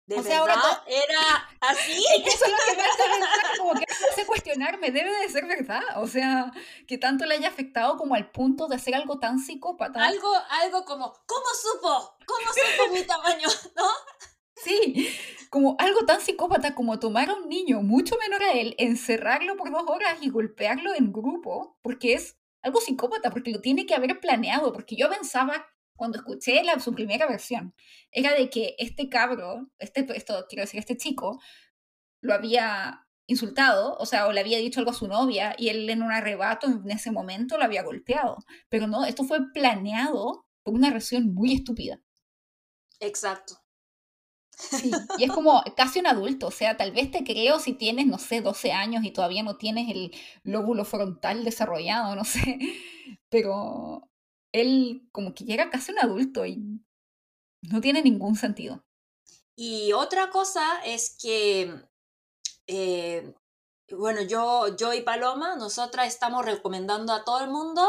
¿De 0.06 0.16
o 0.16 0.22
sea, 0.22 0.42
verdad 0.42 0.82
era 0.86 1.48
así? 1.60 2.04
Eso 2.26 2.44
es 2.44 2.50
lo 2.50 2.58
que 2.58 2.76
me 2.76 2.82
hace 2.82 3.02
pensar, 3.02 3.58
como 3.58 3.72
que 3.74 3.86
me 3.88 4.08
hace 4.10 4.26
cuestionarme, 4.26 4.90
debe 4.90 5.10
de 5.18 5.28
ser 5.28 5.46
verdad. 5.46 5.82
O 5.96 6.06
sea, 6.06 6.52
que 6.88 6.98
tanto 6.98 7.24
le 7.24 7.36
haya 7.36 7.48
afectado 7.48 7.96
como 7.96 8.14
al 8.14 8.30
punto 8.30 8.66
de 8.66 8.76
hacer 8.76 8.94
algo 8.94 9.18
tan 9.18 9.38
psicópata. 9.38 10.04
Algo, 10.04 10.32
algo 10.62 10.84
como, 10.84 11.12
¿cómo 11.26 11.46
supo? 11.54 12.16
¿Cómo 12.26 12.48
supo 12.52 12.92
mi 12.92 13.02
tamaño? 13.04 13.48
¿No? 13.76 13.84
Sí, 14.56 15.08
como 15.50 15.76
algo 15.78 16.04
tan 16.04 16.20
psicópata 16.20 16.74
como 16.74 17.00
tomar 17.00 17.30
a 17.30 17.34
un 17.34 17.48
niño 17.48 17.82
mucho 17.82 18.16
menor 18.18 18.42
a 18.44 18.52
él, 18.52 18.74
encerrarlo 18.78 19.56
por 19.56 19.70
dos 19.70 19.82
horas 19.88 20.18
y 20.20 20.30
golpearlo 20.30 20.94
en 20.94 21.12
grupo, 21.12 21.78
porque 21.82 22.14
es 22.14 22.36
algo 22.62 22.80
psicópata, 22.80 23.30
porque 23.30 23.50
lo 23.50 23.60
tiene 23.60 23.86
que 23.86 23.94
haber 23.94 24.20
planeado, 24.20 24.72
porque 24.72 24.94
yo 24.96 25.10
pensaba 25.10 25.66
cuando 26.02 26.18
escuché 26.18 26.64
la, 26.64 26.80
su 26.80 26.96
primera 26.96 27.28
versión, 27.28 27.76
era 28.10 28.34
de 28.34 28.50
que 28.50 28.74
este 28.76 29.08
cabro, 29.08 29.70
este, 29.78 30.04
esto 30.16 30.46
quiero 30.48 30.64
decir, 30.64 30.80
este 30.80 30.96
chico, 30.96 31.40
lo 32.20 32.34
había 32.34 33.06
insultado, 33.28 33.94
o 34.00 34.04
sea, 34.04 34.26
o 34.26 34.32
le 34.32 34.40
había 34.40 34.58
dicho 34.58 34.80
algo 34.80 34.90
a 34.90 34.94
su 34.94 35.06
novia 35.06 35.54
y 35.56 35.68
él 35.68 35.88
en 35.88 36.02
un 36.02 36.10
arrebato 36.10 36.66
en 36.66 36.90
ese 36.90 37.12
momento 37.12 37.56
lo 37.56 37.62
había 37.62 37.84
golpeado. 37.84 38.38
Pero 38.68 38.88
no, 38.88 39.04
esto 39.04 39.22
fue 39.22 39.52
planeado 39.52 40.44
por 40.64 40.74
una 40.74 40.90
reacción 40.90 41.32
muy 41.32 41.54
estúpida. 41.54 42.00
Exacto. 42.98 43.60
Sí, 44.50 44.90
y 45.18 45.22
es 45.22 45.30
como 45.30 45.62
casi 45.76 46.00
un 46.00 46.08
adulto, 46.08 46.48
o 46.48 46.50
sea, 46.50 46.76
tal 46.76 46.90
vez 46.90 47.12
te 47.12 47.22
creo 47.22 47.60
si 47.60 47.74
tienes, 47.74 48.08
no 48.08 48.18
sé, 48.18 48.40
12 48.40 48.72
años 48.72 49.04
y 49.04 49.12
todavía 49.12 49.44
no 49.44 49.56
tienes 49.56 49.88
el 49.88 50.10
lóbulo 50.42 50.84
frontal 50.84 51.44
desarrollado, 51.44 52.16
no 52.16 52.24
sé, 52.24 52.58
pero 53.28 54.08
él 54.52 55.08
como 55.12 55.34
que 55.34 55.44
llega 55.44 55.70
casi 55.70 55.92
un 55.92 55.98
adulto 55.98 56.46
y 56.46 56.80
no 57.62 57.80
tiene 57.80 58.02
ningún 58.02 58.36
sentido. 58.36 58.84
Y 59.56 59.92
otra 59.92 60.30
cosa 60.30 60.82
es 60.84 61.16
que, 61.20 61.74
eh, 62.66 63.34
bueno, 63.90 64.22
yo, 64.22 64.76
yo 64.76 64.92
y 64.94 65.02
Paloma, 65.02 65.56
nosotras 65.56 66.08
estamos 66.08 66.44
recomendando 66.44 67.12
a 67.12 67.24
todo 67.24 67.40
el 67.40 67.50
mundo, 67.50 67.82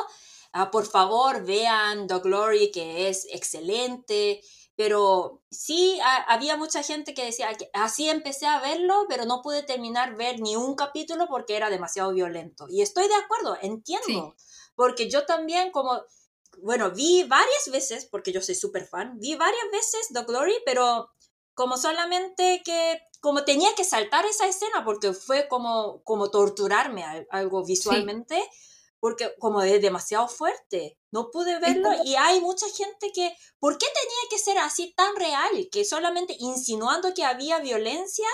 ah, 0.51 0.71
por 0.71 0.85
favor 0.85 1.45
vean 1.45 2.07
The 2.07 2.19
Glory, 2.19 2.71
que 2.71 3.09
es 3.09 3.25
excelente, 3.31 4.41
pero 4.75 5.43
sí 5.51 5.99
había 6.27 6.57
mucha 6.57 6.81
gente 6.83 7.13
que 7.13 7.25
decía 7.25 7.53
que 7.53 7.69
así 7.73 8.09
empecé 8.09 8.47
a 8.47 8.59
verlo, 8.59 9.05
pero 9.07 9.25
no 9.25 9.41
pude 9.41 9.63
terminar 9.63 10.15
ver 10.15 10.41
ni 10.41 10.55
un 10.55 10.75
capítulo 10.75 11.27
porque 11.27 11.55
era 11.55 11.69
demasiado 11.69 12.11
violento. 12.11 12.65
Y 12.69 12.81
estoy 12.81 13.07
de 13.07 13.15
acuerdo, 13.15 13.57
entiendo, 13.61 14.35
porque 14.75 15.09
yo 15.09 15.25
también 15.25 15.71
como 15.71 16.01
bueno, 16.61 16.91
vi 16.91 17.23
varias 17.23 17.69
veces, 17.71 18.05
porque 18.05 18.31
yo 18.31 18.41
soy 18.41 18.55
súper 18.55 18.87
fan, 18.87 19.17
vi 19.19 19.35
varias 19.35 19.65
veces 19.71 20.07
The 20.13 20.23
Glory, 20.23 20.55
pero 20.65 21.09
como 21.53 21.77
solamente 21.77 22.61
que, 22.65 22.99
como 23.21 23.45
tenía 23.45 23.73
que 23.75 23.83
saltar 23.83 24.25
esa 24.25 24.47
escena 24.47 24.83
porque 24.83 25.13
fue 25.13 25.47
como, 25.47 26.01
como 26.03 26.29
torturarme 26.29 27.05
algo 27.29 27.63
visualmente, 27.63 28.41
porque 28.99 29.33
como 29.37 29.61
es 29.61 29.81
demasiado 29.81 30.27
fuerte, 30.27 30.97
no 31.11 31.29
pude 31.29 31.59
verlo 31.59 31.89
y 32.05 32.15
hay 32.15 32.39
mucha 32.39 32.65
gente 32.69 33.11
que, 33.13 33.35
¿por 33.59 33.77
qué 33.77 33.85
tenía 33.85 34.29
que 34.29 34.39
ser 34.39 34.57
así 34.57 34.93
tan 34.95 35.15
real? 35.15 35.67
Que 35.71 35.85
solamente 35.85 36.35
insinuando 36.39 37.13
que 37.13 37.25
había 37.25 37.59
violencia 37.59 38.27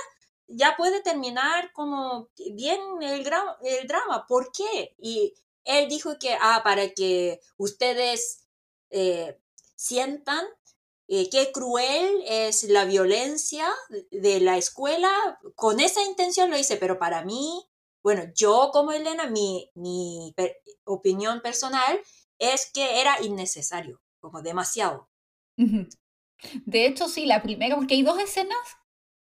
ya 0.47 0.75
puede 0.77 1.01
terminar 1.01 1.71
como 1.73 2.29
bien 2.53 2.79
el, 3.01 3.27
el 3.63 3.87
drama. 3.87 4.25
¿Por 4.27 4.51
qué? 4.51 4.95
Y 4.97 5.33
él 5.63 5.89
dijo 5.89 6.17
que, 6.19 6.35
ah, 6.39 6.61
para 6.63 6.89
que 6.93 7.39
ustedes 7.57 8.47
eh, 8.89 9.39
sientan 9.75 10.45
eh, 11.07 11.29
qué 11.29 11.51
cruel 11.51 12.23
es 12.27 12.63
la 12.63 12.85
violencia 12.85 13.67
de 14.11 14.39
la 14.39 14.57
escuela. 14.57 15.11
Con 15.55 15.79
esa 15.79 16.03
intención 16.03 16.49
lo 16.49 16.57
hice, 16.57 16.77
pero 16.77 16.99
para 16.99 17.23
mí, 17.23 17.65
bueno, 18.03 18.23
yo 18.35 18.69
como 18.71 18.91
Elena, 18.91 19.27
mi, 19.27 19.71
mi 19.73 20.35
opinión 20.85 21.41
personal 21.41 21.99
es 22.37 22.71
que 22.71 23.01
era 23.01 23.21
innecesario, 23.21 24.01
como 24.19 24.41
demasiado. 24.41 25.09
De 26.65 26.85
hecho, 26.85 27.09
sí, 27.09 27.25
la 27.25 27.41
primera, 27.41 27.75
porque 27.75 27.95
hay 27.95 28.03
dos 28.03 28.19
escenas 28.19 28.57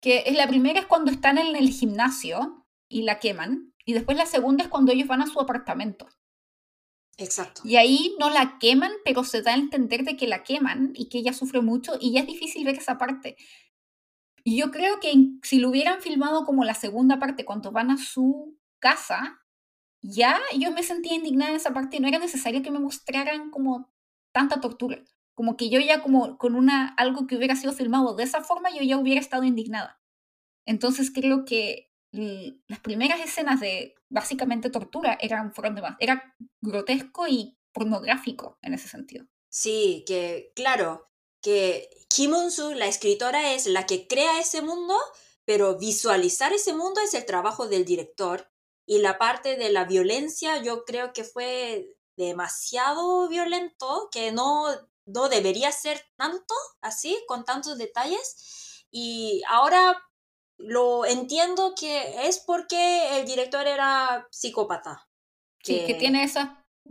que 0.01 0.23
es 0.25 0.35
la 0.35 0.47
primera 0.47 0.79
es 0.79 0.85
cuando 0.85 1.11
están 1.11 1.37
en 1.37 1.55
el 1.55 1.69
gimnasio 1.69 2.65
y 2.87 3.03
la 3.03 3.19
queman, 3.19 3.73
y 3.85 3.93
después 3.93 4.17
la 4.17 4.25
segunda 4.25 4.63
es 4.63 4.69
cuando 4.69 4.91
ellos 4.91 5.07
van 5.07 5.21
a 5.21 5.27
su 5.27 5.39
apartamento. 5.39 6.07
Exacto. 7.19 7.61
Y 7.63 7.75
ahí 7.75 8.15
no 8.19 8.29
la 8.29 8.57
queman, 8.59 8.91
pero 9.05 9.23
se 9.23 9.41
da 9.41 9.51
a 9.51 9.57
entender 9.57 10.03
de 10.03 10.17
que 10.17 10.27
la 10.27 10.43
queman 10.43 10.93
y 10.95 11.09
que 11.09 11.19
ella 11.19 11.33
sufre 11.33 11.61
mucho 11.61 11.97
y 11.99 12.13
ya 12.13 12.21
es 12.21 12.27
difícil 12.27 12.65
ver 12.65 12.75
esa 12.75 12.97
parte. 12.97 13.37
Y 14.43 14.57
yo 14.57 14.71
creo 14.71 14.99
que 14.99 15.13
si 15.43 15.59
lo 15.59 15.69
hubieran 15.69 16.01
filmado 16.01 16.45
como 16.45 16.63
la 16.63 16.73
segunda 16.73 17.19
parte, 17.19 17.45
cuando 17.45 17.71
van 17.71 17.91
a 17.91 17.97
su 17.97 18.57
casa, 18.79 19.41
ya 20.01 20.39
yo 20.57 20.71
me 20.71 20.83
sentía 20.83 21.13
indignada 21.13 21.51
en 21.51 21.57
esa 21.57 21.73
parte 21.73 21.97
y 21.97 21.99
no 21.99 22.07
era 22.07 22.19
necesario 22.19 22.63
que 22.63 22.71
me 22.71 22.79
mostraran 22.79 23.51
como 23.51 23.91
tanta 24.31 24.61
tortura 24.61 25.03
como 25.39 25.55
que 25.55 25.69
yo 25.69 25.79
ya 25.79 26.01
como 26.01 26.37
con 26.37 26.53
una 26.53 26.89
algo 26.95 27.25
que 27.25 27.37
hubiera 27.37 27.55
sido 27.55 27.71
filmado 27.71 28.13
de 28.13 28.23
esa 28.23 28.41
forma 28.43 28.71
yo 28.71 28.83
ya 28.83 28.97
hubiera 28.97 29.21
estado 29.21 29.45
indignada. 29.45 29.97
Entonces 30.65 31.11
creo 31.11 31.45
que 31.45 31.93
las 32.11 32.79
primeras 32.81 33.21
escenas 33.21 33.61
de 33.61 33.95
básicamente 34.09 34.69
tortura 34.69 35.17
eran 35.21 35.53
fueron 35.53 35.75
de 35.75 35.81
más, 35.81 35.95
era 35.99 36.35
grotesco 36.61 37.27
y 37.27 37.57
pornográfico 37.71 38.57
en 38.61 38.73
ese 38.73 38.87
sentido. 38.87 39.25
Sí, 39.49 40.03
que 40.07 40.51
claro, 40.55 41.09
que 41.41 41.89
Kim 42.09 42.33
Un-soo, 42.33 42.73
la 42.73 42.87
escritora, 42.87 43.53
es 43.53 43.65
la 43.67 43.85
que 43.85 44.07
crea 44.07 44.39
ese 44.39 44.61
mundo, 44.61 44.95
pero 45.45 45.77
visualizar 45.77 46.53
ese 46.53 46.73
mundo 46.73 47.01
es 47.01 47.13
el 47.13 47.25
trabajo 47.25 47.67
del 47.67 47.85
director. 47.85 48.51
Y 48.85 48.99
la 48.99 49.19
parte 49.19 49.55
de 49.55 49.71
la 49.71 49.85
violencia 49.85 50.61
yo 50.63 50.83
creo 50.83 51.13
que 51.13 51.23
fue 51.23 51.95
demasiado 52.17 53.29
violento, 53.29 54.09
que 54.11 54.31
no 54.31 54.65
no 55.13 55.29
debería 55.29 55.71
ser 55.71 56.01
tanto 56.17 56.53
así, 56.81 57.17
con 57.27 57.43
tantos 57.45 57.77
detalles. 57.77 58.85
Y 58.91 59.41
ahora 59.47 60.01
lo 60.59 61.05
entiendo 61.05 61.73
que 61.73 62.27
es 62.27 62.39
porque 62.39 63.17
el 63.17 63.25
director 63.25 63.65
era 63.65 64.27
psicópata. 64.29 65.07
Sí, 65.63 65.83
que 65.85 65.95
tiene 65.95 66.23
esos 66.23 66.45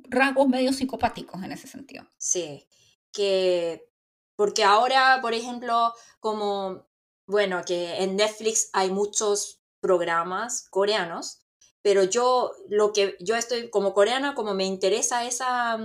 rasgos 0.08 0.48
medio 0.48 0.72
psicopáticos 0.72 1.42
en 1.42 1.52
ese 1.52 1.68
sentido. 1.68 2.06
Sí, 2.18 2.66
que 3.12 3.88
porque 4.36 4.64
ahora, 4.64 5.18
por 5.20 5.34
ejemplo, 5.34 5.92
como, 6.20 6.86
bueno, 7.26 7.62
que 7.64 8.02
en 8.02 8.16
Netflix 8.16 8.70
hay 8.72 8.90
muchos 8.90 9.60
programas 9.80 10.68
coreanos, 10.70 11.42
pero 11.82 12.04
yo 12.04 12.52
lo 12.68 12.92
que 12.92 13.16
yo 13.20 13.36
estoy 13.36 13.70
como 13.70 13.94
coreana, 13.94 14.34
como 14.34 14.54
me 14.54 14.64
interesa 14.64 15.24
esa 15.24 15.78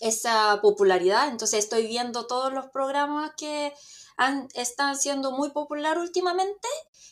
esa 0.00 0.60
popularidad. 0.60 1.28
Entonces 1.28 1.60
estoy 1.60 1.86
viendo 1.86 2.26
todos 2.26 2.52
los 2.52 2.66
programas 2.66 3.32
que 3.36 3.72
han, 4.16 4.48
están 4.54 4.96
siendo 4.96 5.32
muy 5.32 5.50
popular 5.50 5.98
últimamente 5.98 6.68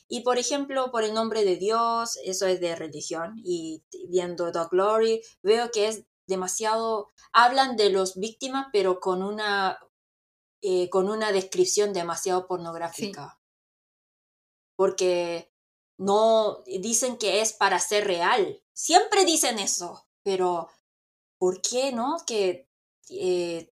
y 0.09 0.21
por 0.21 0.39
ejemplo 0.39 0.91
por 0.91 1.05
el 1.05 1.15
nombre 1.15 1.45
de 1.45 1.57
Dios, 1.57 2.19
eso 2.25 2.47
es 2.47 2.61
de 2.61 2.77
religión 2.77 3.35
y 3.45 3.83
viendo 4.09 4.53
The 4.53 4.67
Glory 4.71 5.23
veo 5.43 5.71
que 5.71 5.89
es 5.89 6.05
demasiado, 6.27 7.11
hablan 7.33 7.77
de 7.77 7.91
los 7.91 8.17
víctimas 8.17 8.69
pero 8.73 9.01
con 9.01 9.23
una, 9.23 9.79
eh, 10.63 10.89
con 10.91 11.09
una 11.09 11.33
descripción 11.33 11.93
demasiado 11.93 12.47
pornográfica. 12.47 13.39
Porque 14.77 15.53
no 15.99 16.63
dicen 16.67 17.17
que 17.17 17.41
es 17.41 17.53
para 17.53 17.79
ser 17.79 18.07
real. 18.07 18.63
Siempre 18.73 19.25
dicen 19.25 19.59
eso, 19.59 20.07
pero 20.23 20.69
¿por 21.39 21.61
qué 21.61 21.93
no? 21.93 22.17
Que 22.27 22.69
eh, 23.11 23.73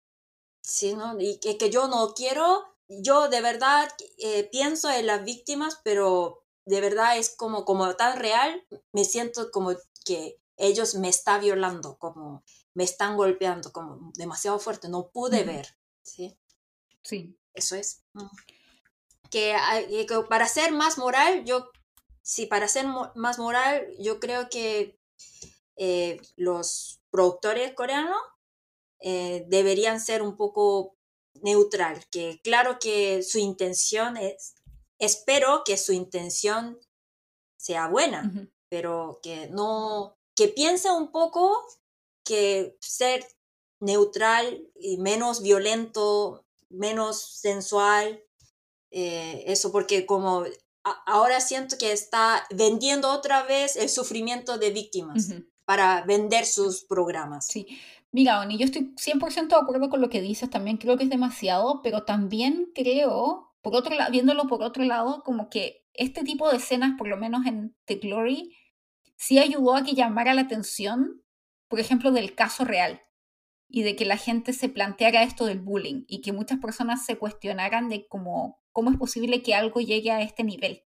sí, 0.62 0.94
¿no? 0.94 1.18
Y 1.18 1.38
que, 1.40 1.59
que, 1.59 1.70
yo 1.70 1.88
no 1.88 2.14
quiero, 2.14 2.73
yo 2.89 3.28
de 3.28 3.40
verdad 3.40 3.89
eh, 4.19 4.48
pienso 4.51 4.90
en 4.90 5.06
las 5.06 5.24
víctimas, 5.24 5.81
pero 5.85 6.44
de 6.66 6.81
verdad 6.81 7.19
es 7.19 7.35
como, 7.35 7.65
como 7.65 7.94
tan 7.97 8.19
real, 8.19 8.65
me 8.93 9.05
siento 9.05 9.51
como 9.51 9.73
que 10.05 10.39
ellos 10.56 10.94
me 10.94 11.09
están 11.09 11.40
violando, 11.40 11.98
como 11.98 12.44
me 12.74 12.85
están 12.85 13.16
golpeando, 13.16 13.73
como 13.73 14.12
demasiado 14.16 14.59
fuerte, 14.59 14.89
no 14.89 15.11
pude 15.11 15.44
ver, 15.44 15.77
¿sí? 16.02 16.36
Sí. 17.02 17.36
Eso 17.55 17.77
es. 17.77 18.02
Mm. 18.12 18.27
Que, 19.31 19.56
que, 20.09 20.20
para 20.28 20.47
ser 20.48 20.73
más 20.73 20.98
moral, 20.98 21.44
yo, 21.44 21.70
sí, 22.23 22.47
para 22.47 22.69
ser 22.69 22.86
más 23.15 23.39
moral, 23.39 23.86
yo 23.98 24.20
creo 24.20 24.48
que 24.48 24.98
eh, 25.77 26.20
los 26.36 27.01
productores 27.11 27.74
coreanos 27.74 28.19
eh, 29.01 29.44
deberían 29.48 30.01
ser 30.01 30.23
un 30.23 30.36
poco 30.36 30.97
neutral, 31.45 32.03
que 32.11 32.41
claro 32.43 32.79
que 32.81 33.23
su 33.23 33.39
intención 33.39 34.16
es, 34.16 34.55
espero 34.99 35.62
que 35.62 35.77
su 35.77 35.93
intención 35.93 36.81
sea 37.59 37.87
buena, 37.87 38.49
pero 38.71 39.21
que 39.23 39.49
no, 39.51 40.16
que 40.35 40.49
piense 40.49 40.91
un 40.91 41.12
poco 41.12 41.66
que 42.25 42.79
ser 42.81 43.27
neutral 43.79 44.66
y 44.75 44.97
menos 44.97 45.43
violento, 45.43 46.47
menos 46.71 47.21
sensual, 47.21 48.25
eh, 48.91 49.45
eso 49.47 49.71
porque 49.71 50.07
como 50.07 50.45
ahora 51.05 51.41
siento 51.41 51.77
que 51.77 51.93
está 51.93 52.47
vendiendo 52.55 53.11
otra 53.11 53.43
vez 53.43 53.77
el 53.77 53.91
sufrimiento 53.91 54.57
de 54.57 54.71
víctimas 54.71 55.29
para 55.66 56.03
vender 56.07 56.47
sus 56.47 56.85
programas. 56.85 57.47
Sí, 57.47 57.66
Mira, 58.15 58.39
Oni, 58.39 58.57
yo 58.59 58.65
estoy 58.65 58.95
100% 58.97 59.57
de 59.57 59.62
acuerdo 59.62 59.91
con 59.91 60.01
lo 60.01 60.09
que 60.09 60.20
dices, 60.20 60.49
también 60.49 60.77
creo 60.77 60.97
que 60.97 61.03
es 61.03 61.11
demasiado, 61.11 61.81
pero 61.82 62.05
también 62.05 62.70
creo, 62.73 63.53
por 63.61 63.74
otro 63.74 63.93
lado, 63.97 64.12
viéndolo 64.12 64.47
por 64.47 64.62
otro 64.62 64.85
lado, 64.85 65.24
como 65.24 65.51
que 65.51 65.85
este 65.95 66.23
tipo 66.23 66.49
de 66.49 66.59
escenas, 66.59 66.93
por 66.97 67.09
lo 67.09 67.16
menos 67.16 67.45
en 67.45 67.74
The 67.86 67.97
Glory, 67.97 68.55
sí 69.16 69.41
ayudó 69.41 69.74
a 69.74 69.82
que 69.82 69.95
llamara 69.95 70.32
la 70.32 70.43
atención, 70.43 71.24
por 71.66 71.81
ejemplo, 71.81 72.12
del 72.12 72.36
caso 72.36 72.65
real 72.65 73.03
y 73.69 73.82
de 73.82 73.97
que 73.97 74.05
la 74.05 74.16
gente 74.16 74.53
se 74.53 74.69
planteara 74.69 75.24
esto 75.24 75.47
del 75.47 75.59
bullying 75.59 76.05
y 76.07 76.20
que 76.20 76.32
muchas 76.32 76.61
personas 76.61 77.05
se 77.05 77.19
cuestionaran 77.19 77.89
de 77.89 78.07
cómo, 78.07 78.62
cómo 78.70 78.93
es 78.93 78.97
posible 78.97 79.43
que 79.43 79.57
algo 79.57 79.81
llegue 79.81 80.12
a 80.12 80.23
este 80.23 80.45
nivel. 80.45 80.85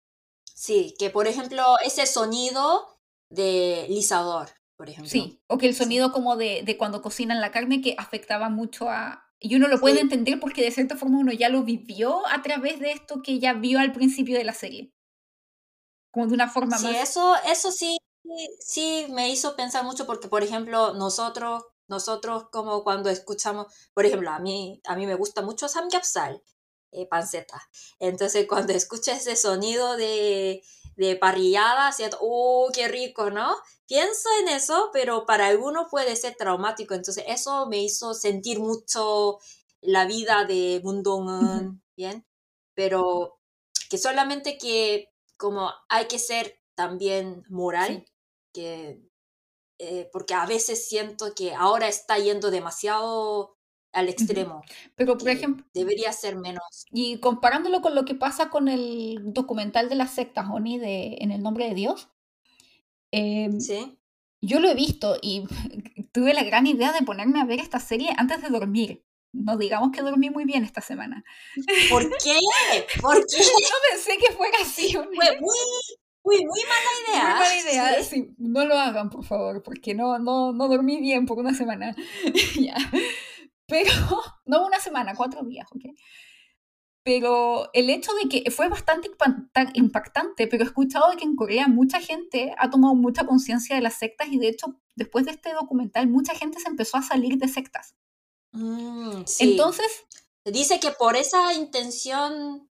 Sí, 0.54 0.94
que 1.00 1.10
por 1.10 1.26
ejemplo 1.26 1.64
ese 1.84 2.06
sonido 2.06 3.00
de 3.32 3.88
lisador, 3.90 4.50
por 4.76 4.90
ejemplo. 4.90 5.10
Sí, 5.10 5.42
o 5.48 5.58
que 5.58 5.68
el 5.68 5.76
sonido 5.76 6.12
como 6.12 6.36
de, 6.36 6.64
de, 6.64 6.78
cuando 6.78 7.02
cocinan 7.02 7.42
la 7.42 7.52
carne 7.52 7.82
que 7.82 7.96
afectaba 7.98 8.50
mucho 8.50 8.90
a... 8.90 9.24
Y 9.40 9.56
uno 9.56 9.68
lo 9.68 9.80
puede 9.80 10.00
entender 10.00 10.40
porque 10.40 10.64
de 10.64 10.72
cierta 10.72 10.96
forma 10.96 11.20
uno 11.20 11.32
ya 11.32 11.50
lo 11.50 11.64
vivió 11.64 12.26
a 12.28 12.42
través 12.42 12.80
de 12.80 12.92
esto 12.92 13.22
que 13.22 13.40
ya 13.40 13.54
vio 13.54 13.80
al 13.80 13.92
principio 13.92 14.38
de 14.38 14.44
la 14.44 14.54
serie. 14.54 14.94
Como 16.12 16.28
de 16.28 16.34
una 16.34 16.50
forma 16.50 16.78
sí, 16.78 16.86
más... 16.86 17.10
eso, 17.10 17.36
eso 17.46 17.72
sí, 17.72 17.98
sí 18.60 19.06
me 19.10 19.30
hizo 19.30 19.56
pensar 19.56 19.84
mucho 19.84 20.06
porque, 20.06 20.30
por 20.30 20.44
ejemplo, 20.44 20.94
nosotros, 20.94 21.64
nosotros 21.88 22.46
como 22.52 22.84
cuando 22.84 23.10
escuchamos, 23.10 23.68
por 23.94 24.06
ejemplo, 24.06 24.32
a 24.32 24.40
mí, 24.40 24.82
a 24.86 24.96
mí 24.96 25.06
me 25.06 25.16
gusta 25.16 25.42
mucho 25.42 25.68
samgyeopsal, 25.68 26.42
eh, 26.92 27.06
panceta. 27.08 27.62
Entonces, 28.00 28.48
cuando 28.48 28.74
escucho 28.74 29.12
ese 29.12 29.36
sonido 29.36 29.98
de, 29.98 30.64
de 30.96 31.16
parrillada, 31.16 31.92
siento, 31.92 32.18
¡oh, 32.22 32.70
qué 32.74 32.88
rico, 32.88 33.30
¿no? 33.30 33.56
pienso 33.88 34.30
en 34.42 34.50
eso, 34.50 34.90
pero 34.94 35.26
para 35.26 35.48
algunos 35.48 35.90
puede 35.90 36.16
ser 36.16 36.36
traumático. 36.36 36.94
Entonces, 36.94 37.24
eso 37.28 37.68
me 37.68 37.82
hizo 37.82 38.14
sentir 38.14 38.60
mucho 38.60 39.40
la 39.82 40.06
vida 40.06 40.46
de 40.46 40.82
Mundong, 40.84 41.80
¿bien? 41.96 42.26
Pero 42.74 43.40
que 43.90 43.98
solamente 43.98 44.58
que 44.58 45.12
como 45.38 45.72
hay 45.90 46.08
que 46.08 46.20
ser 46.20 46.60
también 46.76 47.44
moral, 47.50 48.06
que, 48.54 49.02
eh, 49.80 50.10
porque 50.12 50.34
a 50.34 50.46
veces 50.46 50.88
siento 50.88 51.36
que 51.36 51.54
ahora 51.54 51.88
está 51.88 52.18
yendo 52.18 52.52
demasiado 52.52 53.55
al 53.96 54.10
extremo. 54.10 54.62
Pero, 54.96 55.18
por 55.18 55.30
ejemplo... 55.30 55.66
Debería 55.74 56.12
ser 56.12 56.36
menos. 56.36 56.86
Y 56.92 57.18
comparándolo 57.20 57.82
con 57.82 57.96
lo 57.96 58.06
que 58.06 58.14
pasa 58.14 58.50
con 58.50 58.68
el 58.68 59.34
documental 59.34 59.90
de 59.90 59.96
las 59.96 60.12
sectas, 60.12 60.46
Oni, 60.52 60.78
de 60.78 61.18
En 61.22 61.32
el 61.32 61.42
nombre 61.42 61.68
de 61.68 61.74
Dios. 61.76 62.10
Em, 63.12 63.60
sí. 63.60 63.98
Yo 64.42 64.60
lo 64.60 64.70
he 64.70 64.76
visto 64.76 65.18
y 65.22 65.44
tuve 66.12 66.34
la 66.34 66.44
gran 66.44 66.68
idea 66.68 66.92
de 66.92 67.06
ponerme 67.06 67.40
a 67.40 67.46
ver 67.46 67.60
esta 67.60 67.80
serie 67.80 68.10
antes 68.18 68.42
de 68.42 68.50
dormir. 68.50 69.04
No 69.32 69.58
digamos 69.58 69.92
que 69.92 70.02
dormí 70.02 70.30
muy 70.30 70.46
bien 70.46 70.64
esta 70.64 70.82
semana. 70.82 71.24
¿Por 71.90 72.04
qué? 72.24 72.38
¿Por 73.02 73.26
qué? 73.26 73.38
no 73.38 73.78
pensé 73.92 74.18
que 74.18 74.34
fuera 74.34 74.58
así. 74.62 74.94
Fue 74.94 75.40
muy, 75.40 75.60
muy, 76.24 76.46
muy 76.46 76.62
mala 76.64 76.92
idea. 77.08 77.36
Muy 77.36 77.40
mala 77.40 77.60
idea, 77.60 78.04
¿Sí? 78.04 78.34
no 78.38 78.66
lo 78.66 78.78
hagan, 78.78 79.10
por 79.10 79.24
favor, 79.24 79.64
porque 79.64 79.94
no, 79.94 80.20
no, 80.20 80.52
no 80.52 80.68
dormí 80.68 81.00
bien 81.00 81.26
por 81.26 81.40
una 81.40 81.54
semana. 81.54 81.96
ya. 82.60 82.76
Pero, 83.68 83.92
no 84.46 84.66
una 84.66 84.80
semana, 84.80 85.16
cuatro 85.16 85.44
días, 85.44 85.68
¿ok? 85.72 85.96
Pero 87.04 87.70
el 87.74 87.92
hecho 87.92 88.12
de 88.14 88.28
que 88.28 88.50
fue 88.50 88.68
bastante 88.68 89.12
impactante, 89.76 90.48
pero 90.48 90.64
he 90.64 90.68
escuchado 90.68 91.12
de 91.12 91.18
que 91.18 91.24
en 91.24 91.36
Corea 91.36 91.68
mucha 91.68 92.02
gente 92.02 92.56
ha 92.58 92.72
tomado 92.72 92.96
mucha 92.96 93.28
conciencia 93.28 93.76
de 93.76 93.84
las 93.84 93.94
sectas 93.94 94.28
y 94.32 94.40
de 94.40 94.48
hecho 94.48 94.82
después 94.96 95.26
de 95.26 95.32
este 95.32 95.54
documental 95.54 96.08
mucha 96.08 96.34
gente 96.34 96.60
se 96.60 96.68
empezó 96.68 96.98
a 96.98 97.04
salir 97.04 97.38
de 97.38 97.48
sectas. 97.48 97.96
Mm, 98.52 99.24
sí. 99.26 99.52
Entonces... 99.52 100.06
Dice 100.46 100.80
que 100.80 100.92
por 100.92 101.16
esa 101.16 101.54
intención 101.56 102.70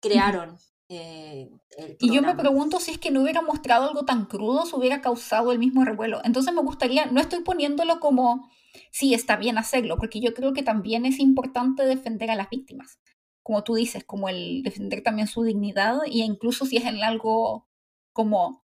crearon. 0.00 0.58
Eh, 0.88 1.50
y 1.98 2.14
yo 2.14 2.22
me 2.22 2.34
pregunto 2.34 2.78
si 2.78 2.92
es 2.92 2.98
que 2.98 3.10
no 3.10 3.22
hubiera 3.22 3.40
mostrado 3.40 3.88
algo 3.88 4.04
tan 4.04 4.26
crudo, 4.26 4.66
se 4.66 4.76
hubiera 4.76 5.00
causado 5.00 5.50
el 5.50 5.58
mismo 5.58 5.84
revuelo. 5.84 6.20
Entonces 6.24 6.52
me 6.52 6.60
gustaría, 6.60 7.06
no 7.06 7.20
estoy 7.20 7.42
poniéndolo 7.42 8.00
como, 8.00 8.50
sí, 8.90 9.14
está 9.14 9.36
bien 9.36 9.58
hacerlo, 9.58 9.96
porque 9.96 10.20
yo 10.20 10.34
creo 10.34 10.52
que 10.52 10.62
también 10.62 11.06
es 11.06 11.18
importante 11.18 11.84
defender 11.84 12.30
a 12.30 12.36
las 12.36 12.50
víctimas. 12.50 12.98
Como 13.42 13.64
tú 13.64 13.74
dices, 13.74 14.04
como 14.04 14.28
el 14.28 14.62
defender 14.62 15.02
también 15.02 15.28
su 15.28 15.42
dignidad, 15.44 16.04
e 16.04 16.18
incluso 16.18 16.66
si 16.66 16.76
es 16.76 16.84
en 16.84 17.02
algo 17.02 17.68
como 18.12 18.64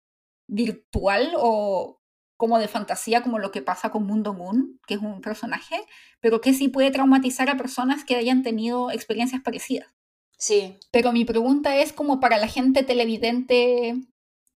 virtual 0.48 1.32
o 1.36 2.00
como 2.36 2.58
de 2.58 2.68
fantasía, 2.68 3.22
como 3.22 3.38
lo 3.38 3.50
que 3.50 3.62
pasa 3.62 3.90
con 3.90 4.04
Mundo 4.06 4.34
Moon, 4.34 4.78
que 4.86 4.94
es 4.94 5.00
un 5.00 5.20
personaje, 5.20 5.76
pero 6.20 6.40
que 6.40 6.52
sí 6.52 6.68
puede 6.68 6.90
traumatizar 6.90 7.48
a 7.48 7.56
personas 7.56 8.04
que 8.04 8.16
hayan 8.16 8.42
tenido 8.42 8.90
experiencias 8.90 9.42
parecidas. 9.42 9.88
Sí. 10.36 10.76
Pero 10.90 11.12
mi 11.12 11.24
pregunta 11.24 11.76
es 11.76 11.92
como 11.92 12.20
para 12.20 12.36
la 12.36 12.48
gente 12.48 12.82
televidente 12.82 13.94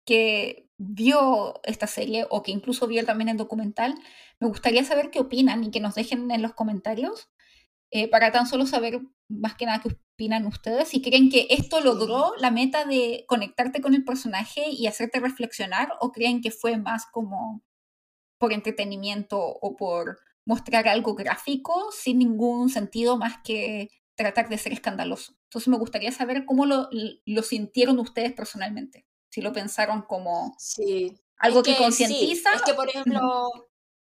que 0.05 0.69
vio 0.77 1.59
esta 1.63 1.87
serie 1.87 2.25
o 2.29 2.43
que 2.43 2.51
incluso 2.51 2.87
vio 2.87 3.05
también 3.05 3.29
el 3.29 3.37
documental, 3.37 3.95
me 4.41 4.47
gustaría 4.47 4.83
saber 4.83 5.11
qué 5.11 5.19
opinan 5.19 5.63
y 5.63 5.71
que 5.71 5.79
nos 5.79 5.95
dejen 5.95 6.29
en 6.31 6.41
los 6.41 6.53
comentarios 6.53 7.29
eh, 7.91 8.09
para 8.09 8.31
tan 8.31 8.47
solo 8.47 8.65
saber 8.65 8.99
más 9.29 9.55
que 9.55 9.65
nada 9.65 9.81
qué 9.81 9.95
opinan 10.15 10.47
ustedes, 10.47 10.89
si 10.89 11.01
creen 11.01 11.29
que 11.29 11.47
esto 11.51 11.79
logró 11.79 12.33
la 12.39 12.51
meta 12.51 12.83
de 12.85 13.23
conectarte 13.27 13.81
con 13.81 13.93
el 13.93 14.03
personaje 14.03 14.69
y 14.69 14.87
hacerte 14.87 15.19
reflexionar 15.19 15.93
o 15.99 16.11
creen 16.11 16.41
que 16.41 16.51
fue 16.51 16.77
más 16.77 17.05
como 17.05 17.63
por 18.39 18.51
entretenimiento 18.51 19.39
o 19.39 19.75
por 19.75 20.19
mostrar 20.43 20.87
algo 20.87 21.13
gráfico 21.13 21.91
sin 21.91 22.17
ningún 22.17 22.69
sentido 22.69 23.17
más 23.17 23.35
que 23.43 23.89
tratar 24.15 24.49
de 24.49 24.57
ser 24.57 24.73
escandaloso. 24.73 25.35
Entonces 25.43 25.67
me 25.67 25.77
gustaría 25.77 26.11
saber 26.11 26.45
cómo 26.45 26.65
lo, 26.65 26.89
lo 27.25 27.43
sintieron 27.43 27.99
ustedes 27.99 28.33
personalmente, 28.33 29.05
si 29.29 29.41
lo 29.41 29.53
pensaron 29.53 30.01
como 30.01 30.55
sí. 30.57 31.15
algo 31.37 31.61
que, 31.61 31.77
concientiza. 31.77 32.53
Es 32.53 32.63
que, 32.63 32.73
por 32.73 32.89
ejemplo, 32.89 33.70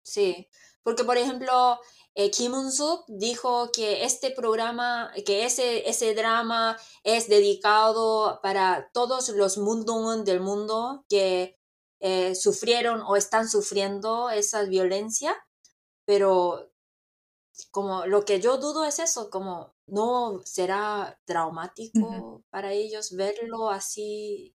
sí, 0.08 0.48
porque 0.84 1.04
por 1.04 1.18
ejemplo, 1.18 1.80
eh, 2.16 2.32
Kim 2.32 2.54
Un-suk 2.54 3.06
dijo 3.08 3.72
que 3.72 4.04
este 4.06 4.32
programa, 4.32 5.12
que 5.26 5.46
ese, 5.46 5.88
ese 5.90 6.16
drama 6.16 6.78
es 7.04 7.28
dedicado 7.30 8.40
para 8.42 8.90
todos 8.94 9.30
los 9.30 9.58
mundos 9.58 10.26
del 10.26 10.40
mundo 10.42 11.06
que 11.10 11.58
eh, 12.00 12.36
sufrieron 12.36 13.02
o 13.02 13.16
están 13.16 13.50
sufriendo 13.50 14.30
esa 14.30 14.64
violencia, 14.64 15.36
pero 16.06 16.72
como 17.72 18.06
lo 18.06 18.24
que 18.26 18.40
yo 18.40 18.58
dudo 18.58 18.86
es 18.86 19.00
eso, 19.00 19.30
como 19.30 19.76
no 19.88 20.42
será 20.46 21.20
traumático 21.26 22.44
para 22.50 22.72
ellos 22.74 23.16
verlo 23.16 23.70
así 23.70 24.56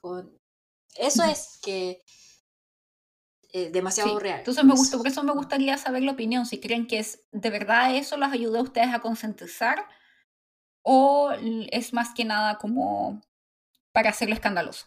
con 0.00 0.38
eso 0.96 1.24
es 1.24 1.58
que 1.62 2.02
eh, 3.56 3.70
demasiado 3.70 4.18
real. 4.18 4.40
Entonces 4.40 4.64
me 4.64 4.74
gusta, 4.74 4.96
por 4.96 5.06
eso 5.06 5.22
me 5.22 5.32
gustaría 5.32 5.78
saber 5.78 6.02
la 6.02 6.10
opinión, 6.10 6.44
si 6.44 6.58
creen 6.58 6.88
que 6.88 6.98
es 6.98 7.24
de 7.30 7.50
verdad 7.50 7.94
eso 7.94 8.16
los 8.16 8.32
ayuda 8.32 8.58
a 8.58 8.62
ustedes 8.62 8.92
a 8.92 8.98
concientizar 8.98 9.86
o 10.82 11.30
es 11.70 11.92
más 11.92 12.12
que 12.14 12.24
nada 12.24 12.58
como 12.58 13.22
para 13.92 14.10
hacerlo 14.10 14.34
escandaloso. 14.34 14.86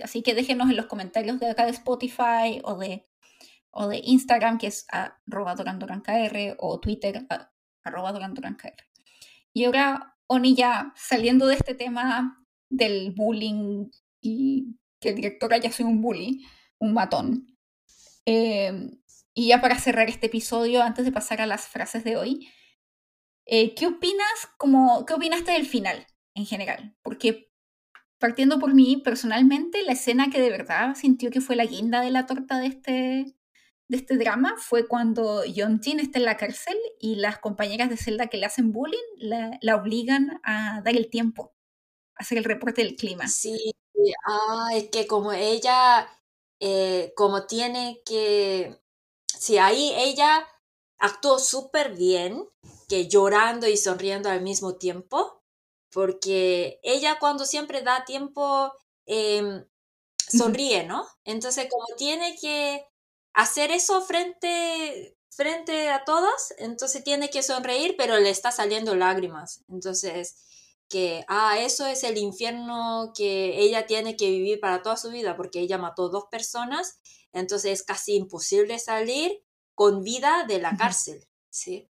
Así 0.00 0.22
que 0.22 0.36
déjenos 0.36 0.70
en 0.70 0.76
los 0.76 0.86
comentarios 0.86 1.40
de 1.40 1.50
acá 1.50 1.64
de 1.64 1.72
Spotify 1.72 2.60
o 2.62 2.76
de, 2.76 3.08
o 3.72 3.88
de 3.88 4.00
Instagram, 4.04 4.58
que 4.58 4.68
es 4.68 4.86
arroba 4.88 5.56
dorandorankr, 5.56 6.54
o 6.60 6.78
Twitter, 6.78 7.26
arroba 7.82 8.12
dorandorankr. 8.12 8.84
Y 9.52 9.64
ahora, 9.64 10.16
Oni, 10.28 10.54
ya 10.54 10.92
saliendo 10.94 11.48
de 11.48 11.56
este 11.56 11.74
tema 11.74 12.46
del 12.70 13.12
bullying 13.16 13.90
y 14.20 14.76
que 15.00 15.08
el 15.08 15.16
director 15.16 15.52
haya 15.52 15.72
sido 15.72 15.88
un 15.88 16.00
bully, 16.00 16.46
un 16.78 16.92
matón. 16.92 17.55
Eh, 18.26 18.90
y 19.34 19.48
ya 19.48 19.60
para 19.60 19.78
cerrar 19.78 20.08
este 20.08 20.26
episodio, 20.26 20.82
antes 20.82 21.04
de 21.04 21.12
pasar 21.12 21.40
a 21.40 21.46
las 21.46 21.66
frases 21.68 22.04
de 22.04 22.16
hoy, 22.16 22.48
eh, 23.46 23.74
¿qué 23.74 23.86
opinas, 23.86 24.48
como, 24.58 25.06
qué 25.06 25.14
opinaste 25.14 25.52
del 25.52 25.66
final 25.66 26.06
en 26.34 26.46
general? 26.46 26.96
Porque 27.02 27.52
partiendo 28.18 28.58
por 28.58 28.74
mí, 28.74 28.96
personalmente, 29.04 29.82
la 29.82 29.92
escena 29.92 30.30
que 30.30 30.40
de 30.40 30.50
verdad 30.50 30.94
sintió 30.94 31.30
que 31.30 31.40
fue 31.40 31.56
la 31.56 31.64
guinda 31.66 32.00
de 32.00 32.10
la 32.10 32.26
torta 32.26 32.58
de 32.58 32.66
este, 32.66 33.36
de 33.88 33.96
este 33.96 34.16
drama 34.16 34.54
fue 34.58 34.88
cuando 34.88 35.42
Jin 35.42 36.00
está 36.00 36.18
en 36.18 36.24
la 36.24 36.36
cárcel 36.36 36.76
y 36.98 37.16
las 37.16 37.38
compañeras 37.38 37.88
de 37.88 37.96
celda 37.96 38.26
que 38.28 38.38
le 38.38 38.46
hacen 38.46 38.72
bullying 38.72 38.98
la, 39.18 39.58
la 39.60 39.76
obligan 39.76 40.40
a 40.42 40.80
dar 40.82 40.96
el 40.96 41.08
tiempo, 41.08 41.54
a 42.16 42.22
hacer 42.22 42.38
el 42.38 42.44
reporte 42.44 42.82
del 42.82 42.96
clima. 42.96 43.28
Sí, 43.28 43.72
ah, 44.26 44.70
es 44.74 44.88
que 44.90 45.06
como 45.06 45.32
ella, 45.32 46.08
eh, 46.60 47.12
como 47.16 47.46
tiene 47.46 48.02
que, 48.04 48.80
sí, 49.38 49.58
ahí 49.58 49.92
ella 49.96 50.46
actuó 50.98 51.38
súper 51.38 51.94
bien, 51.94 52.48
que 52.88 53.08
llorando 53.08 53.66
y 53.66 53.76
sonriendo 53.76 54.28
al 54.30 54.42
mismo 54.42 54.76
tiempo, 54.76 55.42
porque 55.90 56.80
ella 56.82 57.18
cuando 57.18 57.44
siempre 57.46 57.82
da 57.82 58.04
tiempo 58.04 58.72
em, 59.06 59.64
sonríe, 60.16 60.84
¿no? 60.84 61.06
Entonces 61.24 61.68
como 61.70 61.86
tiene 61.96 62.36
que 62.40 62.86
hacer 63.34 63.70
eso 63.70 64.02
frente, 64.02 65.16
frente 65.30 65.90
a 65.90 66.04
todos, 66.04 66.52
entonces 66.58 67.04
tiene 67.04 67.30
que 67.30 67.42
sonreír, 67.42 67.94
pero 67.98 68.18
le 68.18 68.30
está 68.30 68.50
saliendo 68.52 68.94
lágrimas. 68.94 69.62
Entonces, 69.68 70.36
que, 70.88 71.24
ah, 71.28 71.58
eso 71.58 71.86
es 71.86 72.04
el 72.04 72.18
infierno 72.18 73.12
que 73.16 73.60
ella 73.60 73.86
tiene 73.86 74.16
que 74.16 74.30
vivir 74.30 74.60
para 74.60 74.82
toda 74.82 74.96
su 74.96 75.10
vida, 75.10 75.36
porque 75.36 75.60
ella 75.60 75.78
mató 75.78 76.08
dos 76.08 76.24
personas, 76.30 77.00
entonces 77.32 77.72
es 77.72 77.82
casi 77.82 78.16
imposible 78.16 78.78
salir 78.78 79.42
con 79.74 80.02
vida 80.02 80.44
de 80.46 80.60
la 80.60 80.76
cárcel, 80.76 81.26
¿sí? 81.50 81.90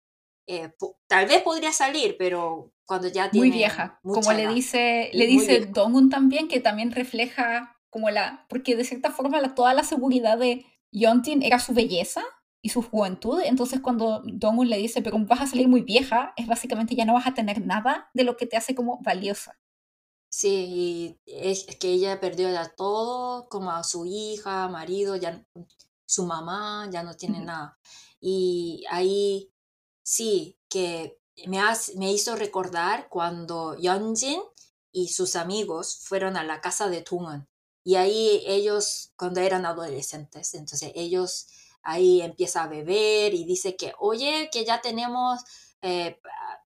Eh, 0.47 0.71
tal 1.09 1.27
vez 1.27 1.43
podría 1.43 1.73
salir, 1.73 2.17
pero 2.19 2.73
cuando 2.87 3.09
ya 3.09 3.31
tiene 3.31 3.49
muy 3.49 3.57
vieja, 3.57 3.99
como 4.03 4.33
le 4.33 4.47
dice, 4.47 5.11
le 5.13 5.27
dice 5.27 5.67
Dongun 5.67 6.09
también, 6.09 6.47
que 6.47 6.61
también 6.61 6.93
refleja 6.93 7.77
como 7.91 8.11
la, 8.11 8.47
porque 8.49 8.77
de 8.77 8.85
cierta 8.85 9.11
forma 9.11 9.41
la, 9.41 9.55
toda 9.55 9.75
la 9.75 9.83
seguridad 9.83 10.39
de 10.39 10.65
Yontin 10.93 11.43
era 11.43 11.59
su 11.59 11.75
belleza 11.75 12.25
y 12.67 12.69
su 12.69 12.83
juventud, 12.83 13.41
entonces 13.45 13.81
cuando 13.81 14.23
Dongun 14.25 14.69
le 14.69 14.77
dice, 14.77 15.01
pero 15.01 15.17
vas 15.21 15.41
a 15.41 15.47
salir 15.47 15.69
muy 15.69 15.83
vieja, 15.83 16.33
es 16.37 16.49
básicamente 16.49 16.97
ya 16.97 17.05
no 17.05 17.15
vas 17.15 17.29
a 17.29 17.35
tener 17.35 17.65
nada 17.65 18.11
de 18.13 18.25
lo 18.25 18.37
que 18.37 18.47
te 18.47 18.57
hace 18.57 18.75
como 18.75 18.99
valiosa. 19.03 19.57
Sí, 20.29 21.17
es 21.27 21.65
que 21.79 21.89
ella 21.93 22.19
perdió 22.19 22.51
ya 22.51 22.75
todo, 22.75 23.49
como 23.49 23.71
a 23.71 23.85
su 23.85 24.05
hija, 24.05 24.69
marido, 24.69 25.15
ya 25.15 25.47
su 26.07 26.27
mamá, 26.27 26.89
ya 26.91 27.05
no 27.05 27.15
tiene 27.15 27.41
nada. 27.41 27.79
Y 28.21 28.85
ahí 28.91 29.53
sí, 30.03 30.59
que 30.69 31.21
me, 31.47 31.61
me 31.97 32.13
hizo 32.13 32.35
recordar 32.35 33.09
cuando 33.09 33.77
Yeonjin 33.77 34.41
y 34.91 35.09
sus 35.09 35.37
amigos 35.37 35.99
fueron 36.03 36.37
a 36.37 36.43
la 36.43 36.61
casa 36.61 36.89
de 36.89 37.03
Tungan. 37.03 37.49
Y 37.85 37.95
ahí 37.95 38.43
ellos, 38.45 39.13
cuando 39.17 39.41
eran 39.41 39.65
adolescentes, 39.67 40.55
entonces 40.55 40.91
ellos 40.97 41.47
ahí 41.87 42.23
empieza 42.23 42.65
a 42.65 42.69
beber 42.69 43.35
y 43.35 43.45
dice 43.45 43.77
que, 43.77 43.95
oye, 43.99 44.51
que 44.53 44.65
ya 44.65 44.81
tenemos 44.81 45.43
eh, 45.83 46.21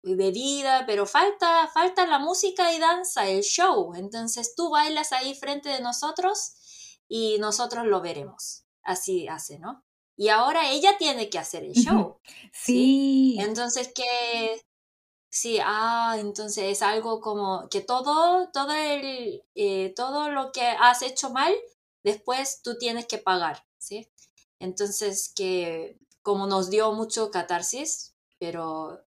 bebida, 0.03 0.85
pero 0.85 1.05
falta, 1.05 1.67
falta 1.73 2.05
la 2.05 2.19
música 2.19 2.73
y 2.73 2.79
danza, 2.79 3.27
el 3.27 3.41
show. 3.41 3.95
Entonces 3.95 4.53
tú 4.55 4.69
bailas 4.69 5.11
ahí 5.11 5.35
frente 5.35 5.69
de 5.69 5.81
nosotros 5.81 6.53
y 7.07 7.37
nosotros 7.39 7.85
lo 7.85 8.01
veremos. 8.01 8.65
Así 8.83 9.27
hace, 9.27 9.57
¿no? 9.57 9.85
y 10.17 10.29
ahora 10.29 10.69
ella 10.71 10.97
tiene 10.97 11.29
que 11.29 11.39
hacer 11.39 11.63
el 11.63 11.73
show. 11.73 12.19
Sí. 12.53 13.37
Entonces 13.39 13.91
que 13.93 14.61
sí, 15.29 15.59
ah, 15.63 16.15
entonces 16.19 16.65
es 16.65 16.81
algo 16.81 17.19
como 17.19 17.67
que 17.69 17.81
todo, 17.81 18.49
todo 18.51 18.73
el, 18.73 19.43
eh, 19.55 19.93
todo 19.95 20.29
lo 20.29 20.51
que 20.51 20.61
has 20.61 21.01
hecho 21.01 21.29
mal, 21.29 21.53
después 22.03 22.61
tú 22.63 22.77
tienes 22.77 23.05
que 23.07 23.17
pagar, 23.17 23.65
¿sí? 23.77 24.09
Entonces 24.59 25.31
que 25.35 25.99
como 26.21 26.47
nos 26.47 26.69
dio 26.69 26.91
mucho 26.91 27.29
catarsis, 27.29 28.15
pero 28.39 29.05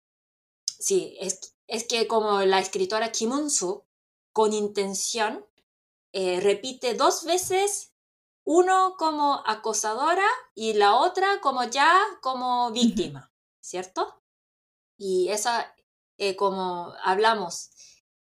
sí, 0.78 1.16
es, 1.20 1.54
es 1.66 1.84
que 1.84 2.06
como 2.06 2.40
la 2.42 2.60
escritora 2.60 3.12
Kim 3.12 3.32
Un-soo, 3.32 3.86
con 4.32 4.52
intención, 4.52 5.44
eh, 6.12 6.40
repite 6.40 6.94
dos 6.94 7.24
veces, 7.24 7.92
uno 8.44 8.94
como 8.98 9.42
acosadora 9.46 10.26
y 10.54 10.74
la 10.74 10.96
otra 10.96 11.40
como 11.40 11.64
ya 11.64 12.00
como 12.20 12.70
víctima, 12.70 13.32
¿cierto? 13.60 14.22
Y 14.96 15.28
esa, 15.28 15.74
eh, 16.18 16.36
como 16.36 16.94
hablamos 17.02 17.70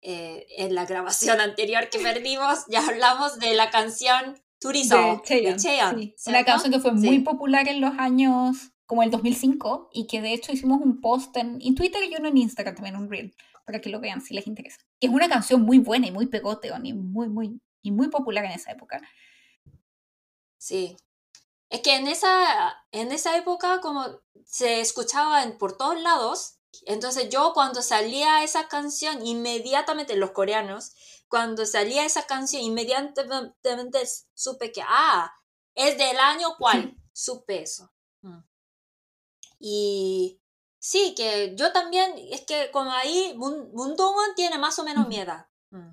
eh, 0.03 0.47
en 0.57 0.75
la 0.75 0.87
grabación 0.87 1.41
anterior 1.41 1.91
que 1.91 1.99
perdimos, 1.99 2.67
ya 2.69 2.87
hablamos 2.87 3.39
de 3.39 3.55
la 3.55 3.71
canción 3.71 4.41
Turizo 4.61 5.23
de 5.27 5.57
Cheon, 5.57 6.15
Una 6.27 6.45
canción 6.45 6.73
que 6.73 6.81
fue 6.81 6.93
muy 6.93 7.21
popular 7.21 7.67
en 7.67 7.81
los 7.81 7.99
años 7.99 8.73
como 8.85 9.03
el 9.03 9.11
2005 9.11 9.89
y 9.93 10.07
que 10.07 10.21
de 10.21 10.35
hecho 10.35 10.53
hicimos 10.53 10.81
un 10.83 11.01
post 11.01 11.35
en, 11.37 11.75
Twitter 11.75 12.03
y 12.05 12.15
uno 12.17 12.29
en 12.29 12.37
Instagram 12.37 12.75
también, 12.75 12.97
un 12.97 13.11
reel, 13.11 13.35
para 13.65 13.81
que 13.81 13.89
lo 13.89 14.01
vean 14.01 14.21
si 14.21 14.35
les 14.35 14.47
interesa. 14.47 14.79
Que 15.01 15.07
es 15.07 15.13
una 15.13 15.29
canción 15.29 15.63
muy 15.63 15.79
buena 15.79 16.09
y 16.09 16.11
muy 16.11 16.27
pegote, 16.27 16.71
y 16.83 16.93
muy, 16.93 17.29
muy, 17.29 17.61
y 17.83 17.91
muy 17.91 18.09
popular 18.09 18.45
en 18.45 18.53
esa 18.53 18.73
época. 18.73 19.01
Sí. 20.59 20.97
Es 21.71 21.81
que 21.81 21.97
en 21.97 22.07
esa, 22.07 22.85
en 22.93 23.13
esa 23.13 23.39
época 23.39 23.81
como 23.81 24.05
se 24.45 24.81
escuchaba 24.81 25.43
en, 25.43 25.57
por 25.57 25.77
todos 25.79 25.99
lados, 26.03 26.59
entonces 26.85 27.31
yo 27.31 27.53
cuando 27.55 27.81
salía 27.81 28.43
esa 28.43 28.69
canción, 28.69 29.25
inmediatamente 29.27 30.17
los 30.17 30.33
coreanos, 30.33 30.93
cuando 31.31 31.65
salía 31.65 32.05
esa 32.05 32.27
canción, 32.27 32.63
inmediatamente 32.63 34.03
supe 34.35 34.73
que, 34.73 34.83
ah, 34.85 35.33
es 35.75 35.97
del 35.97 36.19
año 36.19 36.57
cual, 36.59 36.97
supe 37.13 37.63
eso. 37.63 37.91
Mm. 38.23 38.41
Y 39.61 40.43
sí, 40.81 41.15
que 41.17 41.55
yo 41.55 41.73
también, 41.73 42.15
es 42.31 42.45
que 42.45 42.71
como 42.73 42.91
ahí, 42.91 43.33
Mundongon 43.37 44.35
tiene 44.35 44.59
más 44.59 44.79
o 44.81 44.85
menos 44.85 45.07
mi 45.07 45.21
edad. 45.21 45.47
Mm. 45.71 45.91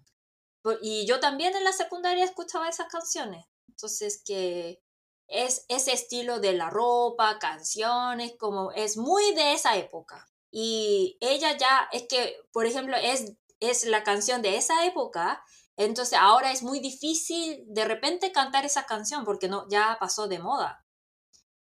Y 0.82 1.06
yo 1.06 1.20
también 1.20 1.56
en 1.56 1.64
la 1.64 1.72
secundaria 1.72 2.26
escuchaba 2.26 2.68
esas 2.68 2.90
canciones. 2.90 3.46
Entonces 3.70 4.22
que 4.26 4.82
es 5.28 5.66
ese 5.70 5.94
estilo 5.94 6.40
de 6.40 6.54
la 6.54 6.70
ropa, 6.70 7.38
canciones, 7.40 8.34
como 8.40 8.72
es 8.72 8.98
muy 8.98 9.34
de 9.36 9.54
esa 9.54 9.78
época. 9.78 10.28
Y 10.52 11.18
ella 11.22 11.56
ya, 11.58 11.88
es 11.92 12.08
que, 12.08 12.38
por 12.52 12.66
ejemplo, 12.66 12.98
es, 12.98 13.34
es 13.60 13.86
la 13.86 14.04
canción 14.04 14.42
de 14.42 14.58
esa 14.58 14.86
época, 14.86 15.44
entonces 15.78 16.18
ahora 16.20 16.52
es 16.52 16.64
muy 16.64 16.80
difícil 16.80 17.64
de 17.68 17.86
repente 17.86 18.32
cantar 18.32 18.66
esa 18.66 18.86
canción 18.86 19.26
porque 19.26 19.48
no, 19.48 19.68
ya 19.70 19.98
pasó 20.00 20.28
de 20.28 20.40
moda. 20.40 20.84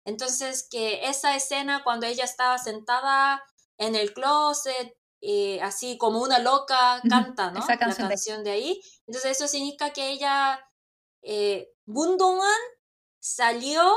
Entonces, 0.04 0.68
que 0.70 1.08
esa 1.08 1.34
escena 1.34 1.82
cuando 1.82 2.06
ella 2.06 2.24
estaba 2.24 2.58
sentada 2.58 3.42
en 3.78 3.94
el 3.94 4.12
closet, 4.12 4.94
eh, 5.22 5.58
así 5.62 5.96
como 5.96 6.20
una 6.20 6.38
loca, 6.38 7.00
canta, 7.08 7.50
¿no? 7.50 7.64
la 7.66 7.78
canción 7.78 8.44
de... 8.44 8.50
ahí. 8.50 8.82
Entonces, 9.06 9.32
eso 9.32 9.48
significa 9.48 9.90
que 9.94 10.10
ella, 10.10 10.60
eh, 11.22 11.70
Bundongan, 11.86 12.60
salió 13.18 13.90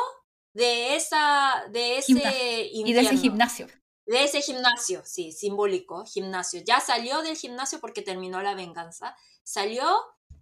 de 0.53 0.95
esa, 0.95 1.65
de 1.71 1.97
ese 1.97 2.69
Y 2.71 2.93
de 2.93 3.01
ese 3.01 3.17
gimnasio. 3.17 3.67
De 4.07 4.23
ese 4.23 4.41
gimnasio, 4.41 5.03
sí, 5.05 5.31
simbólico, 5.31 6.05
gimnasio. 6.05 6.61
Ya 6.65 6.79
salió 6.79 7.21
del 7.21 7.35
gimnasio 7.35 7.79
porque 7.79 8.01
terminó 8.01 8.41
la 8.41 8.55
venganza. 8.55 9.15
Salió 9.43 9.85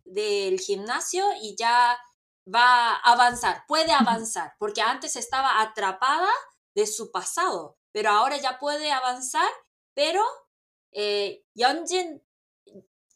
del 0.06 0.60
gimnasio 0.60 1.26
y 1.42 1.56
ya 1.58 2.00
va 2.48 2.94
a 2.94 3.14
avanzar, 3.14 3.64
puede 3.68 3.92
avanzar, 3.92 4.54
porque 4.60 4.82
antes 4.82 5.16
estaba 5.16 5.62
atrapada 5.62 6.30
de 6.76 6.86
su 6.86 7.12
pasado, 7.12 7.78
pero 7.92 8.12
ahora 8.12 8.38
ya 8.38 8.60
puede 8.60 8.92
avanzar, 8.92 9.50
pero 9.96 10.22
eh, 10.92 11.44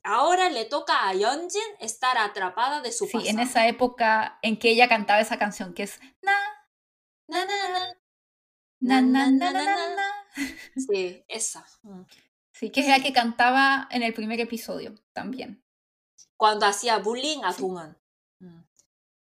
ahora 0.04 0.50
le 0.50 0.66
toca 0.66 1.08
a 1.08 1.14
Yeonjin 1.14 1.62
estar 1.80 2.18
atrapada 2.18 2.82
de 2.82 2.92
su 2.92 3.06
pasado. 3.06 3.24
Sí, 3.24 3.30
en 3.30 3.40
esa 3.40 3.68
época 3.68 4.40
en 4.42 4.58
que 4.58 4.72
ella 4.72 4.90
cantaba 4.90 5.20
esa 5.20 5.38
canción 5.38 5.74
que 5.74 5.84
es 5.84 6.00
na, 6.22 6.34
na, 7.28 7.46
na, 7.46 7.70
na, 7.70 7.99
na, 8.80 9.02
na, 9.02 9.32
na, 9.32 9.52
na, 9.52 9.64
Sí, 10.76 11.24
esa. 11.28 11.66
Mm. 11.84 12.04
Sí, 12.54 12.72
que 12.72 12.82
es 12.82 12.88
la 12.88 13.02
que 13.02 13.14
cantaba 13.14 13.88
en 13.92 14.04
el 14.04 14.14
primer 14.14 14.40
episodio 14.40 14.96
también. 15.14 15.64
Cuando 16.36 16.66
hacía 16.66 17.00
bullying 17.00 17.44
a 17.44 17.54
Tungan. 17.54 17.98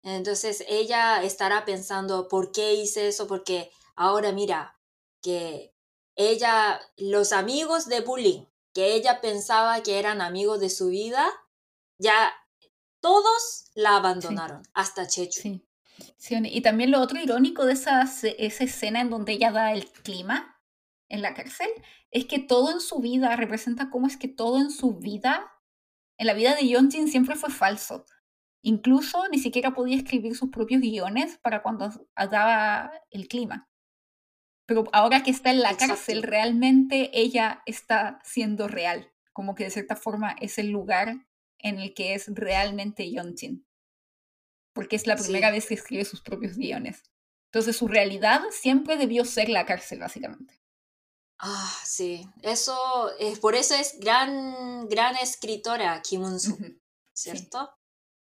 Entonces 0.04 0.66
ella 0.68 1.24
estará 1.24 1.64
pensando, 1.64 2.28
¿por 2.28 2.52
qué 2.52 2.74
hice 2.74 3.08
eso? 3.08 3.26
Porque 3.26 3.72
ahora 3.96 4.34
mira, 4.34 4.78
que 5.22 5.74
ella, 6.16 6.80
los 6.98 7.32
amigos 7.32 7.88
de 7.88 8.02
bullying, 8.02 8.46
que 8.74 8.96
ella 8.96 9.22
pensaba 9.22 9.82
que 9.82 9.98
eran 10.00 10.22
amigos 10.22 10.60
de 10.60 10.70
su 10.70 10.90
vida, 10.90 11.26
ya 11.98 12.34
todos 13.00 13.72
la 13.74 13.96
abandonaron, 13.96 14.64
hasta 14.74 15.08
Chechu. 15.08 15.42
Sí. 15.42 15.66
Y 16.30 16.62
también 16.62 16.92
lo 16.92 17.02
otro 17.02 17.20
irónico 17.20 17.66
de 17.66 17.74
esa, 17.74 18.02
esa 18.04 18.64
escena 18.64 19.02
en 19.02 19.10
donde 19.10 19.34
ella 19.34 19.52
da 19.52 19.74
el 19.74 19.86
clima 19.88 20.62
en 21.10 21.22
la 21.22 21.34
cárcel 21.34 21.70
es 22.12 22.26
que 22.26 22.40
todo 22.40 22.72
en 22.72 22.80
su 22.80 23.00
vida 23.00 23.36
representa 23.36 23.90
cómo 23.90 24.08
es 24.08 24.18
que 24.18 24.28
todo 24.28 24.60
en 24.60 24.72
su 24.72 24.98
vida, 24.98 25.52
en 26.18 26.28
la 26.28 26.34
vida 26.34 26.56
de 26.56 26.66
Yeonjin 26.66 27.08
siempre 27.08 27.36
fue 27.36 27.50
falso. 27.50 28.06
Incluso 28.62 29.28
ni 29.30 29.40
siquiera 29.40 29.74
podía 29.74 29.98
escribir 29.98 30.36
sus 30.36 30.50
propios 30.50 30.82
guiones 30.82 31.38
para 31.40 31.62
cuando 31.62 31.90
daba 32.16 32.92
el 33.12 33.28
clima. 33.28 33.70
Pero 34.66 34.86
ahora 34.94 35.24
que 35.24 35.32
está 35.32 35.52
en 35.52 35.62
la 35.62 35.76
cárcel, 35.76 36.24
realmente 36.24 37.12
ella 37.14 37.62
está 37.66 38.20
siendo 38.24 38.68
real. 38.68 39.12
Como 39.34 39.56
que 39.56 39.66
de 39.66 39.72
cierta 39.72 39.96
forma 39.98 40.36
es 40.40 40.58
el 40.58 40.70
lugar 40.70 41.28
en 41.60 41.80
el 41.80 41.94
que 41.94 42.14
es 42.14 42.28
realmente 42.34 43.10
Yeonjin. 43.10 43.66
Porque 44.74 44.96
es 44.96 45.08
la 45.08 45.16
primera 45.16 45.52
vez 45.52 45.68
que 45.68 45.76
escribe 45.76 46.06
sus 46.06 46.22
propios 46.22 46.58
guiones. 46.58 47.04
Entonces 47.52 47.78
su 47.78 47.88
realidad 47.88 48.42
siempre 48.50 48.98
debió 48.98 49.26
ser 49.26 49.50
la 49.50 49.66
cárcel, 49.66 50.00
básicamente. 50.00 50.60
Ah, 51.38 51.82
sí. 51.86 52.26
Eso, 52.42 53.12
es, 53.20 53.40
por 53.40 53.54
eso 53.54 53.76
es 53.76 54.00
gran, 54.00 54.88
gran 54.88 55.16
escritora 55.18 56.02
Kim 56.02 56.24
Un-soo, 56.24 56.58
¿cierto? 57.14 57.70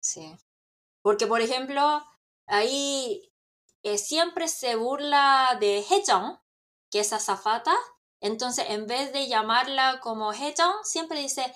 Sí. 0.00 0.36
Porque, 1.02 1.26
por 1.26 1.40
ejemplo, 1.40 2.04
ahí 2.46 3.32
eh, 3.82 3.98
siempre 3.98 4.48
se 4.48 4.76
burla 4.76 5.56
de 5.60 5.78
Hejong, 5.78 6.38
que 6.90 7.00
es 7.00 7.12
azafata. 7.12 7.74
Entonces, 8.20 8.66
en 8.68 8.86
vez 8.86 9.12
de 9.12 9.28
llamarla 9.28 9.98
como 10.00 10.32
Hejong, 10.32 10.84
siempre 10.84 11.20
dice, 11.20 11.54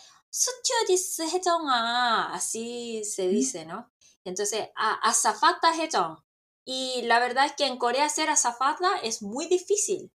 dice 0.88 1.24
Hejong 1.24 1.68
ah, 1.68 2.30
así 2.32 3.04
se 3.04 3.28
dice, 3.28 3.64
¿no? 3.64 3.92
Entonces, 4.24 4.68
azafata 4.74 5.74
Hejong. 5.74 6.18
Y 6.64 7.02
la 7.02 7.18
verdad 7.18 7.46
es 7.46 7.52
que 7.52 7.66
en 7.66 7.78
Corea 7.78 8.08
ser 8.08 8.30
azafata 8.30 8.98
es 9.02 9.22
muy 9.22 9.46
difícil. 9.46 10.12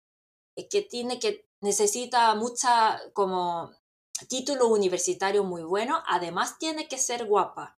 Es 0.55 0.67
que 0.69 0.81
tiene 0.81 1.19
que, 1.19 1.47
necesita 1.61 2.33
mucha, 2.35 3.01
como, 3.13 3.71
título 4.29 4.67
universitario 4.67 5.43
muy 5.43 5.63
bueno. 5.63 6.01
Además, 6.07 6.57
tiene 6.59 6.87
que 6.87 6.97
ser 6.97 7.25
guapa. 7.25 7.77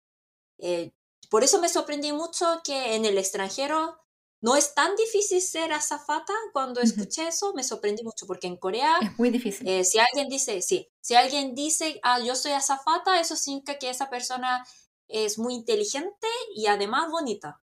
Eh, 0.59 0.93
por 1.31 1.45
eso 1.45 1.61
me 1.61 1.69
sorprendí 1.69 2.13
mucho 2.13 2.61
que 2.65 2.95
en 2.95 3.05
el 3.05 3.19
extranjero 3.19 3.99
no 4.41 4.55
es 4.55 4.75
tan 4.75 4.95
difícil 4.97 5.41
ser 5.41 5.73
azafata. 5.73 6.33
Cuando 6.53 6.81
escuché 6.81 7.29
eso, 7.29 7.55
me 7.55 7.65
sorprendí 7.65 8.03
mucho, 8.05 8.27
porque 8.27 8.47
en 8.47 8.57
Corea... 8.57 8.99
Es 9.01 9.19
muy 9.19 9.31
difícil. 9.31 9.67
Eh, 9.67 9.85
si 9.85 9.99
alguien 9.99 10.29
dice, 10.29 10.61
sí, 10.63 10.89
si 11.01 11.15
alguien 11.15 11.55
dice, 11.55 11.99
ah, 12.03 12.21
yo 12.21 12.37
soy 12.37 12.53
azafata, 12.53 13.19
eso 13.21 13.37
significa 13.37 13.79
que 13.79 13.91
esa 13.91 14.11
persona 14.11 14.65
es 15.09 15.39
muy 15.39 15.55
inteligente 15.55 16.29
y 16.55 16.67
además 16.67 17.11
bonita. 17.11 17.61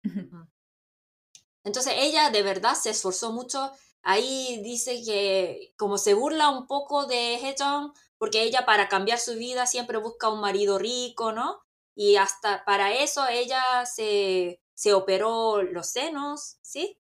Entonces 1.64 1.94
ella 1.98 2.30
de 2.30 2.44
verdad 2.44 2.76
se 2.76 2.90
esforzó 2.90 3.32
mucho. 3.32 3.72
Ahí 4.04 4.62
dice 4.64 5.02
que 5.06 5.74
como 5.78 5.98
se 5.98 6.14
burla 6.14 6.50
un 6.50 6.68
poco 6.68 7.06
de 7.06 7.36
Hejong, 7.36 7.94
porque 8.18 8.44
ella 8.44 8.66
para 8.66 8.90
cambiar 8.90 9.20
su 9.20 9.36
vida 9.36 9.66
siempre 9.68 9.98
busca 9.98 10.30
un 10.30 10.42
marido 10.42 10.80
rico, 10.80 11.32
¿no? 11.32 11.62
y 11.96 12.16
hasta 12.16 12.64
para 12.66 12.94
eso 12.94 13.28
ella 13.28 13.86
se, 13.86 14.62
se 14.74 14.94
operó 14.94 15.62
los 15.62 15.88
senos, 15.88 16.58
¿sí? 16.62 17.00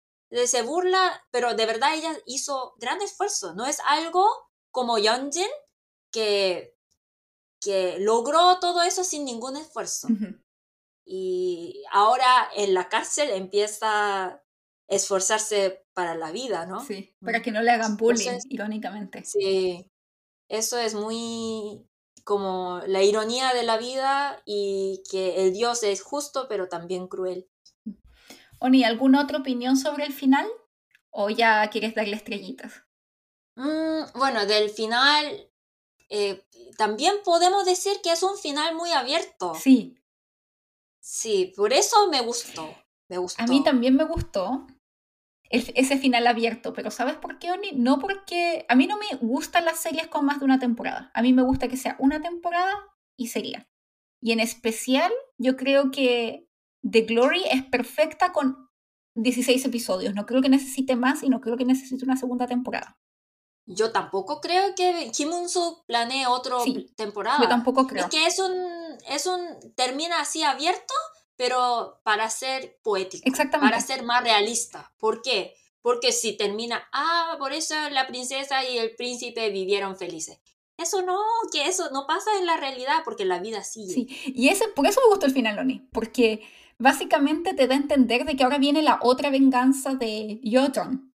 Se 0.46 0.62
burla, 0.62 1.24
pero 1.30 1.54
de 1.54 1.66
verdad 1.66 1.94
ella 1.94 2.16
hizo 2.26 2.74
gran 2.78 3.00
esfuerzo, 3.02 3.54
no 3.54 3.66
es 3.66 3.78
algo 3.86 4.28
como 4.70 4.98
Yeonjin 4.98 5.48
que, 6.10 6.73
que 7.64 7.98
logró 7.98 8.58
todo 8.60 8.82
eso 8.82 9.04
sin 9.04 9.24
ningún 9.24 9.56
esfuerzo. 9.56 10.08
Y 11.06 11.82
ahora 11.92 12.48
en 12.56 12.74
la 12.74 12.88
cárcel 12.88 13.30
empieza 13.30 14.42
esforzarse 14.88 15.86
para 15.94 16.14
la 16.14 16.30
vida, 16.30 16.66
¿no? 16.66 16.84
Sí, 16.84 17.14
para 17.20 17.42
que 17.42 17.50
no 17.50 17.62
le 17.62 17.70
hagan 17.70 17.96
bullying, 17.96 18.38
irónicamente. 18.48 19.24
Sí, 19.24 19.90
eso 20.48 20.78
es 20.78 20.94
muy 20.94 21.86
como 22.24 22.80
la 22.86 23.02
ironía 23.02 23.52
de 23.52 23.64
la 23.64 23.76
vida 23.76 24.42
y 24.46 25.02
que 25.10 25.44
el 25.44 25.52
Dios 25.52 25.82
es 25.82 26.02
justo 26.02 26.46
pero 26.48 26.68
también 26.68 27.06
cruel. 27.06 27.48
Oni, 28.60 28.84
¿alguna 28.84 29.22
otra 29.22 29.38
opinión 29.38 29.76
sobre 29.76 30.04
el 30.04 30.12
final? 30.12 30.46
¿O 31.10 31.28
ya 31.30 31.68
quieres 31.70 31.94
darle 31.94 32.16
estrellitas? 32.16 32.82
Mm, 33.56 34.18
bueno, 34.18 34.46
del 34.46 34.70
final 34.70 35.50
eh, 36.14 36.46
también 36.76 37.16
podemos 37.24 37.64
decir 37.64 37.94
que 38.02 38.12
es 38.12 38.22
un 38.22 38.38
final 38.38 38.76
muy 38.76 38.92
abierto. 38.92 39.54
Sí. 39.56 39.98
Sí, 41.00 41.52
por 41.56 41.72
eso 41.72 42.08
me 42.08 42.20
gustó. 42.20 42.72
Me 43.08 43.18
gustó. 43.18 43.42
A 43.42 43.46
mí 43.46 43.64
también 43.64 43.96
me 43.96 44.04
gustó 44.04 44.64
ese 45.50 45.98
final 45.98 46.26
abierto, 46.26 46.72
pero 46.72 46.90
¿sabes 46.90 47.16
por 47.16 47.38
qué, 47.38 47.50
Oni? 47.50 47.72
No 47.72 47.98
porque 47.98 48.64
a 48.68 48.76
mí 48.76 48.86
no 48.86 48.96
me 48.96 49.16
gustan 49.20 49.64
las 49.64 49.80
series 49.80 50.06
con 50.06 50.24
más 50.24 50.38
de 50.38 50.44
una 50.44 50.60
temporada. 50.60 51.10
A 51.14 51.22
mí 51.22 51.32
me 51.32 51.42
gusta 51.42 51.68
que 51.68 51.76
sea 51.76 51.96
una 51.98 52.22
temporada 52.22 52.72
y 53.16 53.28
sería. 53.28 53.68
Y 54.20 54.32
en 54.32 54.40
especial, 54.40 55.12
yo 55.36 55.56
creo 55.56 55.90
que 55.90 56.48
The 56.88 57.02
Glory 57.02 57.42
es 57.50 57.64
perfecta 57.64 58.32
con 58.32 58.68
16 59.16 59.64
episodios. 59.64 60.14
No 60.14 60.26
creo 60.26 60.42
que 60.42 60.48
necesite 60.48 60.94
más 60.96 61.24
y 61.24 61.28
no 61.28 61.40
creo 61.40 61.56
que 61.56 61.64
necesite 61.64 62.04
una 62.04 62.16
segunda 62.16 62.46
temporada. 62.46 62.98
Yo 63.66 63.92
tampoco 63.92 64.40
creo 64.40 64.74
que 64.74 65.10
Kim 65.14 65.32
Un-soo 65.32 65.84
planee 65.86 66.26
otra 66.26 66.56
temporada. 66.96 67.38
Yo 67.40 67.48
tampoco 67.48 67.86
creo. 67.86 68.04
Es 68.04 68.10
que 68.10 68.26
es 68.26 68.38
un, 68.38 68.52
es 69.08 69.26
un, 69.26 69.40
termina 69.74 70.20
así 70.20 70.42
abierto, 70.42 70.92
pero 71.36 72.00
para 72.02 72.28
ser 72.28 72.78
poético. 72.82 73.22
Exactamente. 73.26 73.70
Para 73.70 73.84
ser 73.84 74.02
más 74.02 74.22
realista. 74.22 74.92
¿Por 74.98 75.22
qué? 75.22 75.54
Porque 75.80 76.12
si 76.12 76.36
termina, 76.36 76.88
ah, 76.92 77.36
por 77.38 77.52
eso 77.52 77.74
la 77.90 78.06
princesa 78.06 78.64
y 78.64 78.78
el 78.78 78.94
príncipe 78.96 79.50
vivieron 79.50 79.96
felices. 79.96 80.40
Eso 80.76 81.02
no, 81.02 81.18
que 81.52 81.66
eso 81.66 81.90
no 81.92 82.06
pasa 82.06 82.36
en 82.38 82.46
la 82.46 82.56
realidad 82.56 83.02
porque 83.04 83.24
la 83.24 83.38
vida 83.38 83.62
sigue. 83.62 83.94
Sí, 83.94 84.08
y 84.26 84.48
ese, 84.48 84.68
por 84.68 84.86
eso 84.86 85.00
me 85.02 85.10
gustó 85.10 85.26
el 85.26 85.32
final, 85.32 85.56
Loni, 85.56 85.88
porque 85.92 86.42
básicamente 86.78 87.54
te 87.54 87.66
da 87.66 87.74
a 87.74 87.78
entender 87.78 88.24
de 88.24 88.36
que 88.36 88.44
ahora 88.44 88.58
viene 88.58 88.82
la 88.82 88.98
otra 89.02 89.30
venganza 89.30 89.94
de 89.94 90.40
Yoton. 90.42 91.13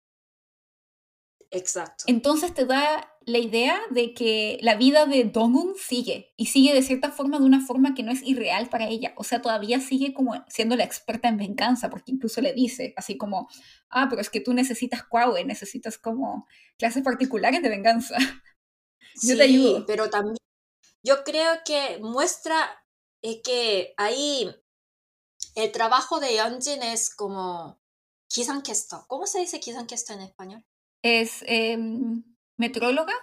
Exacto. 1.52 2.04
Entonces 2.08 2.54
te 2.54 2.66
da 2.66 3.14
la 3.26 3.40
idea 3.40 3.80
de 3.90 4.14
que 4.14 4.58
la 4.62 4.76
vida 4.76 5.06
de 5.06 5.26
Dongun 5.26 5.76
sigue 5.76 6.34
y 6.38 6.48
sigue 6.48 6.74
de 6.74 6.82
cierta 6.82 7.12
forma 7.12 7.40
de 7.40 7.46
una 7.46 7.66
forma 7.66 7.94
que 7.94 8.04
no 8.04 8.12
es 8.12 8.24
irreal 8.24 8.70
para 8.70 8.88
ella. 8.88 9.14
O 9.18 9.24
sea, 9.24 9.42
todavía 9.42 9.80
sigue 9.82 10.14
como 10.14 10.34
siendo 10.48 10.76
la 10.76 10.84
experta 10.84 11.28
en 11.28 11.38
venganza, 11.38 11.90
porque 11.90 12.12
incluso 12.12 12.42
le 12.42 12.54
dice 12.54 12.94
así 12.96 13.18
como, 13.18 13.50
ah, 13.90 14.08
pero 14.10 14.22
es 14.22 14.30
que 14.30 14.40
tú 14.40 14.54
necesitas 14.54 15.04
Kwawe, 15.04 15.44
necesitas 15.44 15.98
como 15.98 16.48
clases 16.78 17.04
particulares 17.04 17.62
de 17.62 17.70
venganza. 17.70 18.16
yo 19.22 19.36
te 19.36 19.44
ayudo. 19.44 19.86
Pero 19.86 20.10
también 20.10 20.38
yo 21.04 21.24
creo 21.24 21.60
que 21.66 22.00
muestra 22.02 22.84
eh, 23.22 23.42
que 23.42 23.94
ahí 23.98 24.50
el 25.56 25.72
trabajo 25.72 26.20
de 26.20 26.34
Yeonjin 26.34 26.84
es 26.84 27.14
como. 27.14 27.80
¿Cómo 29.08 29.26
se 29.26 29.40
dice 29.40 29.60
Kisankesto 29.60 30.14
en 30.14 30.20
español? 30.20 30.66
Es 31.04 31.44
em, 31.48 32.24
metróloga, 32.58 33.14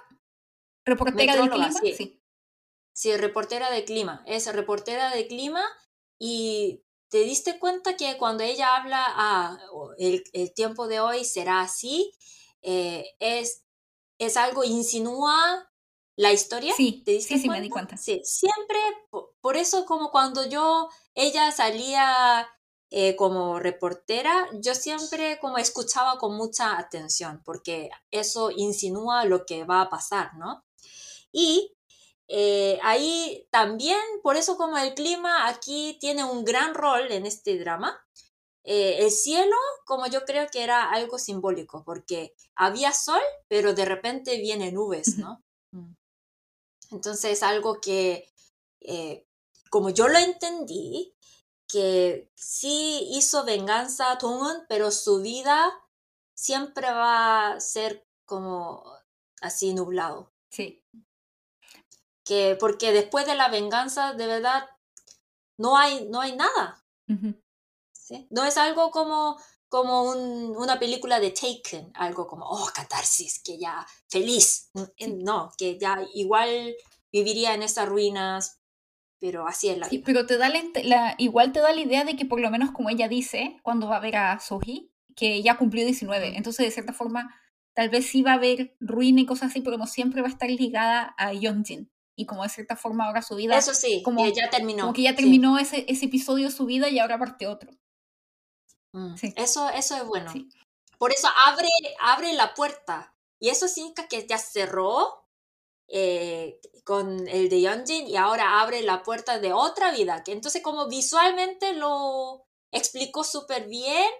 reportera 0.84 1.36
del 1.36 1.50
clima. 1.50 1.72
Sí. 1.72 2.20
sí. 2.92 3.16
reportera 3.16 3.70
de 3.70 3.84
clima. 3.84 4.22
Es 4.26 4.52
reportera 4.52 5.14
de 5.14 5.26
clima 5.26 5.64
y 6.18 6.84
te 7.14 7.20
diste 7.20 7.58
cuenta 7.58 7.96
que 7.96 8.16
cuando 8.16 8.42
ella 8.42 8.76
habla, 8.76 9.04
ah, 9.06 9.58
el, 9.98 10.24
tiempo 10.54 10.88
de 10.88 11.00
hoy 11.00 11.24
será 11.24 11.60
así, 11.60 12.12
eh, 12.62 13.04
es, 13.20 13.62
es 14.18 14.36
algo, 14.36 14.64
insinúa 14.64 15.70
la 16.16 16.32
historia. 16.32 16.74
Sí, 16.76 17.02
¿Te 17.04 17.12
diste 17.12 17.34
sí, 17.34 17.42
sí, 17.42 17.48
me 17.48 17.60
di 17.60 17.68
cuenta. 17.68 17.96
Sí, 17.96 18.20
siempre, 18.24 18.78
por, 19.40 19.56
eso 19.56 19.84
como 19.84 20.10
cuando 20.10 20.48
yo, 20.48 20.88
ella 21.14 21.50
salía 21.52 22.48
eh, 22.96 23.16
como 23.16 23.58
reportera, 23.58 24.48
yo 24.52 24.72
siempre 24.72 25.40
como 25.40 25.58
escuchaba 25.58 26.16
con 26.16 26.36
mucha 26.36 26.78
atención, 26.78 27.42
porque 27.44 27.90
eso 28.12 28.52
insinúa 28.52 29.24
lo 29.24 29.44
que 29.46 29.64
va 29.64 29.80
a 29.80 29.90
pasar, 29.90 30.36
¿no? 30.36 30.64
Y 31.32 31.74
eh, 32.28 32.78
ahí 32.84 33.48
también, 33.50 33.98
por 34.22 34.36
eso 34.36 34.56
como 34.56 34.78
el 34.78 34.94
clima 34.94 35.48
aquí 35.48 35.98
tiene 36.00 36.22
un 36.22 36.44
gran 36.44 36.72
rol 36.72 37.10
en 37.10 37.26
este 37.26 37.58
drama, 37.58 38.00
eh, 38.62 38.98
el 39.00 39.10
cielo, 39.10 39.56
como 39.86 40.06
yo 40.06 40.24
creo 40.24 40.46
que 40.52 40.62
era 40.62 40.88
algo 40.92 41.18
simbólico, 41.18 41.82
porque 41.84 42.36
había 42.54 42.92
sol, 42.92 43.22
pero 43.48 43.74
de 43.74 43.86
repente 43.86 44.38
vienen 44.38 44.74
nubes, 44.74 45.18
¿no? 45.18 45.42
Entonces, 46.92 47.42
algo 47.42 47.80
que, 47.80 48.30
eh, 48.82 49.26
como 49.68 49.90
yo 49.90 50.06
lo 50.06 50.18
entendí, 50.18 51.13
que 51.74 52.30
sí 52.36 53.04
hizo 53.10 53.44
venganza 53.44 54.12
a 54.12 54.18
Tongun, 54.18 54.64
pero 54.68 54.92
su 54.92 55.20
vida 55.20 55.72
siempre 56.32 56.86
va 56.86 57.54
a 57.54 57.60
ser 57.60 58.06
como 58.24 58.84
así 59.40 59.74
nublado. 59.74 60.32
Sí. 60.52 60.84
Que, 62.24 62.56
porque 62.60 62.92
después 62.92 63.26
de 63.26 63.34
la 63.34 63.48
venganza, 63.48 64.12
de 64.12 64.24
verdad, 64.28 64.70
no 65.58 65.76
hay, 65.76 66.06
no 66.08 66.20
hay 66.20 66.36
nada. 66.36 66.80
¿Sí? 67.90 68.28
No 68.30 68.44
es 68.44 68.56
algo 68.56 68.92
como, 68.92 69.36
como 69.68 70.12
una 70.12 70.78
película 70.78 71.18
de 71.18 71.32
Taken, 71.32 71.90
algo 71.96 72.28
como, 72.28 72.46
oh, 72.48 72.70
catarsis, 72.72 73.42
que 73.42 73.58
ya 73.58 73.84
feliz. 74.08 74.70
No, 75.08 75.50
que 75.58 75.76
ya 75.76 75.98
igual 76.14 76.76
viviría 77.10 77.52
en 77.52 77.64
esas 77.64 77.88
ruinas, 77.88 78.60
pero 79.20 79.46
así 79.46 79.68
es 79.68 79.78
la 79.78 79.88
sí, 79.88 79.98
Pero 79.98 80.26
te 80.26 80.36
da 80.36 80.50
la, 80.50 81.14
igual 81.18 81.52
te 81.52 81.60
da 81.60 81.72
la 81.72 81.80
idea 81.80 82.04
de 82.04 82.16
que 82.16 82.26
por 82.26 82.40
lo 82.40 82.50
menos 82.50 82.72
como 82.72 82.90
ella 82.90 83.08
dice, 83.08 83.58
cuando 83.62 83.88
va 83.88 83.96
a 83.96 84.00
ver 84.00 84.16
a 84.16 84.38
Soji, 84.38 84.92
que 85.16 85.42
ya 85.42 85.56
cumplió 85.56 85.84
19, 85.84 86.36
entonces 86.36 86.66
de 86.66 86.72
cierta 86.72 86.92
forma 86.92 87.34
tal 87.74 87.90
vez 87.90 88.06
sí 88.06 88.22
va 88.22 88.32
a 88.32 88.34
haber 88.34 88.76
ruina 88.80 89.20
y 89.20 89.26
cosas 89.26 89.50
así, 89.50 89.60
pero 89.60 89.76
no 89.76 89.86
siempre 89.86 90.22
va 90.22 90.28
a 90.28 90.30
estar 90.30 90.50
ligada 90.50 91.14
a 91.18 91.32
Yeonjin. 91.32 91.90
Y 92.16 92.26
como 92.26 92.44
de 92.44 92.48
cierta 92.48 92.76
forma 92.76 93.06
ahora 93.06 93.22
su 93.22 93.34
vida... 93.34 93.58
Eso 93.58 93.74
sí, 93.74 94.00
como, 94.04 94.22
que 94.22 94.32
ya 94.32 94.48
terminó. 94.48 94.82
Como 94.82 94.92
que 94.92 95.02
ya 95.02 95.16
terminó 95.16 95.58
ese, 95.58 95.84
ese 95.88 96.06
episodio 96.06 96.46
de 96.46 96.54
su 96.54 96.64
vida 96.64 96.88
y 96.88 97.00
ahora 97.00 97.18
parte 97.18 97.48
otro. 97.48 97.72
Mm, 98.92 99.14
eso, 99.34 99.68
eso 99.70 99.96
es 99.96 100.04
bueno. 100.06 100.32
Por 100.98 101.12
eso 101.12 101.28
abre, 101.46 101.68
abre 102.00 102.32
la 102.34 102.54
puerta. 102.54 103.16
Y 103.40 103.48
eso 103.48 103.66
significa 103.66 104.06
que 104.06 104.24
ya 104.28 104.38
cerró 104.38 105.23
eh, 105.88 106.60
con 106.84 107.28
el 107.28 107.48
de 107.48 107.60
Yeonjin 107.60 108.06
y 108.06 108.16
ahora 108.16 108.60
abre 108.60 108.82
la 108.82 109.02
puerta 109.02 109.38
de 109.38 109.52
otra 109.52 109.92
vida. 109.92 110.22
Que 110.24 110.32
entonces 110.32 110.62
como 110.62 110.88
visualmente 110.88 111.74
lo 111.74 112.46
explicó 112.72 113.24
súper 113.24 113.66
bien. 113.66 114.10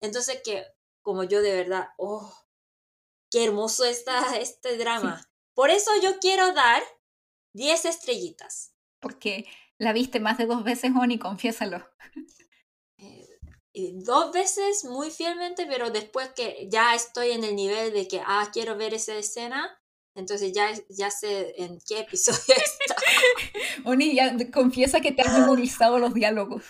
Entonces 0.00 0.40
que 0.44 0.64
como 1.02 1.24
yo 1.24 1.42
de 1.42 1.54
verdad, 1.54 1.88
oh, 1.98 2.32
qué 3.30 3.44
hermoso 3.44 3.84
está 3.84 4.36
este 4.36 4.76
drama. 4.76 5.28
Por 5.54 5.70
eso 5.70 5.90
yo 6.02 6.18
quiero 6.18 6.52
dar 6.52 6.82
10 7.54 7.84
estrellitas. 7.84 8.74
Porque 9.00 9.46
la 9.78 9.92
viste 9.92 10.18
más 10.18 10.38
de 10.38 10.46
dos 10.46 10.64
veces, 10.64 10.92
Oni, 10.98 11.18
confiésalo 11.18 11.84
dos 13.74 14.32
veces 14.32 14.84
muy 14.84 15.10
fielmente, 15.10 15.66
pero 15.66 15.90
después 15.90 16.30
que 16.34 16.68
ya 16.70 16.94
estoy 16.94 17.32
en 17.32 17.44
el 17.44 17.56
nivel 17.56 17.92
de 17.92 18.06
que, 18.06 18.22
ah, 18.24 18.48
quiero 18.52 18.76
ver 18.76 18.94
esa 18.94 19.16
escena, 19.16 19.80
entonces 20.15 20.51
ya, 20.53 20.71
ya 20.89 21.11
sé 21.11 21.53
en 21.57 21.79
qué 21.87 21.99
episodio 21.99 22.39
está. 22.47 22.95
Oni, 23.85 24.15
ya 24.15 24.35
confiesa 24.51 25.01
que 25.01 25.11
te 25.11 25.21
has 25.21 25.37
memorizado 25.39 25.99
los 25.99 26.13
diálogos. 26.13 26.63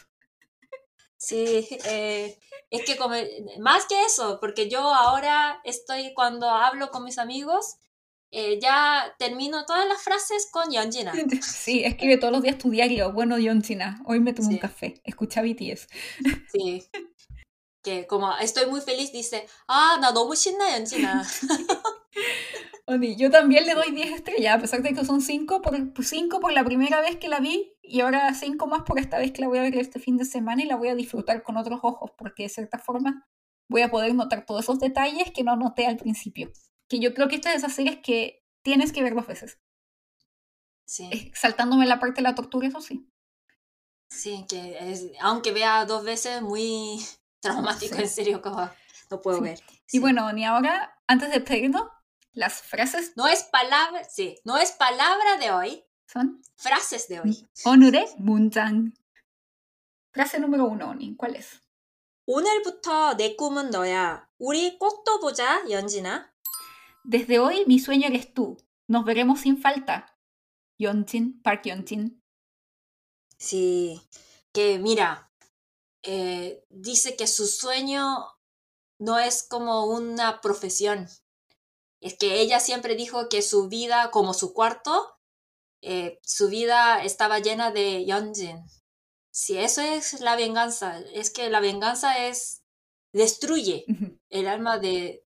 Sí, 1.17 1.67
eh, 1.85 2.39
es 2.69 2.85
que 2.85 2.95
como, 2.95 3.15
más 3.59 3.85
que 3.88 4.03
eso, 4.05 4.39
porque 4.39 4.69
yo 4.69 4.80
ahora 4.80 5.59
estoy 5.65 6.13
cuando 6.13 6.49
hablo 6.49 6.91
con 6.91 7.03
mis 7.03 7.17
amigos, 7.17 7.76
eh, 8.31 8.59
ya 8.61 9.15
termino 9.17 9.65
todas 9.65 9.88
las 9.88 10.01
frases 10.01 10.47
con 10.51 10.69
Yeonjina. 10.69 11.13
Sí, 11.41 11.84
escribe 11.84 12.17
todos 12.17 12.31
los 12.31 12.43
días 12.43 12.57
tu 12.57 12.69
diario. 12.69 13.11
Bueno, 13.11 13.38
Yeonjina, 13.39 14.01
hoy 14.05 14.19
me 14.19 14.34
tomo 14.34 14.49
un 14.49 14.57
café. 14.59 15.01
Escucha 15.03 15.41
BTS. 15.41 15.88
Sí. 16.51 16.85
Que 17.81 18.05
como 18.07 18.38
estoy 18.38 18.67
muy 18.67 18.81
feliz, 18.81 19.11
dice, 19.11 19.47
ah, 19.67 19.97
no, 20.01 20.11
너무 20.11 20.35
신나, 20.35 20.69
Yeonjina. 20.69 21.27
Oni, 22.86 23.16
yo 23.16 23.31
también 23.31 23.65
le 23.65 23.74
doy 23.74 23.93
10 23.93 24.11
estrellas, 24.12 24.55
a 24.56 24.61
pesar 24.61 24.82
de 24.82 24.93
que 24.93 25.05
son 25.05 25.23
5 25.23 25.62
por, 25.62 25.74
5 26.05 26.40
por 26.40 26.52
la 26.52 26.65
primera 26.65 27.01
vez 27.01 27.16
que 27.16 27.28
la 27.28 27.40
vi 27.40 27.73
y 27.82 28.01
ahora 28.01 28.35
5 28.35 28.66
más 28.66 28.82
por 28.82 28.98
esta 28.98 29.19
vez 29.19 29.32
que 29.32 29.40
la 29.40 29.48
voy 29.48 29.59
a 29.59 29.62
ver 29.62 29.77
este 29.77 29.98
fin 29.98 30.19
de 30.19 30.27
semana 30.27 30.62
y 30.62 30.66
la 30.66 30.77
voy 30.77 30.89
a 30.89 30.94
disfrutar 30.94 31.43
con 31.43 31.56
otros 31.56 31.81
ojos, 31.82 32.11
porque 32.19 32.43
de 32.43 32.48
cierta 32.51 32.78
forma 32.78 33.27
voy 33.70 33.81
a 33.82 33.90
poder 33.90 34.15
notar 34.15 34.44
todos 34.44 34.65
esos 34.65 34.78
detalles 34.81 35.31
que 35.32 35.44
no 35.44 35.56
noté 35.56 35.86
al 35.86 35.97
principio 35.97 36.51
que 36.89 37.01
yo 37.01 37.15
creo 37.15 37.28
que 37.28 37.36
esta 37.36 37.48
es 37.55 37.62
de 37.62 37.66
esas 37.66 37.74
series 37.77 37.98
que 38.02 38.44
tienes 38.62 38.93
que 38.93 39.02
ver 39.02 39.15
dos 39.15 39.27
veces. 39.27 39.59
Sí. 40.86 41.32
Saltándome 41.35 41.86
la 41.86 41.98
parte 41.98 42.16
de 42.16 42.23
la 42.23 42.35
tortura, 42.35 42.69
eso 42.69 42.81
sí. 42.81 43.11
Sí, 44.11 44.44
que 44.48 44.77
es, 44.93 45.11
aunque 45.20 45.52
vea 45.52 45.86
dos 45.86 46.05
veces, 46.05 46.43
muy 46.43 46.98
traumático, 47.40 47.97
en 47.97 48.09
serio. 48.09 48.43
Como, 48.43 48.69
no 49.11 49.20
puedo 49.20 49.39
Sí. 49.39 49.44
ver. 49.44 49.61
Y 49.70 49.74
Sí. 49.86 49.98
bueno, 49.98 50.31
ni 50.32 50.44
ahora, 50.44 50.94
antes 51.06 51.31
de 51.31 51.39
despedirnos, 51.39 51.85
las 52.34 52.61
frases 52.61 53.13
no 53.15 53.27
es 53.27 53.43
palabra, 53.43 54.03
sí, 54.03 54.39
no 54.43 54.57
es 54.57 54.71
palabra 54.71 55.38
de 55.38 55.51
hoy, 55.51 55.84
son 56.07 56.41
frases 56.55 57.07
de 57.07 57.19
hoy. 57.19 57.47
오늘의 57.65 58.15
문장. 58.19 58.93
Frase 60.11 60.39
número 60.39 60.65
uno, 60.65 60.89
Oni. 60.89 61.15
¿Cuál 61.15 61.35
es? 61.35 61.59
오늘부터 62.26 63.15
내 63.15 63.35
꿈은 63.35 63.69
너야. 63.71 64.27
우리 64.38 64.77
꼭 64.77 65.03
또 65.03 65.19
보자, 65.19 65.63
연진아. 65.69 66.31
Desde 67.03 67.39
hoy 67.39 67.65
mi 67.65 67.80
sueño 67.80 68.07
eres 68.07 68.34
tú. 68.34 68.57
Nos 68.88 69.05
veremos 69.05 69.41
sin 69.41 69.57
falta. 69.57 70.17
Yeonjin, 70.77 71.41
Park 71.41 71.63
Yeonjin. 71.65 72.21
Sí, 73.38 74.01
que 74.51 74.80
mira, 74.80 75.31
eh, 76.03 76.63
dice 76.69 77.15
que 77.15 77.27
su 77.27 77.47
sueño 77.47 78.26
no 78.99 79.19
es 79.19 79.43
como 79.43 79.85
una 79.85 80.41
profesión. 80.41 81.07
es 82.05 82.18
que 82.18 82.40
ella 82.40 82.60
siempre 82.60 82.97
dijo 82.97 83.28
que 83.31 83.40
su 83.40 83.68
vida, 83.68 84.10
como 84.10 84.35
su 84.35 84.52
cuarto, 84.52 85.16
eh, 85.82 86.18
su 86.22 86.48
vida 86.48 87.02
estaba 87.02 87.39
llena 87.39 87.70
de 87.70 88.05
Yeonjin. 88.05 88.62
Sí, 89.32 89.56
eso 89.59 89.81
es 89.81 90.20
la 90.20 90.36
venganza. 90.36 91.01
Es 91.14 91.31
que 91.31 91.48
la 91.48 91.60
venganza 91.60 92.26
es 92.26 92.62
destruye 93.14 93.86
el 94.31 94.48
alma 94.48 94.78
de, 94.78 95.24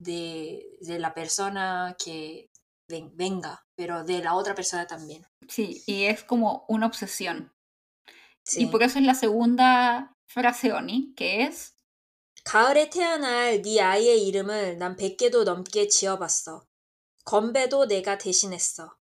de, 0.00 0.78
de 0.80 0.98
la 0.98 1.14
persona 1.14 1.96
que 2.02 2.50
ven- 2.88 3.16
venga, 3.16 3.64
pero 3.76 4.02
de 4.04 4.22
la 4.22 4.34
otra 4.34 4.54
persona 4.54 4.86
también. 4.86 5.24
Sí, 5.48 5.82
y 5.86 6.04
es 6.04 6.24
como 6.24 6.64
una 6.68 6.86
obsesión. 6.86 7.52
Sí. 8.44 8.64
Y 8.64 8.66
por 8.66 8.82
eso 8.82 8.98
es 8.98 9.04
la 9.04 9.14
segunda 9.14 10.12
frase, 10.28 10.72
Oni, 10.72 11.14
que 11.14 11.44
es 11.44 11.75
가을에 12.45 12.89
태어날 12.89 13.61
네 13.61 13.79
아이의 13.79 14.27
이름을 14.27 14.77
난 14.77 14.95
100개도 14.95 15.43
넘게 15.43 15.87
지어봤어. 15.87 16.65
건배도 17.25 17.85
내가 17.85 18.17
대신했어. 18.17 18.95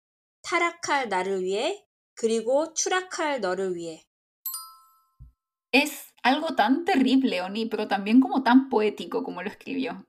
타락할 0.41 1.09
나를 1.09 1.43
위해, 1.43 1.85
그리고 2.15 2.73
추락할 2.73 3.41
너를 3.41 3.75
위해. 3.75 4.03
es 5.71 6.13
algo 6.23 6.55
tan 6.55 6.85
terrible, 6.85 7.41
Oni, 7.41 7.65
pero 7.67 7.87
también 7.87 8.19
como 8.19 8.41
tan 8.41 8.69
poético 8.69 9.23
como 9.23 9.43
lo 9.43 9.49
escribió. 9.49 10.07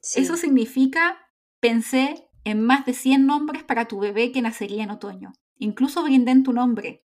Sí, 0.00 0.20
Eso 0.20 0.36
significa, 0.36 1.18
pensé 1.60 2.28
en 2.44 2.60
más 2.62 2.86
de 2.86 2.94
100 2.94 3.26
nombres 3.26 3.62
para 3.64 3.86
tu 3.86 3.98
bebé 4.00 4.32
que 4.32 4.42
nacería 4.42 4.82
en 4.84 4.90
otoño. 4.90 5.32
Incluso 5.58 6.02
brindé 6.02 6.32
en 6.32 6.42
tu 6.42 6.52
nombre, 6.52 7.04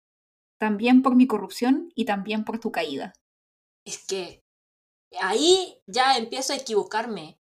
también 0.57 1.01
por 1.01 1.15
mi 1.15 1.27
corrupción 1.27 1.89
y 1.95 2.05
también 2.05 2.45
por 2.45 2.59
tu 2.59 2.71
caída. 2.71 3.13
es 3.83 4.05
que 4.05 4.43
ahí 5.20 5.82
ya 5.86 6.16
empiezo 6.16 6.52
a 6.52 6.56
equivocarme. 6.56 7.38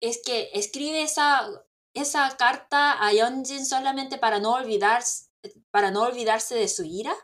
Es 0.00 0.20
que 0.24 0.50
escribe 0.54 1.02
esa, 1.02 1.48
esa 1.94 2.36
carta 2.36 3.04
a 3.04 3.12
Yeonjin 3.12 3.64
solamente 3.64 4.18
para 4.18 4.40
no, 4.40 4.54
olvidarse, 4.54 5.26
para 5.70 5.90
no 5.90 6.02
olvidarse 6.02 6.54
de 6.54 6.68
su 6.68 6.84
ira. 6.84 7.14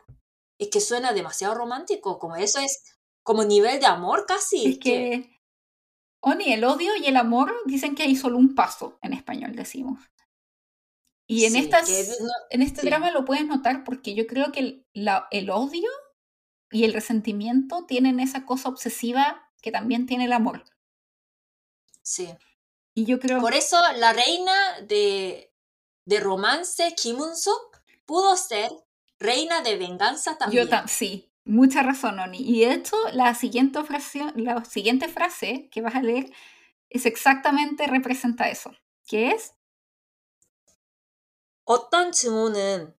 Es 0.59 0.69
que 0.69 0.81
suena 0.81 1.13
demasiado 1.13 1.55
romántico, 1.55 2.19
como 2.19 2.35
eso 2.35 2.59
es 2.59 2.83
como 3.23 3.43
nivel 3.43 3.79
de 3.79 3.85
amor 3.85 4.25
casi. 4.27 4.65
Es 4.65 4.79
que, 4.79 5.35
Oni, 6.21 6.51
el 6.53 6.63
odio 6.65 6.95
y 6.97 7.05
el 7.07 7.15
amor 7.15 7.53
dicen 7.65 7.95
que 7.95 8.03
hay 8.03 8.15
solo 8.15 8.37
un 8.37 8.53
paso, 8.55 8.99
en 9.01 9.13
español 9.13 9.55
decimos. 9.55 9.99
Y 11.27 11.45
en, 11.45 11.51
Sí, 11.53 11.59
estas, 11.59 11.87
no- 12.19 12.27
en 12.49 12.61
este 12.61 12.81
sí. 12.81 12.87
drama 12.87 13.11
lo 13.11 13.23
puedes 13.23 13.45
notar 13.45 13.83
porque 13.83 14.15
yo 14.15 14.27
creo 14.27 14.51
que 14.51 14.59
el, 14.59 14.87
la- 14.93 15.27
el 15.31 15.49
odio 15.49 15.89
y 16.71 16.83
el 16.85 16.93
resentimiento 16.93 17.85
tienen 17.85 18.19
esa 18.19 18.45
cosa 18.45 18.69
obsesiva 18.69 19.48
que 19.62 19.70
también 19.72 20.06
tiene 20.06 20.24
el 20.26 20.32
amor. 20.32 20.64
sí. 22.02 22.28
Y 22.94 23.06
yo 23.06 23.18
creo 23.18 23.40
Por 23.40 23.54
eso 23.54 23.76
la 23.96 24.12
reina 24.12 24.52
de, 24.82 25.52
de 26.04 26.20
romance, 26.20 26.94
Kim 26.94 27.20
Un-suk, 27.20 27.80
pudo 28.06 28.36
ser 28.36 28.70
reina 29.18 29.62
de 29.62 29.76
venganza 29.76 30.38
también. 30.38 30.66
Yo 30.66 30.70
tam- 30.70 30.86
sí, 30.86 31.32
mucha 31.44 31.82
razón, 31.82 32.18
Oni. 32.20 32.38
Y 32.38 32.64
de 32.64 32.74
hecho, 32.74 32.96
la 33.12 33.34
siguiente, 33.34 33.82
frase, 33.82 34.32
la 34.36 34.64
siguiente 34.64 35.08
frase 35.08 35.68
que 35.72 35.80
vas 35.80 35.96
a 35.96 36.02
leer 36.02 36.30
es 36.88 37.06
exactamente 37.06 37.86
representa 37.88 38.48
eso, 38.48 38.70
que 39.06 39.32
es, 39.32 39.54
어떤 41.66 42.12
증오는 42.12 42.94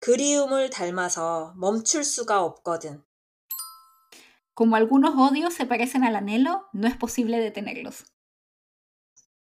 그리움을 0.00 0.68
닮아서 0.70 1.54
멈출 1.56 2.04
수가 2.04 2.42
없거든. 2.42 3.02
como 4.55 4.75
algunos 4.75 5.13
odios 5.15 5.53
se 5.53 5.67
parecen 5.67 6.03
al 6.03 6.15
anhelo, 6.15 6.67
no 6.73 6.87
es 6.87 6.97
posible 6.97 7.39
detenerlos. 7.39 8.05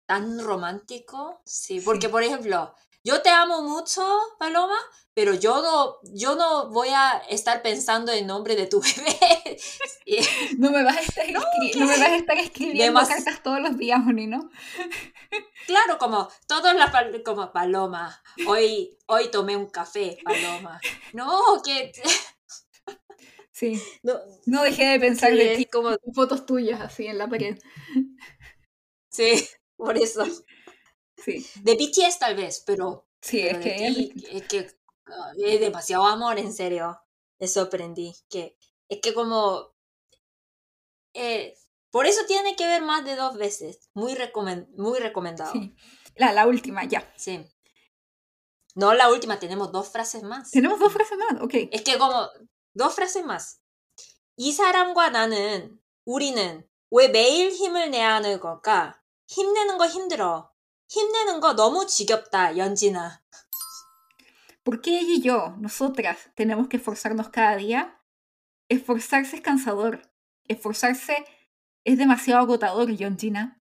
Tan 0.07 0.39
romántico, 0.41 1.41
sí. 1.45 1.81
Sí. 1.81 1.85
Porque, 1.85 2.09
por 2.09 2.23
ejemplo, 2.23 2.74
yo 3.03 3.23
te 3.23 3.31
amo 3.31 3.62
mucho, 3.62 4.03
Paloma, 4.39 4.77
pero 5.15 5.35
yo 5.35 5.62
no, 5.62 5.97
yo 6.15 6.37
no 6.37 6.69
voy 6.70 6.89
a 6.91 7.23
estar 7.28 7.62
pensando 7.62 8.12
en 8.12 8.27
nombre 8.27 8.55
de 8.55 8.66
tu 8.66 8.81
bebé. 8.83 9.59
No 10.59 10.70
me 10.70 10.85
vas 10.85 10.97
a 10.99 11.01
estar, 11.01 11.27
escri- 11.27 11.74
no 11.77 11.87
me 11.87 11.99
vas 11.99 12.09
a 12.09 12.16
estar 12.16 12.39
escribiendo 12.39 13.01
cartas 13.07 13.43
todos 13.43 13.59
los 13.61 13.77
días, 13.77 14.01
Oni, 14.07 14.28
¿no? 14.28 14.49
claro, 15.66 15.99
como 15.99 16.28
todos 16.47 16.74
las 16.74 16.93
pal- 16.93 17.23
como 17.24 17.53
Paloma. 17.53 18.23
Hoy, 18.47 18.97
hoy 19.07 19.28
tomé 19.33 19.57
un 19.57 19.66
café, 19.69 20.19
Paloma. 20.24 20.81
No, 21.12 21.61
que 21.65 21.91
Sí, 23.59 23.81
no, 24.03 24.12
no 24.45 24.62
dejé 24.65 24.85
de 24.85 25.01
pensar 25.01 25.31
sí, 25.31 25.39
de 25.39 25.57
ti. 25.57 25.65
como 25.65 25.97
Fotos 26.15 26.45
tuyas 26.45 26.78
así 26.81 27.07
en 27.07 27.16
la 27.16 27.27
pared. 27.27 27.57
sí, 29.09 29.49
por 29.77 29.97
eso. 29.97 30.24
Sí, 31.16 31.47
De 31.62 31.74
BTS 31.74 32.19
tal 32.19 32.37
vez, 32.37 32.62
pero, 32.66 33.09
sí, 33.23 33.41
pero 33.43 33.59
es 33.59 33.65
que 33.65 33.87
es 33.87 33.95
ti, 33.95 34.12
distinto. 34.15 34.28
es 34.37 34.43
que 34.49 34.70
ah, 35.07 35.33
es 35.39 35.61
demasiado 35.61 36.05
amor, 36.07 36.39
en 36.39 36.53
serio. 36.53 37.01
Me 37.39 37.49
sorprendí. 37.49 38.12
Que, 38.28 38.59
es 38.89 39.01
que 39.01 39.15
como... 39.15 39.74
eh, 41.15 41.55
por 41.91 42.07
eso 42.07 42.20
tiene 42.27 42.57
que 42.57 42.66
ver 42.66 42.83
más 42.83 43.05
de 43.05 43.16
dos 43.16 43.37
veces. 43.39 43.89
Muy, 43.95 44.12
recomen- 44.15 44.69
muy 44.77 44.99
recomendado. 44.99 45.53
Sí. 45.53 45.74
Sí. 45.77 46.12
La, 46.16 46.33
la 46.33 46.47
última, 46.47 46.85
ya. 46.85 47.11
No 48.74 48.93
la 48.95 49.11
última, 49.11 49.39
tenemos 49.39 49.73
dos 49.73 49.89
frases 49.89 50.23
más. 50.23 50.51
Tenemos 50.51 50.78
dos 50.78 50.93
frases 50.93 51.16
más, 51.19 51.41
ok. 51.43 51.55
Es 51.73 51.83
que 51.83 51.97
como 51.99 52.28
dos 52.76 52.94
frases 52.94 53.26
más. 53.26 53.60
이 54.38 54.52
사람과 54.52 55.10
나는 55.10 55.80
우리는 56.06 56.68
왜 56.90 57.07
매일 57.07 57.52
힘을 57.52 57.91
내야 57.91 58.15
하는 58.15 58.40
걸까? 58.40 59.02
힘내는 59.28 59.78
거 59.78 59.88
힘들어. 59.88 60.52
힘내는 60.90 61.40
거 61.40 61.53
너무 61.53 61.88
지겹다, 61.88 62.57
연진아. 62.57 63.22
¿Por 64.64 64.82
qué 64.82 64.99
ella 64.99 65.14
y 65.14 65.22
yo, 65.22 65.56
nosotras, 65.57 66.30
tenemos 66.36 66.68
que 66.68 66.78
esforzarnos 66.78 67.30
cada 67.30 67.56
día? 67.56 67.99
Esforzarse 68.69 69.38
es 69.38 69.41
cansador. 69.41 70.02
Esforzarse 70.48 71.26
es 71.84 71.98
demasiado 71.98 72.41
agotador, 72.41 72.91
Yonjina. 72.91 73.61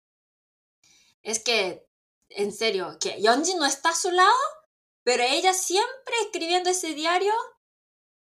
Es 1.22 1.44
que, 1.44 1.88
en 2.30 2.52
serio, 2.52 2.98
que 2.99 3.22
Yeonjin 3.22 3.60
no 3.60 3.66
está 3.66 3.90
a 3.90 3.95
su 3.95 4.11
lado, 4.11 4.34
pero 5.03 5.24
ella 5.24 5.53
siempre 5.53 6.16
escribiendo 6.22 6.70
ese 6.70 6.94
diario, 6.94 7.34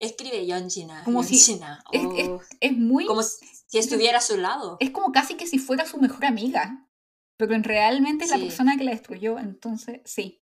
escribe 0.00 0.44
Yeonjina, 0.46 1.04
Como 1.04 1.22
si- 1.22 1.36
Yeonjina. 1.38 1.84
es- 1.92 2.02
es- 2.16 2.28
oh, 2.28 2.40
Es 2.60 2.72
muy... 2.72 3.06
como 3.06 3.22
si 3.22 3.78
estuviera 3.78 4.18
a 4.18 4.20
su 4.20 4.36
lado. 4.36 4.76
Es 4.80 4.90
como 4.90 5.12
casi 5.12 5.36
que 5.36 5.46
si 5.46 5.58
fuera 5.58 5.86
su 5.86 5.98
mejor 5.98 6.24
amiga. 6.24 6.88
Pero 7.36 7.54
en 7.54 7.64
realmente 7.64 8.24
es 8.24 8.30
la 8.30 8.38
persona 8.38 8.76
que 8.76 8.84
la 8.84 8.92
destruyó. 8.92 9.38
Entonces, 9.38 10.00
sí. 10.04 10.40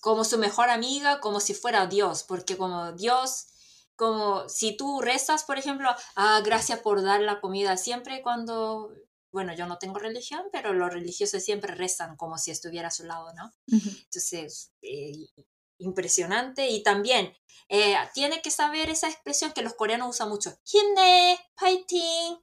Como 0.00 0.24
su 0.24 0.38
mejor 0.38 0.70
amiga, 0.70 1.20
como 1.20 1.40
si 1.40 1.52
fuera 1.52 1.86
Dios, 1.86 2.24
porque 2.24 2.56
como 2.56 2.92
Dios, 2.92 3.48
como 3.96 4.48
si 4.48 4.76
tú 4.76 5.00
rezas, 5.02 5.44
por 5.44 5.58
ejemplo, 5.58 5.90
ah, 6.14 6.40
gracias 6.44 6.78
por 6.80 7.02
dar 7.02 7.20
la 7.20 7.40
comida 7.40 7.76
siempre 7.76 8.22
cuando, 8.22 8.90
bueno, 9.32 9.54
yo 9.54 9.66
no 9.66 9.76
tengo 9.78 9.98
religión, 9.98 10.42
pero 10.52 10.72
los 10.72 10.90
religiosos 10.92 11.42
siempre 11.42 11.74
rezan 11.74 12.16
como 12.16 12.38
si 12.38 12.50
estuviera 12.50 12.88
a 12.88 12.92
su 12.92 13.04
lado, 13.04 13.32
¿no? 13.34 13.52
Entonces, 13.70 14.72
eh, 14.80 15.12
impresionante 15.78 16.68
y 16.68 16.82
también 16.82 17.34
eh, 17.68 17.96
tiene 18.14 18.42
que 18.42 18.50
saber 18.50 18.90
esa 18.90 19.08
expresión 19.08 19.52
que 19.52 19.62
los 19.62 19.74
coreanos 19.74 20.10
usan 20.10 20.28
mucho. 20.28 20.56
Himne, 20.72 21.38
fighting, 21.56 22.38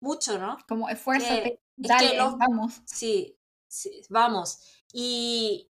mucho, 0.00 0.38
¿no? 0.38 0.56
Como 0.68 0.88
esfuérzate, 0.88 1.60
dale, 1.76 2.16
vamos. 2.16 2.74
Sí, 2.84 3.36
sí, 3.66 4.02
vamos. 4.08 4.58
Y 4.92 5.70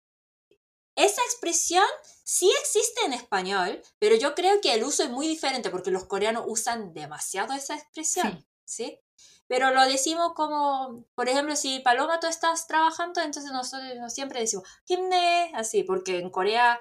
esa 0.96 1.22
expresión 1.24 1.86
sí 2.24 2.52
existe 2.62 3.06
en 3.06 3.14
español, 3.14 3.82
pero 4.00 4.16
yo 4.16 4.36
creo 4.36 4.62
que 4.62 4.74
el 4.74 4.84
uso 4.84 5.04
es 5.04 5.10
muy 5.10 5.28
diferente 5.28 5.70
porque 5.70 5.92
los 5.92 6.06
coreanos 6.06 6.46
usan 6.48 6.94
demasiado 6.94 7.54
esa 7.54 7.76
expresión, 7.76 8.46
¿sí? 8.64 8.86
¿sí? 8.86 9.00
Pero 9.48 9.72
lo 9.72 9.86
decimos 9.86 10.34
como, 10.34 11.06
por 11.16 11.28
ejemplo, 11.28 11.56
si 11.56 11.80
Paloma 11.80 12.20
tú 12.20 12.28
estás 12.28 12.66
trabajando, 12.66 13.22
entonces 13.22 13.52
nosotros 13.52 14.14
siempre 14.14 14.40
decimos 14.40 14.68
himne, 14.88 15.52
así, 15.54 15.84
porque 15.84 16.20
en 16.20 16.30
Corea 16.30 16.80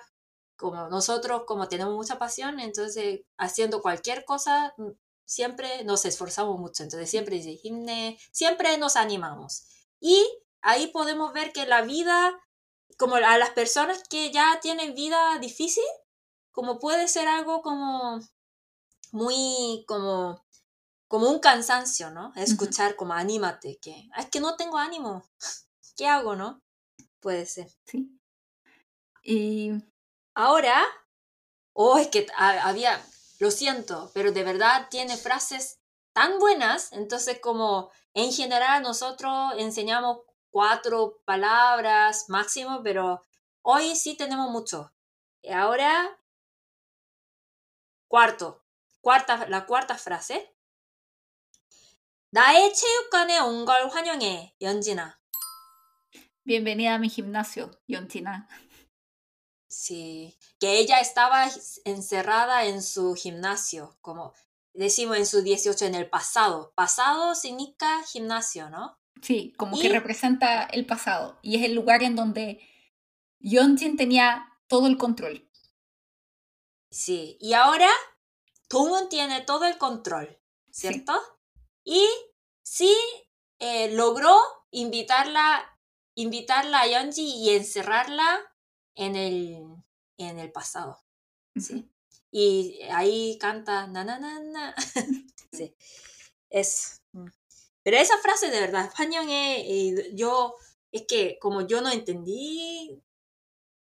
como 0.63 0.89
nosotros, 0.89 1.43
como 1.47 1.69
tenemos 1.69 1.95
mucha 1.95 2.19
pasión, 2.19 2.61
entonces 2.61 3.21
haciendo 3.37 3.83
cualquier 3.83 4.25
cosa, 4.25 4.75
siempre 5.27 5.85
nos 5.85 6.05
esforzamos 6.05 6.59
mucho, 6.59 6.85
entonces 6.85 7.11
siempre 7.11 7.37
dice 7.37 7.59
himne, 7.63 8.19
siempre 8.31 8.79
nos 8.79 8.97
animamos. 8.97 9.67
Y 10.01 10.25
ahí 10.63 10.87
podemos 10.87 11.33
ver 11.33 11.53
que 11.53 11.67
la 11.67 11.83
vida, 11.83 12.41
como 12.97 13.17
a 13.17 13.39
las 13.39 13.51
personas 13.51 14.03
que 14.09 14.31
ya 14.31 14.61
tienen 14.63 14.95
vida 14.95 15.39
difícil, 15.41 15.85
como 16.53 16.79
puede 16.79 17.09
ser 17.09 17.29
algo 17.29 17.61
como 17.63 18.21
muy 19.11 19.85
como 19.89 20.45
como 21.09 21.29
un 21.29 21.41
cansancio, 21.41 22.11
¿no? 22.11 22.33
Escuchar 22.37 22.97
como 22.97 23.13
anímate, 23.13 23.79
que 23.83 24.09
es 24.17 24.27
que 24.31 24.41
no 24.41 24.57
tengo 24.57 24.79
ánimo. 24.79 25.25
¿Qué 25.97 26.07
hago, 26.07 26.37
no? 26.37 26.63
Puede 27.21 27.45
ser. 27.45 27.71
Sí. 27.85 28.19
Y 29.23 29.73
ahora, 30.34 30.86
oh, 31.74 31.98
es 31.98 32.08
que 32.08 32.28
había, 32.36 33.02
lo 33.40 33.52
siento, 33.52 34.12
pero 34.14 34.32
de 34.32 34.44
verdad 34.44 34.88
tiene 34.90 35.18
frases 35.18 35.80
tan 36.14 36.40
buenas, 36.40 36.92
entonces 36.94 37.40
como 37.40 37.92
en 38.14 38.32
general 38.32 38.82
nosotros 38.82 39.54
enseñamos 39.58 40.20
cuatro 40.50 41.22
palabras 41.26 42.26
máximo, 42.30 42.82
pero 42.84 43.22
hoy 43.62 43.96
sí 43.96 44.16
tenemos 44.16 44.50
mucho. 44.50 44.92
Y 45.42 45.52
ahora, 45.52 46.18
cuarto, 48.08 48.64
cuarta, 49.02 49.48
la 49.48 49.66
cuarta 49.66 49.98
frase. 49.98 50.54
나의 52.30 52.74
체육관에 52.74 53.40
온 53.40 53.64
걸 53.64 53.88
환영해, 53.88 54.54
연진아. 54.60 55.18
Bienvenida 56.44 56.96
a 56.96 57.00
mi 57.00 57.08
gimnasio, 57.10 57.72
Yontina. 57.88 58.48
Sí, 59.83 60.39
que 60.61 60.79
ella 60.79 61.01
estaba 61.01 61.51
encerrada 61.85 62.67
en 62.67 62.85
su 62.85 63.17
gimnasio, 63.17 63.97
como 64.01 64.33
decimos 64.75 65.17
en 65.17 65.27
su 65.27 65.43
18 65.43 65.87
en 65.87 65.97
el 65.97 66.09
pasado. 66.09 66.73
Pasado 66.77 67.35
significa 67.35 68.01
gimnasio, 68.05 68.71
¿no? 68.71 69.01
Sí, 69.23 69.53
como 69.57 69.77
que 69.77 69.89
representa 69.89 70.67
el 70.67 70.87
pasado 70.87 71.37
y 71.43 71.57
es 71.57 71.65
el 71.65 71.75
lugar 71.75 72.05
en 72.05 72.15
donde 72.15 72.61
Yonjin 73.41 73.97
tenía 73.97 74.57
todo 74.69 74.87
el 74.87 74.97
control. 74.99 75.51
Sí, 76.93 77.37
y 77.41 77.55
ahora 77.55 77.91
Tungun 78.69 79.09
tiene 79.09 79.41
todo 79.41 79.65
el 79.65 79.79
control, 79.79 80.39
¿cierto? 80.71 81.21
Y 81.83 82.07
sí 82.63 82.97
eh, 83.59 83.91
logró 83.91 84.39
invitarla, 84.71 85.77
invitarla 86.15 86.83
a 86.83 86.87
Yeonji 86.87 87.43
y 87.43 87.51
encerrarla 87.57 88.52
en 88.95 89.17
el, 89.17 89.65
en 90.19 90.39
el 90.39 90.53
pasado. 90.53 91.03
¿sí? 91.57 91.89
Y 92.31 92.81
ahí 92.91 93.37
canta 93.39 93.87
na 93.87 94.05
na 94.05 94.19
na 94.19 94.41
na. 94.41 94.75
sí, 95.53 95.75
es. 96.49 97.03
Mm. 97.13 97.27
Pero 97.85 97.97
esa 97.97 98.17
frase 98.19 98.51
de 98.51 98.61
verdad, 98.61 98.91
eh, 99.29 100.11
yo, 100.15 100.55
es 100.93 101.03
que 101.07 101.39
como 101.41 101.67
yo 101.67 101.83
no 101.83 101.91
entendí 101.91 103.03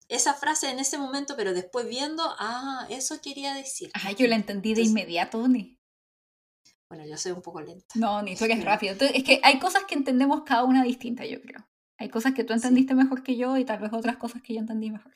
esa 0.08 0.34
frase 0.34 0.70
en 0.70 0.80
ese 0.80 0.98
momento, 0.98 1.36
pero 1.36 1.54
después 1.54 1.88
viendo, 1.88 2.24
ah, 2.40 2.88
eso 2.90 3.20
quería 3.22 3.54
decir. 3.54 3.92
Ah, 3.94 4.12
yo 4.12 4.28
la 4.28 4.36
entendí 4.36 4.74
de 4.74 4.84
inmediato, 4.84 5.48
ni. 5.48 5.78
Bueno, 6.90 7.06
yo 7.06 7.18
soy 7.18 7.34
un 7.34 7.42
poco 7.42 7.60
lenta. 7.62 7.88
No, 7.96 8.22
ni 8.22 8.36
tú 8.36 8.46
eres 8.46 8.64
rápido. 8.64 8.96
es 9.00 9.24
que 9.24 9.42
hay 9.44 9.60
cosas 9.60 9.84
que 9.86 9.96
entendemos 9.96 10.44
cada 10.44 10.64
una 10.64 10.84
distinta, 10.84 11.26
yo 11.26 11.42
creo. 11.42 11.68
Hay 11.99 12.09
cosas 12.09 12.35
que 12.35 12.45
tú 12.45 12.53
entendiste 12.53 12.95
mejor 12.95 13.23
que 13.23 13.37
yo 13.37 13.57
y 13.57 13.65
tal 13.65 13.81
vez 13.81 13.93
otras 13.93 14.17
cosas 14.17 14.43
que 14.43 14.55
yo 14.55 14.61
entendí 14.61 14.91
mejor. 14.91 15.13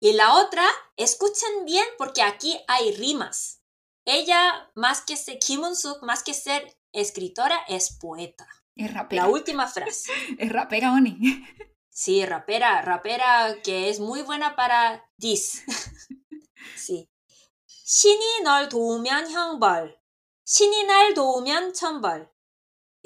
Y 0.00 0.12
la 0.12 0.34
otra, 0.34 0.64
escuchen 0.96 1.64
bien 1.64 1.86
porque 1.98 2.22
aquí 2.22 2.58
hay 2.68 2.94
rimas. 2.96 3.62
Ella, 4.04 4.70
más 4.74 5.02
que 5.02 5.16
ser 5.16 5.38
Kim 5.38 5.62
Un-suk, 5.62 6.02
más 6.02 6.22
que 6.22 6.32
ser 6.34 6.76
escritora, 6.92 7.58
es 7.68 7.96
poeta. 7.98 8.46
Es 8.74 8.92
rapera. 8.92 9.22
La 9.22 9.28
última 9.28 9.66
frase. 9.66 10.12
es 10.38 10.52
rapera, 10.52 10.92
Oni. 10.92 11.18
sí, 11.90 12.24
rapera, 12.24 12.82
rapera 12.82 13.56
que 13.62 13.88
es 13.88 14.00
muy 14.00 14.22
buena 14.22 14.54
para 14.54 15.04
dis. 15.16 15.64
sí. 16.76 17.08
신이 17.88 18.42
널 18.42 18.68
도우면 18.68 19.30
형벌. 19.30 19.96
신이 20.44 20.86
날 20.86 21.14
도우면 21.14 21.72
천벌 21.72 22.22
y 22.22 22.29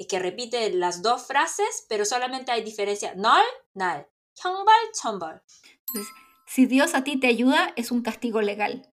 que 0.04 0.18
repite 0.18 0.70
las 0.70 1.02
dos 1.02 1.26
frases, 1.26 1.86
pero 1.88 2.04
solamente 2.04 2.52
hay 2.52 2.62
diferencia. 2.62 3.14
Nol, 3.14 3.44
nal. 3.72 4.06
Hyongbal, 4.34 4.92
chombal. 5.00 5.42
Si 6.46 6.66
Dios 6.66 6.94
a 6.94 7.02
ti 7.02 7.18
te 7.18 7.26
ayuda, 7.26 7.72
es 7.76 7.90
un 7.90 8.02
castigo 8.02 8.42
legal. 8.42 8.92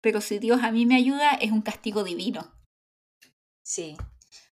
Pero 0.00 0.20
si 0.20 0.38
Dios 0.38 0.62
a 0.62 0.72
mí 0.72 0.84
me 0.84 0.96
ayuda, 0.96 1.30
es 1.34 1.52
un 1.52 1.62
castigo 1.62 2.02
divino. 2.02 2.52
Sí. 3.62 3.96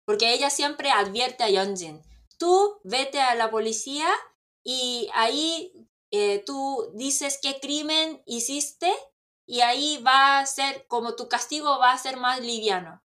Porque 0.04 0.32
ella 0.32 0.48
siempre 0.48 0.90
advierte 0.90 1.42
a 1.42 1.50
Yeonjin. 1.50 2.02
Tú 2.38 2.80
vete 2.84 3.20
a 3.20 3.34
la 3.34 3.50
policía 3.50 4.08
y 4.62 5.08
ahí 5.12 5.72
eh, 6.12 6.42
tú 6.46 6.92
dices 6.94 7.38
qué 7.42 7.60
crimen 7.60 8.22
hiciste 8.26 8.92
y 9.46 9.60
ahí 9.60 9.98
va 9.98 10.38
a 10.38 10.46
ser, 10.46 10.86
como 10.86 11.16
tu 11.16 11.28
castigo 11.28 11.78
va 11.78 11.92
a 11.92 11.98
ser 11.98 12.16
más 12.16 12.40
liviano. 12.40 13.02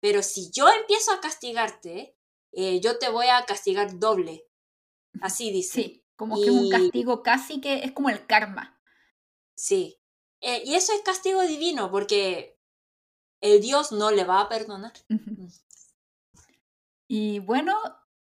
Pero 0.00 0.22
si 0.22 0.50
yo 0.50 0.68
empiezo 0.68 1.12
a 1.12 1.20
castigarte, 1.20 2.16
eh, 2.52 2.80
yo 2.80 2.98
te 2.98 3.08
voy 3.08 3.26
a 3.26 3.44
castigar 3.44 3.98
doble. 3.98 4.44
Así 5.20 5.50
dice. 5.50 5.82
Sí, 5.82 6.04
como 6.16 6.40
que 6.40 6.50
un 6.50 6.70
castigo 6.70 7.22
casi 7.22 7.60
que 7.60 7.84
es 7.84 7.92
como 7.92 8.10
el 8.10 8.26
karma. 8.26 8.80
Sí. 9.54 9.98
Eh, 10.40 10.62
y 10.64 10.74
eso 10.74 10.92
es 10.92 11.02
castigo 11.02 11.42
divino 11.42 11.90
porque 11.90 12.58
el 13.40 13.60
Dios 13.60 13.92
no 13.92 14.10
le 14.10 14.24
va 14.24 14.40
a 14.40 14.48
perdonar. 14.48 14.92
Mm. 15.08 15.46
Y 17.08 17.40
bueno, 17.40 17.74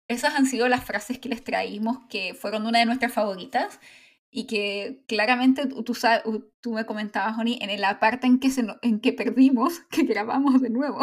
esas 0.08 0.34
han 0.34 0.46
sido 0.46 0.68
las 0.68 0.84
frases 0.84 1.18
que 1.18 1.28
les 1.28 1.44
traímos 1.44 1.98
que 2.08 2.34
fueron 2.34 2.66
una 2.66 2.78
de 2.78 2.86
nuestras 2.86 3.12
favoritas 3.12 3.78
y 4.30 4.46
que 4.46 5.04
claramente 5.06 5.66
tú, 5.66 5.94
sabes, 5.94 6.22
tú 6.60 6.72
me 6.72 6.86
comentabas, 6.86 7.36
Joni, 7.36 7.58
en 7.60 7.80
la 7.80 7.98
parte 7.98 8.26
en 8.26 8.38
que, 8.40 8.50
se, 8.50 8.64
en 8.82 9.00
que 9.00 9.12
perdimos, 9.12 9.80
que 9.90 10.02
grabamos 10.04 10.60
de 10.60 10.70
nuevo, 10.70 11.00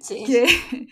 sí. 0.00 0.24
que, 0.24 0.88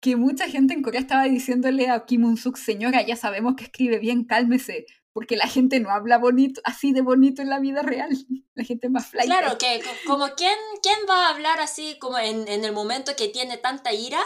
que 0.00 0.16
mucha 0.16 0.48
gente 0.48 0.74
en 0.74 0.82
Corea 0.82 1.00
estaba 1.00 1.24
diciéndole 1.24 1.88
a 1.88 2.04
Kim 2.04 2.24
Un-suk, 2.24 2.56
señora, 2.56 3.02
ya 3.02 3.16
sabemos 3.16 3.54
que 3.56 3.64
escribe 3.64 3.98
bien, 3.98 4.24
cálmese, 4.24 4.86
porque 5.12 5.36
la 5.36 5.46
gente 5.46 5.78
no 5.80 5.90
habla 5.90 6.18
bonito, 6.18 6.60
así 6.64 6.92
de 6.92 7.02
bonito 7.02 7.42
en 7.42 7.50
la 7.50 7.60
vida 7.60 7.82
real. 7.82 8.10
La 8.54 8.64
gente 8.64 8.88
es 8.88 8.92
más 8.92 9.06
flight. 9.06 9.30
Claro, 9.30 9.56
que 9.58 9.82
como 10.06 10.28
quién, 10.36 10.58
quién 10.82 10.98
va 11.08 11.26
a 11.26 11.30
hablar 11.30 11.60
así 11.60 11.96
como 12.00 12.18
en, 12.18 12.48
en 12.48 12.64
el 12.64 12.72
momento 12.72 13.16
que 13.16 13.28
tiene 13.28 13.56
tanta 13.56 13.92
ira, 13.92 14.20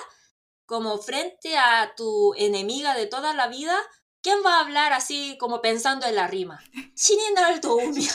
como 0.65 0.99
frente 0.99 1.57
a 1.57 1.95
tu 1.97 2.35
enemiga 2.37 2.95
de 2.95 3.07
toda 3.07 3.35
la 3.35 3.47
vida, 3.47 3.77
¿quién 4.21 4.39
va 4.45 4.57
a 4.57 4.61
hablar 4.61 4.93
así 4.93 5.37
como 5.39 5.63
pensando 5.63 6.07
en 6.07 6.17
la 6.17 6.27
rima? 6.27 6.61
신이 6.97 7.33
날 7.35 7.61
도우면 7.61 8.09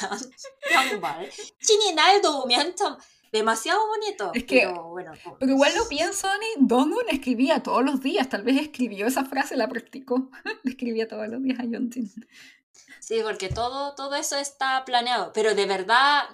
양발, 0.73 1.29
신이 1.61 1.93
날 1.93 2.19
도우면 2.21 2.75
참 2.75 2.97
demasiado 3.36 3.86
bonito. 3.86 4.30
Es 4.34 4.44
que, 4.44 4.60
pero, 4.60 4.88
bueno, 4.88 5.12
pero 5.38 5.52
igual 5.52 5.74
lo 5.76 5.88
pienso, 5.88 6.28
Ni 6.38 6.66
Dongun 6.66 7.08
escribía 7.08 7.62
todos 7.62 7.84
los 7.84 8.00
días, 8.00 8.28
tal 8.28 8.42
vez 8.42 8.60
escribió 8.60 9.06
esa 9.06 9.24
frase, 9.24 9.56
la 9.56 9.68
practicó, 9.68 10.30
le 10.64 10.70
escribía 10.70 11.06
todos 11.06 11.28
los 11.28 11.42
días 11.42 11.60
a 11.60 11.64
Yontin. 11.64 12.10
Sí, 13.00 13.20
porque 13.22 13.48
todo, 13.48 13.94
todo 13.94 14.14
eso 14.16 14.36
está 14.36 14.84
planeado, 14.84 15.32
pero 15.32 15.54
de 15.54 15.66
verdad, 15.66 16.24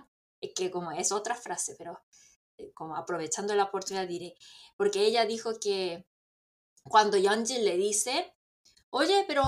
es 0.40 0.52
que 0.54 0.70
como 0.70 0.92
es 0.92 1.12
otra 1.12 1.34
frase, 1.34 1.74
pero 1.76 2.00
eh, 2.56 2.72
como 2.72 2.96
aprovechando 2.96 3.54
la 3.54 3.64
oportunidad 3.64 4.06
diré, 4.06 4.34
porque 4.76 5.04
ella 5.04 5.26
dijo 5.26 5.58
que 5.60 6.06
cuando 6.84 7.16
Yeonjin 7.16 7.64
le 7.64 7.76
dice, 7.76 8.34
oye, 8.90 9.24
pero 9.26 9.42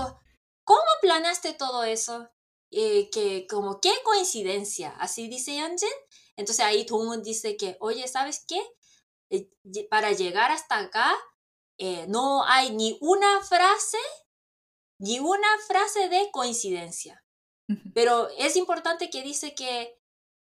¿cómo 0.63 0.81
planeaste 1.01 1.53
todo 1.53 1.83
eso? 1.83 2.29
Eh, 2.71 3.09
que 3.11 3.47
como 3.47 3.79
qué 3.79 3.93
coincidencia, 4.03 4.91
así 4.99 5.27
dice 5.27 5.53
Yeonjin, 5.53 5.89
entonces 6.37 6.65
ahí 6.65 6.85
Tongwon 6.85 7.23
dice 7.23 7.57
que, 7.57 7.77
oye, 7.79 8.07
¿sabes 8.07 8.43
qué? 8.47 8.61
Eh, 9.29 9.49
para 9.89 10.11
llegar 10.11 10.51
hasta 10.51 10.77
acá, 10.77 11.15
eh, 11.77 12.05
no 12.07 12.43
hay 12.45 12.71
ni 12.71 12.97
una 13.01 13.41
frase, 13.41 13.97
ni 14.99 15.19
una 15.19 15.47
frase 15.67 16.09
de 16.09 16.29
coincidencia. 16.31 17.21
Pero 17.95 18.29
es 18.37 18.55
importante 18.57 19.09
que 19.09 19.23
dice 19.23 19.55
que, 19.55 19.99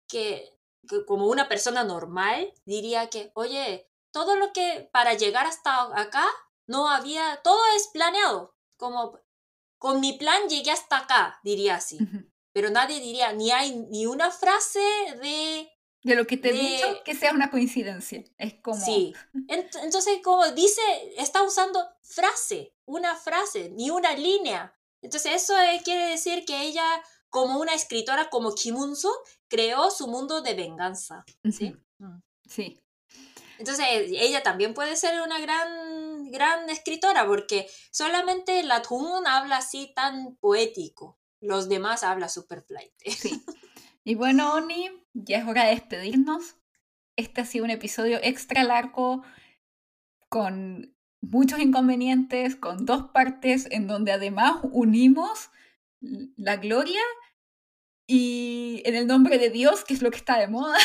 que, 0.09 0.59
como 1.07 1.29
una 1.29 1.49
persona 1.49 1.85
normal 1.85 2.53
diría 2.65 3.09
que, 3.11 3.31
oye, 3.35 3.89
todo 4.13 4.35
lo 4.35 4.53
que 4.53 4.91
para 4.93 5.15
llegar 5.15 5.47
hasta 5.47 5.97
acá 6.01 6.27
no 6.67 6.89
había, 6.89 7.41
todo 7.45 7.61
es 7.77 7.89
planeado. 7.93 8.57
Como 8.77 9.21
con 9.79 10.01
mi 10.01 10.15
plan 10.15 10.49
llegué 10.49 10.73
hasta 10.73 10.99
acá, 10.99 11.39
diría 11.45 11.77
así. 11.77 11.99
Pero 12.53 12.71
nadie 12.71 13.01
diría, 13.01 13.33
ni 13.33 13.53
hay 13.53 13.77
ni 13.91 14.07
una 14.07 14.31
frase 14.31 14.81
de 15.23 15.72
de 16.03 16.17
lo 16.17 16.27
que 16.27 16.37
te 16.37 16.51
he 16.51 16.53
dicho, 16.53 17.03
que 17.05 17.15
sea 17.15 17.33
una 17.33 17.51
coincidencia. 17.51 18.25
Es 18.39 18.55
como... 18.55 18.85
Sí. 18.85 19.15
Entonces, 19.49 20.19
como 20.23 20.51
dice, 20.51 20.81
está 21.17 21.43
usando 21.43 21.87
frase, 22.03 22.75
una 22.85 23.15
frase, 23.17 23.71
ni 23.71 23.91
una 23.91 24.15
línea. 24.15 24.75
Entonces, 25.01 25.43
eso 25.43 25.55
quiere 25.85 26.07
decir 26.07 26.45
que 26.45 26.63
ella, 26.63 26.85
como 27.31 27.61
una 27.61 27.75
escritora 27.75 28.31
como 28.31 28.55
Kim 28.55 28.77
Un-soo, 28.77 29.13
creó 29.49 29.91
su 29.91 30.09
mundo 30.09 30.43
de 30.43 30.55
venganza. 30.55 31.25
¿sí? 31.51 31.75
Mm. 31.99 32.19
Sí. 32.49 32.81
Entonces, 33.59 33.87
ella 33.89 34.43
también 34.43 34.75
puede 34.75 34.97
ser 34.97 35.21
una 35.23 35.39
gran, 35.39 36.31
gran 36.33 36.69
escritora, 36.69 37.27
porque 37.27 37.71
solamente 37.93 38.63
la 38.65 38.83
Tun 38.83 39.25
habla 39.27 39.59
así 39.59 39.93
tan 39.95 40.35
poético. 40.37 41.17
Los 41.41 41.69
demás 41.69 42.03
habla 42.03 42.29
super 42.29 42.63
flight. 42.63 42.93
Sí. 43.07 43.45
Y 44.05 44.15
bueno, 44.15 44.55
Oni, 44.55 44.91
ya 45.15 45.39
es 45.39 45.47
hora 45.47 45.65
de 45.65 45.71
despedirnos. 45.71 46.57
Este 47.17 47.43
ha 47.43 47.45
sido 47.45 47.65
un 47.65 47.71
episodio 47.71 48.19
extra 48.23 48.65
largo 48.65 49.23
con 50.29 50.97
muchos 51.21 51.61
inconvenientes, 51.61 52.57
con 52.57 52.85
dos 52.85 53.11
partes 53.13 53.69
en 53.71 53.87
donde 53.87 54.13
además 54.13 54.57
unimos 54.63 55.51
la 56.01 56.57
gloria 56.57 57.01
y 58.07 58.83
en 58.85 58.97
el 58.97 59.07
nombre 59.07 59.39
de 59.39 59.51
Dios, 59.51 59.85
que 59.85 59.95
es 59.95 60.03
lo 60.03 60.11
que 60.11 60.19
está 60.19 60.39
de 60.39 60.49
moda. 60.49 60.79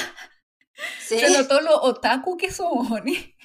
Sí. 0.99 1.17
Se 1.17 1.31
notó 1.31 1.59
lo 1.61 1.81
otaku 1.81 2.37
que 2.37 2.51
somos, 2.51 2.91
Oni. 2.91 3.35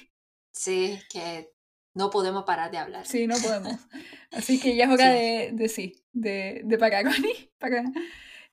Sí, 0.51 0.99
que 1.09 1.51
no 1.95 2.11
podemos 2.11 2.43
parar 2.43 2.69
de 2.69 2.77
hablar. 2.77 3.07
Sí, 3.07 3.25
no 3.25 3.35
podemos. 3.37 3.79
Así 4.31 4.59
que 4.59 4.75
ya 4.75 4.85
es 4.85 4.91
hora 4.93 5.09
de, 5.09 5.49
de, 5.53 5.67
sí, 5.67 6.05
de, 6.11 6.61
de 6.63 6.77
parar, 6.77 7.07
Oni. 7.07 7.49
Para... 7.57 7.83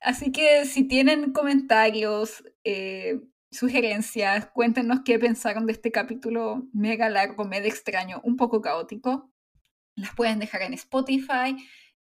Así 0.01 0.31
que 0.31 0.65
si 0.65 0.83
tienen 0.87 1.31
comentarios, 1.31 2.43
eh, 2.63 3.21
sugerencias, 3.51 4.47
cuéntenos 4.47 5.01
qué 5.05 5.19
pensaron 5.19 5.65
de 5.65 5.73
este 5.73 5.91
capítulo 5.91 6.67
mega 6.73 7.09
largo, 7.09 7.45
mega 7.45 7.67
extraño, 7.67 8.21
un 8.23 8.37
poco 8.37 8.61
caótico. 8.61 9.31
Las 9.95 10.15
pueden 10.15 10.39
dejar 10.39 10.63
en 10.63 10.73
Spotify, 10.73 11.55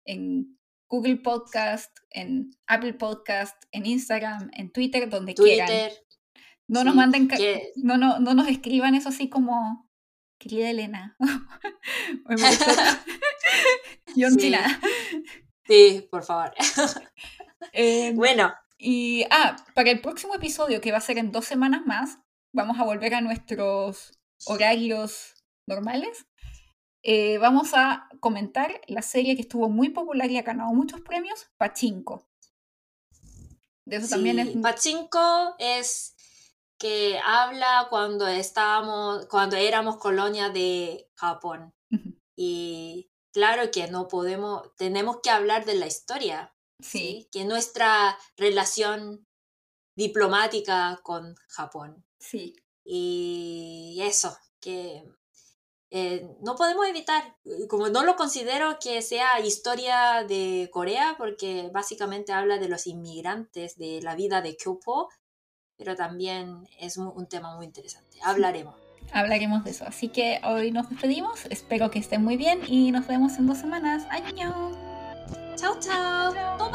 en 0.05 0.59
Google 0.89 1.16
Podcast, 1.16 1.97
en 2.11 2.51
Apple 2.66 2.95
Podcast, 2.95 3.62
en 3.73 3.87
Instagram, 3.87 4.51
en 4.53 4.70
Twitter, 4.70 5.09
donde 5.09 5.35
Twitter. 5.35 5.66
quieran. 5.66 5.93
No 6.69 6.85
nos 6.85 6.95
manden, 6.95 7.29
no, 7.77 7.97
no, 7.97 8.20
no 8.20 8.35
nos 8.35 8.47
escriban 8.49 8.95
eso 8.95 9.09
así 9.09 9.31
como, 9.31 9.91
querida 10.39 10.70
Elena. 10.70 11.16
Yo 14.16 14.31
sí. 14.31 14.55
sí, 15.66 16.09
por 16.11 16.25
favor. 16.25 16.53
Eh, 17.73 18.13
bueno. 18.15 18.53
Y, 18.79 19.25
ah, 19.31 19.57
para 19.75 19.91
el 19.91 20.01
próximo 20.01 20.35
episodio, 20.35 20.81
que 20.81 20.93
va 20.93 20.99
a 20.99 21.03
ser 21.03 21.19
en 21.19 21.33
dos 21.33 21.45
semanas 21.45 21.83
más, 21.85 22.19
vamos 22.53 22.79
a 22.79 22.85
volver 22.85 23.15
a 23.15 23.21
nuestros 23.21 24.13
horarios 24.47 25.35
normales. 25.67 26.27
Eh, 27.03 27.39
vamos 27.39 27.71
a 27.75 28.09
comentar 28.21 28.81
la 28.87 29.03
serie 29.03 29.35
que 29.35 29.43
estuvo 29.43 29.69
muy 29.69 29.91
popular 29.91 30.31
y 30.31 30.39
ha 30.39 30.43
ganado 30.43 30.73
muchos 30.73 31.01
premios, 31.01 31.49
Pachinko. 31.57 32.29
De 33.85 33.97
eso 33.97 34.09
también 34.09 34.39
es... 34.39 34.57
Pachinko 34.57 35.55
es 35.59 36.15
que 36.79 37.19
habla 37.25 37.87
cuando 37.91 38.27
estábamos, 38.27 39.27
cuando 39.27 39.57
éramos 39.57 39.97
colonia 39.97 40.51
de 40.51 41.11
Japón. 41.15 41.75
Y 42.37 43.11
claro 43.33 43.71
que 43.73 43.89
no 43.89 44.07
podemos, 44.07 44.75
tenemos 44.77 45.19
que 45.23 45.31
hablar 45.31 45.65
de 45.65 45.75
la 45.75 45.87
historia, 45.87 46.55
Sí. 46.81 47.29
Que 47.33 47.45
nuestra 47.45 48.19
relación 48.37 49.27
diplomática 49.97 51.01
con 51.03 51.35
Japón. 51.49 52.05
Sí. 52.19 52.57
Y 52.85 53.99
eso, 54.01 54.37
que 54.61 55.05
eh, 55.91 56.29
no 56.43 56.55
podemos 56.55 56.87
evitar, 56.87 57.37
como 57.69 57.89
no 57.89 58.05
lo 58.05 58.17
considero 58.17 58.79
que 58.79 59.03
sea 59.03 59.41
historia 59.41 60.25
de 60.27 60.69
Corea, 60.73 61.15
porque 61.19 61.71
básicamente 61.73 62.33
habla 62.33 62.59
de 62.59 62.69
los 62.69 62.87
inmigrantes, 62.87 63.77
de 63.77 64.01
la 64.03 64.15
vida 64.15 64.43
de 64.43 64.57
Kyopo, 64.57 65.09
pero 65.77 65.97
también 65.97 66.69
es 66.79 66.97
un, 66.97 67.27
tema 67.29 67.57
muy 67.57 67.67
interesante. 67.67 68.19
Hablaremos. 68.23 68.75
Hablaremos 69.13 69.65
de 69.65 69.71
eso. 69.71 69.85
Así 69.87 70.09
que 70.09 70.41
hoy 70.45 70.71
nos 70.71 70.91
despedimos. 70.91 71.47
Espero 71.47 71.91
que 71.91 71.99
estén 71.99 72.23
muy 72.23 72.37
bien 72.37 72.61
y 72.67 72.93
nos 72.93 73.07
vemos 73.07 73.39
en 73.39 73.47
dos 73.47 73.59
semanas. 73.59 74.05
¡Año! 74.11 74.88
toto 75.61 75.91
多 76.57 76.71